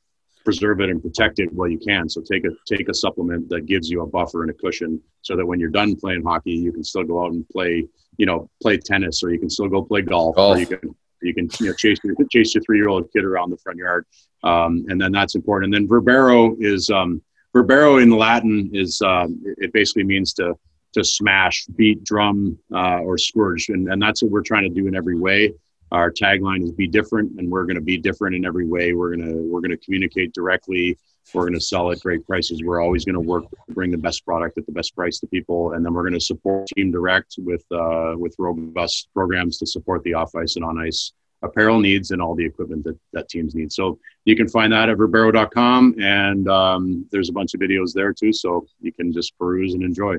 Preserve 0.44 0.82
it 0.82 0.90
and 0.90 1.02
protect 1.02 1.38
it 1.38 1.50
while 1.52 1.68
you 1.68 1.78
can. 1.78 2.08
So 2.08 2.20
take 2.20 2.44
a 2.44 2.50
take 2.66 2.88
a 2.90 2.94
supplement 2.94 3.48
that 3.48 3.64
gives 3.66 3.88
you 3.88 4.02
a 4.02 4.06
buffer 4.06 4.42
and 4.42 4.50
a 4.50 4.54
cushion, 4.54 5.00
so 5.22 5.36
that 5.36 5.46
when 5.46 5.58
you're 5.58 5.70
done 5.70 5.96
playing 5.96 6.22
hockey, 6.22 6.52
you 6.52 6.70
can 6.70 6.84
still 6.84 7.04
go 7.04 7.24
out 7.24 7.32
and 7.32 7.48
play 7.48 7.88
you 8.18 8.26
know 8.26 8.50
play 8.62 8.76
tennis 8.76 9.22
or 9.22 9.30
you 9.30 9.38
can 9.38 9.48
still 9.48 9.68
go 9.68 9.82
play 9.82 10.02
golf, 10.02 10.36
golf. 10.36 10.56
or 10.56 10.60
you 10.60 10.66
can 10.66 10.94
you 11.22 11.34
can 11.34 11.48
you 11.58 11.68
know 11.68 11.72
chase 11.72 11.98
your 12.04 12.14
chase 12.30 12.54
your 12.54 12.62
three 12.62 12.76
year 12.76 12.88
old 12.88 13.10
kid 13.12 13.24
around 13.24 13.50
the 13.50 13.56
front 13.56 13.78
yard, 13.78 14.06
um, 14.42 14.84
and 14.88 15.00
then 15.00 15.12
that's 15.12 15.34
important. 15.34 15.74
And 15.74 15.88
then 15.88 15.88
verbero 15.88 16.54
is 16.60 16.90
um, 16.90 17.22
verbero 17.54 18.02
in 18.02 18.10
Latin 18.10 18.70
is 18.72 19.00
um, 19.02 19.40
it 19.44 19.72
basically 19.72 20.04
means 20.04 20.34
to 20.34 20.54
to 20.94 21.04
smash, 21.04 21.66
beat, 21.76 22.04
drum, 22.04 22.58
uh, 22.72 22.98
or 22.98 23.18
scourge, 23.18 23.68
and 23.68 23.88
and 23.88 24.00
that's 24.00 24.22
what 24.22 24.32
we're 24.32 24.42
trying 24.42 24.64
to 24.64 24.68
do 24.68 24.86
in 24.86 24.94
every 24.94 25.18
way. 25.18 25.52
Our 25.92 26.10
tagline 26.10 26.64
is 26.64 26.72
"Be 26.72 26.86
different," 26.86 27.38
and 27.38 27.50
we're 27.50 27.64
going 27.64 27.76
to 27.76 27.82
be 27.82 27.98
different 27.98 28.36
in 28.36 28.44
every 28.44 28.66
way. 28.66 28.94
We're 28.94 29.16
gonna 29.16 29.34
we're 29.34 29.60
gonna 29.60 29.76
communicate 29.76 30.32
directly. 30.32 30.98
We're 31.32 31.42
going 31.42 31.54
to 31.54 31.60
sell 31.60 31.90
at 31.90 32.00
great 32.00 32.26
prices. 32.26 32.62
We're 32.62 32.82
always 32.82 33.04
going 33.04 33.14
to 33.14 33.20
work 33.20 33.44
to 33.48 33.72
bring 33.72 33.90
the 33.90 33.96
best 33.96 34.26
product 34.26 34.58
at 34.58 34.66
the 34.66 34.72
best 34.72 34.94
price 34.94 35.18
to 35.20 35.26
people, 35.26 35.72
and 35.72 35.84
then 35.84 35.94
we're 35.94 36.02
going 36.02 36.12
to 36.14 36.20
support 36.20 36.66
Team 36.68 36.90
Direct 36.90 37.36
with 37.38 37.64
uh, 37.72 38.14
with 38.16 38.34
robust 38.38 39.08
programs 39.14 39.58
to 39.58 39.66
support 39.66 40.02
the 40.02 40.14
off 40.14 40.34
ice 40.34 40.56
and 40.56 40.64
on 40.64 40.78
ice 40.78 41.12
apparel 41.44 41.78
needs 41.78 42.10
and 42.10 42.20
all 42.20 42.34
the 42.34 42.44
equipment 42.44 42.84
that, 42.84 42.98
that 43.12 43.28
teams 43.28 43.54
need. 43.54 43.72
So 43.72 43.98
you 44.24 44.34
can 44.34 44.48
find 44.48 44.72
that 44.72 44.88
at 44.88 44.96
verbero.com, 44.96 45.96
and 46.00 46.48
um, 46.48 47.06
there's 47.10 47.28
a 47.28 47.32
bunch 47.32 47.54
of 47.54 47.60
videos 47.60 47.92
there 47.92 48.12
too, 48.12 48.32
so 48.32 48.66
you 48.80 48.92
can 48.92 49.12
just 49.12 49.36
peruse 49.38 49.74
and 49.74 49.82
enjoy. 49.82 50.16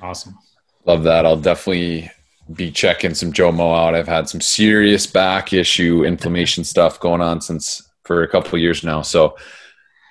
Awesome. 0.00 0.38
Love 0.84 1.02
that. 1.04 1.26
I'll 1.26 1.36
definitely 1.36 2.10
be 2.54 2.70
checking 2.70 3.14
some 3.14 3.32
Jomo 3.32 3.76
out. 3.76 3.94
I've 3.94 4.06
had 4.06 4.28
some 4.28 4.40
serious 4.40 5.06
back 5.06 5.52
issue 5.52 6.04
inflammation 6.04 6.64
stuff 6.72 7.00
going 7.00 7.20
on 7.20 7.40
since 7.40 7.88
for 8.04 8.22
a 8.22 8.28
couple 8.28 8.54
of 8.54 8.60
years 8.60 8.84
now. 8.84 9.02
So 9.02 9.36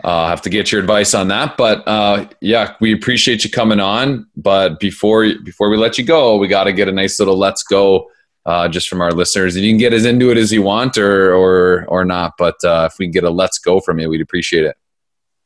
uh, 0.03 0.23
I 0.23 0.29
have 0.29 0.41
to 0.41 0.49
get 0.49 0.71
your 0.71 0.81
advice 0.81 1.13
on 1.13 1.29
that. 1.29 1.55
But 1.57 1.87
uh, 1.87 2.27
yeah, 2.41 2.75
we 2.81 2.93
appreciate 2.93 3.43
you 3.43 3.49
coming 3.49 3.79
on. 3.79 4.27
But 4.35 4.79
before 4.79 5.25
before 5.43 5.69
we 5.69 5.77
let 5.77 5.97
you 5.97 6.03
go, 6.03 6.37
we 6.37 6.47
got 6.47 6.65
to 6.65 6.73
get 6.73 6.87
a 6.87 6.91
nice 6.91 7.19
little 7.19 7.37
let's 7.37 7.63
go 7.63 8.09
uh, 8.45 8.67
just 8.67 8.89
from 8.89 9.01
our 9.01 9.11
listeners. 9.11 9.55
And 9.55 9.63
you 9.63 9.71
can 9.71 9.79
get 9.79 9.93
as 9.93 10.05
into 10.05 10.29
it 10.31 10.37
as 10.37 10.51
you 10.51 10.61
want 10.61 10.97
or 10.97 11.33
or 11.33 11.85
or 11.87 12.03
not. 12.03 12.33
But 12.37 12.55
uh, 12.63 12.89
if 12.91 12.99
we 12.99 13.05
can 13.05 13.11
get 13.11 13.23
a 13.23 13.29
let's 13.29 13.57
go 13.57 13.79
from 13.79 13.99
you, 13.99 14.09
we'd 14.09 14.21
appreciate 14.21 14.65
it. 14.65 14.75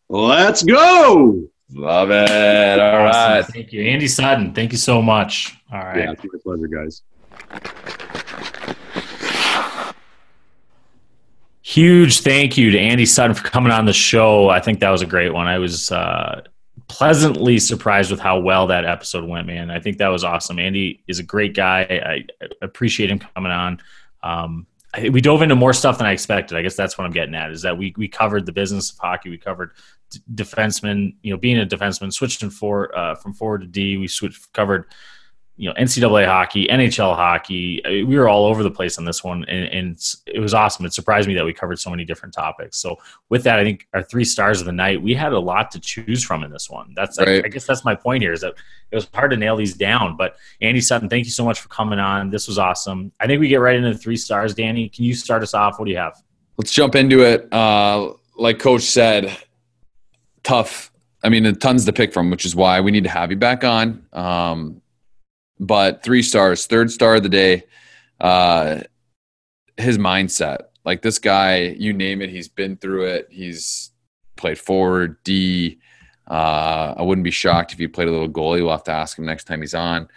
Let's 0.10 0.64
go. 0.64 1.48
Love 1.74 2.12
it. 2.12 2.80
All 2.80 3.08
awesome. 3.08 3.32
right. 3.32 3.46
Thank 3.46 3.72
you. 3.72 3.84
Andy 3.84 4.08
Sutton, 4.08 4.54
thank 4.54 4.72
you 4.72 4.78
so 4.78 5.02
much. 5.02 5.56
All 5.72 5.80
right. 5.80 6.00
Yeah, 6.00 6.12
it's 6.12 6.24
my 6.24 6.40
pleasure, 6.44 6.68
guys. 6.68 7.04
Huge 11.62 12.22
thank 12.22 12.58
you 12.58 12.72
to 12.72 12.80
Andy 12.80 13.06
Sutton 13.06 13.36
for 13.36 13.48
coming 13.48 13.72
on 13.72 13.86
the 13.86 13.94
show. 13.94 14.50
I 14.50 14.60
think 14.60 14.80
that 14.80 14.90
was 14.90 15.04
a 15.04 15.06
great 15.06 15.32
one. 15.32 15.46
I 15.46 15.60
was 15.60 15.92
uh, 15.92 16.42
pleasantly 16.88 17.60
surprised 17.60 18.10
with 18.10 18.20
how 18.20 18.40
well 18.40 18.66
that 18.68 18.86
episode 18.86 19.24
went, 19.24 19.46
man. 19.46 19.70
I 19.70 19.80
think 19.80 20.00
that 20.00 20.08
was 20.08 20.24
awesome. 20.24 20.58
Andy 20.58 21.04
is 21.08 21.20
a 21.20 21.24
great 21.24 21.54
guy. 21.54 21.82
I, 21.82 22.26
I 22.44 22.48
appreciate 22.64 23.12
him 23.12 23.20
coming 23.20 23.52
on. 23.52 23.80
Um, 24.24 24.66
I, 24.79 24.79
we 24.98 25.22
dove 25.22 25.42
into 25.42 25.56
more 25.56 25.74
stuff 25.74 25.98
than 25.98 26.08
I 26.08 26.12
expected. 26.12 26.58
I 26.58 26.62
guess 26.62 26.76
that's 26.76 26.98
what 26.98 27.06
I'm 27.06 27.12
getting 27.12 27.36
at 27.36 27.52
is 27.52 27.62
that 27.62 27.78
we 27.78 27.94
we 27.98 28.08
covered 28.08 28.46
the 28.46 28.52
business 28.52 28.92
of 28.92 28.98
hockey. 28.98 29.30
We 29.30 29.38
covered 29.38 29.72
d- 30.10 30.20
defenseman, 30.34 31.16
you 31.22 31.32
know, 31.32 31.38
being 31.38 31.60
a 31.60 31.66
defenseman, 31.66 32.12
switching 32.12 32.50
for 32.50 32.96
uh, 32.98 33.16
from 33.16 33.34
forward 33.34 33.62
to 33.62 33.68
D. 33.68 33.98
We 33.98 34.08
switched 34.08 34.52
covered 34.54 34.86
you 35.60 35.68
know 35.68 35.74
NCAA 35.74 36.26
hockey, 36.26 36.68
NHL 36.68 37.18
hockey. 37.18 37.82
We 37.86 38.18
were 38.18 38.30
all 38.30 38.46
over 38.46 38.64
the 38.64 38.72
place 38.72 38.98
on 38.98 39.04
this 39.04 39.26
one, 39.26 39.44
and, 39.50 39.66
and, 39.66 40.16
it 40.26 40.40
was 40.40 40.54
awesome. 40.54 40.86
It 40.86 40.94
surprised 40.94 41.28
me 41.28 41.34
that 41.34 41.44
we 41.44 41.52
covered 41.52 41.80
so 41.80 41.90
many 41.90 42.06
different 42.06 42.34
topics. 42.34 42.78
So 42.78 42.96
with 43.28 43.44
that, 43.44 43.60
I 43.60 43.66
think 43.66 43.86
our 43.94 44.02
three 44.02 44.24
stars 44.24 44.62
of 44.62 44.68
the 44.68 44.72
night, 44.72 45.02
we 45.02 45.14
had 45.14 45.34
a 45.34 45.40
lot 45.40 45.70
to 45.72 45.80
choose 45.80 46.24
from 46.24 46.46
in 46.46 46.52
this 46.52 46.70
one. 46.70 46.94
That's 46.96 47.20
right. 47.20 47.44
I, 47.44 47.48
I, 47.48 47.50
guess 47.50 47.66
that's 47.66 47.84
my 47.84 47.94
point 47.94 48.24
here 48.24 48.32
is 48.32 48.40
that 48.40 48.54
it 48.92 48.96
was 48.96 49.10
hard 49.14 49.32
to 49.32 49.38
nail 49.38 49.58
these 49.58 49.74
down. 49.74 50.16
But 50.16 50.38
Andy 50.62 50.80
Sutton, 50.80 51.10
thank 51.10 51.26
you 51.26 51.32
so 51.32 51.44
much 51.44 51.60
for 51.60 51.68
coming 51.68 52.00
on. 52.00 52.30
This 52.30 52.48
was 52.48 52.58
awesome. 52.58 53.12
I 53.20 53.28
think 53.28 53.42
we 53.42 53.50
get 53.50 53.58
right 53.58 53.76
into 53.76 53.92
the 53.92 53.98
three 53.98 54.18
stars. 54.18 54.54
Danny, 54.54 54.88
can 54.88 55.04
you 55.04 55.14
start 55.14 55.44
us 55.44 55.54
off? 55.54 55.78
What 55.78 55.86
do 55.86 55.92
you 55.92 55.98
have? 55.98 56.24
Let's 56.58 56.72
jump 56.72 56.96
into 56.96 57.22
it. 57.22 57.52
Uh, 57.52 58.14
like 58.38 58.60
Coach 58.60 58.84
said, 58.84 59.36
tough. 60.44 60.94
I 61.22 61.28
mean, 61.28 61.54
tons 61.56 61.84
to 61.84 61.92
pick 61.92 62.14
from, 62.14 62.30
which 62.30 62.46
is 62.46 62.56
why 62.56 62.80
we 62.80 62.92
need 62.92 63.04
to 63.04 63.10
have 63.10 63.30
you 63.30 63.36
back 63.36 63.66
on. 63.66 64.06
Um, 64.14 64.82
but 65.60 66.04
three 66.04 66.24
stars, 66.24 66.66
third 66.66 66.92
star 66.92 67.16
of 67.16 67.24
the 67.24 67.30
day. 67.30 67.64
Uh, 68.20 68.82
his 69.78 69.98
mindset, 69.98 70.60
like 70.86 71.02
this 71.02 71.20
guy, 71.20 71.76
you 71.78 71.94
name 71.94 72.22
it, 72.22 72.30
he's 72.30 72.48
been 72.48 72.78
through 72.78 73.06
it. 73.06 73.28
He's 73.30 73.92
played 74.36 74.58
forward, 74.58 75.22
D. 75.24 75.80
Uh, 76.30 76.94
I 76.98 77.02
wouldn't 77.02 77.24
be 77.24 77.32
shocked 77.32 77.74
if 77.74 77.80
he 77.80 77.88
played 77.88 78.08
a 78.08 78.12
little 78.12 78.30
goalie. 78.30 78.62
We'll 78.62 78.72
have 78.72 78.84
to 78.86 78.92
ask 78.92 79.18
him 79.18 79.26
next 79.26 79.46
time 79.46 79.62
he's 79.62 79.74
on. 79.74 80.08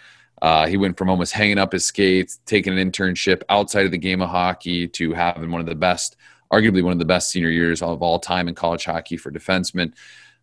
Uh, 0.41 0.67
he 0.67 0.77
went 0.77 0.97
from 0.97 1.09
almost 1.09 1.33
hanging 1.33 1.57
up 1.57 1.71
his 1.71 1.85
skates, 1.85 2.39
taking 2.45 2.77
an 2.77 2.91
internship 2.91 3.43
outside 3.49 3.85
of 3.85 3.91
the 3.91 3.97
game 3.97 4.21
of 4.21 4.29
hockey, 4.29 4.87
to 4.89 5.13
having 5.13 5.51
one 5.51 5.61
of 5.61 5.67
the 5.67 5.75
best, 5.75 6.17
arguably 6.51 6.83
one 6.83 6.91
of 6.91 6.99
the 6.99 7.05
best 7.05 7.31
senior 7.31 7.49
years 7.49 7.81
of 7.81 8.01
all 8.01 8.19
time 8.19 8.47
in 8.47 8.55
college 8.55 8.83
hockey 8.83 9.15
for 9.15 9.31
defensemen. 9.31 9.93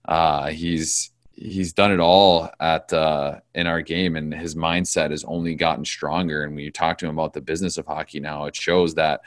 Uh, 0.07 0.49
he's 0.49 1.11
he's 1.41 1.73
done 1.73 1.91
it 1.91 2.01
all 2.01 2.51
at 2.61 2.93
uh, 2.93 3.41
in 3.55 3.67
our 3.67 3.81
game, 3.81 4.17
and 4.17 4.33
his 4.33 4.55
mindset 4.55 5.11
has 5.11 5.25
only 5.25 5.55
gotten 5.55 5.85
stronger. 5.85 6.45
And 6.45 6.55
when 6.55 6.65
you 6.65 6.71
talk 6.71 6.99
to 6.99 7.07
him 7.07 7.19
about 7.19 7.33
the 7.33 7.41
business 7.41 7.79
of 7.79 7.87
hockey 7.87 8.21
now, 8.21 8.45
it 8.45 8.55
shows 8.55 8.95
that 8.95 9.23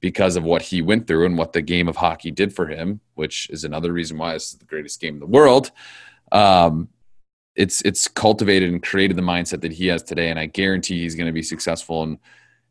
because 0.00 0.36
of 0.36 0.44
what 0.44 0.62
he 0.62 0.80
went 0.80 1.08
through 1.08 1.26
and 1.26 1.36
what 1.36 1.52
the 1.52 1.60
game 1.60 1.88
of 1.88 1.96
hockey 1.96 2.30
did 2.30 2.54
for 2.54 2.68
him, 2.68 3.00
which 3.14 3.50
is 3.50 3.64
another 3.64 3.92
reason 3.92 4.16
why 4.16 4.32
this 4.32 4.52
is 4.52 4.58
the 4.58 4.64
greatest 4.64 5.00
game 5.00 5.14
in 5.14 5.20
the 5.20 5.26
world. 5.26 5.72
Um, 6.30 6.88
it's 7.56 7.82
it's 7.82 8.06
cultivated 8.06 8.70
and 8.70 8.80
created 8.80 9.16
the 9.16 9.22
mindset 9.22 9.60
that 9.62 9.72
he 9.72 9.88
has 9.88 10.02
today, 10.04 10.30
and 10.30 10.38
I 10.38 10.46
guarantee 10.46 11.02
he's 11.02 11.16
going 11.16 11.26
to 11.26 11.32
be 11.32 11.42
successful 11.42 12.04
in 12.04 12.18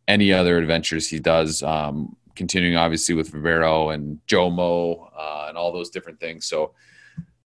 any 0.08 0.32
other 0.32 0.58
adventures 0.58 1.10
he 1.10 1.20
does. 1.20 1.62
Um, 1.62 2.16
continuing 2.36 2.78
obviously 2.78 3.16
with 3.16 3.32
Verbero 3.32 3.94
and 3.94 4.20
Jomo 4.28 5.10
uh, 5.18 5.48
and 5.50 5.58
all 5.58 5.74
those 5.74 5.90
different 5.90 6.20
things. 6.20 6.46
So 6.46 6.74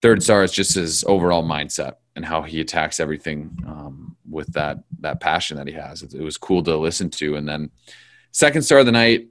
third 0.03 0.23
star 0.23 0.43
is 0.43 0.53
just 0.53 0.75
his 0.75 1.05
overall 1.05 1.43
mindset 1.43 1.95
and 2.15 2.25
how 2.25 2.43
he 2.43 2.61
attacks 2.61 3.01
everything 3.01 3.57
um, 3.67 4.17
with 4.29 4.53
that 4.53 4.79
that 5.01 5.21
passion 5.21 5.57
that 5.57 5.67
he 5.67 5.73
has. 5.73 6.03
It, 6.03 6.15
it, 6.15 6.23
was 6.23 6.39
cool 6.39 6.63
to 6.65 6.77
listen 6.77 7.11
to. 7.11 7.37
And 7.37 7.49
then 7.49 7.71
second 8.33 8.63
star 8.63 8.79
of 8.79 8.87
the 8.87 8.93
night 8.93 9.29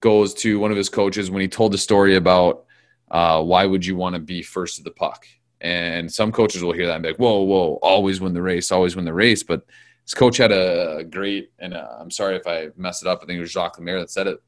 goes 0.00 0.34
to 0.34 0.58
one 0.58 0.70
of 0.70 0.76
his 0.76 0.88
coaches 0.88 1.30
when 1.30 1.40
he 1.40 1.48
told 1.48 1.72
the 1.72 1.78
story 1.78 2.16
about 2.16 2.64
uh, 3.10 3.42
why 3.42 3.64
would 3.64 3.84
you 3.86 3.96
want 3.96 4.14
to 4.14 4.20
be 4.20 4.42
first 4.42 4.76
to 4.76 4.82
the 4.82 4.90
puck. 4.90 5.26
And 5.60 6.12
some 6.12 6.32
coaches 6.32 6.62
will 6.62 6.72
hear 6.72 6.86
that 6.86 6.94
and 6.94 7.02
be 7.02 7.10
like, 7.10 7.18
"Whoa, 7.18 7.42
whoa! 7.42 7.78
Always 7.80 8.20
win 8.20 8.34
the 8.34 8.42
race, 8.42 8.70
always 8.70 8.96
win 8.96 9.06
the 9.06 9.14
race." 9.14 9.42
But 9.42 9.64
his 10.04 10.12
coach 10.12 10.36
had 10.36 10.52
a 10.52 11.04
great, 11.08 11.52
and 11.58 11.72
uh, 11.72 11.88
I'm 11.98 12.10
sorry 12.10 12.36
if 12.36 12.46
I 12.46 12.68
messed 12.76 13.02
it 13.02 13.08
up. 13.08 13.20
I 13.22 13.26
think 13.26 13.38
it 13.38 13.40
was 13.40 13.52
Jacques 13.52 13.78
Lemaire 13.78 14.00
that 14.00 14.10
said 14.10 14.26
it 14.26 14.42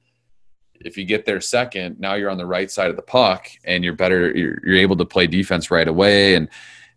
if 0.84 0.96
you 0.96 1.04
get 1.04 1.24
there 1.24 1.40
second, 1.40 1.98
now 1.98 2.14
you're 2.14 2.30
on 2.30 2.38
the 2.38 2.46
right 2.46 2.70
side 2.70 2.90
of 2.90 2.96
the 2.96 3.02
puck 3.02 3.48
and 3.64 3.84
you're 3.84 3.94
better. 3.94 4.30
You're, 4.36 4.60
you're 4.64 4.76
able 4.76 4.96
to 4.96 5.04
play 5.04 5.26
defense 5.26 5.70
right 5.70 5.88
away 5.88 6.34
and 6.34 6.48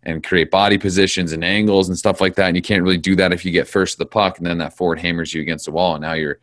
and 0.02 0.24
create 0.24 0.50
body 0.50 0.78
positions 0.78 1.32
and 1.32 1.44
angles 1.44 1.88
and 1.88 1.98
stuff 1.98 2.22
like 2.22 2.34
that. 2.34 2.46
And 2.46 2.56
you 2.56 2.62
can't 2.62 2.82
really 2.82 2.96
do 2.96 3.14
that 3.16 3.32
if 3.32 3.44
you 3.44 3.52
get 3.52 3.68
first 3.68 3.94
to 3.94 3.98
the 3.98 4.06
puck 4.06 4.38
and 4.38 4.46
then 4.46 4.56
that 4.58 4.74
forward 4.74 4.98
hammers 4.98 5.34
you 5.34 5.42
against 5.42 5.66
the 5.66 5.72
wall 5.72 5.94
and 5.94 6.02
now 6.02 6.14
you're 6.14 6.38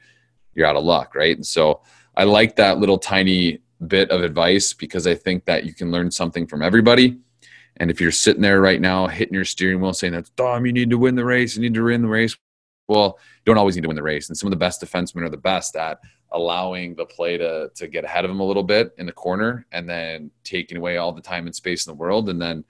you're 0.53 0.67
out 0.67 0.75
of 0.75 0.83
luck, 0.83 1.15
right? 1.15 1.35
And 1.35 1.45
so 1.45 1.81
I 2.15 2.23
like 2.23 2.55
that 2.55 2.79
little 2.79 2.97
tiny 2.97 3.59
bit 3.85 4.09
of 4.09 4.23
advice 4.23 4.73
because 4.73 5.05
I 5.05 5.15
think 5.15 5.45
that 5.45 5.65
you 5.65 5.73
can 5.73 5.91
learn 5.91 6.09
something 6.09 6.47
from 6.47 6.61
everybody. 6.61 7.17
And 7.77 7.91
if 7.91 8.01
you're 8.01 8.11
sitting 8.11 8.41
there 8.41 8.59
right 8.59 8.81
now 8.81 9.07
hitting 9.07 9.35
your 9.35 9.45
steering 9.45 9.81
wheel 9.81 9.93
saying 9.93 10.13
that 10.13 10.35
Dom, 10.35 10.65
you 10.65 10.73
need 10.73 10.89
to 10.89 10.97
win 10.97 11.15
the 11.15 11.25
race, 11.25 11.55
you 11.55 11.61
need 11.61 11.75
to 11.75 11.83
win 11.83 12.01
the 12.01 12.07
race. 12.07 12.35
Well, 12.87 13.19
you 13.37 13.43
don't 13.45 13.57
always 13.57 13.75
need 13.75 13.83
to 13.83 13.87
win 13.87 13.95
the 13.95 14.03
race. 14.03 14.29
And 14.29 14.37
some 14.37 14.47
of 14.47 14.51
the 14.51 14.57
best 14.57 14.81
defensemen 14.81 15.21
are 15.21 15.29
the 15.29 15.37
best 15.37 15.75
at 15.75 15.99
allowing 16.37 16.95
the 16.95 17.05
play 17.05 17.37
to 17.37 17.69
to 17.75 17.87
get 17.87 18.05
ahead 18.05 18.23
of 18.23 18.31
him 18.31 18.39
a 18.39 18.45
little 18.45 18.63
bit 18.63 18.93
in 18.97 19.05
the 19.05 19.11
corner 19.11 19.65
and 19.71 19.89
then 19.89 20.31
taking 20.43 20.77
away 20.77 20.97
all 20.97 21.11
the 21.11 21.21
time 21.21 21.47
and 21.47 21.55
space 21.55 21.85
in 21.85 21.91
the 21.91 21.97
world 21.97 22.29
and 22.29 22.41
then 22.41 22.63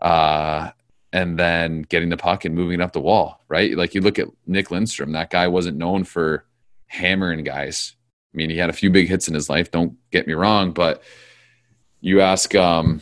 uh 0.00 0.70
and 1.12 1.38
then 1.38 1.82
getting 1.82 2.10
the 2.10 2.16
puck 2.18 2.44
and 2.44 2.54
moving 2.54 2.80
it 2.80 2.82
up 2.82 2.92
the 2.92 3.00
wall, 3.00 3.42
right? 3.48 3.74
Like 3.74 3.94
you 3.94 4.02
look 4.02 4.18
at 4.18 4.28
Nick 4.46 4.68
Lidstrom, 4.68 5.14
that 5.14 5.30
guy 5.30 5.48
wasn't 5.48 5.78
known 5.78 6.04
for 6.04 6.44
hammering 6.86 7.42
guys. 7.44 7.96
I 8.34 8.36
mean, 8.36 8.50
he 8.50 8.58
had 8.58 8.68
a 8.68 8.74
few 8.74 8.90
big 8.90 9.08
hits 9.08 9.26
in 9.26 9.32
his 9.32 9.48
life, 9.48 9.70
don't 9.70 9.96
get 10.10 10.26
me 10.26 10.34
wrong, 10.34 10.72
but 10.72 11.02
you 12.00 12.20
ask 12.20 12.54
um 12.54 13.00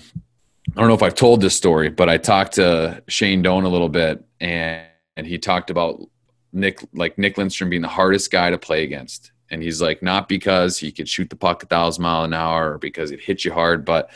I 0.77 0.81
don't 0.81 0.89
know 0.89 0.95
if 0.95 1.03
I've 1.03 1.15
told 1.15 1.41
this 1.41 1.57
story, 1.57 1.91
but 1.91 2.09
I 2.09 2.19
talked 2.19 2.55
to 2.55 3.03
Shane 3.09 3.43
Doan 3.43 3.65
a 3.65 3.69
little 3.69 3.89
bit 3.89 4.25
and 4.41 4.87
and 5.17 5.27
he 5.27 5.39
talked 5.39 5.71
about 5.71 6.01
Nick 6.53 6.81
like 6.93 7.19
Nick 7.19 7.37
Lidstrom 7.37 7.71
being 7.71 7.83
the 7.83 7.89
hardest 7.89 8.31
guy 8.31 8.51
to 8.51 8.59
play 8.59 8.85
against 8.85 9.33
and 9.51 9.63
he's 9.63 9.81
like, 9.81 10.03
not 10.03 10.29
because 10.29 10.79
he 10.79 10.91
could 10.93 11.09
shoot 11.09 11.31
the 11.31 11.37
puck 11.37 11.63
a 11.63 11.67
thousand 11.67 12.03
mile 12.03 12.25
an 12.25 12.35
hour 12.35 12.75
or 12.75 12.79
because 12.79 13.11
it 13.11 13.21
hits 13.21 13.45
you 13.45 13.53
hard, 13.53 13.85
but 13.85 14.11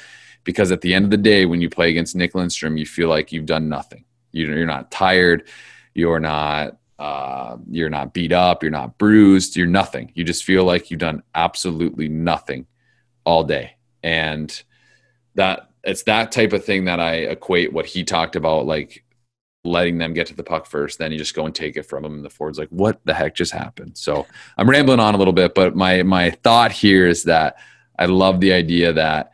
because 0.44 0.72
at 0.72 0.80
the 0.80 0.94
end 0.94 1.04
of 1.04 1.10
the 1.10 1.16
day, 1.16 1.46
when 1.46 1.60
you 1.60 1.68
play 1.68 1.90
against 1.90 2.16
Nick 2.16 2.32
Lidstrom, 2.32 2.78
you 2.78 2.86
feel 2.86 3.08
like 3.08 3.32
you've 3.32 3.46
done 3.46 3.68
nothing. 3.68 4.04
You're 4.32 4.66
not 4.66 4.90
tired. 4.90 5.48
You're 5.94 6.20
not. 6.20 6.76
Uh, 6.98 7.56
you're 7.70 7.88
not 7.88 8.12
beat 8.12 8.30
up. 8.30 8.62
You're 8.62 8.70
not 8.70 8.98
bruised. 8.98 9.56
You're 9.56 9.66
nothing. 9.66 10.12
You 10.14 10.22
just 10.22 10.44
feel 10.44 10.64
like 10.64 10.90
you've 10.90 11.00
done 11.00 11.22
absolutely 11.34 12.08
nothing 12.08 12.66
all 13.24 13.42
day, 13.42 13.76
and 14.02 14.62
that 15.34 15.70
it's 15.82 16.02
that 16.02 16.30
type 16.30 16.52
of 16.52 16.64
thing 16.64 16.84
that 16.84 17.00
I 17.00 17.14
equate 17.14 17.72
what 17.72 17.86
he 17.86 18.04
talked 18.04 18.36
about, 18.36 18.66
like 18.66 19.02
letting 19.64 19.98
them 19.98 20.14
get 20.14 20.26
to 20.28 20.34
the 20.34 20.42
puck 20.42 20.66
first. 20.66 20.98
Then 20.98 21.12
you 21.12 21.18
just 21.18 21.34
go 21.34 21.44
and 21.44 21.54
take 21.54 21.76
it 21.76 21.82
from 21.82 22.02
them. 22.02 22.14
And 22.14 22.24
the 22.24 22.30
forward's 22.30 22.58
like, 22.58 22.70
what 22.70 23.00
the 23.04 23.14
heck 23.14 23.34
just 23.34 23.52
happened? 23.52 23.96
So 23.96 24.26
I'm 24.56 24.68
rambling 24.68 25.00
on 25.00 25.14
a 25.14 25.18
little 25.18 25.34
bit, 25.34 25.54
but 25.54 25.76
my, 25.76 26.02
my 26.02 26.30
thought 26.30 26.72
here 26.72 27.06
is 27.06 27.24
that 27.24 27.56
I 27.98 28.06
love 28.06 28.40
the 28.40 28.52
idea 28.52 28.92
that 28.94 29.32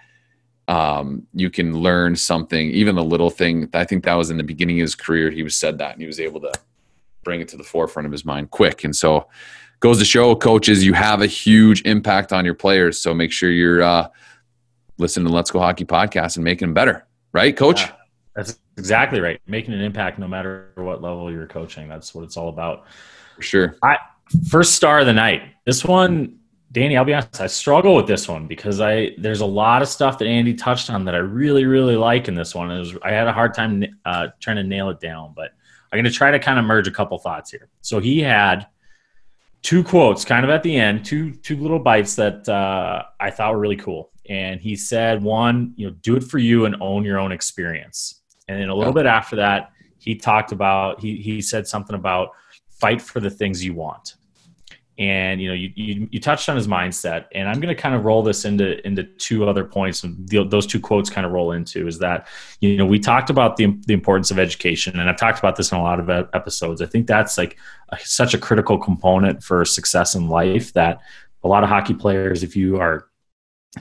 um, 0.69 1.27
you 1.33 1.49
can 1.49 1.79
learn 1.79 2.17
something, 2.17 2.71
even 2.71 2.99
a 2.99 3.03
little 3.03 3.31
thing. 3.31 3.69
I 3.73 3.85
think 3.85 4.05
that 4.05 4.15
was 4.15 4.31
in 4.31 4.37
the 4.37 4.43
beginning 4.43 4.81
of 4.81 4.85
his 4.85 4.97
career. 4.97 5.31
He 5.31 5.45
was 5.45 5.55
said 5.55 5.79
that 5.79 5.93
and 5.93 6.01
he 6.01 6.09
was 6.09 6.19
able 6.19 6.41
to 6.41 6.53
bring 7.23 7.41
it 7.41 7.49
to 7.49 7.57
the 7.57 7.63
forefront 7.63 8.07
of 8.07 8.13
his 8.13 8.25
mind 8.25 8.51
quick. 8.51 8.83
And 8.83 8.95
so 8.95 9.29
goes 9.79 9.99
to 10.01 10.05
show 10.05 10.35
coaches, 10.35 10.85
you 10.85 10.93
have 10.95 11.23
a 11.23 11.27
huge 11.27 11.83
impact 11.83 12.33
on 12.33 12.45
your 12.45 12.55
players. 12.55 13.01
So 13.01 13.15
make 13.15 13.31
sure 13.31 13.51
you're, 13.51 13.83
uh, 13.83 14.09
listening 14.99 15.27
to 15.27 15.33
Let's 15.33 15.51
Go 15.51 15.61
Hockey 15.61 15.85
podcast 15.85 16.37
and 16.37 16.45
making 16.45 16.69
them 16.69 16.75
better. 16.75 17.07
Right, 17.33 17.57
coach? 17.57 17.83
Yeah. 17.83 17.93
That's 18.37 18.61
exactly 18.77 19.21
right. 19.21 19.41
Making 19.47 19.75
an 19.75 19.81
impact 19.81 20.19
no 20.19 20.29
matter 20.29 20.71
what 20.77 21.03
level 21.03 21.33
you're 21.33 21.47
coaching. 21.47 21.89
That's 21.89 22.15
what 22.15 22.23
it's 22.23 22.37
all 22.37 22.51
about. 22.51 22.85
For 23.35 23.43
sure. 23.43 23.77
I 23.83 23.97
first 24.49 24.75
star 24.75 25.01
of 25.01 25.07
the 25.07 25.13
night. 25.13 25.43
This 25.65 25.85
one, 25.85 26.39
Danny, 26.71 26.97
I'll 26.99 27.05
be 27.05 27.15
honest, 27.15 27.41
I 27.41 27.47
struggle 27.47 27.97
with 27.97 28.07
this 28.07 28.29
one 28.29 28.47
because 28.47 28.81
I 28.81 29.13
there's 29.17 29.41
a 29.41 29.47
lot 29.47 29.81
of 29.81 29.89
stuff 29.89 30.19
that 30.19 30.27
Andy 30.27 30.53
touched 30.53 30.91
on 30.91 31.07
that 31.07 31.15
I 31.15 31.19
really, 31.19 31.65
really 31.65 31.97
like 31.97 32.29
in 32.29 32.35
this 32.35 32.55
one. 32.55 32.71
It 32.71 32.79
was, 32.79 32.95
I 33.03 33.11
had 33.11 33.27
a 33.27 33.33
hard 33.33 33.55
time 33.55 33.85
uh, 34.05 34.29
trying 34.39 34.57
to 34.57 34.65
nail 34.65 34.91
it 34.91 35.01
down, 35.01 35.33
but 35.35 35.53
I'm 35.91 35.97
going 35.97 36.05
to 36.05 36.11
try 36.11 36.31
to 36.31 36.39
kind 36.39 36.59
of 36.59 36.67
merge 36.67 36.87
a 36.87 36.91
couple 36.91 37.17
thoughts 37.19 37.51
here. 37.51 37.69
So 37.81 38.01
he 38.01 38.21
had 38.21 38.67
two 39.63 39.83
quotes 39.83 40.25
kind 40.27 40.45
of 40.45 40.51
at 40.51 40.63
the 40.63 40.77
end, 40.77 41.07
two 41.07 41.33
two 41.33 41.57
little 41.57 41.79
bites 41.79 42.17
that 42.17 42.47
uh, 42.49 43.05
I 43.19 43.31
thought 43.31 43.55
were 43.55 43.61
really 43.61 43.77
cool. 43.77 44.11
And 44.29 44.61
he 44.61 44.77
said, 44.77 45.23
one, 45.23 45.73
you 45.77 45.87
know, 45.87 45.95
do 46.03 46.17
it 46.17 46.25
for 46.25 46.39
you 46.39 46.67
and 46.67 46.77
own 46.81 47.05
your 47.05 47.19
own 47.19 47.33
experience. 47.33 48.23
And 48.49 48.61
then 48.61 48.69
a 48.69 48.75
little 48.75 48.93
bit 48.93 49.07
after 49.07 49.37
that, 49.37 49.73
he 49.99 50.15
talked 50.15 50.53
about 50.53 51.01
he 51.01 51.17
he 51.17 51.41
said 51.41 51.67
something 51.67 51.97
about 51.97 52.31
fight 52.69 53.01
for 53.01 53.21
the 53.21 53.31
things 53.31 53.65
you 53.65 53.75
want. 53.75 54.15
And 54.99 55.43
you 55.43 55.49
know, 55.49 55.55
you, 55.55 55.71
you, 55.75 56.09
you 56.11 56.21
touched 56.21 56.49
on 56.49 56.57
his 56.57 56.67
mindset, 56.67 57.27
and 57.35 57.49
I'm 57.51 57.61
going 57.61 57.75
to 57.75 57.81
kind 57.81 57.95
of 57.95 58.05
roll 58.05 58.23
this 58.23 58.47
into 58.47 58.85
into 58.87 59.03
two 59.03 59.47
other 59.47 59.63
points, 59.63 60.05
and 60.05 60.27
the, 60.27 60.45
those 60.45 60.67
two 60.67 60.81
quotes 60.81 61.11
kind 61.11 61.27
of 61.27 61.33
roll 61.33 61.53
into 61.53 61.87
is 61.87 61.99
that 61.99 62.29
you 62.61 62.79
know 62.79 62.87
we 62.87 62.99
talked 62.99 63.29
about 63.29 63.57
the 63.57 63.77
the 63.87 63.93
importance 63.93 64.31
of 64.31 64.39
education, 64.39 64.99
and 64.99 65.11
I've 65.11 65.19
talked 65.19 65.39
about 65.39 65.57
this 65.57 65.71
in 65.71 65.77
a 65.77 65.83
lot 65.83 66.01
of 66.01 66.09
episodes. 66.33 66.81
I 66.81 66.87
think 66.87 67.07
that's 67.07 67.37
like 67.37 67.59
a, 67.91 67.99
such 67.99 68.33
a 68.33 68.39
critical 68.39 68.79
component 68.79 69.43
for 69.43 69.67
success 69.67 70.15
in 70.15 70.29
life 70.29 70.73
that 70.73 71.01
a 71.45 71.49
lot 71.49 71.63
of 71.63 71.69
hockey 71.69 71.95
players, 71.95 72.43
if 72.43 72.57
you 72.57 72.79
are 72.79 73.09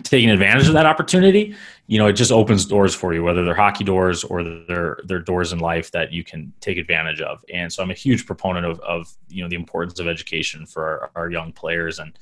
taking 0.03 0.29
advantage 0.29 0.67
of 0.67 0.73
that 0.73 0.85
opportunity, 0.85 1.55
you 1.87 1.99
know, 1.99 2.07
it 2.07 2.13
just 2.13 2.31
opens 2.31 2.65
doors 2.65 2.95
for 2.95 3.13
you, 3.13 3.23
whether 3.23 3.45
they're 3.45 3.53
hockey 3.53 3.83
doors 3.83 4.23
or 4.23 4.43
they're, 4.43 4.97
they're 5.05 5.19
doors 5.19 5.53
in 5.53 5.59
life 5.59 5.91
that 5.91 6.11
you 6.11 6.23
can 6.23 6.51
take 6.59 6.77
advantage 6.77 7.21
of. 7.21 7.43
And 7.53 7.71
so 7.71 7.83
I'm 7.83 7.91
a 7.91 7.95
huge 7.95 8.25
proponent 8.25 8.65
of, 8.65 8.79
of 8.79 9.13
you 9.29 9.43
know, 9.43 9.49
the 9.49 9.55
importance 9.55 9.99
of 9.99 10.07
education 10.07 10.65
for 10.65 10.83
our, 10.83 11.11
our 11.15 11.29
young 11.29 11.51
players. 11.51 11.99
And, 11.99 12.17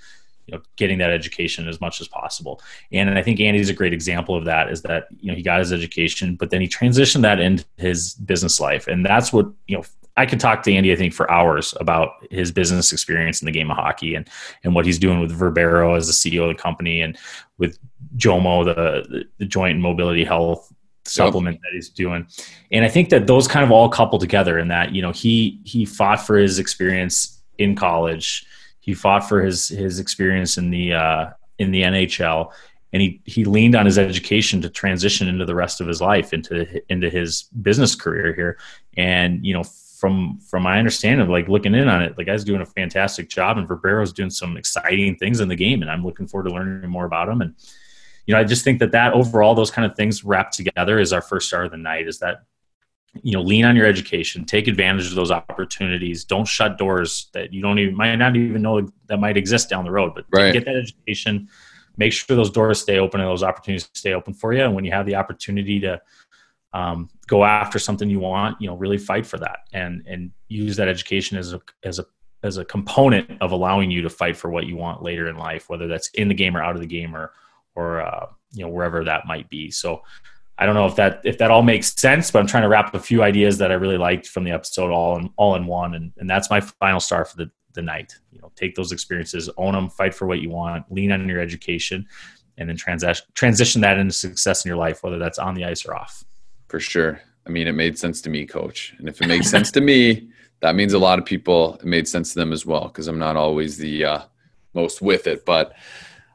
you 0.45 0.57
know 0.57 0.61
getting 0.75 0.97
that 0.97 1.09
education 1.09 1.69
as 1.69 1.79
much 1.79 2.01
as 2.01 2.07
possible 2.09 2.61
and, 2.91 3.07
and 3.07 3.17
i 3.17 3.21
think 3.21 3.39
andy's 3.39 3.69
a 3.69 3.73
great 3.73 3.93
example 3.93 4.35
of 4.35 4.43
that 4.43 4.69
is 4.69 4.81
that 4.81 5.07
you 5.21 5.31
know 5.31 5.35
he 5.35 5.41
got 5.41 5.59
his 5.59 5.71
education 5.71 6.35
but 6.35 6.49
then 6.49 6.59
he 6.59 6.67
transitioned 6.67 7.21
that 7.21 7.39
into 7.39 7.63
his 7.77 8.15
business 8.15 8.59
life 8.59 8.87
and 8.87 9.05
that's 9.05 9.31
what 9.31 9.47
you 9.67 9.77
know 9.77 9.83
I 10.15 10.27
could 10.27 10.39
talk 10.39 10.61
to 10.63 10.73
Andy, 10.73 10.91
I 10.91 10.95
think, 10.95 11.13
for 11.13 11.29
hours 11.31 11.73
about 11.79 12.27
his 12.29 12.51
business 12.51 12.93
experience 12.93 13.41
in 13.41 13.47
the 13.47 13.51
game 13.51 13.71
of 13.71 13.77
hockey 13.77 14.13
and 14.13 14.29
and 14.63 14.75
what 14.75 14.85
he's 14.85 14.99
doing 14.99 15.19
with 15.19 15.37
Verbero 15.37 15.97
as 15.97 16.05
the 16.05 16.13
CEO 16.13 16.43
of 16.43 16.55
the 16.55 16.61
company 16.61 17.01
and 17.01 17.17
with 17.57 17.79
Jomo, 18.17 18.65
the, 18.65 19.25
the, 19.37 19.45
joint 19.45 19.79
mobility 19.79 20.23
health 20.23 20.71
supplement 21.05 21.55
yep. 21.55 21.61
that 21.61 21.71
he's 21.73 21.89
doing. 21.89 22.27
And 22.71 22.85
I 22.85 22.89
think 22.89 23.09
that 23.09 23.27
those 23.27 23.47
kind 23.47 23.63
of 23.63 23.71
all 23.71 23.89
couple 23.89 24.19
together 24.19 24.57
in 24.57 24.69
that, 24.69 24.93
you 24.93 25.01
know, 25.01 25.11
he 25.11 25.59
he 25.63 25.85
fought 25.85 26.25
for 26.25 26.37
his 26.37 26.59
experience 26.59 27.41
in 27.57 27.75
college. 27.75 28.45
He 28.79 28.93
fought 28.93 29.27
for 29.27 29.41
his 29.41 29.67
his 29.67 29.99
experience 29.99 30.57
in 30.57 30.69
the 30.69 30.93
uh, 30.93 31.29
in 31.59 31.71
the 31.71 31.81
NHL 31.83 32.51
and 32.91 33.01
he 33.01 33.21
he 33.25 33.43
leaned 33.43 33.75
on 33.75 33.85
his 33.85 33.97
education 33.97 34.61
to 34.61 34.69
transition 34.69 35.27
into 35.27 35.45
the 35.45 35.55
rest 35.55 35.81
of 35.81 35.87
his 35.87 35.99
life 35.99 36.31
into 36.31 36.81
into 36.91 37.09
his 37.09 37.43
business 37.61 37.95
career 37.95 38.33
here 38.33 38.57
and 38.95 39.43
you 39.45 39.53
know 39.53 39.63
from 40.03 40.37
from 40.39 40.63
my 40.63 40.79
understanding 40.79 41.21
of 41.21 41.29
like 41.29 41.47
looking 41.47 41.73
in 41.73 41.87
on 41.87 42.01
it, 42.01 42.17
the 42.17 42.25
guy's 42.25 42.43
doing 42.43 42.59
a 42.59 42.65
fantastic 42.65 43.29
job, 43.29 43.57
and 43.57 43.69
Verbero's 43.69 44.11
doing 44.11 44.29
some 44.29 44.57
exciting 44.57 45.15
things 45.15 45.39
in 45.39 45.47
the 45.47 45.55
game, 45.55 45.81
and 45.81 45.89
I'm 45.89 46.03
looking 46.03 46.27
forward 46.27 46.49
to 46.49 46.53
learning 46.53 46.89
more 46.89 47.05
about 47.05 47.29
him. 47.29 47.39
And 47.39 47.55
you 48.25 48.33
know, 48.33 48.39
I 48.39 48.43
just 48.43 48.63
think 48.63 48.79
that 48.79 48.91
that 48.91 49.13
overall, 49.13 49.55
those 49.55 49.71
kind 49.71 49.89
of 49.89 49.95
things 49.97 50.23
wrapped 50.23 50.53
together 50.53 50.99
is 50.99 51.11
our 51.11 51.21
first 51.21 51.47
star 51.47 51.63
of 51.63 51.71
the 51.71 51.77
night. 51.77 52.07
Is 52.07 52.19
that 52.19 52.43
you 53.21 53.33
know, 53.33 53.41
lean 53.41 53.63
on 53.63 53.75
your 53.75 53.85
education, 53.85 54.43
take 54.43 54.67
advantage 54.67 55.07
of 55.07 55.15
those 55.15 55.29
opportunities. 55.29 56.23
Don't 56.23 56.47
shut 56.47 56.79
doors 56.79 57.29
that 57.33 57.53
you 57.53 57.61
don't 57.61 57.77
even 57.77 57.95
might 57.95 58.15
not 58.15 58.35
even 58.35 58.61
know 58.61 58.87
that 59.07 59.19
might 59.19 59.37
exist 59.37 59.69
down 59.69 59.85
the 59.85 59.91
road. 59.91 60.13
But 60.15 60.25
right. 60.33 60.51
get 60.51 60.65
that 60.65 60.75
education, 60.75 61.47
make 61.97 62.11
sure 62.11 62.35
those 62.35 62.49
doors 62.49 62.81
stay 62.81 62.97
open 62.97 63.21
and 63.21 63.29
those 63.29 63.43
opportunities 63.43 63.87
stay 63.93 64.13
open 64.13 64.33
for 64.33 64.53
you. 64.53 64.63
And 64.63 64.73
when 64.73 64.83
you 64.83 64.91
have 64.91 65.05
the 65.05 65.15
opportunity 65.15 65.79
to 65.81 66.01
um, 66.73 67.09
go 67.27 67.45
after 67.45 67.79
something 67.79 68.09
you 68.09 68.19
want 68.19 68.59
you 68.59 68.67
know 68.67 68.75
really 68.75 68.97
fight 68.97 69.25
for 69.25 69.37
that 69.37 69.59
and 69.73 70.03
and 70.07 70.31
use 70.47 70.75
that 70.75 70.87
education 70.87 71.37
as 71.37 71.53
a 71.53 71.61
as 71.83 71.99
a 71.99 72.05
as 72.41 72.57
a 72.57 72.65
component 72.65 73.29
of 73.41 73.51
allowing 73.51 73.89
you 73.89 74.01
to 74.01 74.09
fight 74.09 74.35
for 74.35 74.49
what 74.49 74.65
you 74.65 74.75
want 74.75 75.03
later 75.03 75.27
in 75.27 75.37
life 75.37 75.69
whether 75.69 75.87
that's 75.87 76.09
in 76.09 76.27
the 76.27 76.33
game 76.33 76.57
or 76.57 76.63
out 76.63 76.75
of 76.75 76.81
the 76.81 76.87
game 76.87 77.15
or 77.15 77.31
or 77.75 78.01
uh, 78.01 78.27
you 78.51 78.63
know 78.63 78.69
wherever 78.69 79.03
that 79.03 79.25
might 79.25 79.49
be 79.49 79.71
so 79.71 80.01
i 80.57 80.65
don't 80.65 80.75
know 80.75 80.85
if 80.85 80.95
that 80.95 81.21
if 81.23 81.37
that 81.37 81.51
all 81.51 81.63
makes 81.63 81.93
sense 81.93 82.29
but 82.29 82.39
i'm 82.39 82.47
trying 82.47 82.63
to 82.63 82.69
wrap 82.69 82.93
a 82.93 82.99
few 82.99 83.23
ideas 83.23 83.57
that 83.57 83.71
i 83.71 83.75
really 83.75 83.97
liked 83.97 84.27
from 84.27 84.43
the 84.43 84.51
episode 84.51 84.91
all 84.91 85.17
in 85.17 85.29
all 85.37 85.55
in 85.55 85.65
one 85.65 85.95
and, 85.95 86.11
and 86.17 86.29
that's 86.29 86.49
my 86.49 86.59
final 86.59 86.99
star 86.99 87.25
for 87.25 87.37
the 87.37 87.49
the 87.73 87.81
night 87.81 88.13
you 88.31 88.39
know 88.39 88.51
take 88.55 88.75
those 88.75 88.91
experiences 88.91 89.49
own 89.57 89.73
them 89.73 89.89
fight 89.89 90.13
for 90.13 90.27
what 90.27 90.39
you 90.39 90.49
want 90.49 90.85
lean 90.91 91.11
on 91.11 91.27
your 91.27 91.39
education 91.39 92.05
and 92.59 92.69
then 92.69 92.77
transition 92.77 93.25
transition 93.33 93.81
that 93.81 93.97
into 93.97 94.13
success 94.13 94.63
in 94.63 94.69
your 94.69 94.77
life 94.77 95.01
whether 95.01 95.17
that's 95.17 95.39
on 95.39 95.55
the 95.55 95.65
ice 95.65 95.83
or 95.83 95.95
off 95.95 96.23
for 96.73 96.79
sure. 96.79 97.21
I 97.45 97.51
mean, 97.51 97.67
it 97.67 97.73
made 97.73 97.99
sense 97.99 98.19
to 98.21 98.31
me, 98.31 98.47
coach. 98.47 98.95
And 98.97 99.07
if 99.07 99.21
it 99.21 99.27
makes 99.27 99.47
sense 99.47 99.69
to 99.73 99.79
me, 99.79 100.29
that 100.61 100.73
means 100.73 100.93
a 100.93 100.97
lot 100.97 101.19
of 101.19 101.25
people, 101.25 101.75
it 101.75 101.85
made 101.85 102.07
sense 102.07 102.33
to 102.33 102.39
them 102.39 102.51
as 102.51 102.65
well, 102.65 102.87
because 102.87 103.07
I'm 103.07 103.19
not 103.19 103.35
always 103.35 103.77
the 103.77 104.03
uh, 104.03 104.21
most 104.73 104.99
with 104.99 105.27
it. 105.27 105.45
But 105.45 105.73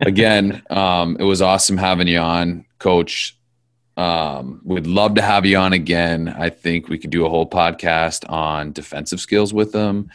again, 0.01 0.62
um, 0.70 1.16
it 1.18 1.24
was 1.24 1.42
awesome 1.42 1.76
having 1.76 2.09
you 2.09 2.18
on, 2.18 2.64
coach. 2.78 3.36
Um, 3.96 4.61
we'd 4.64 4.86
love 4.86 5.14
to 5.16 5.22
have 5.22 5.44
you 5.44 5.57
on 5.57 5.72
again. 5.72 6.28
I 6.28 6.51
think 6.51 6.88
we 6.88 6.99
could 6.99 7.11
do 7.11 7.26
a 7.26 7.28
whole 7.28 7.49
podcast 7.49 8.30
on 8.30 8.72
defensive 8.72 9.20
skills 9.20 9.53
with 9.53 9.72
them, 9.72 10.11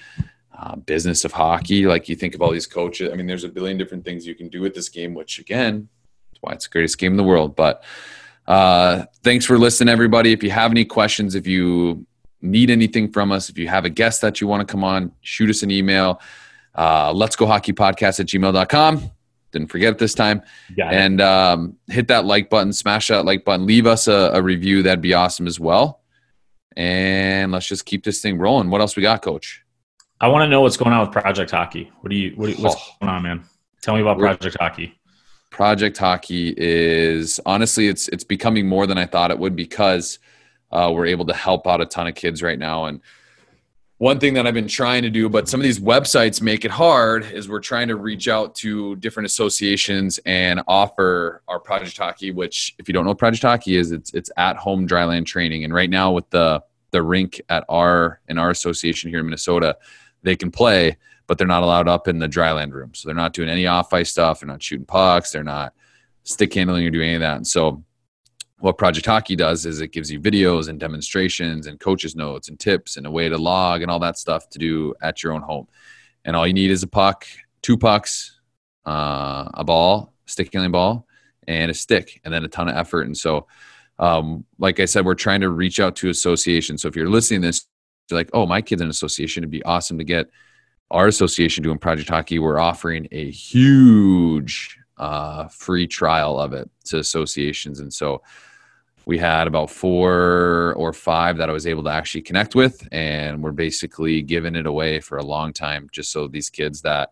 uh, 0.57 0.77
business 0.77 1.25
of 1.25 1.33
hockey. 1.33 1.85
Like 1.85 2.07
you 2.07 2.15
think 2.15 2.33
of 2.33 2.41
all 2.41 2.51
these 2.51 2.67
coaches. 2.67 3.11
I 3.11 3.15
mean, 3.15 3.27
there's 3.27 3.43
a 3.43 3.49
billion 3.49 3.77
different 3.77 4.05
things 4.05 4.25
you 4.25 4.35
can 4.35 4.47
do 4.47 4.61
with 4.61 4.73
this 4.73 4.87
game, 4.87 5.13
which 5.13 5.37
again, 5.37 5.89
that's 6.31 6.41
why 6.41 6.53
it's 6.53 6.65
the 6.65 6.71
greatest 6.71 6.97
game 6.97 7.11
in 7.11 7.17
the 7.17 7.23
world. 7.23 7.57
But 7.57 7.83
uh, 8.47 9.05
thanks 9.21 9.45
for 9.45 9.57
listening, 9.57 9.91
everybody. 9.91 10.31
If 10.31 10.43
you 10.43 10.51
have 10.51 10.71
any 10.71 10.85
questions, 10.85 11.35
if 11.35 11.45
you 11.45 12.05
need 12.41 12.69
anything 12.69 13.11
from 13.11 13.33
us, 13.33 13.49
if 13.49 13.57
you 13.57 13.67
have 13.67 13.83
a 13.83 13.89
guest 13.89 14.21
that 14.21 14.39
you 14.39 14.47
want 14.47 14.65
to 14.65 14.71
come 14.71 14.85
on, 14.85 15.11
shoot 15.21 15.49
us 15.49 15.61
an 15.61 15.71
email. 15.71 16.21
Uh, 16.73 17.11
let's 17.13 17.35
go 17.35 17.45
hockey 17.45 17.73
podcast 17.73 18.21
at 18.21 18.27
gmail.com. 18.27 19.11
Didn't 19.53 19.69
forget 19.69 19.93
it 19.93 19.99
this 19.99 20.13
time. 20.13 20.41
And 20.77 21.21
um, 21.21 21.77
hit 21.87 22.09
that 22.09 22.25
like 22.25 22.49
button, 22.49 22.73
smash 22.73 23.07
that 23.07 23.23
like 23.23 23.45
button, 23.45 23.65
leave 23.65 23.87
us 23.87 24.07
a, 24.07 24.31
a, 24.33 24.41
review. 24.41 24.83
That'd 24.83 25.01
be 25.01 25.13
awesome 25.13 25.47
as 25.47 25.59
well. 25.59 26.01
And 26.75 27.51
let's 27.51 27.67
just 27.67 27.85
keep 27.85 28.03
this 28.03 28.19
thing 28.19 28.39
rolling. 28.39 28.69
What 28.69 28.81
else 28.81 28.95
we 28.95 29.03
got, 29.03 29.21
coach? 29.21 29.63
I 30.19 30.27
want 30.27 30.43
to 30.43 30.49
know 30.49 30.61
what's 30.61 30.75
going 30.75 30.91
on 30.91 31.01
with 31.01 31.11
Project 31.11 31.51
Hockey. 31.51 31.91
What 32.01 32.09
do 32.09 32.15
you, 32.15 32.35
what, 32.35 32.49
what's 32.59 32.75
oh. 32.75 32.95
going 32.99 33.13
on, 33.13 33.23
man? 33.23 33.43
Tell 33.81 33.95
me 33.95 34.01
about 34.01 34.17
Project 34.17 34.57
Hockey. 34.59 34.97
Project 35.51 35.97
Hockey 35.97 36.53
is 36.57 37.39
honestly 37.45 37.87
it's 37.87 38.07
it's 38.07 38.23
becoming 38.23 38.67
more 38.67 38.87
than 38.87 38.97
I 38.97 39.05
thought 39.05 39.29
it 39.29 39.37
would 39.37 39.55
because 39.55 40.17
uh, 40.71 40.91
we're 40.91 41.05
able 41.05 41.25
to 41.25 41.33
help 41.33 41.67
out 41.67 41.79
a 41.79 41.85
ton 41.85 42.07
of 42.07 42.15
kids 42.15 42.41
right 42.41 42.57
now. 42.57 42.85
And 42.85 43.01
one 44.03 44.19
thing 44.19 44.33
that 44.33 44.45
I've 44.45 44.53
been 44.53 44.67
trying 44.67 45.03
to 45.03 45.09
do, 45.09 45.29
but 45.29 45.47
some 45.47 45.61
of 45.61 45.63
these 45.63 45.79
websites 45.79 46.41
make 46.41 46.65
it 46.65 46.71
hard, 46.71 47.23
is 47.23 47.47
we're 47.47 47.61
trying 47.61 47.87
to 47.87 47.95
reach 47.95 48.27
out 48.27 48.53
to 48.55 48.97
different 48.97 49.27
associations 49.27 50.19
and 50.25 50.61
offer 50.67 51.41
our 51.47 51.57
Project 51.57 51.97
Hockey. 51.97 52.31
Which, 52.31 52.75
if 52.79 52.89
you 52.89 52.93
don't 52.93 53.05
know, 53.05 53.11
what 53.11 53.17
Project 53.17 53.43
Hockey 53.43 53.77
is 53.77 53.93
it's 53.93 54.13
it's 54.13 54.29
at 54.35 54.57
home 54.57 54.85
dryland 54.85 55.25
training. 55.25 55.63
And 55.63 55.73
right 55.73 55.89
now 55.89 56.11
with 56.11 56.29
the 56.31 56.61
the 56.91 57.01
rink 57.01 57.39
at 57.47 57.63
our 57.69 58.19
in 58.27 58.37
our 58.37 58.49
association 58.49 59.09
here 59.09 59.19
in 59.19 59.25
Minnesota, 59.25 59.77
they 60.21 60.35
can 60.35 60.51
play 60.51 60.97
but 61.25 61.37
they're 61.37 61.47
not 61.47 61.63
allowed 61.63 61.87
up 61.87 62.09
in 62.09 62.19
the 62.19 62.27
dryland 62.27 62.73
room. 62.73 62.93
So 62.93 63.07
they're 63.07 63.15
not 63.15 63.31
doing 63.31 63.47
any 63.47 63.65
off 63.65 63.93
ice 63.93 64.11
stuff. 64.11 64.41
They're 64.41 64.47
not 64.47 64.61
shooting 64.61 64.85
pucks. 64.85 65.31
They're 65.31 65.41
not 65.41 65.73
stick 66.25 66.53
handling 66.53 66.85
or 66.85 66.89
doing 66.89 67.07
any 67.07 67.15
of 67.15 67.21
that. 67.21 67.37
And 67.37 67.47
so 67.47 67.81
what 68.59 68.77
Project 68.77 69.05
Hockey 69.05 69.35
does 69.35 69.65
is 69.65 69.81
it 69.81 69.91
gives 69.91 70.11
you 70.11 70.19
videos 70.19 70.69
and 70.69 70.79
demonstrations 70.79 71.67
and 71.67 71.79
coaches 71.79 72.15
notes 72.15 72.49
and 72.49 72.59
tips 72.59 72.97
and 72.97 73.05
a 73.05 73.11
way 73.11 73.27
to 73.29 73.37
log 73.37 73.81
and 73.81 73.91
all 73.91 73.99
that 73.99 74.17
stuff 74.17 74.49
to 74.49 74.59
do 74.59 74.93
at 75.01 75.21
your 75.21 75.33
own 75.33 75.41
home. 75.41 75.67
And 76.23 76.35
all 76.35 76.47
you 76.47 76.53
need 76.53 76.71
is 76.71 76.83
a 76.83 76.87
puck, 76.87 77.27
two 77.61 77.77
pucks, 77.77 78.39
uh, 78.85 79.49
a 79.53 79.63
ball, 79.63 80.13
stick 80.25 80.51
ball, 80.51 81.07
and 81.47 81.69
a 81.69 81.73
stick, 81.73 82.21
and 82.23 82.33
then 82.33 82.45
a 82.45 82.47
ton 82.47 82.69
of 82.69 82.77
effort. 82.77 83.01
And 83.05 83.17
so, 83.17 83.47
um, 83.99 84.45
like 84.57 84.79
I 84.79 84.85
said, 84.85 85.05
we're 85.05 85.15
trying 85.15 85.41
to 85.41 85.49
reach 85.49 85.79
out 85.79 85.95
to 85.97 86.09
associations. 86.09 86.81
So 86.81 86.87
if 86.87 86.95
you're 86.95 87.09
listening 87.09 87.41
to 87.41 87.49
this, 87.49 87.67
you're 88.09 88.19
like, 88.19 88.29
oh, 88.33 88.45
my 88.45 88.61
kid's 88.61 88.81
in 88.81 88.85
an 88.85 88.91
association. 88.91 89.43
It'd 89.43 89.51
be 89.51 89.63
awesome 89.63 89.97
to 89.97 90.03
get 90.03 90.29
our 90.93 91.07
association 91.07 91.63
doing 91.63 91.79
Project 91.79 92.07
Hockey, 92.07 92.39
we're 92.39 92.59
offering 92.59 93.07
a 93.11 93.31
huge 93.31 94.77
uh, 94.97 95.47
free 95.47 95.87
trial 95.87 96.39
of 96.39 96.53
it 96.53 96.69
to 96.85 96.99
associations. 96.99 97.79
And 97.79 97.93
so 97.93 98.21
we 99.05 99.17
had 99.17 99.47
about 99.47 99.69
four 99.69 100.73
or 100.77 100.93
five 100.93 101.37
that 101.37 101.49
I 101.49 101.53
was 101.53 101.67
able 101.67 101.83
to 101.83 101.89
actually 101.89 102.21
connect 102.21 102.55
with, 102.55 102.87
and 102.91 103.43
we're 103.43 103.51
basically 103.51 104.21
giving 104.21 104.55
it 104.55 104.65
away 104.65 104.99
for 104.99 105.17
a 105.17 105.25
long 105.25 105.51
time 105.51 105.89
just 105.91 106.11
so 106.11 106.27
these 106.27 106.49
kids 106.49 106.81
that 106.81 107.11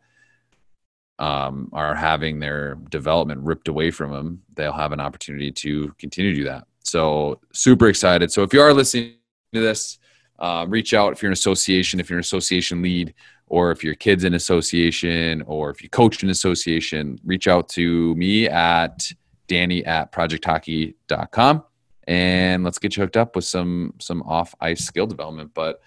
um, 1.19 1.69
are 1.73 1.93
having 1.93 2.39
their 2.39 2.75
development 2.89 3.41
ripped 3.41 3.67
away 3.67 3.91
from 3.91 4.11
them, 4.11 4.41
they'll 4.55 4.71
have 4.71 4.91
an 4.91 4.99
opportunity 4.99 5.51
to 5.51 5.93
continue 5.99 6.31
to 6.31 6.37
do 6.37 6.45
that. 6.45 6.65
So 6.83 7.39
super 7.51 7.87
excited. 7.87 8.31
So 8.31 8.41
if 8.41 8.53
you 8.53 8.61
are 8.61 8.73
listening 8.73 9.15
to 9.53 9.59
this, 9.59 9.99
uh, 10.39 10.65
reach 10.67 10.95
out 10.95 11.13
if 11.13 11.21
you're 11.21 11.29
an 11.29 11.33
association, 11.33 11.99
if 11.99 12.09
you're 12.09 12.17
an 12.17 12.21
association 12.21 12.81
lead, 12.81 13.13
or 13.51 13.69
if 13.69 13.83
your 13.83 13.95
kid's 13.95 14.23
in 14.23 14.33
association 14.33 15.43
or 15.45 15.69
if 15.69 15.83
you 15.83 15.89
coach 15.89 16.23
an 16.23 16.29
association, 16.29 17.19
reach 17.25 17.49
out 17.49 17.67
to 17.67 18.15
me 18.15 18.47
at 18.47 19.11
danny 19.47 19.85
at 19.85 20.09
projecthockey.com 20.13 21.61
and 22.07 22.63
let's 22.63 22.79
get 22.79 22.95
you 22.95 23.03
hooked 23.03 23.17
up 23.17 23.35
with 23.35 23.43
some 23.43 23.93
some 23.99 24.21
off 24.23 24.55
ice 24.61 24.85
skill 24.85 25.05
development. 25.05 25.51
But 25.53 25.81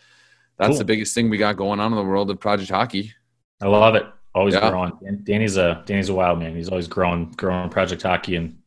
that's 0.59 0.73
cool. 0.73 0.79
the 0.79 0.85
biggest 0.85 1.15
thing 1.15 1.31
we 1.31 1.39
got 1.39 1.57
going 1.57 1.81
on 1.81 1.91
in 1.91 1.97
the 1.97 2.05
world 2.05 2.31
of 2.31 2.39
Project 2.39 2.71
Hockey. 2.71 3.15
I 3.63 3.67
love 3.67 3.95
it. 3.95 4.05
Always 4.35 4.55
yeah. 4.55 4.69
growing. 4.69 4.93
Danny's 5.23 5.57
a 5.57 5.83
Danny's 5.87 6.11
a 6.11 6.15
wild 6.15 6.41
man. 6.41 6.55
He's 6.55 6.69
always 6.69 6.87
growing 6.87 7.31
growing 7.31 7.71
Project 7.71 8.03
Hockey 8.03 8.37
and 8.37 8.59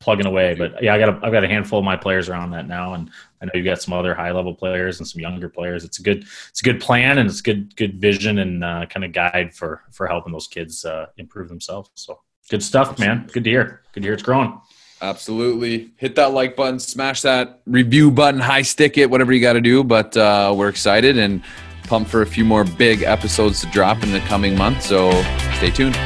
plugging 0.00 0.26
away. 0.26 0.54
But 0.54 0.82
yeah, 0.82 0.94
I 0.94 0.98
got 0.98 1.08
a, 1.08 1.26
I've 1.26 1.32
got 1.32 1.44
a 1.44 1.48
handful 1.48 1.78
of 1.78 1.84
my 1.84 1.96
players 1.96 2.28
around 2.28 2.50
that 2.50 2.68
now, 2.68 2.94
and 2.94 3.10
I 3.40 3.46
know 3.46 3.52
you've 3.54 3.64
got 3.64 3.80
some 3.80 3.94
other 3.94 4.14
high 4.14 4.32
level 4.32 4.54
players 4.54 4.98
and 4.98 5.08
some 5.08 5.20
younger 5.20 5.48
players. 5.48 5.84
It's 5.84 5.98
a 5.98 6.02
good 6.02 6.26
it's 6.48 6.60
a 6.60 6.64
good 6.64 6.80
plan 6.80 7.18
and 7.18 7.28
it's 7.28 7.40
good 7.40 7.74
good 7.76 8.00
vision 8.00 8.38
and 8.38 8.64
uh, 8.64 8.86
kind 8.86 9.04
of 9.04 9.12
guide 9.12 9.54
for 9.54 9.82
for 9.90 10.06
helping 10.06 10.32
those 10.32 10.46
kids 10.46 10.84
uh, 10.84 11.06
improve 11.16 11.48
themselves. 11.48 11.90
So 11.94 12.20
good 12.50 12.62
stuff, 12.62 12.98
man. 12.98 13.28
Good 13.32 13.44
to 13.44 13.50
hear. 13.50 13.82
Good 13.92 14.02
to 14.02 14.06
hear 14.06 14.14
it's 14.14 14.22
growing. 14.22 14.60
Absolutely. 15.00 15.90
Hit 15.96 16.14
that 16.14 16.32
like 16.32 16.56
button, 16.56 16.78
smash 16.78 17.22
that 17.22 17.60
review 17.66 18.10
button, 18.10 18.40
high 18.40 18.62
stick 18.62 18.96
it, 18.96 19.10
whatever 19.10 19.32
you 19.32 19.40
got 19.40 19.54
to 19.54 19.60
do. 19.60 19.84
But 19.84 20.16
uh, 20.16 20.54
we're 20.56 20.68
excited 20.68 21.18
and 21.18 21.42
pumped 21.84 22.10
for 22.10 22.22
a 22.22 22.26
few 22.26 22.44
more 22.44 22.64
big 22.64 23.02
episodes 23.02 23.60
to 23.60 23.66
drop 23.66 24.02
in 24.02 24.12
the 24.12 24.20
coming 24.20 24.56
month. 24.56 24.82
So 24.82 25.10
stay 25.56 25.70
tuned. 25.70 25.96